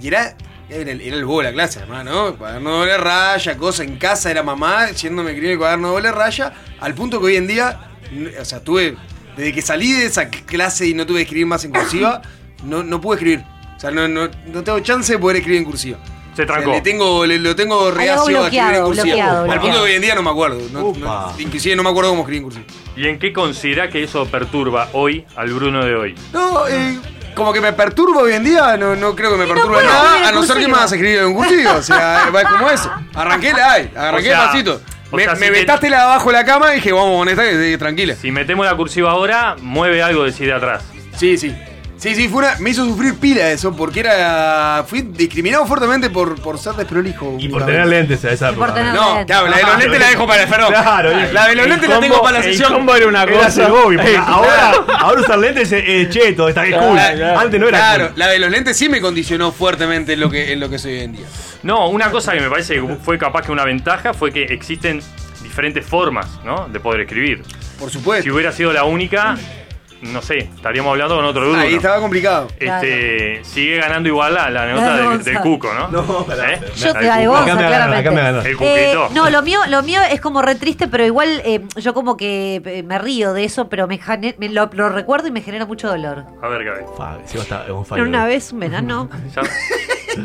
Y 0.00 0.08
era, 0.08 0.36
era, 0.68 0.90
el, 0.90 1.00
era 1.00 1.16
el 1.16 1.24
bobo 1.24 1.38
de 1.38 1.44
la 1.44 1.52
clase, 1.52 1.78
además, 1.78 2.04
¿no? 2.04 2.36
Cuaderno 2.36 2.70
doble 2.78 2.98
raya, 2.98 3.56
cosa 3.56 3.84
en 3.84 3.96
casa, 3.96 4.30
era 4.30 4.42
mamá 4.42 4.90
yéndome 4.90 5.30
a 5.30 5.32
escribir 5.32 5.52
el 5.52 5.58
cuaderno 5.58 5.88
doble 5.88 6.12
raya, 6.12 6.52
al 6.80 6.94
punto 6.94 7.20
que 7.20 7.26
hoy 7.26 7.36
en 7.36 7.46
día, 7.46 7.92
o 8.38 8.44
sea, 8.44 8.60
tuve, 8.60 8.96
desde 9.36 9.52
que 9.52 9.62
salí 9.62 9.92
de 9.92 10.06
esa 10.06 10.28
clase 10.28 10.86
y 10.86 10.94
no 10.94 11.06
tuve 11.06 11.18
que 11.18 11.22
escribir 11.22 11.46
más 11.46 11.64
en 11.64 11.70
cursiva, 11.70 12.20
no, 12.64 12.82
no 12.82 13.00
pude 13.00 13.16
escribir. 13.16 13.44
O 13.76 13.80
sea, 13.80 13.90
no, 13.90 14.08
no, 14.08 14.28
no 14.46 14.64
tengo 14.64 14.80
chance 14.80 15.12
de 15.12 15.18
poder 15.18 15.36
escribir 15.36 15.60
en 15.60 15.64
cursiva. 15.64 15.98
Se 16.36 16.42
O 16.42 16.46
sea, 16.46 16.54
trancó. 16.56 16.70
le 16.72 16.80
tengo, 16.82 17.24
le- 17.26 17.38
lo 17.38 17.56
tengo 17.56 17.90
reacio 17.90 18.42
a 18.42 18.48
escribir 18.48 18.74
en 18.74 18.82
bloqueado, 18.82 18.84
cursiva. 18.84 19.04
bloqueado, 19.06 19.36
al 19.38 19.46
punto 19.46 19.54
bloqueado. 19.62 19.84
que 19.84 19.90
hoy 19.90 19.96
en 19.96 20.02
día 20.02 20.14
no 20.14 20.22
me 20.22 20.30
acuerdo. 20.30 20.58
no- 20.70 20.80
no- 20.80 20.86
Upa. 20.88 21.32
inclusive 21.38 21.74
no 21.76 21.82
me 21.82 21.88
acuerdo 21.88 22.10
cómo 22.10 22.22
escribir 22.22 22.38
en 22.38 22.44
cursiva. 22.44 22.64
¿Y 22.96 23.06
en 23.08 23.18
qué 23.18 23.32
considera 23.32 23.88
que 23.88 24.02
eso 24.02 24.26
perturba 24.26 24.88
hoy 24.92 25.24
al 25.34 25.48
Bruno 25.52 25.82
de 25.84 25.94
hoy? 25.94 26.14
No, 26.34 26.68
eh, 26.68 26.98
como 27.34 27.52
que 27.54 27.60
me 27.62 27.72
perturba 27.72 28.20
hoy 28.22 28.32
en 28.34 28.44
día, 28.44 28.76
no, 28.76 28.94
no 28.96 29.14
creo 29.16 29.30
que 29.30 29.36
me 29.38 29.46
perturbe 29.46 29.76
puedo 29.76 29.80
escribir 29.80 30.02
nada, 30.04 30.18
en 30.18 30.24
a 30.26 30.32
no 30.32 30.42
ser 30.42 30.56
que 30.58 30.68
me 30.68 30.74
hagas 30.74 30.92
escribir 30.92 31.18
en 31.20 31.34
cursiva. 31.34 31.72
O 31.72 31.82
sea, 31.82 32.30
va 32.34 32.44
como 32.44 32.68
eso. 32.70 32.90
Arranqué 33.14 33.52
la 33.54 33.72
ay, 33.72 33.90
arranqué 33.96 34.28
O 34.30 34.32
sea, 34.32 34.46
pasito. 34.46 34.80
o 35.10 35.16
Me, 35.16 35.24
sea, 35.24 35.32
me 35.34 35.46
si 35.46 35.52
te- 35.52 35.58
vetaste 35.60 35.88
la 35.90 35.96
de 35.96 36.02
abajo 36.02 36.28
de 36.30 36.32
la 36.34 36.44
cama 36.44 36.72
y 36.72 36.76
dije, 36.76 36.92
vamos 36.92 37.16
con 37.18 37.28
esta 37.30 37.44
que 37.44 37.50
que 37.56 37.78
tranquila. 37.78 38.14
Si 38.14 38.30
metemos 38.30 38.66
la 38.66 38.76
cursiva 38.76 39.10
ahora, 39.10 39.56
mueve 39.62 40.02
algo 40.02 40.24
de 40.24 40.32
sí 40.32 40.44
de 40.44 40.52
atrás. 40.52 40.82
Sí, 41.16 41.38
sí. 41.38 41.54
Sí, 41.98 42.14
sí, 42.14 42.28
fue 42.28 42.40
una- 42.44 42.56
me 42.58 42.70
hizo 42.70 42.84
sufrir 42.84 43.14
pila 43.18 43.50
eso, 43.50 43.74
porque 43.74 44.00
era. 44.00 44.84
Fui 44.86 45.00
discriminado 45.00 45.64
fuertemente 45.66 46.10
por, 46.10 46.38
por 46.42 46.58
ser 46.58 46.74
desprolijo. 46.74 47.36
Y 47.38 47.48
por 47.48 47.64
tener 47.64 47.86
lentes 47.86 48.22
a 48.26 48.32
esa 48.32 48.50
época. 48.50 48.92
No, 48.92 49.24
claro, 49.26 49.48
la 49.48 49.56
de 49.56 49.62
los 49.62 49.78
lentes 49.78 50.00
la 50.00 50.08
dejo 50.10 50.26
para 50.26 50.42
el 50.42 50.48
ferro. 50.48 50.68
Claro, 50.68 51.10
la 51.32 51.46
de 51.48 51.54
los 51.54 51.64
el 51.64 51.70
lentes 51.70 51.88
la 51.88 51.98
tengo 52.00 52.20
para 52.22 52.38
la 52.40 52.44
el 52.44 52.52
sesión. 52.52 52.72
combo 52.74 52.94
era 52.94 53.06
una 53.08 53.26
cosa. 53.26 53.66
el 53.66 53.72
ahora, 54.26 54.74
ahora 54.98 55.20
usar 55.22 55.38
lentes 55.38 55.72
es 55.72 55.84
es 55.86 56.10
cheto, 56.10 56.48
está 56.48 56.64
que 56.64 56.72
cool. 56.72 56.92
Claro, 56.96 57.38
Antes 57.40 57.58
no 57.60 57.68
era 57.68 57.78
Claro, 57.78 58.06
cool. 58.08 58.18
la 58.18 58.28
de 58.28 58.38
los 58.40 58.50
lentes 58.50 58.76
sí 58.76 58.88
me 58.90 59.00
condicionó 59.00 59.50
fuertemente 59.50 60.12
en 60.12 60.20
lo 60.20 60.28
que, 60.30 60.52
en 60.52 60.60
lo 60.60 60.68
que 60.68 60.78
soy 60.78 60.92
hoy 60.98 61.00
en 61.00 61.12
día. 61.12 61.26
No, 61.62 61.88
una 61.88 62.10
cosa 62.10 62.32
que 62.34 62.40
me 62.40 62.50
parece 62.50 62.74
que 62.74 62.82
fue 63.02 63.16
capaz 63.18 63.42
que 63.46 63.52
una 63.52 63.64
ventaja 63.64 64.12
fue 64.12 64.30
que 64.32 64.42
existen 64.44 65.00
diferentes 65.42 65.84
formas, 65.86 66.26
¿no? 66.44 66.68
De 66.68 66.78
poder 66.78 67.00
escribir. 67.00 67.42
Por 67.78 67.88
Si 67.90 67.94
supuesto. 67.98 68.32
hubiera 68.34 68.52
sido 68.52 68.72
la 68.72 68.84
única, 68.84 69.36
no 70.02 70.20
sé, 70.22 70.38
estaríamos 70.38 70.90
hablando 70.90 71.16
con 71.16 71.24
otro 71.24 71.42
Bruno. 71.42 71.58
Ahí 71.58 71.74
estaba 71.74 72.00
complicado. 72.00 72.48
Este, 72.58 73.40
sigue 73.44 73.76
ganando 73.78 74.08
igual 74.08 74.34
la, 74.34 74.50
la 74.50 74.66
de 74.66 75.18
del, 75.24 75.40
cuco, 75.40 75.72
¿no? 75.72 75.88
No. 75.88 76.26
¿Eh? 76.32 76.60
Yo 76.76 76.92
te 76.92 77.02
la 77.06 77.16
de 77.18 77.26
ganó. 77.26 77.44
claramente. 77.44 78.50
El 78.50 78.56
cuquito. 78.56 78.76
Eh, 78.76 79.08
no, 79.14 79.30
lo 79.30 79.42
mío, 79.42 79.60
lo 79.68 79.82
mío 79.82 80.00
es 80.10 80.20
como 80.20 80.42
re 80.42 80.54
triste, 80.54 80.86
pero 80.88 81.04
igual 81.04 81.40
eh, 81.44 81.62
yo 81.76 81.94
como 81.94 82.16
que 82.16 82.62
eh, 82.64 82.82
me 82.82 82.98
río 82.98 83.32
de 83.32 83.44
eso, 83.44 83.68
pero 83.68 83.86
me, 83.88 83.98
jane- 83.98 84.34
me 84.38 84.48
lo, 84.48 84.68
lo 84.72 84.88
recuerdo 84.90 85.28
y 85.28 85.30
me 85.30 85.40
genera 85.40 85.64
mucho 85.66 85.88
dolor. 85.88 86.24
A 86.42 86.48
ver, 86.48 86.64
Gaby. 86.64 86.80
Fa, 86.96 87.16
Seba 87.24 87.42
está 87.42 87.64
on 87.72 87.84
fire. 87.86 88.02
Pero 88.02 88.08
una 88.08 88.26
vez 88.26 88.52
un 88.52 88.60
verano. 88.60 89.08
Ya- 89.34 89.42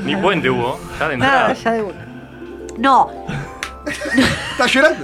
Ni 0.04 0.16
puente 0.16 0.50
hubo, 0.50 0.80
ya 1.00 1.08
de 1.10 1.18
Nada, 1.18 1.52
entrada. 1.52 1.54
ya 1.54 1.72
de 1.72 1.82
una. 1.82 2.08
No, 2.78 3.12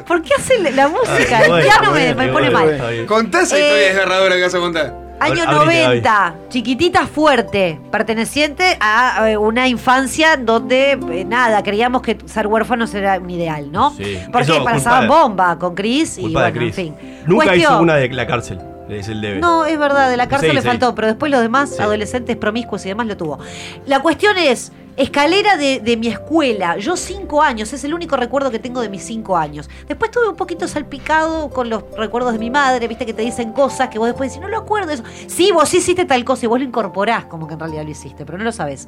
¿por 0.05 0.21
qué 0.21 0.33
hace 0.37 0.57
la- 0.71 0.87
música? 0.87 1.37
Ay, 1.39 1.43
El 1.45 1.49
bueno, 1.49 1.65
piano 1.65 1.91
me, 1.91 2.13
bueno, 2.13 2.15
me 2.15 2.27
pone 2.33 2.49
bueno, 2.49 2.59
mal. 2.59 2.69
está 2.69 2.89
bien. 2.89 3.05
Contá 3.05 3.41
esa 3.41 3.57
Eh, 3.57 3.61
historia 3.61 3.87
desgarradora 3.87 4.35
que 4.35 4.41
vas 4.43 4.55
a 4.55 4.59
contar. 4.59 5.07
Año 5.19 5.43
Abrite, 5.47 5.83
90, 5.83 6.35
chiquitita 6.49 7.07
fuerte, 7.07 7.79
perteneciente 7.91 8.77
a 8.79 9.31
eh, 9.31 9.35
una 9.37 9.67
infancia 9.67 10.37
donde, 10.37 10.91
eh, 10.91 11.25
nada, 11.25 11.63
creíamos 11.63 12.03
que 12.03 12.17
ser 12.27 12.45
huérfanos 12.45 12.93
era 12.93 13.17
un 13.17 13.27
ideal, 13.29 13.71
¿no? 13.71 13.91
Sí. 13.97 14.19
Porque 14.31 14.51
Eso, 14.51 14.63
pasaban 14.63 15.07
bomba 15.07 15.57
con 15.57 15.73
Chris 15.73 16.19
y 16.19 16.31
bueno, 16.31 16.45
en 16.47 16.53
Chris. 16.53 16.75
fin. 16.75 16.95
Nunca 17.25 17.45
Cuestión- 17.47 17.73
hizo 17.73 17.81
una 17.81 17.95
de 17.95 18.09
la 18.09 18.27
cárcel. 18.27 18.59
Es 18.89 19.07
el 19.09 19.19
debe. 19.19 19.39
No, 19.39 19.65
es 19.65 19.77
verdad, 19.77 20.09
de 20.09 20.15
la 20.17 20.29
cárcel 20.29 20.51
Sí, 20.51 20.55
le 20.55 20.61
sí. 20.61 20.67
faltó, 20.67 20.93
pero 20.95 21.07
después 21.07 21.29
los 21.31 21.41
demás, 21.41 21.75
Sí. 21.75 21.81
adolescentes 21.81 22.37
promiscuos 22.37 22.85
y 22.85 22.89
demás, 22.89 23.07
lo 23.07 23.17
tuvo. 23.17 23.39
La 23.87 23.99
cuestión 24.01 24.37
es, 24.37 24.71
Escalera 24.97 25.57
de, 25.57 25.79
de 25.79 25.95
mi 25.95 26.07
escuela. 26.07 26.77
Yo 26.77 26.97
cinco 26.97 27.43
años, 27.43 27.71
es 27.71 27.83
el 27.83 27.93
único 27.93 28.17
recuerdo 28.17 28.49
que 28.49 28.57
tengo 28.57 28.81
de 28.81 28.89
mis 28.89 29.03
cinco 29.03 29.37
años. 29.37 29.69
Después 29.87 30.09
tuve 30.09 30.27
un 30.27 30.35
poquito 30.35 30.67
salpicado 30.67 31.51
con 31.51 31.69
los 31.69 31.83
recuerdos 31.95 32.33
de 32.33 32.39
mi 32.39 32.49
madre, 32.49 32.87
viste 32.87 33.05
que 33.05 33.13
te 33.13 33.21
dicen 33.21 33.53
cosas 33.53 33.89
que 33.89 33.99
vos 33.99 34.07
después 34.07 34.31
decís, 34.31 34.41
no 34.41 34.49
lo 34.49 34.57
acuerdo 34.57 34.91
eso. 34.91 35.03
Sí, 35.27 35.51
vos 35.51 35.71
hiciste 35.71 36.05
tal 36.05 36.25
cosa 36.25 36.45
y 36.45 36.47
vos 36.47 36.57
lo 36.59 36.65
incorporás 36.65 37.25
como 37.25 37.47
que 37.47 37.53
en 37.53 37.59
realidad 37.59 37.83
lo 37.83 37.91
hiciste, 37.91 38.25
pero 38.25 38.39
no 38.39 38.43
lo 38.43 38.51
sabes. 38.51 38.87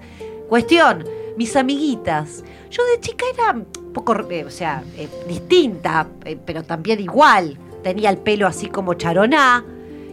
Cuestión, 0.49 1.05
mis 1.38 1.55
amiguitas. 1.55 2.43
Yo 2.72 2.84
de 2.86 2.99
chica 3.01 3.26
era 3.32 3.51
un 3.51 3.66
poco, 3.93 4.16
eh, 4.32 4.45
o 4.45 4.49
sea, 4.49 4.84
eh, 4.97 5.07
distinta, 5.28 6.07
eh, 6.26 6.39
pero 6.43 6.64
también 6.64 6.99
igual. 6.99 7.55
Tenía 7.84 8.10
el 8.10 8.18
pelo 8.18 8.47
así 8.47 8.68
como 8.68 8.95
charoná 8.95 9.64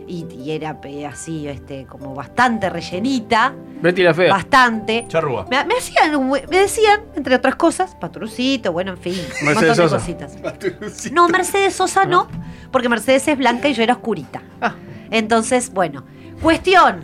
y, 0.08 0.26
y 0.34 0.50
era 0.52 0.78
eh, 0.84 1.06
así, 1.06 1.46
este, 1.48 1.86
como 1.86 2.14
bastante 2.14 2.68
rellenita. 2.70 3.54
Betty 3.82 4.02
la 4.02 4.14
fea. 4.14 4.32
Bastante. 4.32 5.04
Charrúa. 5.08 5.46
Me, 5.50 5.64
me 5.64 5.74
hacían, 5.74 6.14
un 6.16 6.28
buen- 6.30 6.48
me 6.50 6.58
decían, 6.60 7.00
entre 7.14 7.34
otras 7.34 7.56
cosas, 7.56 7.94
Patrucito, 8.00 8.72
bueno, 8.72 8.92
en 8.92 8.98
fin, 8.98 9.14
un 9.14 9.46
Mercedes 9.46 9.54
montón 9.54 9.68
de 9.68 9.74
Sosa. 9.74 9.96
cositas. 9.98 11.12
No, 11.12 11.28
Mercedes 11.28 11.74
Sosa 11.74 12.04
no, 12.04 12.28
porque 12.70 12.88
Mercedes 12.88 13.26
es 13.28 13.36
blanca 13.36 13.68
y 13.68 13.74
yo 13.74 13.82
era 13.82 13.94
oscurita. 13.94 14.42
Entonces, 15.10 15.72
bueno, 15.72 16.04
cuestión, 16.42 17.00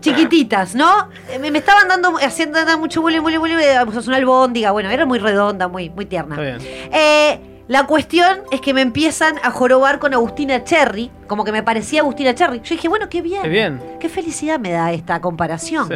chiquititas, 0.00 0.74
¿no? 0.74 1.08
Eh, 1.30 1.38
Me, 1.38 1.50
me 1.50 1.58
estaban 1.58 1.88
dando, 1.88 2.16
haciendo 2.18 2.58
dando 2.58 2.78
mucho 2.78 3.00
bullying, 3.02 3.20
bullying, 3.20 3.38
bullying, 3.38 3.56
eh, 3.58 3.78
una 4.06 4.16
albóndiga, 4.16 4.70
bueno, 4.70 4.90
era 4.90 5.04
muy 5.06 5.18
redonda, 5.18 5.68
muy, 5.68 5.90
muy 5.90 6.06
tierna. 6.06 6.36
Está 6.36 6.58
bien. 6.58 6.90
Eh, 6.92 7.40
la 7.70 7.86
cuestión 7.86 8.40
es 8.50 8.60
que 8.60 8.74
me 8.74 8.80
empiezan 8.80 9.36
a 9.44 9.52
jorobar 9.52 10.00
con 10.00 10.12
Agustina 10.12 10.64
Cherry, 10.64 11.08
como 11.28 11.44
que 11.44 11.52
me 11.52 11.62
parecía 11.62 12.00
Agustina 12.00 12.34
Cherry. 12.34 12.60
Yo 12.64 12.74
dije, 12.74 12.88
bueno, 12.88 13.08
qué 13.08 13.22
bien. 13.22 13.42
Qué 13.42 13.48
bien. 13.48 13.80
Qué 14.00 14.08
felicidad 14.08 14.58
me 14.58 14.72
da 14.72 14.90
esta 14.92 15.20
comparación. 15.20 15.86
Sí. 15.86 15.94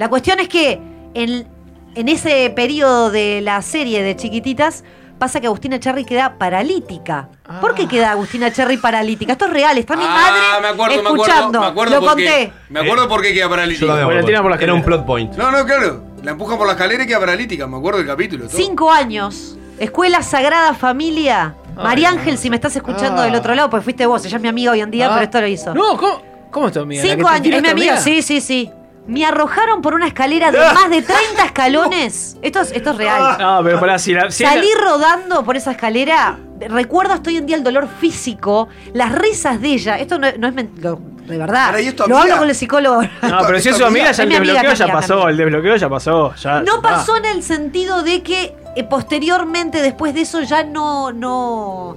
La 0.00 0.08
cuestión 0.08 0.40
es 0.40 0.48
que 0.48 0.80
en, 1.14 1.46
en 1.94 2.08
ese 2.08 2.50
periodo 2.50 3.12
de 3.12 3.40
la 3.42 3.62
serie 3.62 4.02
de 4.02 4.16
chiquititas 4.16 4.82
pasa 5.20 5.40
que 5.40 5.46
Agustina 5.46 5.78
Cherry 5.78 6.04
queda 6.04 6.34
paralítica. 6.36 7.28
¿Por 7.60 7.76
qué 7.76 7.86
queda 7.86 8.10
Agustina 8.10 8.52
Cherry 8.52 8.76
paralítica? 8.78 9.32
Esto 9.32 9.44
es 9.44 9.52
real, 9.52 9.78
está 9.78 9.94
mi 9.96 10.02
Ah, 10.04 10.58
madre 10.58 10.62
me 10.62 10.68
acuerdo, 10.68 10.96
me 11.02 11.08
escuchando. 11.10 11.58
acuerdo, 11.58 11.60
me 11.60 11.66
acuerdo 11.68 11.94
Lo 11.94 12.00
porque, 12.08 12.24
conté. 12.24 12.52
Me 12.70 12.80
acuerdo 12.80 13.08
por 13.08 13.22
qué 13.22 13.32
queda 13.34 13.48
paralítica. 13.48 13.86
Me 13.86 14.04
Valentina 14.04 14.38
acuerdo. 14.38 14.42
por 14.42 14.50
la 14.50 14.64
Era 14.64 14.74
un 14.74 14.82
plot 14.82 15.06
point. 15.06 15.34
No, 15.36 15.52
no, 15.52 15.64
claro. 15.64 16.02
La 16.24 16.32
empujan 16.32 16.58
por 16.58 16.66
la 16.66 16.72
escalera 16.72 17.04
y 17.04 17.06
queda 17.06 17.20
paralítica. 17.20 17.68
Me 17.68 17.76
acuerdo 17.76 17.98
del 17.98 18.06
capítulo. 18.08 18.48
todo. 18.48 18.56
Cinco 18.56 18.90
años. 18.90 19.54
Escuela 19.78 20.22
Sagrada 20.22 20.74
Familia. 20.74 21.54
María 21.76 22.08
Ángel, 22.10 22.38
si 22.38 22.50
me 22.50 22.56
estás 22.56 22.74
escuchando 22.74 23.22
Ah. 23.22 23.24
del 23.26 23.34
otro 23.36 23.54
lado, 23.54 23.70
pues 23.70 23.84
fuiste 23.84 24.04
vos, 24.06 24.24
ella 24.24 24.36
es 24.36 24.42
mi 24.42 24.48
amiga 24.48 24.72
hoy 24.72 24.80
en 24.80 24.90
día, 24.90 25.06
Ah. 25.06 25.10
pero 25.12 25.22
esto 25.24 25.40
lo 25.40 25.46
hizo. 25.46 25.74
No, 25.74 25.96
¿cómo, 25.96 26.22
cómo 26.50 26.66
es 26.66 26.72
tu 26.72 26.80
amiga? 26.80 27.02
¿La 27.02 27.08
que 27.10 27.14
Cinco 27.16 27.28
años, 27.28 27.54
es 27.56 27.62
mi 27.62 27.68
amiga, 27.68 27.96
sí, 27.98 28.20
sí, 28.22 28.40
sí. 28.40 28.70
Me 29.06 29.24
arrojaron 29.24 29.80
por 29.80 29.94
una 29.94 30.06
escalera 30.08 30.50
de 30.50 30.58
más 30.58 30.90
de 30.90 31.00
30 31.02 31.44
escalones. 31.46 32.36
Esto 32.42 32.60
es, 32.60 32.72
esto 32.72 32.90
es 32.90 32.96
real. 32.96 33.36
No, 33.38 33.60
pero 33.64 33.80
pará, 33.80 33.98
si 33.98 34.12
la. 34.12 34.30
si 34.30 34.44
es 34.44 34.50
la- 34.50 34.56
Salí 34.56 34.68
rodando 34.78 35.44
por 35.44 35.56
esa 35.56 35.70
escalera. 35.70 36.38
Recuerdo 36.68 37.14
hasta 37.14 37.30
hoy 37.30 37.36
en 37.38 37.46
día 37.46 37.56
el 37.56 37.62
dolor 37.64 37.88
físico, 38.00 38.68
las 38.92 39.12
risas 39.12 39.60
de 39.62 39.68
ella. 39.68 39.98
Esto 39.98 40.18
no, 40.18 40.26
no 40.38 40.48
es 40.48 40.52
men- 40.54 40.72
lo- 40.82 41.00
de 41.26 41.38
verdad. 41.38 41.66
Pará, 41.68 41.80
¿y 41.80 41.86
es 41.86 41.96
tu 41.96 42.06
Lo 42.06 42.18
hablo 42.18 42.36
con 42.38 42.48
el 42.50 42.54
psicólogo. 42.54 43.00
No, 43.02 43.38
pero 43.46 43.58
si 43.60 43.68
es 43.70 43.76
su 43.78 43.84
amiga, 43.84 44.10
ya 44.12 44.22
el 44.24 44.28
desbloqueo 44.30 44.72
es 44.72 44.78
ya 44.78 44.86
pasó. 44.92 45.28
El 45.28 45.36
desbloqueo 45.38 45.76
ya 45.76 45.88
pasó. 45.88 46.34
Ya, 46.34 46.60
No 46.60 46.82
pasó 46.82 47.16
en 47.16 47.24
el 47.26 47.42
sentido 47.42 48.02
de 48.02 48.22
que 48.22 48.54
eh, 48.78 48.84
posteriormente, 48.84 49.82
después 49.82 50.14
de 50.14 50.22
eso, 50.22 50.40
ya 50.42 50.62
no, 50.64 51.12
no, 51.12 51.96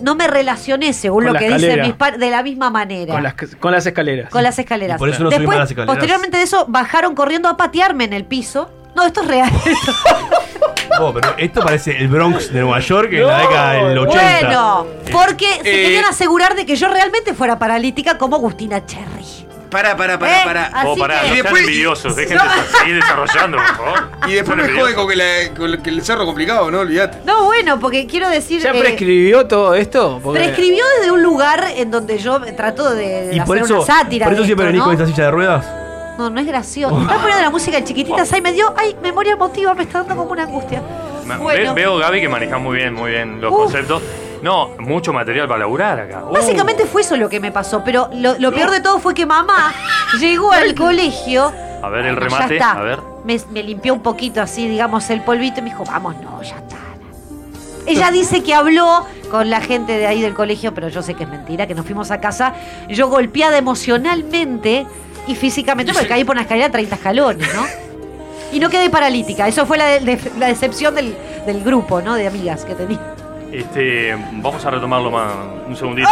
no 0.00 0.14
me 0.14 0.26
relacioné, 0.26 0.92
según 0.92 1.24
Con 1.24 1.32
lo 1.34 1.38
que 1.38 1.48
dicen 1.50 1.80
mis 1.82 1.92
par- 1.94 2.18
de 2.18 2.30
la 2.30 2.42
misma 2.42 2.70
manera. 2.70 3.14
Con 3.14 3.22
las, 3.22 3.34
con 3.60 3.72
las 3.72 3.86
escaleras. 3.86 4.30
Con 4.30 4.42
las 4.42 4.58
escaleras. 4.58 4.96
Y 4.96 4.98
por 4.98 5.08
eso 5.08 5.22
no 5.22 5.30
Después, 5.30 5.58
las 5.58 5.70
escaleras. 5.70 5.94
posteriormente 5.94 6.36
de 6.38 6.42
eso, 6.44 6.64
bajaron 6.68 7.14
corriendo 7.14 7.48
a 7.48 7.56
patearme 7.56 8.04
en 8.04 8.12
el 8.12 8.24
piso. 8.24 8.70
No, 8.94 9.04
esto 9.04 9.20
es 9.22 9.28
real. 9.28 9.50
Oh, 10.98 11.12
pero 11.12 11.34
esto 11.36 11.60
parece 11.60 11.94
el 11.98 12.08
Bronx 12.08 12.50
de 12.50 12.60
Nueva 12.60 12.78
York 12.80 13.10
en 13.12 13.26
la 13.26 13.38
década 13.40 13.72
del 13.74 13.98
80. 13.98 14.38
Bueno, 14.46 14.86
porque 15.12 15.44
se 15.62 15.68
Eh, 15.68 15.82
querían 15.84 16.04
asegurar 16.06 16.54
de 16.54 16.64
que 16.64 16.74
yo 16.74 16.88
realmente 16.88 17.34
fuera 17.34 17.58
paralítica 17.58 18.16
como 18.16 18.36
Agustina 18.36 18.86
Cherry. 18.86 19.46
Pará, 19.70 19.96
pará, 19.96 20.18
pará, 20.18 20.40
Eh, 20.40 20.44
pará. 20.44 20.70
así 20.72 20.86
Vos 20.86 20.98
pará, 20.98 21.14
que- 21.14 21.20
no 21.20 21.26
Y 21.26 21.28
sean 21.36 21.42
después- 21.42 21.62
envidiosos, 21.62 22.16
dejen 22.16 22.36
No. 22.36 22.44
de 22.44 22.78
seguir 22.78 22.94
desarrollando, 22.96 23.56
por 23.58 23.66
favor. 23.76 24.08
Y 24.28 24.32
después 24.34 24.46
Son 24.46 24.56
me 24.56 24.62
jode 24.62 24.70
envidiosos. 24.70 24.94
con 24.94 25.08
que, 25.08 25.16
la- 25.16 25.54
con 25.76 25.82
que 25.82 25.90
el 25.90 26.02
cerro 26.04 26.24
complicado, 26.26 26.70
¿no? 26.70 26.80
Olvídate. 26.80 27.18
No, 27.24 27.44
bueno, 27.44 27.80
porque 27.80 28.06
quiero 28.06 28.28
decir. 28.28 28.60
¿Ya 28.62 28.70
eh, 28.70 28.78
prescribió 28.78 29.46
todo 29.46 29.74
esto? 29.74 30.20
Porque- 30.22 30.38
prescribió 30.40 30.84
desde 30.98 31.10
un 31.12 31.22
lugar 31.22 31.64
en 31.76 31.90
donde 31.90 32.18
yo 32.18 32.40
trato 32.56 32.94
de, 32.94 33.26
de 33.28 33.36
Y 33.36 33.40
por 33.40 33.56
hacer 33.56 33.64
eso, 33.66 33.76
una 33.82 33.86
sátira. 33.86 34.26
por 34.26 34.32
eso 34.34 34.42
de 34.42 34.46
siempre 34.46 34.66
esto, 34.66 34.72
venís 34.72 34.78
¿no? 34.80 34.84
con 34.84 34.94
esa 34.94 35.06
silla 35.06 35.24
de 35.26 35.30
ruedas. 35.32 35.66
No, 36.18 36.30
no 36.30 36.40
es 36.40 36.46
gracioso. 36.46 36.98
Está 37.00 37.14
poniendo 37.16 37.42
la 37.42 37.50
música 37.50 37.76
de 37.76 37.84
chiquititas 37.84 38.32
ahí 38.32 38.40
me 38.40 38.52
dio. 38.52 38.72
Ay, 38.76 38.96
memoria 39.02 39.32
emotiva, 39.34 39.74
me 39.74 39.82
está 39.82 39.98
dando 39.98 40.16
como 40.16 40.30
una 40.32 40.44
angustia. 40.44 40.80
Ma- 41.26 41.36
Bueno. 41.38 41.74
ve- 41.74 41.82
veo, 41.82 41.98
Gaby, 41.98 42.20
que 42.22 42.28
maneja 42.28 42.56
muy 42.58 42.76
bien, 42.76 42.94
muy 42.94 43.10
bien 43.10 43.40
los 43.40 43.52
Uf. 43.52 43.58
conceptos. 43.64 44.00
No, 44.42 44.70
mucho 44.78 45.12
material 45.12 45.46
para 45.48 45.60
laburar 45.60 45.98
acá. 46.00 46.24
Uh. 46.24 46.32
Básicamente 46.32 46.84
fue 46.86 47.02
eso 47.02 47.16
lo 47.16 47.28
que 47.28 47.40
me 47.40 47.50
pasó, 47.52 47.82
pero 47.84 48.08
lo, 48.12 48.38
lo 48.38 48.52
peor 48.52 48.70
de 48.70 48.80
todo 48.80 48.98
fue 48.98 49.14
que 49.14 49.26
mamá 49.26 49.72
llegó 50.20 50.52
al 50.52 50.74
colegio. 50.74 51.52
A 51.82 51.88
ver 51.88 52.06
el 52.06 52.14
Bueno, 52.16 52.30
ya 52.30 52.36
remate, 52.36 52.54
está. 52.56 52.72
a 52.72 52.82
ver. 52.82 52.98
Me, 53.24 53.40
me 53.50 53.62
limpió 53.62 53.92
un 53.94 54.00
poquito 54.02 54.40
así, 54.40 54.68
digamos, 54.68 55.08
el 55.10 55.20
polvito 55.22 55.60
y 55.60 55.62
me 55.62 55.70
dijo, 55.70 55.84
vamos, 55.84 56.16
no, 56.22 56.42
ya 56.42 56.56
está. 56.56 56.76
Ella 57.86 58.10
dice 58.10 58.42
que 58.42 58.52
habló 58.52 59.06
con 59.30 59.48
la 59.48 59.60
gente 59.60 59.96
de 59.96 60.06
ahí 60.08 60.20
del 60.20 60.34
colegio, 60.34 60.74
pero 60.74 60.88
yo 60.88 61.02
sé 61.02 61.14
que 61.14 61.22
es 61.24 61.28
mentira, 61.30 61.66
que 61.68 61.74
nos 61.74 61.86
fuimos 61.86 62.10
a 62.10 62.18
casa, 62.20 62.52
yo 62.88 63.08
golpeada 63.08 63.56
emocionalmente 63.58 64.86
y 65.28 65.34
físicamente, 65.36 65.92
porque 65.92 66.08
caí 66.08 66.24
por 66.24 66.34
una 66.34 66.42
escalera 66.42 66.70
30 66.70 66.94
escalones, 66.96 67.54
¿no? 67.54 67.62
Y 68.52 68.58
no 68.60 68.70
quedé 68.70 68.90
paralítica, 68.90 69.46
eso 69.46 69.66
fue 69.66 69.78
la, 69.78 69.86
de- 69.86 70.00
de- 70.00 70.32
la 70.38 70.46
decepción 70.48 70.94
del, 70.96 71.16
del 71.46 71.62
grupo, 71.62 72.00
¿no? 72.00 72.14
De 72.14 72.26
amigas 72.26 72.64
que 72.64 72.74
tenía. 72.74 73.00
Este, 73.56 74.14
vamos 74.32 74.62
a 74.66 74.70
retomarlo 74.70 75.10
más 75.10 75.32
un 75.66 75.74
segundito. 75.76 76.08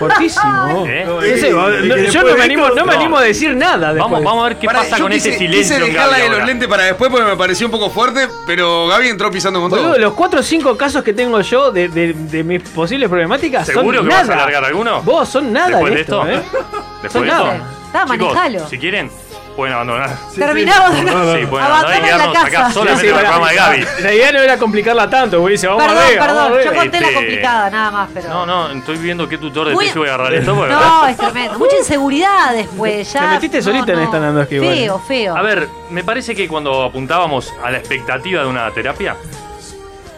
Fortísimo. 0.00 0.84
¿Eh? 0.86 1.06
Ese, 1.32 1.50
no, 1.50 1.96
y 1.96 2.06
yo 2.08 2.22
no 2.24 2.36
me 2.36 2.42
animo, 2.42 2.68
no 2.70 2.84
me 2.84 2.94
animo 2.94 3.16
a 3.18 3.22
decir 3.22 3.54
nada. 3.54 3.92
Vamos, 3.92 4.18
después. 4.18 4.24
vamos 4.24 4.44
a 4.44 4.48
ver 4.48 4.58
qué 4.58 4.66
Pará, 4.66 4.80
pasa 4.80 4.96
yo 4.98 5.04
con 5.04 5.12
quise, 5.12 5.28
ese 5.30 5.38
silencio 5.38 5.76
Quise 5.76 5.86
en 5.86 5.92
dejarla 5.92 6.12
Gaby 6.18 6.22
de 6.22 6.28
los 6.28 6.34
ahora. 6.40 6.46
lentes 6.46 6.68
para 6.68 6.82
después 6.84 7.10
porque 7.10 7.26
me 7.26 7.36
pareció 7.36 7.66
un 7.66 7.70
poco 7.70 7.88
fuerte, 7.90 8.26
pero 8.46 8.88
Gaby 8.88 9.08
entró 9.10 9.30
pisando 9.30 9.60
con 9.60 9.70
Boludo, 9.70 9.90
todo. 9.90 9.98
los 9.98 10.12
cuatro 10.14 10.40
o 10.40 10.42
cinco 10.42 10.76
casos 10.76 11.04
que 11.04 11.12
tengo 11.12 11.40
yo 11.40 11.70
de, 11.70 11.88
de- 11.88 12.14
de 12.14 12.42
mis 12.44 12.62
posibles 12.70 13.08
problemáticas 13.08 13.66
¿Seguro 13.66 13.98
son 13.98 14.06
que 14.08 14.12
nada. 14.14 14.22
vas 14.22 14.30
a 14.30 14.34
alargar 14.34 14.64
alguno? 14.64 15.02
Vos 15.02 15.28
son 15.28 15.52
nada 15.52 15.68
Después 15.68 15.90
de 15.90 15.94
de 15.96 16.00
esto, 16.02 16.26
esto. 16.26 16.40
¿eh? 16.40 16.42
Después 17.02 17.12
Son 17.12 17.22
de 17.22 17.28
esto. 17.28 17.44
nada. 17.44 17.54
Está, 17.86 18.04
Chicos, 18.06 18.34
manejalo. 18.34 18.68
si 18.68 18.78
quieren, 18.78 19.10
pueden 19.56 19.74
abandonar. 19.74 20.10
Terminamos. 20.34 20.94
Sí, 20.96 21.02
pueden 21.02 21.08
abandonar 21.14 21.40
y 21.40 21.44
Abandonen 21.44 22.00
la 22.02 22.06
quedarnos 22.06 22.36
acá 22.36 22.50
casa. 22.50 22.72
solamente 22.72 23.06
Sí, 23.06 23.10
con 23.12 23.18
el 23.18 23.24
programa 23.26 23.48
de 23.50 23.56
Gaby. 23.56 23.86
La 24.02 24.14
idea 24.14 24.32
no 24.32 24.38
era 24.40 24.58
complicarla 24.58 25.10
tanto, 25.10 25.38
porque 25.38 25.52
dice, 25.52 25.66
vamos 25.68 25.82
Perdón, 25.84 25.98
a 26.02 26.06
ver, 26.08 26.18
vamos 26.18 26.32
perdón, 26.34 26.52
a 26.52 26.56
ver. 26.56 26.64
yo 26.64 26.74
conté 26.74 27.00
la 27.00 27.06
Este- 27.06 27.14
complicada, 27.14 27.70
nada 27.70 27.90
más, 27.90 28.08
pero. 28.14 28.28
No, 28.28 28.46
no, 28.46 28.70
estoy 28.70 28.96
viendo 28.98 29.28
qué 29.28 29.38
tutor 29.38 29.68
de 29.68 29.74
Muy- 29.74 29.84
tesis 29.84 29.96
voy 29.98 30.08
a 30.08 30.14
agarrar 30.14 30.34
esto. 30.34 30.54
porque- 30.54 30.72
No, 30.74 31.06
es 31.06 31.16
tremendo. 31.16 31.58
Mucha 31.58 31.76
inseguridad 31.78 32.52
después. 32.54 33.12
Ya, 33.12 33.20
Te 33.20 33.26
metiste 33.28 33.58
no, 33.58 33.62
solita 33.64 33.92
en 33.92 33.98
no. 33.98 34.04
esta, 34.04 34.20
Nandoski, 34.20 34.54
igual. 34.56 34.74
Feo, 34.74 34.98
feo. 35.00 35.36
A 35.36 35.42
ver, 35.42 35.68
me 35.90 36.02
parece 36.04 36.34
que 36.34 36.48
cuando 36.48 36.82
apuntábamos 36.84 37.52
a 37.64 37.70
la 37.70 37.78
expectativa 37.78 38.42
de 38.42 38.46
una 38.48 38.70
terapia, 38.70 39.16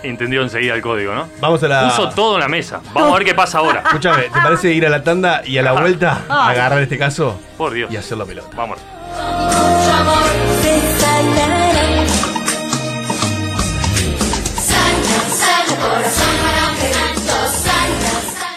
entendió 0.03 0.43
enseguida 0.43 0.75
el 0.75 0.83
código, 0.83 1.15
¿no? 1.15 1.29
Vamos 1.41 1.63
a 1.63 1.69
la. 1.69 1.89
Puso 1.89 2.11
todo 2.11 2.35
en 2.35 2.41
la 2.41 2.49
mesa. 2.49 2.81
Vamos 2.93 3.11
a 3.13 3.15
ver 3.15 3.25
qué 3.25 3.35
pasa 3.35 3.59
ahora. 3.59 3.81
Escúchame, 3.87 4.25
¿te 4.25 4.41
parece 4.41 4.71
ir 4.71 4.87
a 4.87 4.91
la 4.91 5.03
tanda 5.03 5.41
y 5.47 5.57
a 5.59 5.63
la 5.63 5.73
vuelta 5.73 6.21
Ay. 6.29 6.57
agarrar 6.57 6.83
este 6.83 6.99
caso 6.99 7.41
Por 7.57 7.73
Dios. 7.73 7.91
y 7.91 7.97
hacerlo 7.97 8.27
pelota? 8.27 8.49
Vamos. 8.55 8.79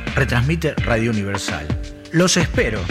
Retransmite 0.15 0.75
Radio 0.75 1.11
Universal. 1.11 1.67
Los 2.11 2.35
espero. 2.37 2.81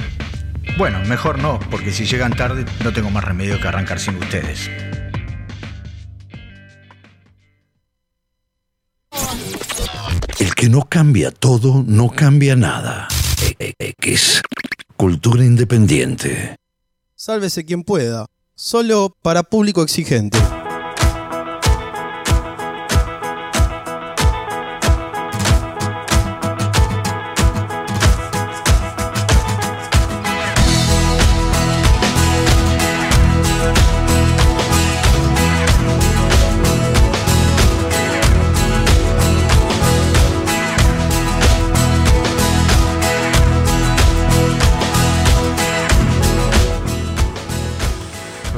Bueno, 0.79 1.01
mejor 1.05 1.39
no, 1.39 1.61
porque 1.71 1.91
si 1.91 2.07
llegan 2.07 2.33
tarde 2.33 2.65
no 2.83 2.93
tengo 2.93 3.11
más 3.11 3.25
remedio 3.25 3.61
que 3.61 3.69
arrancar 3.69 4.01
sin 4.01 4.17
ustedes. 4.17 4.71
El 10.39 10.55
que 10.55 10.69
no 10.71 10.83
cambia 10.89 11.31
todo, 11.31 11.85
no 11.87 12.09
cambia 12.09 12.57
nada. 12.57 13.09
X. 13.59 14.41
Cultura 14.97 15.45
independiente. 15.45 16.57
Sálvese 17.15 17.65
quien 17.65 17.83
pueda. 17.83 18.27
Solo 18.55 19.15
para 19.23 19.43
público 19.43 19.83
exigente. 19.83 20.39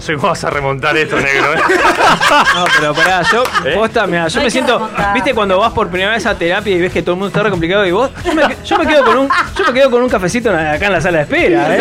Sé 0.02 0.14
cómo 0.14 0.28
vas 0.28 0.44
a 0.44 0.50
remontar 0.50 0.96
esto, 0.96 1.16
negro. 1.16 1.54
¿eh? 1.54 1.58
No, 2.54 2.64
pero 2.78 2.94
pará, 2.94 3.22
yo, 3.30 3.42
¿Eh? 3.64 3.72
posta, 3.74 4.06
mirá, 4.06 4.28
yo 4.28 4.40
me 4.42 4.50
siento, 4.50 4.74
remontar. 4.78 5.14
viste 5.14 5.34
cuando 5.34 5.58
vas 5.58 5.72
por 5.72 5.88
primera 5.88 6.10
vez 6.12 6.26
a 6.26 6.34
terapia 6.36 6.74
y 6.76 6.80
ves 6.80 6.92
que 6.92 7.02
todo 7.02 7.12
el 7.14 7.18
mundo 7.18 7.28
está 7.28 7.42
re 7.42 7.50
complicado 7.50 7.86
y 7.86 7.90
vos, 7.92 8.10
yo 8.24 8.34
me, 8.34 8.42
yo 8.64 8.78
me 8.78 8.86
quedo 8.86 9.04
con 9.04 9.16
un, 9.18 9.28
yo 9.56 9.64
me 9.66 9.72
quedo 9.72 9.90
con 9.90 10.02
un 10.02 10.08
cafecito 10.08 10.50
en 10.50 10.56
acá 10.66 10.86
en 10.86 10.92
la 10.92 11.00
sala 11.00 11.18
de 11.18 11.24
espera, 11.24 11.76
¿eh? 11.76 11.80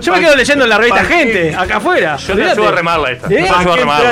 Yo 0.00 0.12
me 0.12 0.20
quedo 0.20 0.36
leyendo 0.36 0.66
la 0.66 0.78
revista. 0.78 1.04
Gente, 1.04 1.54
acá 1.56 1.76
afuera. 1.78 2.16
Yo 2.16 2.34
te 2.36 2.42
ayudo 2.50 2.68
a 2.68 2.72
remarla 2.72 3.10
esta. 3.12 3.26
¿Eh? 3.28 3.30
Yo 3.30 3.36
te 3.46 3.50
ayudo 3.60 3.72
a 3.72 3.76
remarla. 3.76 4.08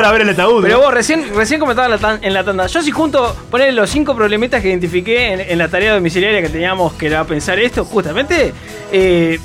Pero 0.69 0.81
vos 0.81 0.95
recién, 0.95 1.35
recién 1.35 1.61
comentabas 1.61 1.87
en 1.87 1.93
la 1.93 1.99
tan- 1.99 2.25
en 2.25 2.35
la 2.35 2.45
tanda. 2.45 2.67
Yo 2.67 2.83
si 2.83 2.91
junto 2.91 3.35
poner 3.51 3.73
los 3.75 3.89
cinco 3.91 4.15
problemitas 4.15 4.61
que 4.63 4.69
identifiqué 4.69 5.33
en, 5.33 5.41
en 5.41 5.59
la 5.59 5.69
tarea 5.69 5.95
domiciliaria 5.95 6.41
que 6.43 6.49
teníamos 6.49 6.93
que 6.95 7.07
era 7.07 7.25
pensar 7.25 7.59
esto, 7.59 7.85
justamente, 7.85 8.53
eh, 8.93 9.39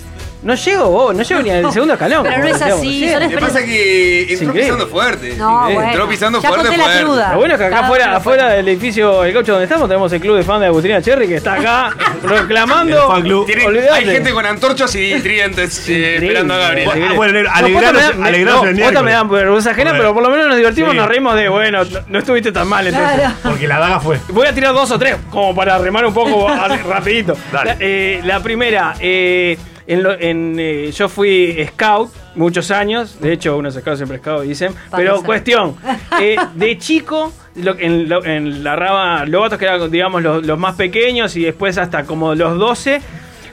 no 0.45 0.55
llego 0.55 0.89
vos, 0.89 1.13
no 1.15 1.23
llego 1.23 1.41
ni 1.41 1.49
al 1.49 1.71
segundo 1.73 1.93
escalón. 1.95 2.23
Pero 2.23 2.37
no 2.37 2.47
es 2.47 2.61
así, 2.61 2.99
¿sí? 3.03 3.11
son 3.11 3.23
Lo 3.23 3.29
que 3.29 3.37
pasa 3.37 3.59
es 3.59 3.65
que 3.65 4.21
entró 4.21 4.33
increíble. 4.47 4.61
pisando 4.61 4.87
fuerte. 4.87 5.33
No, 5.37 5.63
bueno. 5.63 5.83
Entró 5.83 6.07
pisando 6.07 6.41
Ya 6.41 6.47
fuerte, 6.47 6.67
conté 6.67 6.77
la 6.77 6.83
fuerte. 6.85 7.03
cruda. 7.03 7.31
Lo 7.33 7.37
bueno 7.39 7.53
es 7.55 7.59
que 7.59 7.65
acá 7.65 7.75
Cada 7.75 7.85
afuera, 7.87 8.05
uno 8.07 8.15
afuera 8.17 8.49
del 8.49 8.67
edificio 8.69 9.23
El 9.25 9.33
Caucho 9.33 9.51
donde 9.51 9.65
estamos 9.65 9.89
tenemos 9.89 10.13
el 10.13 10.21
club 10.21 10.37
de 10.37 10.43
fan 10.43 10.59
de 10.61 10.67
Agustina 10.67 11.01
Cherry 11.01 11.27
que 11.27 11.35
está 11.35 11.53
acá 11.55 11.89
reclamando. 12.23 13.45
Tiene- 13.45 13.65
Olvidate. 13.65 13.93
hay 13.93 14.05
gente 14.05 14.31
con 14.31 14.45
antorchas 14.45 14.93
y 14.95 15.19
tridentes 15.19 15.87
eh, 15.89 16.17
esperando 16.17 16.53
a 16.53 16.57
Gabriel. 16.57 16.89
Ah, 17.09 17.13
bueno, 17.15 17.33
negro, 17.33 17.49
No, 17.49 17.55
alegraros- 17.55 17.91
posta 17.93 18.13
me 18.13 18.19
da- 18.21 18.27
alegraros 18.27 18.63
no, 18.63 18.69
el 18.69 18.75
posta 18.75 18.91
me 19.01 19.05
miércoles. 19.05 19.13
dan 19.13 19.29
vergüenza 19.29 19.71
ajena, 19.71 19.89
Bueno. 19.91 20.01
pero 20.03 20.13
por 20.13 20.23
lo 20.23 20.29
menos 20.29 20.47
nos 20.47 20.57
divertimos, 20.57 20.91
Sí. 20.91 20.97
nos 20.97 21.07
reímos 21.07 21.35
de, 21.35 21.49
bueno, 21.49 21.83
no, 21.83 21.99
no 22.07 22.19
estuviste 22.19 22.51
tan 22.51 22.67
mal 22.67 22.85
entonces. 22.87 23.15
Claro. 23.19 23.33
Porque 23.43 23.67
la 23.67 23.79
daga 23.79 23.99
fue. 23.99 24.19
Voy 24.29 24.47
a 24.47 24.53
tirar 24.53 24.73
dos 24.73 24.91
o 24.91 24.99
tres, 24.99 25.15
como 25.31 25.55
para 25.55 25.77
remar 25.77 26.05
un 26.05 26.13
poco 26.13 26.47
a- 26.49 26.67
rapidito. 26.67 27.35
Dale. 27.51 27.71
La, 27.71 27.77
eh, 27.79 28.21
la 28.23 28.39
primera, 28.41 28.93
eh, 28.99 29.57
en 29.87 30.03
lo- 30.03 30.19
en, 30.19 30.55
eh, 30.59 30.91
yo 30.91 31.07
fui 31.09 31.63
scout 31.73 32.11
muchos 32.35 32.71
años, 32.71 33.19
de 33.21 33.33
hecho 33.33 33.55
unos 33.57 33.75
scouts 33.75 33.97
siempre 33.97 34.17
scout 34.17 34.43
dicen, 34.43 34.73
pero 34.95 35.21
cuestión, 35.23 35.75
eh, 36.21 36.35
de 36.55 36.77
chico, 36.77 37.31
lo- 37.55 37.77
en, 37.77 38.09
lo- 38.09 38.25
en 38.25 38.63
la 38.63 38.75
rama 38.75 39.25
Lobatos, 39.25 39.57
que 39.59 39.65
eran 39.65 39.89
digamos 39.91 40.21
los, 40.23 40.45
los 40.45 40.57
más 40.59 40.75
pequeños 40.75 41.35
y 41.35 41.43
después 41.43 41.77
hasta 41.77 42.03
como 42.05 42.33
los 42.35 42.57
12, 42.57 43.01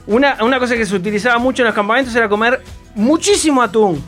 una, 0.07 0.39
una 0.43 0.59
cosa 0.59 0.75
que 0.75 0.85
se 0.87 0.97
utilizaba 0.97 1.39
mucho 1.39 1.63
en 1.63 1.67
los 1.67 1.75
campamentos 1.75 2.15
era 2.17 2.29
comer 2.29 2.61
muchísimo 2.95 3.63
atún. 3.63 4.03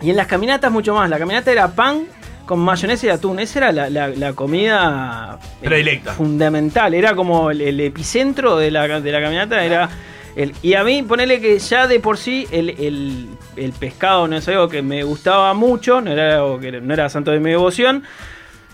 Y 0.00 0.10
en 0.10 0.16
las 0.16 0.26
caminatas 0.26 0.72
mucho 0.72 0.94
más. 0.94 1.08
La 1.10 1.18
caminata 1.18 1.52
era 1.52 1.68
pan 1.68 2.04
con 2.46 2.58
mayonesa 2.58 3.06
y 3.06 3.10
atún. 3.10 3.38
Esa 3.38 3.58
era 3.60 3.72
la, 3.72 3.90
la- 3.90 4.08
la 4.08 4.32
comida 4.32 5.38
eh, 5.60 5.66
Predilecta. 5.66 6.12
fundamental. 6.14 6.92
Era 6.94 7.14
como 7.14 7.50
el, 7.52 7.60
el 7.60 7.78
epicentro 7.78 8.56
de 8.56 8.70
la, 8.72 9.00
de 9.00 9.12
la 9.12 9.20
caminata. 9.20 9.62
Era 9.64 9.88
el, 10.36 10.54
y 10.62 10.74
a 10.74 10.84
mí, 10.84 11.02
ponele 11.02 11.40
que 11.40 11.58
ya 11.58 11.86
de 11.86 12.00
por 12.00 12.16
sí 12.18 12.46
el, 12.50 12.70
el- 12.70 13.28
el 13.56 13.72
pescado 13.72 14.26
no 14.28 14.36
es 14.36 14.48
algo 14.48 14.68
que 14.68 14.80
me 14.82 15.02
gustaba 15.04 15.52
mucho. 15.54 16.00
No 16.00 16.10
era 16.12 16.36
algo 16.36 16.58
que 16.58 16.80
no 16.80 16.92
era 16.94 17.08
santo 17.08 17.30
de 17.30 17.40
mi 17.40 17.50
devoción. 17.50 18.02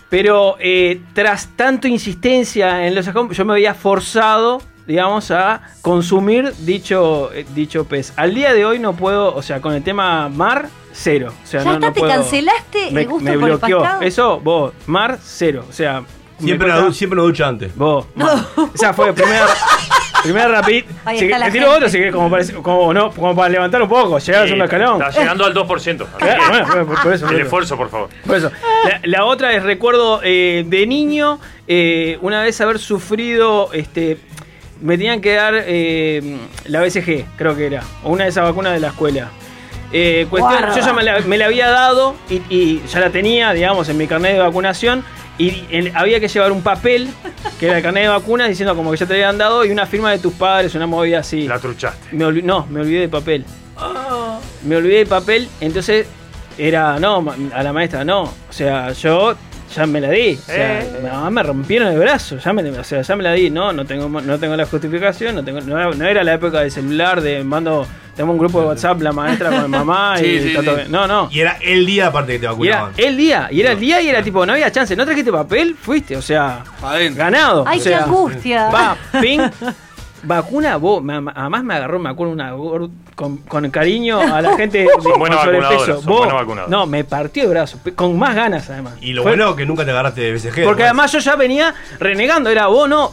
Pero 0.09 0.55
eh, 0.59 1.01
tras 1.13 1.49
tanto 1.55 1.87
insistencia 1.87 2.87
en 2.87 2.95
los 2.95 3.05
yo 3.05 3.45
me 3.45 3.53
había 3.53 3.75
forzado, 3.75 4.59
digamos, 4.87 5.29
a 5.29 5.61
consumir 5.83 6.51
dicho, 6.61 7.31
eh, 7.33 7.45
dicho 7.53 7.85
pez. 7.85 8.13
Al 8.15 8.33
día 8.33 8.53
de 8.53 8.65
hoy 8.65 8.79
no 8.79 8.93
puedo, 8.95 9.35
o 9.35 9.41
sea, 9.43 9.61
con 9.61 9.73
el 9.75 9.83
tema 9.83 10.27
mar, 10.29 10.69
cero. 10.91 11.31
O 11.43 11.45
sea, 11.45 11.59
Ya 11.59 11.65
no, 11.65 11.73
está, 11.75 11.87
no 11.87 11.93
te 11.93 11.99
puedo- 11.99 12.11
cancelaste 12.13 12.89
me, 12.91 13.01
el 13.01 13.07
gusto 13.07 13.23
me 13.29 13.37
por 13.37 13.49
el 13.51 13.57
bloqueó. 13.57 14.01
Eso, 14.01 14.39
vos, 14.39 14.73
mar, 14.87 15.19
cero. 15.21 15.63
O 15.69 15.73
sea, 15.73 16.03
Siempre, 16.39 16.67
la, 16.67 16.77
du- 16.77 16.93
siempre 16.93 17.17
nos 17.17 17.25
ducha 17.27 17.47
antes. 17.47 17.75
Vos, 17.75 18.05
mar. 18.15 18.37
Esa 18.73 18.93
fue 18.93 19.13
primera. 19.13 19.45
Primera 20.23 20.47
rapid. 20.49 20.83
Ahí 21.05 21.17
Si- 21.19 21.25
está 21.25 21.37
la 21.39 21.45
te 21.45 21.51
tiro 21.53 21.65
gente. 21.65 21.77
otro, 21.77 21.89
si 21.89 21.97
querés, 21.97 22.13
como, 22.13 22.29
parece- 22.29 22.53
como, 22.55 22.93
no, 22.93 23.11
como 23.11 23.33
para 23.35 23.47
levantar 23.49 23.81
un 23.81 23.87
poco, 23.87 24.19
llegar 24.19 24.41
al 24.41 24.47
segundo 24.47 24.65
escalón. 24.65 25.01
Está 25.01 25.17
llegando 25.19 25.45
al 25.45 25.53
2%. 25.53 26.05
así 26.07 26.17
Claro, 26.17 26.41
que- 26.43 26.49
bueno, 26.49 26.65
bueno, 26.67 26.85
por- 26.87 27.01
por 27.03 27.13
eso, 27.13 27.25
por 27.25 27.33
el 27.33 27.39
eso. 27.39 27.45
esfuerzo, 27.45 27.77
por 27.77 27.89
favor. 27.89 28.09
Por 28.25 28.35
eso. 28.35 28.51
La, 28.85 28.99
la 29.03 29.25
otra 29.25 29.53
es, 29.53 29.63
recuerdo 29.63 30.19
eh, 30.23 30.65
de 30.67 30.87
niño, 30.87 31.39
eh, 31.67 32.17
una 32.21 32.41
vez 32.41 32.59
haber 32.59 32.79
sufrido, 32.79 33.69
este, 33.71 34.17
me 34.81 34.97
tenían 34.97 35.21
que 35.21 35.33
dar 35.35 35.53
eh, 35.57 36.37
la 36.65 36.81
BCG, 36.81 37.25
creo 37.37 37.55
que 37.55 37.67
era, 37.67 37.83
o 38.03 38.09
una 38.11 38.25
de 38.25 38.29
esas 38.31 38.43
vacunas 38.43 38.73
de 38.73 38.79
la 38.81 38.87
escuela. 38.89 39.29
Eh, 39.93 40.27
cuestión, 40.29 40.53
Guarda. 40.59 40.75
yo 40.79 40.85
ya 40.85 40.93
me 40.93 41.01
la, 41.03 41.19
me 41.21 41.37
la 41.37 41.45
había 41.45 41.69
dado 41.69 42.13
y, 42.29 42.41
y 42.49 42.83
ya 42.91 42.99
la 42.99 43.09
tenía, 43.09 43.53
digamos, 43.53 43.87
en 43.89 43.97
mi 43.97 44.05
carnet 44.05 44.33
de 44.33 44.39
vacunación. 44.39 45.03
Y 45.39 45.63
había 45.95 46.19
que 46.19 46.27
llevar 46.27 46.51
un 46.51 46.61
papel, 46.61 47.09
que 47.59 47.67
era 47.67 47.77
el 47.77 47.83
carnet 47.83 48.03
de 48.03 48.09
vacunas, 48.09 48.49
diciendo 48.49 48.75
como 48.75 48.91
que 48.91 48.97
ya 48.97 49.05
te 49.07 49.13
habían 49.13 49.37
dado, 49.37 49.63
y 49.65 49.71
una 49.71 49.85
firma 49.87 50.11
de 50.11 50.19
tus 50.19 50.33
padres, 50.33 50.75
una 50.75 50.85
movida 50.85 51.19
así. 51.19 51.47
La 51.47 51.57
truchaste. 51.59 52.13
Me 52.15 52.29
no, 52.43 52.67
me 52.69 52.81
olvidé 52.81 52.99
del 52.99 53.09
papel. 53.09 53.45
Me 54.65 54.75
olvidé 54.75 54.97
del 54.97 55.07
papel, 55.07 55.47
entonces 55.61 56.05
era, 56.57 56.99
no, 56.99 57.21
ma- 57.21 57.35
a 57.53 57.63
la 57.63 57.71
maestra, 57.71 58.03
no. 58.03 58.23
O 58.23 58.31
sea, 58.51 58.91
yo 58.91 59.33
ya 59.73 59.85
me 59.85 60.01
la 60.01 60.09
di. 60.09 60.33
O 60.35 60.37
sea, 60.45 60.81
Eh. 60.81 60.99
mamá 61.03 61.29
me 61.29 61.43
rompieron 61.43 61.87
el 61.93 61.99
brazo, 61.99 62.37
ya 62.37 62.51
me, 62.51 62.69
o 62.69 62.83
sea, 62.83 63.01
ya 63.01 63.15
me 63.15 63.23
la 63.23 63.31
di. 63.31 63.49
No, 63.49 63.71
no 63.71 63.85
tengo, 63.85 64.09
no 64.09 64.37
tengo 64.39 64.57
la 64.57 64.65
justificación, 64.65 65.35
no, 65.35 65.43
tengo, 65.45 65.61
no, 65.61 65.91
no 65.93 66.05
era 66.05 66.23
la 66.25 66.33
época 66.33 66.59
del 66.59 66.71
celular, 66.71 67.21
de 67.21 67.43
mando, 67.45 67.87
tenemos 68.19 68.33
un 68.33 68.39
grupo 68.39 68.59
de 68.59 68.67
WhatsApp, 68.67 69.01
la 69.01 69.13
maestra 69.13 69.49
con 69.49 69.61
mi 69.63 69.67
mamá 69.69 70.15
Sí, 70.19 70.25
y 70.25 70.39
sí, 70.41 70.47
está 70.49 70.61
todo 70.61 70.75
sí. 70.75 70.81
bien. 70.81 70.91
No, 70.91 71.07
no. 71.07 71.29
Y 71.31 71.39
era 71.39 71.57
el 71.61 71.85
día 71.85 72.07
aparte 72.07 72.33
que 72.33 72.39
te 72.39 72.43
Y 72.43 72.47
era 72.47 72.51
vacunaban. 72.81 72.93
el 72.97 73.15
día, 73.15 73.47
y 73.49 73.61
era 73.61 73.71
el 73.71 73.79
día 73.79 74.01
y 74.01 74.09
era 74.09 74.21
tipo, 74.21 74.45
no 74.45 74.51
había 74.51 74.69
chance, 74.73 74.93
no 74.93 75.05
trajiste 75.05 75.31
papel, 75.31 75.77
fuiste, 75.81 76.17
o 76.17 76.21
sea, 76.21 76.65
ganado. 77.15 77.63
Ay, 77.65 77.79
o 77.79 77.83
qué 77.83 77.89
sea, 77.91 78.03
angustia. 78.03 78.69
Va, 78.71 78.97
ping, 79.21 79.39
vacuna, 80.23 80.75
vos, 80.75 81.01
me- 81.01 81.31
además 81.33 81.63
me 81.63 81.75
agarró, 81.75 81.97
me 81.97 82.09
acuerdo, 82.09 82.33
una 82.33 82.51
con, 83.15 83.37
con 83.37 83.69
cariño 83.71 84.19
a 84.19 84.41
la 84.41 84.57
gente 84.57 84.79
de, 84.83 84.87
Son 85.01 85.17
buenos 85.17 85.37
con 85.37 85.45
sobrepeso. 85.45 85.69
vacunadores, 85.69 85.95
son 86.03 86.05
Vos, 86.05 86.17
buenos 86.19 86.35
vacunadores. 86.35 86.71
No, 86.71 86.85
me 86.87 87.03
partió 87.05 87.43
el 87.43 87.49
brazo, 87.51 87.79
con 87.95 88.19
más 88.19 88.35
ganas 88.35 88.69
además. 88.69 88.95
Y 88.99 89.13
lo 89.13 89.23
Fue- 89.23 89.31
bueno 89.37 89.55
que 89.55 89.65
nunca 89.65 89.85
te 89.85 89.91
agarraste 89.91 90.19
de 90.19 90.33
BCG. 90.33 90.65
Porque 90.65 90.83
además 90.83 91.09
yo 91.13 91.19
ya 91.19 91.37
venía 91.37 91.73
renegando, 91.99 92.49
era 92.49 92.67
vos 92.67 92.89
no. 92.89 93.11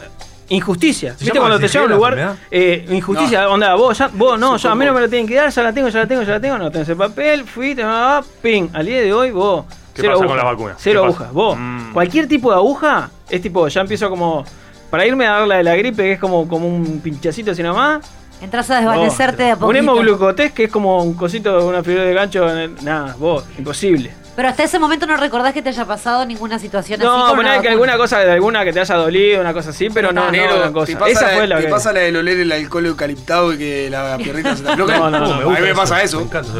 Injusticia. 0.48 1.14
¿Se 1.16 1.24
¿Viste 1.24 1.38
cuando 1.38 1.58
te 1.58 1.66
BCG 1.66 1.72
lleva 1.72 1.84
a 1.84 1.88
un 1.88 1.94
lugar? 1.96 2.12
enfermedad? 2.12 2.38
Eh, 2.50 2.86
injusticia, 2.90 3.48
onda, 3.50 3.74
vos, 3.74 3.98
ya, 3.98 4.08
vos 4.12 4.38
no, 4.38 4.56
yo, 4.56 4.70
a 4.70 4.74
mí 4.74 4.84
no 4.84 4.92
me 4.92 5.00
lo 5.00 5.08
tienen 5.08 5.26
que 5.26 5.34
dar, 5.34 5.50
ya 5.50 5.62
la 5.62 5.72
tengo, 5.72 5.88
ya 5.88 5.98
la 6.00 6.06
tengo, 6.06 6.22
ya 6.22 6.32
la 6.32 6.40
tengo, 6.40 6.58
no 6.58 6.70
tenés 6.70 6.88
el 6.88 6.96
papel, 6.96 7.44
fui, 7.44 7.74
te 7.74 7.82
va, 7.82 8.22
ping. 8.42 8.68
Al 8.72 8.86
día 8.86 9.00
de 9.02 9.12
hoy, 9.12 9.30
vos. 9.32 9.64
¿Qué 9.94 10.02
cero 10.02 10.12
pasa 10.12 10.24
aguja, 10.24 10.28
con 10.28 10.36
la 10.36 10.44
vacuna? 10.52 10.74
Cero 10.78 11.04
agujas. 11.04 11.32
Vos, 11.32 11.56
Mm. 11.58 11.92
cualquier 11.92 12.28
tipo 12.28 12.50
de 12.50 12.56
aguja 12.56 13.10
es 13.28 13.40
tipo, 13.42 13.66
ya 13.68 13.80
empiezo 13.80 14.08
como. 14.10 14.44
Para 14.90 15.04
irme 15.04 15.26
a 15.26 15.32
dar 15.32 15.48
la 15.48 15.56
de 15.56 15.64
la 15.64 15.74
gripe, 15.74 16.02
que 16.04 16.12
es 16.12 16.20
como, 16.20 16.46
como 16.46 16.68
un 16.68 17.00
pinchacito 17.00 17.50
así 17.50 17.62
nomás. 17.62 18.06
Entras 18.40 18.70
a 18.70 18.76
desvanecerte 18.76 19.42
de 19.44 19.50
a 19.50 19.54
Un 19.54 19.60
poquito. 19.60 19.78
hemoglucotés 19.78 20.52
que 20.52 20.64
es 20.64 20.70
como 20.70 21.02
un 21.02 21.14
cosito, 21.14 21.66
una 21.66 21.82
fibra 21.82 22.02
de 22.04 22.12
gancho. 22.14 22.46
Nada, 22.82 23.14
vos, 23.18 23.44
imposible. 23.58 24.12
Pero 24.36 24.48
hasta 24.48 24.64
ese 24.64 24.78
momento 24.78 25.06
no 25.06 25.16
recordás 25.16 25.54
que 25.54 25.62
te 25.62 25.70
haya 25.70 25.86
pasado 25.86 26.26
ninguna 26.26 26.58
situación 26.58 27.00
así. 27.00 27.08
No, 27.08 27.24
una 27.32 27.34
poner 27.34 27.60
que 27.62 27.70
alguna 27.70 27.96
cosa 27.96 28.18
de 28.18 28.30
alguna 28.30 28.62
que 28.64 28.72
te 28.74 28.80
haya 28.80 28.94
dolido, 28.96 29.40
una 29.40 29.54
cosa 29.54 29.70
así, 29.70 29.88
pero 29.88 30.12
no, 30.12 30.26
no, 30.26 30.30
Negro, 30.30 30.56
una 30.56 30.70
cosa. 30.72 30.86
¿Te 30.92 30.96
pasa, 30.98 31.10
Esa 31.10 31.26
la, 31.28 31.36
fue 31.36 31.46
la 31.46 31.56
te 31.56 31.62
que. 31.64 31.68
pasa 31.70 31.92
la 31.94 32.00
del 32.00 32.16
oler 32.16 32.40
el 32.40 32.52
alcohol 32.52 32.84
eucaliptado 32.84 33.54
y 33.54 33.58
que 33.58 33.88
la 33.88 34.18
piernita 34.18 34.54
se 34.54 34.62
te 34.64 34.68
afloja? 34.72 34.98
No, 34.98 35.10
no, 35.10 35.20
no, 35.20 35.50
me 35.50 35.56
a 35.56 35.60
mí 35.60 35.66
me 35.68 35.74
pasa 35.74 36.02
eso. 36.02 36.18
Me 36.18 36.24
encanta. 36.24 36.50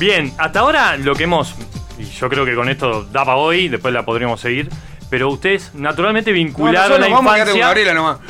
Bien, 0.00 0.32
hasta 0.38 0.60
ahora 0.60 0.96
lo 0.96 1.14
que 1.14 1.24
hemos, 1.24 1.54
y 1.98 2.04
yo 2.04 2.30
creo 2.30 2.46
que 2.46 2.54
con 2.54 2.70
esto 2.70 3.04
da 3.12 3.26
para 3.26 3.36
hoy, 3.36 3.68
después 3.68 3.92
la 3.92 4.06
podríamos 4.06 4.40
seguir, 4.40 4.70
pero 5.10 5.28
ustedes 5.30 5.70
naturalmente 5.74 6.32
vincularon 6.32 7.00
la 7.00 7.06
con 7.08 7.24
infancia. 7.46 7.54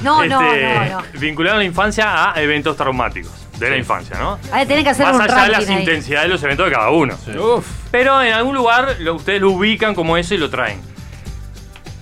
No, 0.02 0.24
no, 0.24 0.52
este, 0.52 0.90
no, 0.90 1.02
Vincularon 1.20 1.58
la 1.58 1.64
infancia 1.64 2.32
a 2.32 2.40
eventos 2.42 2.76
traumáticos 2.76 3.32
de 3.58 3.70
la 3.70 3.76
infancia, 3.76 4.16
¿no? 4.18 4.38
Ahí 4.52 4.64
tenés 4.66 4.84
que 4.84 4.90
hacer 4.90 5.06
Más 5.06 5.16
un 5.16 5.22
allá 5.22 5.42
de 5.44 5.48
las 5.50 5.68
ahí. 5.68 5.78
intensidades 5.80 6.28
de 6.28 6.32
los 6.32 6.42
eventos 6.44 6.66
de 6.66 6.72
cada 6.72 6.90
uno. 6.90 7.14
Uf. 7.56 7.66
Pero 7.90 8.22
en 8.22 8.32
algún 8.32 8.54
lugar 8.54 8.96
lo- 9.00 9.14
ustedes 9.14 9.40
lo 9.40 9.50
ubican 9.50 9.94
como 9.94 10.16
eso 10.16 10.34
y 10.34 10.38
lo 10.38 10.48
traen. 10.48 10.80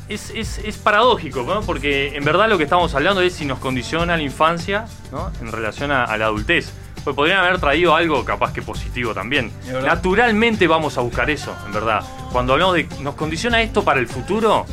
Es, 0.08 0.30
es- 0.30 0.58
es 0.58 0.76
paradójico, 0.76 1.42
¿no? 1.42 1.62
Porque 1.62 2.14
en 2.14 2.24
verdad 2.24 2.48
lo 2.48 2.58
que 2.58 2.64
estamos 2.64 2.94
hablando 2.94 3.22
es 3.22 3.32
si 3.34 3.44
nos 3.44 3.58
condiciona 3.58 4.16
la 4.16 4.22
infancia, 4.22 4.84
¿no? 5.10 5.32
En 5.40 5.50
relación 5.50 5.90
a, 5.90 6.04
a 6.04 6.16
la 6.16 6.26
adultez. 6.26 6.72
Pues 7.06 7.14
podrían 7.14 7.38
haber 7.38 7.60
traído 7.60 7.94
algo 7.94 8.24
capaz 8.24 8.52
que 8.52 8.62
positivo 8.62 9.14
también. 9.14 9.52
Naturalmente 9.84 10.66
vamos 10.66 10.98
a 10.98 11.02
buscar 11.02 11.30
eso, 11.30 11.54
en 11.64 11.72
verdad. 11.72 12.00
Cuando 12.32 12.54
hablamos 12.54 12.74
de 12.74 12.88
nos 13.00 13.14
condiciona 13.14 13.62
esto 13.62 13.84
para 13.84 14.00
el 14.00 14.08
futuro, 14.08 14.66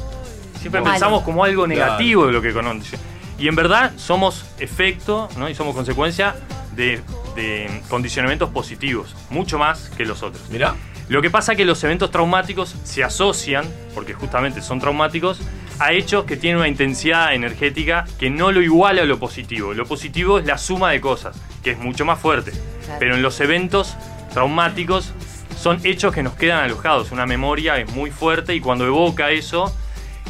siempre 0.59 0.81
pensamos 0.81 1.21
como 1.21 1.43
algo 1.43 1.65
Claro. 1.65 1.79
negativo 1.81 2.25
de 2.25 2.31
lo 2.31 2.41
que 2.41 2.51
condiciona. 2.51 3.03
Y 3.37 3.47
en 3.47 3.55
verdad 3.55 3.91
somos 3.97 4.45
efecto, 4.57 5.29
¿no? 5.37 5.47
Y 5.47 5.53
somos 5.53 5.75
consecuencia 5.75 6.33
de, 6.75 7.01
de 7.35 7.83
condicionamientos 7.87 8.49
positivos, 8.49 9.15
mucho 9.29 9.59
más 9.59 9.89
que 9.95 10.03
los 10.03 10.23
otros. 10.23 10.49
Mirá. 10.49 10.73
Lo 11.09 11.21
que 11.21 11.29
pasa 11.29 11.51
es 11.51 11.57
que 11.59 11.65
los 11.65 11.83
eventos 11.83 12.09
traumáticos 12.09 12.73
se 12.83 13.03
asocian, 13.03 13.63
porque 13.93 14.15
justamente 14.15 14.59
son 14.63 14.79
traumáticos, 14.79 15.39
a 15.77 15.91
hechos 15.93 16.23
que 16.25 16.35
tienen 16.35 16.57
una 16.57 16.67
intensidad 16.67 17.35
energética 17.35 18.05
que 18.17 18.31
no 18.31 18.51
lo 18.51 18.59
iguala 18.63 19.03
a 19.03 19.05
lo 19.05 19.19
positivo. 19.19 19.75
Lo 19.75 19.85
positivo 19.85 20.39
es 20.39 20.45
la 20.47 20.57
suma 20.57 20.89
de 20.89 20.99
cosas, 20.99 21.35
que 21.63 21.71
es 21.71 21.77
mucho 21.77 22.05
más 22.05 22.19
fuerte. 22.19 22.51
Claro. 22.85 22.99
Pero 22.99 23.15
en 23.15 23.21
los 23.21 23.39
eventos 23.39 23.95
traumáticos 24.33 25.13
son 25.57 25.79
hechos 25.85 26.13
que 26.13 26.23
nos 26.23 26.33
quedan 26.33 26.63
alojados. 26.63 27.11
Una 27.11 27.25
memoria 27.25 27.77
es 27.77 27.89
muy 27.93 28.11
fuerte 28.11 28.53
y 28.55 28.59
cuando 28.59 28.85
evoca 28.85 29.31
eso, 29.31 29.73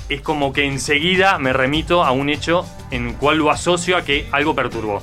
es 0.10 0.22
como 0.22 0.54
que 0.54 0.66
enseguida 0.66 1.40
me 1.40 1.54
remito 1.54 2.04
a 2.04 2.12
un 2.12 2.30
hecho 2.30 2.66
en 2.92 3.08
el 3.10 3.16
cual 3.16 3.38
lo 3.38 3.50
asocio 3.50 3.98
a 3.98 4.04
que 4.04 4.28
algo 4.32 4.54
perturbó. 4.54 5.02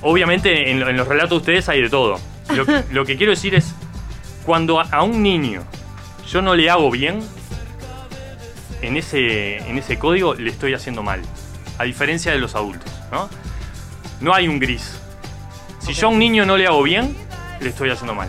Obviamente 0.00 0.70
en, 0.70 0.80
lo- 0.80 0.88
en 0.88 0.96
los 0.96 1.06
relatos 1.06 1.30
de 1.30 1.36
ustedes 1.36 1.68
hay 1.68 1.82
de 1.82 1.88
todo. 1.90 2.18
Lo, 2.54 2.66
que- 2.66 2.82
lo 2.90 3.04
que 3.04 3.16
quiero 3.16 3.30
decir 3.30 3.54
es, 3.54 3.74
cuando 4.44 4.80
a, 4.80 4.84
a 4.90 5.02
un 5.04 5.22
niño 5.22 5.62
yo 6.28 6.42
no 6.42 6.56
le 6.56 6.68
hago 6.70 6.90
bien, 6.90 7.20
en 8.80 8.96
ese, 8.96 9.58
en 9.58 9.78
ese 9.78 9.98
código 9.98 10.34
le 10.34 10.50
estoy 10.50 10.74
haciendo 10.74 11.02
mal. 11.02 11.20
A 11.78 11.84
diferencia 11.84 12.32
de 12.32 12.38
los 12.38 12.54
adultos, 12.56 12.90
¿no? 13.12 13.28
No 14.20 14.34
hay 14.34 14.48
un 14.48 14.58
gris. 14.58 14.98
Si 15.84 15.92
yo 15.94 16.06
a 16.08 16.10
un 16.10 16.18
niño 16.18 16.44
no 16.46 16.56
le 16.56 16.66
hago 16.66 16.82
bien, 16.82 17.16
le 17.60 17.68
estoy 17.68 17.90
haciendo 17.90 18.14
mal. 18.14 18.28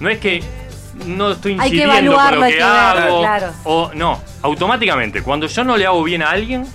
No 0.00 0.08
es 0.08 0.18
que 0.18 0.42
no 1.06 1.32
estoy 1.32 1.52
Hay 1.58 1.70
que 1.70 1.76
incidiendo 1.76 2.14
con 2.14 2.38
lo 2.38 2.42
hay 2.44 2.52
que 2.52 2.58
que 2.58 2.64
ver, 2.64 2.72
hago. 2.72 3.20
claro. 3.20 3.52
O 3.64 3.90
no, 3.94 4.20
automáticamente, 4.42 5.22
cuando 5.22 5.46
yo 5.46 5.64
no 5.64 5.76
le 5.76 5.86
hago 5.86 6.02
bien 6.02 6.22
a 6.22 6.30
alguien, 6.30 6.66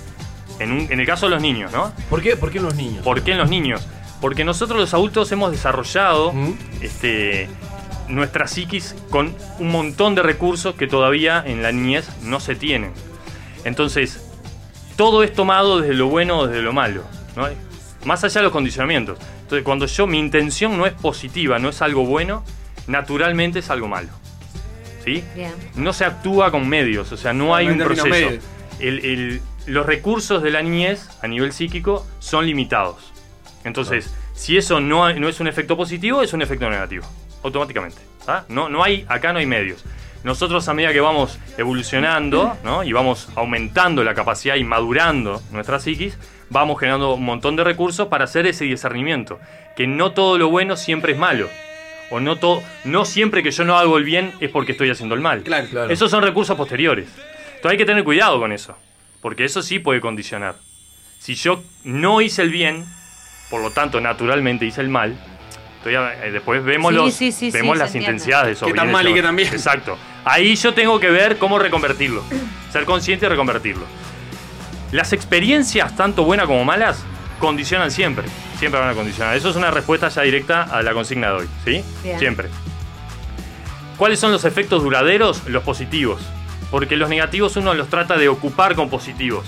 en, 0.59 0.71
un- 0.71 0.87
en 0.91 0.99
el 0.99 1.05
caso 1.05 1.27
de 1.27 1.31
los 1.31 1.41
niños, 1.41 1.71
¿no? 1.71 1.91
¿Por 2.09 2.21
qué, 2.21 2.35
¿Por 2.35 2.51
qué 2.51 2.59
los 2.59 2.75
niños? 2.75 3.03
¿Por 3.03 3.21
qué 3.21 3.31
en 3.33 3.37
los 3.37 3.49
niños? 3.49 3.85
Porque 4.19 4.43
nosotros 4.43 4.77
los 4.79 4.93
adultos 4.93 5.31
hemos 5.31 5.51
desarrollado 5.51 6.33
este, 6.81 7.49
nuestra 8.09 8.47
psiquis 8.47 8.95
con 9.09 9.33
un 9.59 9.71
montón 9.71 10.15
de 10.15 10.23
recursos 10.23 10.75
que 10.75 10.87
todavía 10.87 11.41
en 11.45 11.63
la 11.63 11.71
niñez 11.71 12.09
no 12.23 12.39
se 12.41 12.55
tienen. 12.55 12.91
Entonces, 13.63 14.21
todo 14.97 15.23
es 15.23 15.33
tomado 15.33 15.79
desde 15.79 15.93
lo 15.93 16.07
bueno 16.07 16.39
o 16.39 16.47
desde 16.47 16.61
lo 16.61 16.73
malo, 16.73 17.03
¿no? 17.37 17.47
más 18.05 18.23
allá 18.25 18.39
de 18.41 18.43
los 18.43 18.51
condicionamientos. 18.51 19.17
Entonces, 19.49 19.65
cuando 19.65 19.87
yo, 19.87 20.05
mi 20.05 20.19
intención 20.19 20.77
no 20.77 20.85
es 20.85 20.93
positiva, 20.93 21.57
no 21.57 21.69
es 21.69 21.81
algo 21.81 22.05
bueno, 22.05 22.43
naturalmente 22.85 23.57
es 23.59 23.71
algo 23.71 23.87
malo. 23.87 24.09
¿Sí? 25.03 25.23
Bien. 25.33 25.53
no 25.75 25.91
se 25.91 26.05
actúa 26.05 26.51
con 26.51 26.69
medios, 26.69 27.11
o 27.11 27.17
sea, 27.17 27.33
no 27.33 27.55
hay 27.55 27.65
No 27.65 27.71
hay 27.73 27.79
un 27.79 27.83
proceso. 27.83 28.07
medios. 28.09 28.43
El- 28.79 28.99
el- 29.03 29.41
los 29.65 29.87
recursos 29.87 30.43
de 30.43 30.51
la 30.51 30.61
niñez 30.61 31.09
a 31.23 31.27
nivel 31.27 31.51
psíquico 31.51 32.05
son 32.19 32.45
limitados. 32.45 33.11
Entonces, 33.63 34.13
si 34.35 34.55
eso 34.55 34.79
no, 34.81 35.11
no 35.13 35.27
es 35.29 35.39
un 35.39 35.47
efecto 35.47 35.75
positivo, 35.75 36.21
es 36.21 36.31
un 36.33 36.43
efecto 36.43 36.69
negativo, 36.69 37.07
automáticamente. 37.41 37.97
¿ah? 38.27 38.43
No, 38.49 38.69
no 38.69 38.83
hay, 38.83 39.03
acá 39.09 39.33
no 39.33 39.39
hay 39.39 39.47
medios. 39.47 39.83
Nosotros 40.23 40.67
a 40.69 40.75
medida 40.75 40.93
que 40.93 40.99
vamos 41.01 41.39
evolucionando 41.57 42.55
¿no? 42.63 42.83
y 42.83 42.91
vamos 42.93 43.29
aumentando 43.35 44.03
la 44.03 44.13
capacidad 44.13 44.55
y 44.57 44.63
madurando 44.63 45.41
nuestra 45.51 45.79
psiquis, 45.79 46.19
vamos 46.49 46.79
generando 46.79 47.13
un 47.13 47.25
montón 47.25 47.55
de 47.55 47.63
recursos 47.63 48.07
para 48.07 48.25
hacer 48.25 48.47
ese 48.47 48.65
discernimiento. 48.65 49.39
Que 49.75 49.87
no 49.87 50.11
todo 50.11 50.37
lo 50.37 50.49
bueno 50.49 50.77
siempre 50.77 51.13
es 51.13 51.17
malo. 51.17 51.49
O 52.11 52.19
no, 52.19 52.37
todo, 52.37 52.63
no 52.85 53.05
siempre 53.05 53.43
que 53.43 53.51
yo 53.51 53.65
no 53.65 53.77
hago 53.77 53.97
el 53.97 54.03
bien 54.03 54.33
es 54.39 54.49
porque 54.49 54.71
estoy 54.71 54.89
haciendo 54.89 55.15
el 55.15 55.21
mal. 55.21 55.43
Claro, 55.43 55.67
claro. 55.69 55.91
Esos 55.91 56.09
son 56.09 56.23
recursos 56.23 56.57
posteriores. 56.57 57.07
Entonces 57.47 57.71
hay 57.71 57.77
que 57.77 57.85
tener 57.85 58.03
cuidado 58.03 58.39
con 58.39 58.51
eso. 58.51 58.75
Porque 59.21 59.45
eso 59.45 59.61
sí 59.61 59.79
puede 59.79 60.01
condicionar. 60.01 60.55
Si 61.19 61.35
yo 61.35 61.61
no 61.83 62.21
hice 62.21 62.41
el 62.41 62.49
bien, 62.49 62.85
por 63.49 63.61
lo 63.61 63.71
tanto 63.71 63.99
naturalmente 64.01 64.65
hice 64.65 64.81
el 64.81 64.89
mal, 64.89 65.17
entonces, 65.83 66.23
eh, 66.23 66.31
después 66.31 66.63
vemos, 66.63 66.91
Sí, 66.91 66.95
los, 66.97 67.13
sí, 67.13 67.31
sí, 67.31 67.51
vemos 67.51 67.77
sí, 67.77 67.79
las 67.79 67.95
intensidades 67.95 68.47
de 68.47 68.51
esos 68.53 68.67
Qué 68.67 68.73
tan 68.73 68.91
mal 68.91 69.07
y 69.07 69.21
tan 69.21 69.35
bien. 69.35 69.47
Exacto. 69.53 69.97
Ahí 70.25 70.55
yo 70.55 70.73
tengo 70.73 70.99
que 70.99 71.09
ver 71.09 71.37
cómo 71.37 71.57
reconvertirlo. 71.57 72.23
Ser 72.71 72.85
consciente 72.85 73.25
y 73.25 73.29
reconvertirlo. 73.29 73.85
Las 74.91 75.13
experiencias, 75.13 75.95
tanto 75.95 76.23
buenas 76.23 76.47
como 76.47 76.65
malas, 76.65 77.03
condicionan 77.39 77.91
siempre. 77.91 78.25
Siempre 78.57 78.79
van 78.79 78.89
a 78.89 78.93
condicionar. 78.93 79.35
Eso 79.37 79.49
es 79.49 79.55
una 79.55 79.71
respuesta 79.71 80.09
ya 80.09 80.21
directa 80.23 80.63
a 80.63 80.81
la 80.81 80.93
consigna 80.93 81.27
de 81.27 81.33
hoy. 81.33 81.47
¿Sí? 81.63 81.83
Bien. 82.03 82.19
Siempre. 82.19 82.49
¿Cuáles 83.97 84.19
son 84.19 84.31
los 84.31 84.45
efectos 84.45 84.83
duraderos? 84.83 85.47
Los 85.47 85.63
positivos. 85.63 86.21
Porque 86.71 86.95
los 86.95 87.09
negativos 87.09 87.55
uno 87.57 87.73
los 87.73 87.89
trata 87.89 88.17
de 88.17 88.29
ocupar 88.29 88.75
con 88.75 88.89
positivos. 88.89 89.45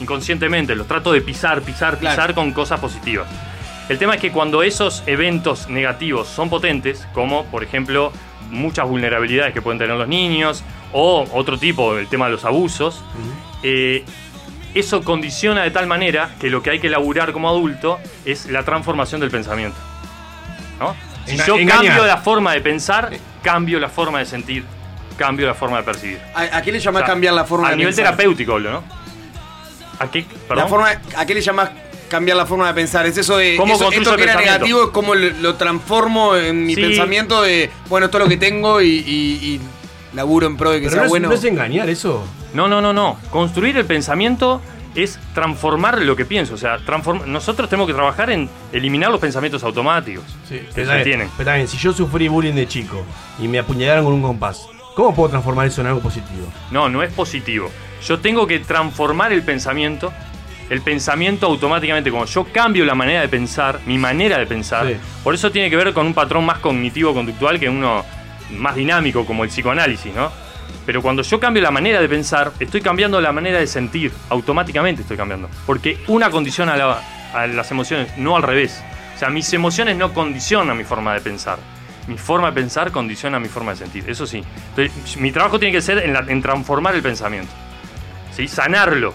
Inconscientemente, 0.00 0.74
los 0.74 0.86
trato 0.86 1.12
de 1.12 1.20
pisar, 1.20 1.62
pisar, 1.62 1.98
pisar 1.98 2.14
Claro. 2.16 2.34
con 2.34 2.52
cosas 2.52 2.80
positivas. 2.80 3.28
El 3.88 3.98
tema 3.98 4.14
es 4.14 4.20
que 4.20 4.32
cuando 4.32 4.62
esos 4.62 5.02
eventos 5.06 5.68
negativos 5.68 6.26
son 6.26 6.48
potentes, 6.50 7.06
como 7.12 7.44
por 7.46 7.62
ejemplo 7.62 8.12
muchas 8.50 8.88
vulnerabilidades 8.88 9.52
que 9.52 9.62
pueden 9.62 9.78
tener 9.78 9.96
los 9.96 10.08
niños, 10.08 10.64
o 10.92 11.26
otro 11.32 11.58
tipo, 11.58 11.96
el 11.98 12.06
tema 12.08 12.26
de 12.26 12.32
los 12.32 12.44
abusos, 12.44 13.02
eh, 13.62 14.04
eso 14.74 15.02
condiciona 15.02 15.62
de 15.62 15.70
tal 15.70 15.86
manera 15.86 16.30
que 16.40 16.50
lo 16.50 16.62
que 16.62 16.70
hay 16.70 16.80
que 16.80 16.88
elaborar 16.88 17.32
como 17.32 17.48
adulto 17.48 17.98
es 18.24 18.46
la 18.46 18.62
transformación 18.64 19.20
del 19.20 19.30
pensamiento. 19.30 19.76
¿no? 20.78 20.94
Si 21.26 21.36
yo 21.38 21.56
engañar. 21.56 21.84
cambio 21.86 22.06
la 22.06 22.16
forma 22.18 22.52
de 22.52 22.60
pensar, 22.60 23.10
cambio 23.42 23.78
la 23.80 23.88
forma 23.88 24.18
de 24.18 24.26
sentir, 24.26 24.64
cambio 25.16 25.46
la 25.46 25.54
forma 25.54 25.78
de 25.78 25.82
percibir. 25.84 26.18
¿A, 26.34 26.58
a 26.58 26.62
qué 26.62 26.72
le 26.72 26.80
llamás 26.80 27.02
O 27.02 27.06
sea, 27.06 27.12
cambiar 27.14 27.34
la 27.34 27.44
forma 27.44 27.68
a 27.68 27.70
de 27.70 27.76
nivel 27.76 27.94
pensar? 27.94 28.12
terapéutico 28.16 28.54
hablo, 28.54 28.72
¿no? 28.72 28.84
¿A 30.00 30.10
qué? 30.10 30.20
La 30.22 30.48
Perdón. 30.48 30.68
forma, 30.68 30.88
¿A 31.16 31.24
qué 31.26 31.34
le 31.34 31.40
llamás 31.40 31.70
cambiar 32.08 32.36
la 32.36 32.46
forma 32.46 32.66
de 32.66 32.74
pensar? 32.74 33.06
Es 33.06 33.16
eso 33.16 33.36
de. 33.36 33.56
¿Cómo 33.56 33.74
eso- 33.74 33.92
esto 33.92 34.16
que 34.16 34.24
era 34.24 34.34
negativo 34.34 34.84
es 34.84 34.90
como 34.90 35.14
lo, 35.14 35.30
lo 35.40 35.54
transformo 35.54 36.34
en 36.36 36.66
mi 36.66 36.74
Sí. 36.74 36.80
pensamiento 36.82 37.40
de. 37.42 37.70
Bueno, 37.88 38.06
esto 38.06 38.18
es 38.18 38.24
lo 38.24 38.28
que 38.28 38.36
tengo 38.36 38.80
y. 38.82 38.88
y- 38.88 39.38
y 39.54 39.60
laburo 40.14 40.46
en 40.46 40.56
pro 40.56 40.70
de 40.70 40.80
que 40.80 40.86
Pero 40.86 40.92
sea 40.92 41.00
no 41.00 41.04
es, 41.06 41.10
bueno. 41.10 41.28
no 41.28 41.34
es 41.34 41.44
engañar 41.44 41.88
eso. 41.90 42.24
No, 42.54 42.68
no, 42.68 42.80
no, 42.80 42.92
no. 42.92 43.18
Construir 43.30 43.76
el 43.76 43.84
pensamiento 43.84 44.60
es 44.94 45.18
transformar 45.34 46.00
lo 46.02 46.14
que 46.14 46.24
pienso. 46.24 46.54
O 46.54 46.56
sea, 46.56 46.78
transform- 46.78 47.24
nosotros 47.26 47.68
tenemos 47.68 47.88
que 47.88 47.94
trabajar 47.94 48.30
en 48.30 48.48
eliminar 48.72 49.10
los 49.10 49.20
pensamientos 49.20 49.64
automáticos 49.64 50.24
que 50.48 50.64
Pero 50.74 50.92
se 50.92 51.00
tienen. 51.02 51.28
pero 51.36 51.52
bien, 51.54 51.66
si 51.66 51.76
yo 51.78 51.92
sufrí 51.92 52.28
bullying 52.28 52.54
de 52.54 52.68
chico 52.68 53.02
y 53.40 53.48
me 53.48 53.58
apuñalaron 53.58 54.04
con 54.04 54.14
un 54.14 54.22
compás, 54.22 54.68
¿cómo 54.94 55.14
puedo 55.14 55.30
transformar 55.30 55.66
eso 55.66 55.80
en 55.80 55.88
algo 55.88 56.00
positivo? 56.00 56.46
No, 56.70 56.88
no 56.88 57.02
es 57.02 57.12
positivo. 57.12 57.70
Yo 58.06 58.20
tengo 58.20 58.46
que 58.46 58.60
transformar 58.60 59.32
el 59.32 59.42
pensamiento. 59.42 60.12
El 60.70 60.80
pensamiento 60.80 61.44
automáticamente, 61.46 62.10
como 62.10 62.24
yo 62.24 62.44
cambio 62.44 62.84
la 62.86 62.94
manera 62.94 63.20
de 63.20 63.28
pensar, 63.28 63.80
mi 63.86 63.98
manera 63.98 64.38
de 64.38 64.46
pensar, 64.46 64.86
Sí. 64.86 64.96
por 65.22 65.34
eso 65.34 65.50
tiene 65.50 65.68
que 65.68 65.76
ver 65.76 65.92
con 65.92 66.06
un 66.06 66.14
patrón 66.14 66.46
más 66.46 66.58
cognitivo-conductual 66.60 67.58
que 67.60 67.68
uno 67.68 68.02
más 68.52 68.74
dinámico, 68.74 69.24
como 69.26 69.44
el 69.44 69.50
psicoanálisis, 69.50 70.14
¿no? 70.14 70.30
Pero 70.86 71.00
cuando 71.02 71.22
yo 71.22 71.40
cambio 71.40 71.62
la 71.62 71.70
manera 71.70 72.00
de 72.00 72.08
pensar, 72.08 72.52
estoy 72.60 72.80
cambiando 72.80 73.20
la 73.20 73.32
manera 73.32 73.58
de 73.58 73.66
sentir, 73.66 74.12
automáticamente 74.28 75.02
estoy 75.02 75.16
cambiando. 75.16 75.48
Porque 75.66 75.98
una 76.08 76.30
condiciona 76.30 76.74
a, 76.74 76.76
la- 76.76 77.02
a 77.32 77.46
las 77.46 77.70
emociones, 77.70 78.16
no 78.18 78.36
al 78.36 78.42
revés. 78.42 78.82
O 79.14 79.18
sea, 79.18 79.30
mis 79.30 79.52
emociones 79.54 79.96
no 79.96 80.12
condicionan 80.12 80.76
mi 80.76 80.84
forma 80.84 81.14
de 81.14 81.20
pensar. 81.20 81.58
Mi 82.06 82.18
forma 82.18 82.48
de 82.48 82.52
pensar 82.52 82.90
condiciona 82.92 83.40
mi 83.40 83.48
forma 83.48 83.70
de 83.72 83.78
sentir, 83.78 84.04
eso 84.08 84.26
sí. 84.26 84.42
Entonces, 84.76 85.16
mi 85.16 85.32
trabajo 85.32 85.58
tiene 85.58 85.72
que 85.72 85.80
ser 85.80 85.98
en, 85.98 86.12
la- 86.12 86.24
en 86.28 86.42
transformar 86.42 86.94
el 86.94 87.02
pensamiento. 87.02 87.50
¿sí? 88.32 88.46
Sanarlo, 88.48 89.14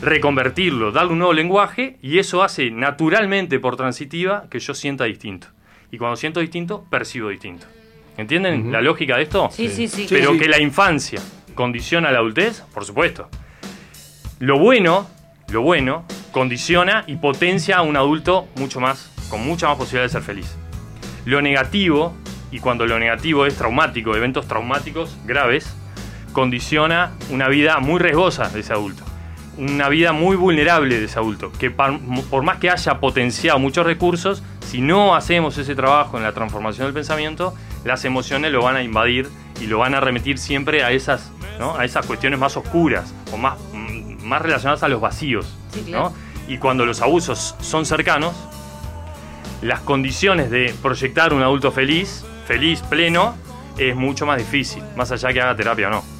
reconvertirlo, 0.00 0.90
darle 0.92 1.12
un 1.12 1.18
nuevo 1.18 1.32
lenguaje 1.34 1.96
y 2.02 2.18
eso 2.18 2.42
hace 2.42 2.70
naturalmente 2.70 3.58
por 3.58 3.76
transitiva 3.76 4.44
que 4.50 4.58
yo 4.58 4.72
sienta 4.74 5.04
distinto. 5.04 5.48
Y 5.90 5.98
cuando 5.98 6.16
siento 6.16 6.40
distinto, 6.40 6.84
percibo 6.88 7.28
distinto. 7.28 7.66
¿Entienden 8.16 8.70
la 8.70 8.80
lógica 8.80 9.16
de 9.16 9.22
esto? 9.24 9.48
Sí, 9.52 9.68
sí, 9.68 9.88
sí. 9.88 10.06
Pero 10.08 10.30
Sí, 10.32 10.38
sí. 10.38 10.42
que 10.44 10.48
la 10.48 10.60
infancia 10.60 11.20
condiciona 11.54 12.10
la 12.12 12.18
adultez, 12.18 12.62
por 12.72 12.84
supuesto. 12.84 13.28
Lo 14.38 14.58
bueno, 14.58 15.08
lo 15.48 15.62
bueno, 15.62 16.04
condiciona 16.32 17.04
y 17.06 17.16
potencia 17.16 17.78
a 17.78 17.82
un 17.82 17.96
adulto 17.96 18.46
mucho 18.56 18.80
más, 18.80 19.10
con 19.30 19.44
mucha 19.44 19.68
más 19.68 19.76
posibilidad 19.78 20.04
de 20.04 20.08
ser 20.10 20.22
feliz. 20.22 20.56
Lo 21.24 21.40
negativo, 21.42 22.14
y 22.50 22.58
cuando 22.60 22.86
lo 22.86 22.98
negativo 22.98 23.46
es 23.46 23.56
traumático, 23.56 24.14
eventos 24.16 24.46
traumáticos 24.46 25.16
graves, 25.24 25.74
condiciona 26.32 27.12
una 27.30 27.48
vida 27.48 27.78
muy 27.78 27.98
riesgosa 28.00 28.48
de 28.48 28.60
ese 28.60 28.72
adulto. 28.72 29.02
Una 29.56 29.88
vida 29.88 30.12
muy 30.12 30.36
vulnerable 30.36 30.98
de 30.98 31.04
ese 31.06 31.18
adulto. 31.18 31.52
Que 31.52 31.70
par- 31.70 32.00
por 32.28 32.42
más 32.42 32.58
que 32.58 32.70
haya 32.70 32.98
potenciado 32.98 33.58
muchos 33.60 33.86
recursos, 33.86 34.42
si 34.66 34.80
no 34.80 35.14
hacemos 35.14 35.56
ese 35.58 35.76
trabajo 35.76 36.16
en 36.16 36.24
la 36.24 36.32
transformación 36.32 36.86
del 36.88 36.94
pensamiento, 36.94 37.54
las 37.84 38.04
emociones 38.04 38.52
lo 38.52 38.62
van 38.62 38.76
a 38.76 38.82
invadir 38.82 39.28
y 39.60 39.66
lo 39.66 39.78
van 39.78 39.94
a 39.94 40.00
remitir 40.00 40.38
siempre 40.38 40.82
a 40.82 40.90
esas, 40.90 41.30
¿no? 41.58 41.76
a 41.76 41.84
esas 41.84 42.06
cuestiones 42.06 42.38
más 42.38 42.56
oscuras 42.56 43.14
o 43.32 43.36
más, 43.36 43.58
mm, 43.72 44.24
más 44.24 44.42
relacionadas 44.42 44.82
a 44.82 44.88
los 44.88 45.00
vacíos. 45.00 45.54
Sí, 45.72 45.82
claro. 45.82 46.10
¿no? 46.10 46.14
Y 46.48 46.58
cuando 46.58 46.84
los 46.84 47.00
abusos 47.00 47.54
son 47.60 47.86
cercanos, 47.86 48.34
las 49.62 49.80
condiciones 49.80 50.50
de 50.50 50.74
proyectar 50.82 51.32
un 51.32 51.42
adulto 51.42 51.72
feliz, 51.72 52.24
feliz, 52.46 52.82
pleno, 52.82 53.34
es 53.78 53.96
mucho 53.96 54.26
más 54.26 54.38
difícil, 54.38 54.82
más 54.96 55.10
allá 55.10 55.32
que 55.32 55.40
haga 55.40 55.56
terapia 55.56 55.88
o 55.88 55.90
no. 55.90 56.14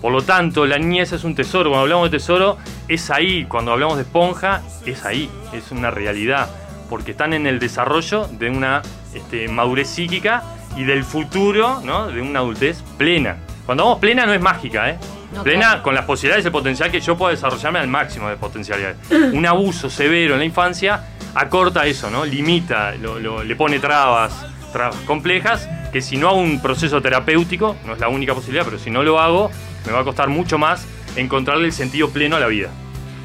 Por 0.00 0.12
lo 0.12 0.22
tanto, 0.22 0.66
la 0.66 0.78
niñez 0.78 1.12
es 1.12 1.24
un 1.24 1.34
tesoro. 1.34 1.70
Cuando 1.70 1.82
hablamos 1.82 2.10
de 2.10 2.18
tesoro, 2.18 2.56
es 2.86 3.10
ahí. 3.10 3.46
Cuando 3.46 3.72
hablamos 3.72 3.96
de 3.96 4.04
esponja, 4.04 4.62
es 4.86 5.04
ahí. 5.04 5.28
Es 5.52 5.72
una 5.72 5.90
realidad. 5.90 6.48
Porque 6.88 7.10
están 7.10 7.32
en 7.32 7.48
el 7.48 7.58
desarrollo 7.58 8.28
de 8.28 8.48
una 8.48 8.82
este, 9.12 9.48
madurez 9.48 9.88
psíquica 9.88 10.42
y 10.76 10.84
del 10.84 11.04
futuro, 11.04 11.80
¿no? 11.84 12.08
De 12.08 12.20
una 12.20 12.40
adultez 12.40 12.82
plena. 12.96 13.36
Cuando 13.66 13.82
hablamos 13.84 14.00
plena 14.00 14.26
no 14.26 14.32
es 14.32 14.40
mágica, 14.40 14.90
¿eh? 14.90 14.98
No, 15.34 15.42
plena 15.42 15.66
claro. 15.66 15.82
con 15.82 15.94
las 15.94 16.04
posibilidades 16.06 16.46
el 16.46 16.52
potencial 16.52 16.90
que 16.90 17.00
yo 17.00 17.16
pueda 17.18 17.32
desarrollarme 17.32 17.78
al 17.80 17.88
máximo 17.88 18.28
de 18.30 18.36
potencialidades. 18.36 18.96
Un 19.10 19.44
abuso 19.46 19.90
severo 19.90 20.34
en 20.34 20.40
la 20.40 20.44
infancia 20.46 21.04
acorta 21.34 21.84
eso, 21.86 22.10
¿no? 22.10 22.24
Limita, 22.24 22.92
lo- 22.94 23.18
lo- 23.18 23.44
le 23.44 23.54
pone 23.56 23.78
trabas, 23.78 24.46
trabas 24.72 24.96
complejas, 25.06 25.68
que 25.92 26.00
si 26.00 26.16
no 26.16 26.28
hago 26.28 26.38
un 26.38 26.60
proceso 26.62 27.00
terapéutico, 27.02 27.76
no 27.86 27.92
es 27.94 27.98
la 28.00 28.08
única 28.08 28.34
posibilidad, 28.34 28.64
pero 28.64 28.78
si 28.78 28.90
no 28.90 29.02
lo 29.02 29.20
hago, 29.20 29.50
me 29.86 29.92
va 29.92 30.00
a 30.00 30.04
costar 30.04 30.28
mucho 30.28 30.58
más 30.58 30.86
encontrarle 31.16 31.66
el 31.66 31.72
sentido 31.72 32.08
pleno 32.10 32.36
a 32.36 32.40
la 32.40 32.46
vida. 32.46 32.70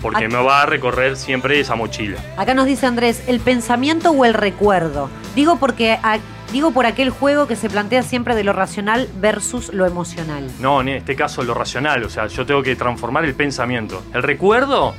Porque 0.04 0.28
me 0.28 0.36
va 0.44 0.62
a 0.62 0.66
recorrer 0.68 1.16
siempre 1.16 1.60
esa 1.60 1.74
mochila. 1.76 2.18
Acá 2.38 2.54
nos 2.54 2.68
dice 2.68 2.86
Andrés, 2.86 3.24
el 3.26 3.40
pensamiento 3.40 4.12
o 4.12 4.24
el 4.26 4.36
recuerdo. 4.36 5.10
Digo 5.36 5.56
porque 5.58 5.98
a- 6.04 6.20
digo 6.52 6.70
por 6.72 6.86
aquel 6.86 7.10
juego 7.10 7.48
que 7.48 7.56
se 7.56 7.70
plantea 7.70 8.04
siempre 8.04 8.36
de 8.36 8.44
lo 8.44 8.54
racional 8.54 9.10
versus 9.20 9.74
lo 9.74 9.88
emocional. 9.88 10.48
No, 10.60 10.82
en 10.82 10.90
este 10.90 11.16
caso 11.16 11.42
lo 11.42 11.56
racional, 11.56 12.04
o 12.04 12.10
sea, 12.10 12.28
yo 12.28 12.46
tengo 12.46 12.62
que 12.62 12.76
transformar 12.76 13.26
el 13.26 13.34
pensamiento. 13.34 14.04
El 14.14 14.22
recuerdo 14.22 14.94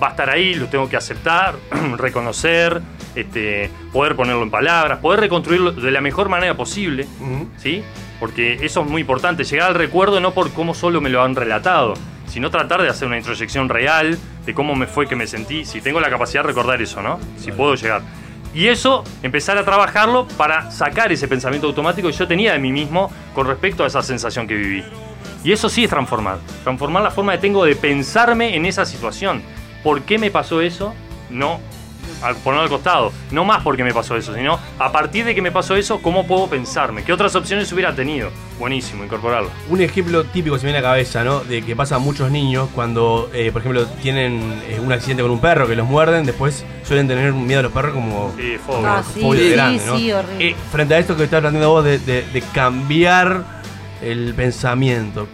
va 0.00 0.08
a 0.08 0.10
estar 0.10 0.30
ahí, 0.30 0.54
lo 0.54 0.66
tengo 0.68 0.88
que 0.88 0.96
aceptar, 0.96 1.56
reconocer, 1.96 2.80
este, 3.14 3.70
poder 3.92 4.14
ponerlo 4.16 4.42
en 4.42 4.50
palabras, 4.50 4.98
poder 5.00 5.20
reconstruirlo 5.20 5.72
de 5.72 5.90
la 5.90 6.00
mejor 6.00 6.28
manera 6.28 6.54
posible, 6.56 7.06
¿sí? 7.56 7.82
Porque 8.20 8.58
eso 8.64 8.82
es 8.82 8.86
muy 8.86 9.00
importante, 9.00 9.44
llegar 9.44 9.68
al 9.68 9.74
recuerdo 9.74 10.20
no 10.20 10.32
por 10.32 10.52
cómo 10.52 10.74
solo 10.74 11.00
me 11.00 11.08
lo 11.08 11.22
han 11.22 11.34
relatado, 11.34 11.94
sino 12.28 12.50
tratar 12.50 12.82
de 12.82 12.88
hacer 12.88 13.08
una 13.08 13.16
introyección 13.16 13.68
real 13.68 14.18
de 14.44 14.54
cómo 14.54 14.74
me 14.76 14.86
fue 14.86 15.06
que 15.06 15.16
me 15.16 15.26
sentí, 15.26 15.64
si 15.64 15.80
tengo 15.80 15.98
la 16.00 16.10
capacidad 16.10 16.42
de 16.42 16.48
recordar 16.48 16.80
eso, 16.80 17.02
¿no? 17.02 17.18
Si 17.38 17.50
puedo 17.50 17.74
llegar. 17.74 18.02
Y 18.52 18.66
eso, 18.66 19.04
empezar 19.22 19.56
a 19.58 19.64
trabajarlo 19.64 20.28
para 20.36 20.70
sacar 20.70 21.10
ese 21.10 21.28
pensamiento 21.28 21.66
automático 21.66 22.08
que 22.08 22.14
yo 22.14 22.28
tenía 22.28 22.52
de 22.52 22.58
mí 22.58 22.72
mismo 22.72 23.10
con 23.34 23.46
respecto 23.46 23.84
a 23.84 23.86
esa 23.86 24.02
sensación 24.02 24.46
que 24.46 24.54
viví. 24.54 24.84
Y 25.42 25.52
eso 25.52 25.68
sí 25.68 25.84
es 25.84 25.90
transformar. 25.90 26.38
Transformar 26.62 27.02
la 27.02 27.10
forma 27.10 27.32
que 27.32 27.38
tengo 27.38 27.64
de 27.64 27.74
pensarme 27.74 28.54
en 28.54 28.66
esa 28.66 28.84
situación. 28.84 29.42
¿Por 29.82 30.02
qué 30.02 30.18
me 30.18 30.30
pasó 30.30 30.60
eso? 30.60 30.94
No 31.30 31.60
al 32.22 32.36
ponerlo 32.36 32.64
al 32.64 32.68
costado. 32.68 33.12
No 33.30 33.44
más 33.44 33.62
porque 33.62 33.84
me 33.84 33.92
pasó 33.94 34.16
eso, 34.16 34.34
sino 34.34 34.58
a 34.78 34.92
partir 34.92 35.24
de 35.24 35.34
que 35.34 35.42
me 35.42 35.50
pasó 35.52 35.76
eso, 35.76 36.00
¿cómo 36.02 36.26
puedo 36.26 36.46
pensarme? 36.48 37.02
¿Qué 37.04 37.12
otras 37.12 37.34
opciones 37.36 37.72
hubiera 37.72 37.94
tenido? 37.94 38.30
Buenísimo, 38.58 39.04
incorporarlo. 39.04 39.48
Un 39.70 39.80
ejemplo 39.80 40.24
típico 40.24 40.58
se 40.58 40.66
me 40.66 40.72
viene 40.72 40.78
a 40.78 40.82
la 40.82 40.88
cabeza, 40.94 41.24
¿no? 41.24 41.40
De 41.40 41.62
que 41.62 41.74
pasa 41.74 41.96
a 41.96 41.98
muchos 41.98 42.30
niños 42.30 42.68
cuando, 42.74 43.30
eh, 43.32 43.50
por 43.52 43.62
ejemplo, 43.62 43.86
tienen 44.02 44.60
eh, 44.68 44.78
un 44.84 44.92
accidente 44.92 45.22
con 45.22 45.30
un 45.32 45.40
perro 45.40 45.66
que 45.66 45.74
los 45.76 45.86
muerden, 45.86 46.26
después 46.26 46.64
suelen 46.84 47.08
tener 47.08 47.32
un 47.32 47.46
miedo 47.46 47.60
a 47.60 47.62
los 47.62 47.72
perros 47.72 47.94
como 47.94 48.34
Sí, 48.36 48.56
fobia. 48.64 48.98
Ah, 48.98 49.02
sí, 49.02 49.20
fobia 49.20 49.40
sí, 49.42 49.50
grande, 49.50 49.86
¿no? 49.86 49.96
sí, 49.96 50.12
horrible. 50.12 50.48
Eh, 50.50 50.56
frente 50.70 50.94
a 50.94 50.98
esto 50.98 51.16
que 51.16 51.24
estás 51.24 51.40
planteando 51.40 51.70
vos 51.70 51.84
de, 51.84 51.98
de- 51.98 52.22
de 52.30 52.42
cambiar 52.52 53.44
el 54.02 54.34
pensamiento, 54.34 55.26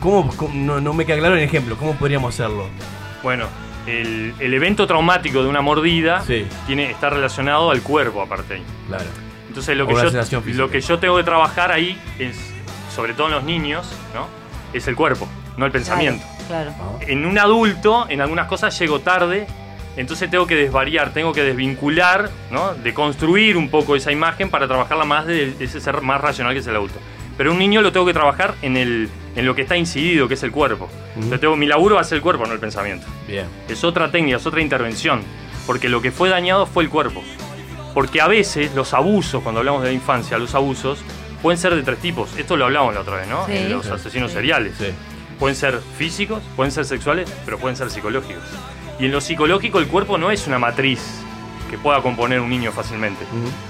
¿cómo, 0.00 0.30
cómo- 0.36 0.54
no, 0.54 0.80
no 0.80 0.92
me 0.94 1.04
queda 1.04 1.18
claro 1.18 1.36
el 1.36 1.42
ejemplo? 1.42 1.76
¿Cómo 1.76 1.92
podríamos 1.94 2.32
hacerlo? 2.34 2.66
Bueno, 3.22 3.46
el, 3.90 4.34
el 4.38 4.54
evento 4.54 4.86
traumático 4.86 5.42
de 5.42 5.48
una 5.48 5.60
mordida 5.60 6.22
tiene, 6.66 6.90
está 6.90 7.10
relacionado 7.10 7.70
al 7.70 7.82
cuerpo, 7.82 8.22
aparte 8.22 8.54
ahí. 8.54 8.64
Claro. 8.88 9.04
Entonces 9.48 9.76
lo 9.76 9.86
que, 9.86 9.94
yo, 9.94 10.42
lo 10.54 10.70
que 10.70 10.80
yo 10.80 10.98
tengo 10.98 11.16
que 11.16 11.24
trabajar 11.24 11.72
ahí 11.72 12.00
es, 12.18 12.38
sobre 12.94 13.14
todo 13.14 13.26
en 13.26 13.32
los 13.34 13.44
niños, 13.44 13.92
¿no? 14.14 14.28
Es 14.72 14.86
el 14.86 14.94
cuerpo, 14.94 15.28
no 15.56 15.66
el 15.66 15.72
pensamiento. 15.72 16.24
Claro. 16.46 16.72
En 17.00 17.26
un 17.26 17.38
adulto, 17.38 18.06
en 18.08 18.20
algunas 18.20 18.46
cosas 18.46 18.78
llego 18.78 19.00
tarde, 19.00 19.46
entonces 19.96 20.30
tengo 20.30 20.46
que 20.46 20.54
desvariar, 20.54 21.12
tengo 21.12 21.32
que 21.32 21.42
desvincular, 21.42 22.30
¿no? 22.50 22.74
De 22.74 22.94
construir 22.94 23.56
un 23.56 23.70
poco 23.70 23.96
esa 23.96 24.12
imagen 24.12 24.50
para 24.50 24.68
trabajarla 24.68 25.04
más 25.04 25.26
de 25.26 25.54
ese 25.58 25.80
ser 25.80 26.00
más 26.00 26.20
racional 26.20 26.52
que 26.52 26.60
es 26.60 26.66
el 26.66 26.76
adulto. 26.76 26.98
Pero 27.40 27.52
un 27.52 27.58
niño 27.58 27.80
lo 27.80 27.90
tengo 27.90 28.04
que 28.04 28.12
trabajar 28.12 28.54
en, 28.60 28.76
el, 28.76 29.08
en 29.34 29.46
lo 29.46 29.54
que 29.54 29.62
está 29.62 29.74
incidido, 29.74 30.28
que 30.28 30.34
es 30.34 30.42
el 30.42 30.52
cuerpo. 30.52 30.90
Entonces 31.14 31.40
tengo, 31.40 31.56
mi 31.56 31.64
laburo 31.64 31.94
va 31.94 32.02
a 32.02 32.04
ser 32.04 32.16
el 32.16 32.22
cuerpo, 32.22 32.44
no 32.44 32.52
el 32.52 32.58
pensamiento. 32.58 33.06
Bien. 33.26 33.46
Es 33.66 33.82
otra 33.82 34.10
técnica, 34.10 34.36
es 34.36 34.44
otra 34.44 34.60
intervención. 34.60 35.22
Porque 35.66 35.88
lo 35.88 36.02
que 36.02 36.10
fue 36.12 36.28
dañado 36.28 36.66
fue 36.66 36.82
el 36.84 36.90
cuerpo. 36.90 37.22
Porque 37.94 38.20
a 38.20 38.28
veces 38.28 38.74
los 38.74 38.92
abusos, 38.92 39.42
cuando 39.42 39.60
hablamos 39.60 39.80
de 39.80 39.88
la 39.88 39.94
infancia, 39.94 40.36
los 40.36 40.54
abusos 40.54 40.98
pueden 41.40 41.56
ser 41.58 41.74
de 41.74 41.82
tres 41.82 41.98
tipos. 42.00 42.36
Esto 42.36 42.58
lo 42.58 42.66
hablamos 42.66 42.92
la 42.92 43.00
otra 43.00 43.16
vez, 43.16 43.26
¿no? 43.26 43.46
Sí. 43.46 43.52
En 43.56 43.70
los 43.72 43.86
Sí. 43.86 43.92
asesinos 43.92 44.32
Sí. 44.32 44.36
seriales. 44.36 44.74
Pueden 45.38 45.56
ser 45.56 45.80
físicos, 45.96 46.42
pueden 46.56 46.70
ser 46.72 46.84
sexuales, 46.84 47.32
pero 47.46 47.56
pueden 47.58 47.74
ser 47.74 47.88
psicológicos. 47.88 48.42
Y 48.98 49.06
en 49.06 49.12
lo 49.12 49.22
psicológico 49.22 49.78
el 49.78 49.86
cuerpo 49.86 50.18
no 50.18 50.30
es 50.30 50.46
una 50.46 50.58
matriz 50.58 51.00
que 51.70 51.78
pueda 51.78 52.02
componer 52.02 52.38
un 52.42 52.50
niño 52.50 52.70
fácilmente. 52.70 53.24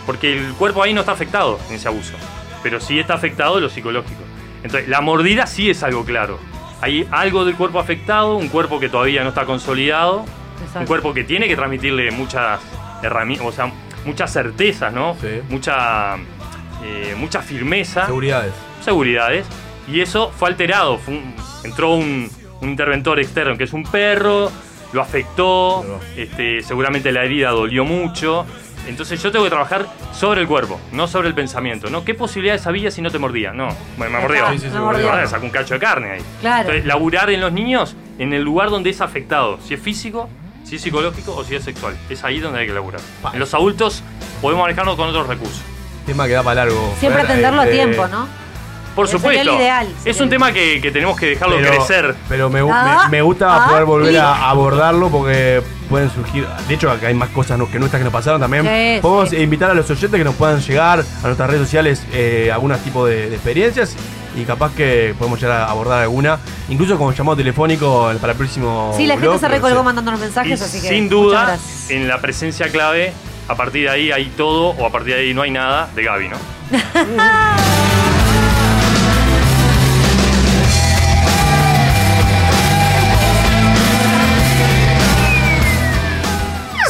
Porque 0.06 0.36
el 0.36 0.54
cuerpo 0.54 0.82
ahí 0.82 0.92
no 0.92 1.02
está 1.02 1.12
afectado 1.12 1.60
en 1.68 1.76
ese 1.76 1.86
abuso. 1.86 2.14
Pero 2.62 2.80
sí 2.80 2.98
está 2.98 3.14
afectado 3.14 3.58
lo 3.60 3.68
psicológico. 3.68 4.20
Entonces, 4.62 4.88
la 4.88 5.00
mordida 5.00 5.46
sí 5.46 5.70
es 5.70 5.82
algo 5.82 6.04
claro. 6.04 6.38
Hay 6.82 7.06
algo 7.10 7.44
del 7.44 7.56
cuerpo 7.56 7.78
afectado, 7.78 8.36
un 8.36 8.48
cuerpo 8.48 8.78
que 8.80 8.88
todavía 8.88 9.22
no 9.22 9.30
está 9.30 9.44
consolidado, 9.44 10.24
un 10.80 10.86
cuerpo 10.86 11.12
que 11.14 11.24
tiene 11.24 11.48
que 11.48 11.56
transmitirle 11.56 12.10
muchas 12.10 12.60
herramientas, 13.02 13.46
o 13.48 13.52
sea, 13.52 13.72
muchas 14.04 14.32
certezas, 14.32 14.92
¿no? 14.92 15.14
Mucha, 15.48 16.16
eh, 16.84 17.14
mucha 17.18 17.40
firmeza. 17.42 18.06
Seguridades. 18.06 18.52
Seguridades. 18.82 19.46
Y 19.88 20.00
eso 20.00 20.30
fue 20.38 20.48
alterado. 20.48 20.98
Fue 20.98 21.14
un- 21.14 21.34
entró 21.64 21.94
un, 21.94 22.30
un 22.60 22.68
interventor 22.68 23.18
externo, 23.20 23.56
que 23.58 23.64
es 23.64 23.72
un 23.72 23.82
perro, 23.84 24.50
lo 24.92 25.00
afectó, 25.02 25.84
este, 26.16 26.62
seguramente 26.62 27.12
la 27.12 27.24
herida 27.24 27.50
dolió 27.50 27.84
mucho. 27.84 28.44
Entonces 28.86 29.22
yo 29.22 29.30
tengo 29.30 29.44
que 29.44 29.50
trabajar 29.50 29.86
sobre 30.12 30.40
el 30.40 30.46
cuerpo, 30.46 30.80
no 30.92 31.06
sobre 31.06 31.28
el 31.28 31.34
pensamiento. 31.34 31.90
¿no? 31.90 32.04
¿Qué 32.04 32.14
posibilidades 32.14 32.66
había 32.66 32.90
si 32.90 33.02
no 33.02 33.10
te 33.10 33.18
mordía? 33.18 33.52
No, 33.52 33.68
bueno, 33.96 34.16
me 34.16 34.22
mordió. 34.22 34.50
Sí, 34.52 34.58
sí, 34.58 34.66
sí, 34.68 34.74
Me 34.74 34.80
mordió. 34.80 35.28
Sacó 35.28 35.44
un 35.44 35.50
cacho 35.50 35.74
de 35.74 35.80
carne 35.80 36.10
ahí. 36.12 36.22
Claro. 36.40 36.60
Entonces, 36.62 36.86
laburar 36.86 37.30
en 37.30 37.40
los 37.40 37.52
niños 37.52 37.96
en 38.18 38.32
el 38.32 38.42
lugar 38.42 38.70
donde 38.70 38.90
es 38.90 39.00
afectado. 39.00 39.58
Si 39.62 39.74
es 39.74 39.80
físico, 39.80 40.28
si 40.64 40.76
es 40.76 40.82
psicológico 40.82 41.34
o 41.34 41.44
si 41.44 41.54
es 41.54 41.64
sexual. 41.64 41.96
Es 42.08 42.24
ahí 42.24 42.40
donde 42.40 42.60
hay 42.60 42.66
que 42.66 42.72
laburar. 42.72 43.00
En 43.32 43.38
los 43.38 43.52
adultos 43.54 44.02
podemos 44.40 44.62
manejarnos 44.62 44.96
con 44.96 45.08
otros 45.08 45.26
recursos. 45.26 45.62
Tema 46.06 46.26
que 46.26 46.32
da 46.32 46.42
para 46.42 46.64
largo. 46.66 46.94
Siempre 46.98 47.22
atenderlo 47.22 47.62
a 47.62 47.66
tiempo, 47.66 48.08
¿no? 48.08 48.26
Por 48.94 49.06
supuesto. 49.08 49.40
el 49.52 49.56
ideal, 49.60 49.88
es 50.04 50.16
un 50.18 50.24
el- 50.24 50.30
tema 50.30 50.52
que, 50.52 50.80
que 50.80 50.90
tenemos 50.90 51.18
que 51.18 51.26
dejarlo 51.26 51.56
Pero- 51.56 51.70
crecer. 51.86 52.14
Pero 52.28 52.50
me, 52.50 52.60
Ah, 52.72 53.04
me, 53.04 53.18
me 53.18 53.22
gusta 53.22 53.64
ah, 53.64 53.68
poder 53.68 53.84
volver 53.84 54.18
a 54.18 54.50
abordarlo 54.50 55.08
porque 55.10 55.62
pueden 55.88 56.10
surgir. 56.10 56.46
De 56.68 56.74
hecho, 56.74 56.90
acá 56.90 57.06
hay 57.08 57.14
más 57.14 57.30
cosas 57.30 57.56
no- 57.58 57.70
que 57.70 57.78
nuestras 57.78 58.00
que 58.00 58.04
nos 58.04 58.12
pasaron 58.12 58.40
también. 58.40 58.64
Sí, 58.64 59.00
Podemos 59.00 59.30
sí. 59.30 59.36
invitar 59.36 59.70
a 59.70 59.74
los 59.74 59.88
oyentes 59.90 60.18
que 60.18 60.24
nos 60.24 60.34
puedan 60.34 60.60
llegar 60.60 61.00
a 61.22 61.26
nuestras 61.26 61.48
redes 61.50 61.62
sociales 61.62 62.04
eh, 62.12 62.50
algunos 62.52 62.78
tipos 62.80 63.08
de, 63.08 63.30
de 63.30 63.34
experiencias 63.36 63.94
y 64.36 64.44
capaz 64.44 64.72
que 64.74 65.14
podemos 65.18 65.40
llegar 65.40 65.62
a 65.62 65.70
abordar 65.70 66.02
alguna. 66.02 66.38
Incluso 66.68 66.96
con 66.98 67.14
llamado 67.14 67.36
telefónico 67.36 68.12
para 68.20 68.32
el 68.32 68.38
próximo. 68.38 68.92
Sí, 68.96 69.06
la 69.06 69.14
gente 69.14 69.28
blog, 69.28 69.40
se 69.40 69.48
no 69.48 69.54
recolgó 69.54 69.78
sé. 69.78 69.82
mandándonos 69.84 70.20
mensajes, 70.20 70.60
Y 70.60 70.64
así 70.64 70.80
que. 70.80 70.88
sin 70.88 71.04
muchas 71.04 71.10
duda, 71.10 71.44
gracias. 71.46 71.90
en 71.90 72.06
la 72.08 72.20
presencia 72.20 72.68
clave, 72.70 73.12
a 73.48 73.54
partir 73.54 73.84
de 73.84 73.90
ahí 73.90 74.12
hay 74.12 74.26
todo 74.36 74.70
o 74.70 74.86
a 74.86 74.90
partir 74.90 75.14
de 75.14 75.20
ahí 75.22 75.34
no 75.34 75.42
hay 75.42 75.50
nada 75.50 75.88
de 75.94 76.02
Gaby, 76.04 76.28
¿no? 76.28 76.36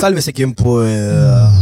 Sálvese 0.01 0.33
quien 0.33 0.55
pueda. 0.55 1.53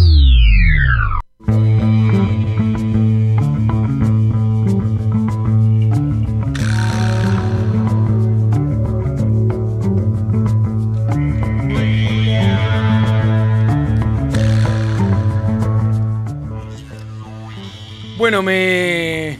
Bueno, 18.16 18.44
me, 18.44 19.36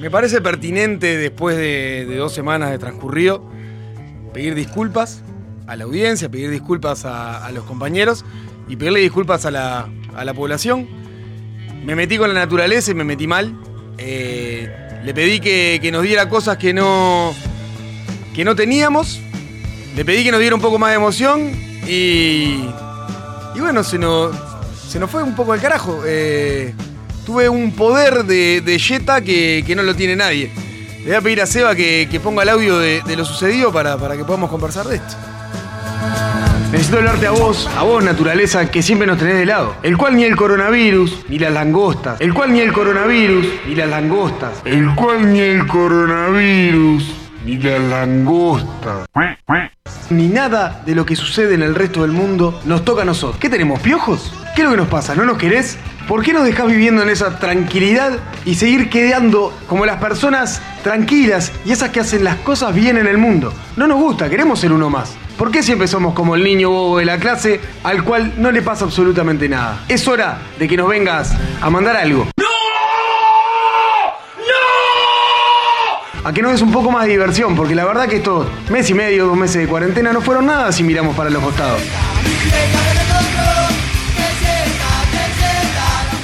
me 0.00 0.10
parece 0.12 0.40
pertinente 0.40 1.16
después 1.16 1.56
de, 1.56 2.06
de 2.08 2.16
dos 2.16 2.32
semanas 2.32 2.70
de 2.70 2.78
transcurrido 2.78 3.42
pedir 4.32 4.54
disculpas 4.54 5.24
a 5.68 5.76
la 5.76 5.84
audiencia, 5.84 6.30
pedir 6.30 6.50
disculpas 6.50 7.04
a, 7.04 7.48
los 7.52 7.64
compañeros 7.64 8.24
y 8.68 8.76
pedirle 8.76 9.00
disculpas 9.00 9.44
a 9.44 9.50
la, 9.50 9.88
a 10.16 10.24
la 10.24 10.34
población. 10.34 10.88
Me 11.84 11.94
metí 11.94 12.16
con 12.16 12.32
la 12.32 12.40
naturaleza 12.40 12.90
y 12.90 12.94
me 12.94 13.04
metí 13.04 13.26
mal. 13.26 13.54
Eh, 13.98 15.00
le 15.04 15.14
pedí 15.14 15.40
que, 15.40 15.78
que 15.80 15.92
nos 15.92 16.02
diera 16.02 16.28
cosas 16.28 16.56
que 16.56 16.72
no, 16.72 17.34
que 18.34 18.44
no 18.44 18.56
teníamos. 18.56 19.20
Le 19.94 20.04
pedí 20.04 20.24
que 20.24 20.32
nos 20.32 20.40
diera 20.40 20.56
un 20.56 20.62
poco 20.62 20.78
más 20.78 20.90
de 20.90 20.96
emoción 20.96 21.52
y, 21.86 22.64
y 23.54 23.60
bueno, 23.60 23.84
se 23.84 23.98
nos, 23.98 24.34
se 24.88 24.98
nos 24.98 25.10
fue 25.10 25.22
un 25.22 25.36
poco 25.36 25.52
al 25.52 25.60
carajo. 25.60 26.00
Eh, 26.06 26.74
tuve 27.26 27.48
un 27.50 27.72
poder 27.72 28.24
de, 28.24 28.62
de 28.62 28.78
Jetta 28.78 29.20
que, 29.20 29.62
que 29.66 29.76
no 29.76 29.82
lo 29.82 29.94
tiene 29.94 30.16
nadie. 30.16 30.50
Le 31.00 31.04
voy 31.04 31.14
a 31.14 31.20
pedir 31.20 31.42
a 31.42 31.46
Seba 31.46 31.74
que, 31.74 32.08
que 32.10 32.20
ponga 32.20 32.42
el 32.42 32.48
audio 32.48 32.78
de, 32.78 33.02
de 33.06 33.16
lo 33.16 33.26
sucedido 33.26 33.70
para, 33.70 33.98
para 33.98 34.16
que 34.16 34.24
podamos 34.24 34.48
conversar 34.48 34.86
de 34.86 34.96
esto. 34.96 35.14
Necesito 36.70 36.98
hablarte 36.98 37.26
a 37.26 37.30
vos, 37.30 37.66
a 37.78 37.82
vos 37.82 38.04
naturaleza, 38.04 38.70
que 38.70 38.82
siempre 38.82 39.06
nos 39.06 39.16
tenés 39.16 39.36
de 39.36 39.46
lado. 39.46 39.76
El 39.82 39.96
cual 39.96 40.16
ni 40.16 40.24
el 40.24 40.36
coronavirus, 40.36 41.24
ni 41.30 41.38
las 41.38 41.50
langostas. 41.50 42.20
El 42.20 42.34
cual 42.34 42.52
ni 42.52 42.60
el 42.60 42.74
coronavirus, 42.74 43.46
ni 43.66 43.74
las 43.74 43.88
langostas. 43.88 44.60
El 44.66 44.94
cual 44.94 45.32
ni 45.32 45.40
el 45.40 45.66
coronavirus, 45.66 47.10
ni 47.46 47.56
las 47.56 47.80
langostas. 47.80 49.06
Ni 50.10 50.28
nada 50.28 50.82
de 50.84 50.94
lo 50.94 51.06
que 51.06 51.16
sucede 51.16 51.54
en 51.54 51.62
el 51.62 51.74
resto 51.74 52.02
del 52.02 52.12
mundo 52.12 52.60
nos 52.66 52.84
toca 52.84 53.00
a 53.00 53.06
nosotros. 53.06 53.40
¿Qué 53.40 53.48
tenemos, 53.48 53.80
piojos? 53.80 54.34
¿Qué 54.54 54.60
es 54.60 54.64
lo 54.66 54.72
que 54.72 54.76
nos 54.76 54.88
pasa? 54.88 55.14
¿No 55.14 55.24
nos 55.24 55.38
querés? 55.38 55.78
¿Por 56.06 56.22
qué 56.22 56.34
nos 56.34 56.44
dejás 56.44 56.66
viviendo 56.66 57.02
en 57.02 57.08
esa 57.08 57.38
tranquilidad 57.38 58.18
y 58.44 58.56
seguir 58.56 58.90
quedando 58.90 59.56
como 59.68 59.86
las 59.86 60.02
personas 60.02 60.60
tranquilas 60.82 61.50
y 61.64 61.72
esas 61.72 61.88
que 61.90 62.00
hacen 62.00 62.24
las 62.24 62.36
cosas 62.36 62.74
bien 62.74 62.98
en 62.98 63.06
el 63.06 63.16
mundo? 63.16 63.54
No 63.78 63.86
nos 63.86 63.98
gusta, 63.98 64.28
queremos 64.28 64.60
ser 64.60 64.70
uno 64.72 64.90
más. 64.90 65.16
¿Por 65.38 65.52
qué 65.52 65.62
siempre 65.62 65.86
somos 65.86 66.14
como 66.14 66.34
el 66.34 66.42
niño 66.42 66.68
bobo 66.68 66.98
de 66.98 67.04
la 67.04 67.16
clase 67.16 67.60
al 67.84 68.02
cual 68.02 68.34
no 68.38 68.50
le 68.50 68.60
pasa 68.60 68.84
absolutamente 68.84 69.48
nada? 69.48 69.84
Es 69.88 70.08
hora 70.08 70.40
de 70.58 70.66
que 70.66 70.76
nos 70.76 70.88
vengas 70.88 71.32
a 71.60 71.70
mandar 71.70 71.96
algo. 71.96 72.26
A 76.24 76.32
que 76.32 76.42
nos 76.42 76.50
des 76.50 76.60
un 76.60 76.72
poco 76.72 76.90
más 76.90 77.04
de 77.04 77.12
diversión, 77.12 77.54
porque 77.54 77.76
la 77.76 77.84
verdad 77.84 78.08
que 78.08 78.16
estos 78.16 78.48
mes 78.68 78.90
y 78.90 78.94
medio, 78.94 79.26
dos 79.26 79.36
meses 79.36 79.62
de 79.62 79.68
cuarentena 79.68 80.12
no 80.12 80.20
fueron 80.20 80.46
nada 80.46 80.72
si 80.72 80.82
miramos 80.82 81.14
para 81.14 81.30
los 81.30 81.40
costados. 81.40 81.80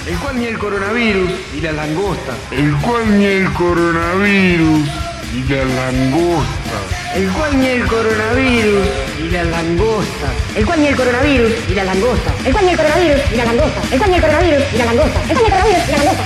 El 0.08 0.18
cual 0.18 0.40
ni 0.40 0.46
el 0.46 0.58
coronavirus 0.58 1.30
ni 1.54 1.60
las 1.60 1.74
langostas. 1.74 2.34
El 2.50 2.74
cual 2.78 3.16
ni 3.16 3.24
el 3.26 3.52
coronavirus 3.52 4.88
ni 5.32 5.54
las 5.54 5.66
langostas. 5.70 7.03
El 7.14 7.28
cual 7.28 7.60
ni 7.60 7.66
el 7.68 7.86
coronavirus 7.86 8.88
ni 9.22 9.28
las 9.30 9.46
langostas. 9.46 10.30
El 10.56 10.66
cual 10.66 10.80
ni 10.80 10.88
el 10.88 10.96
coronavirus 10.96 11.52
y 11.70 11.74
la 11.74 11.84
langosta. 11.84 12.34
El 12.44 12.52
cual 12.52 12.64
ni 12.64 12.72
el 12.72 12.76
coronavirus 12.76 13.20
y 13.32 13.36
la 13.36 13.44
langosta. 13.44 13.82
El 13.92 13.98
cual 13.98 14.10
ni 14.10 14.16
el 14.16 14.22
coronavirus 14.22 14.62
y 14.72 14.76
la 14.78 14.84
langosta. 14.84 15.20
El 15.22 15.28
cual 15.28 15.38
ni 15.38 15.46
el 15.46 15.52
coronavirus 15.52 15.88
y 15.88 15.92
la 15.92 15.98
langosta. 15.98 16.24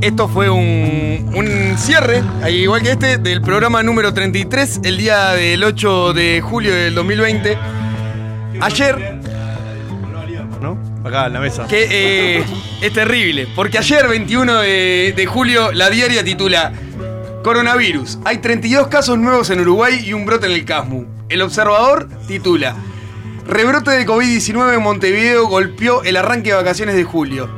Esto 0.00 0.28
fue 0.28 0.50
un, 0.50 1.32
un 1.34 1.78
cierre, 1.78 2.22
igual 2.50 2.82
que 2.82 2.90
este, 2.90 3.18
del 3.18 3.40
programa 3.40 3.84
número 3.84 4.12
33, 4.12 4.80
el 4.82 4.98
día 4.98 5.28
del 5.30 5.62
8 5.62 6.12
de 6.12 6.40
julio 6.40 6.74
del 6.74 6.94
2020. 6.96 7.56
Ayer. 8.60 9.23
Acá 11.04 11.26
en 11.26 11.32
la 11.34 11.40
mesa. 11.40 11.66
que 11.68 11.86
eh, 12.38 12.44
es 12.80 12.92
terrible, 12.92 13.46
porque 13.54 13.78
ayer, 13.78 14.08
21 14.08 14.60
de, 14.60 15.12
de 15.14 15.26
julio, 15.26 15.70
la 15.72 15.90
diaria 15.90 16.24
titula 16.24 16.72
Coronavirus. 17.42 18.18
Hay 18.24 18.38
32 18.38 18.88
casos 18.88 19.18
nuevos 19.18 19.50
en 19.50 19.60
Uruguay 19.60 20.02
y 20.04 20.12
un 20.14 20.24
brote 20.24 20.46
en 20.46 20.52
el 20.52 20.64
Casmu. 20.64 21.04
El 21.28 21.42
observador 21.42 22.08
titula 22.26 22.74
Rebrote 23.46 23.90
de 23.90 24.06
COVID-19 24.06 24.74
en 24.74 24.82
Montevideo 24.82 25.46
golpeó 25.46 26.02
el 26.04 26.16
arranque 26.16 26.50
de 26.50 26.56
vacaciones 26.56 26.94
de 26.96 27.04
julio. 27.04 27.50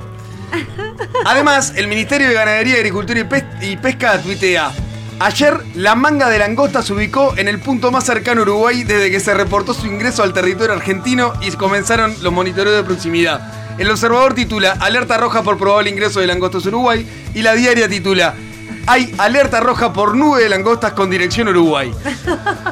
Además, 1.25 1.73
el 1.77 1.87
Ministerio 1.87 2.27
de 2.29 2.35
Ganadería, 2.35 2.75
Agricultura 2.77 3.21
y, 3.21 3.25
Pes- 3.25 3.45
y 3.63 3.77
Pesca 3.77 4.19
tuitea. 4.21 4.71
Ayer, 5.19 5.65
la 5.75 5.95
manga 5.95 6.29
de 6.29 6.39
langosta 6.39 6.83
se 6.83 6.93
ubicó 6.93 7.33
en 7.39 7.49
el 7.49 7.59
punto 7.59 7.91
más 7.91 8.05
cercano 8.05 8.43
a 8.43 8.45
Uruguay 8.45 8.85
desde 8.85 9.11
que 9.11 9.19
se 9.19 9.33
reportó 9.33 9.73
su 9.73 9.87
ingreso 9.87 10.23
al 10.23 10.35
territorio 10.35 10.75
argentino 10.75 11.33
y 11.41 11.51
comenzaron 11.53 12.15
los 12.21 12.35
monitoreos 12.35 12.77
de 12.77 12.85
proximidad. 12.85 13.41
El 13.79 13.91
observador 13.91 14.35
titula 14.35 14.77
Alerta 14.79 15.17
roja 15.17 15.43
por 15.43 15.57
probable 15.57 15.89
ingreso 15.89 16.21
de 16.21 16.27
langostas 16.27 16.67
a 16.67 16.69
Uruguay 16.69 17.07
y 17.35 17.41
la 17.41 17.55
diaria 17.55 17.89
titula 17.89 18.35
Hay 18.87 19.15
alerta 19.17 19.61
roja 19.61 19.91
por 19.91 20.15
nube 20.15 20.43
de 20.43 20.51
langostas 20.51 20.93
con 20.93 21.09
dirección 21.09 21.49
Uruguay. 21.49 21.91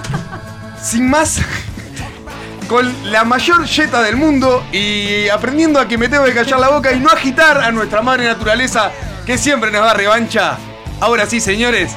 Sin 0.82 1.08
más, 1.08 1.40
con 2.68 3.10
la 3.10 3.24
mayor 3.24 3.64
yeta 3.64 4.02
del 4.02 4.16
mundo 4.16 4.66
y 4.70 5.28
aprendiendo 5.30 5.80
a 5.80 5.88
que 5.88 5.96
me 5.96 6.10
tengo 6.10 6.24
que 6.24 6.34
callar 6.34 6.60
la 6.60 6.68
boca 6.68 6.92
y 6.92 7.00
no 7.00 7.08
agitar 7.08 7.62
a 7.62 7.72
nuestra 7.72 8.02
madre 8.02 8.26
naturaleza 8.26 8.92
que 9.24 9.38
siempre 9.38 9.70
nos 9.70 9.80
da 9.80 9.94
revancha. 9.94 10.58
Ahora 11.00 11.24
sí, 11.24 11.40
señores, 11.40 11.96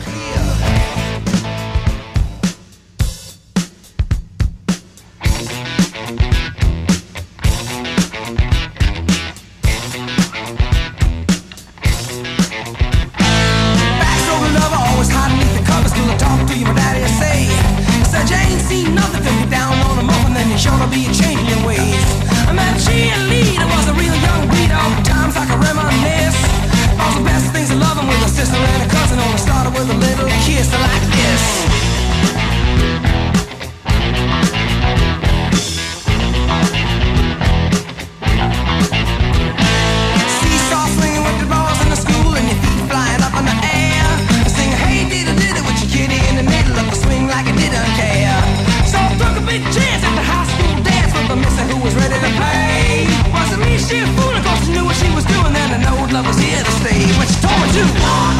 love 56.11 56.27
was 56.27 56.37
here 56.37 56.63
to 56.63 56.71
stay. 56.71 57.05
Which 57.19 57.31
told 57.41 57.61
me 57.61 57.71
to. 57.73 58.30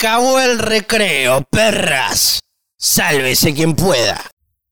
acabó 0.00 0.40
el 0.40 0.58
recreo, 0.58 1.42
perras. 1.50 2.40
Sálvese 2.78 3.52
quien 3.52 3.76
pueda. 3.76 4.29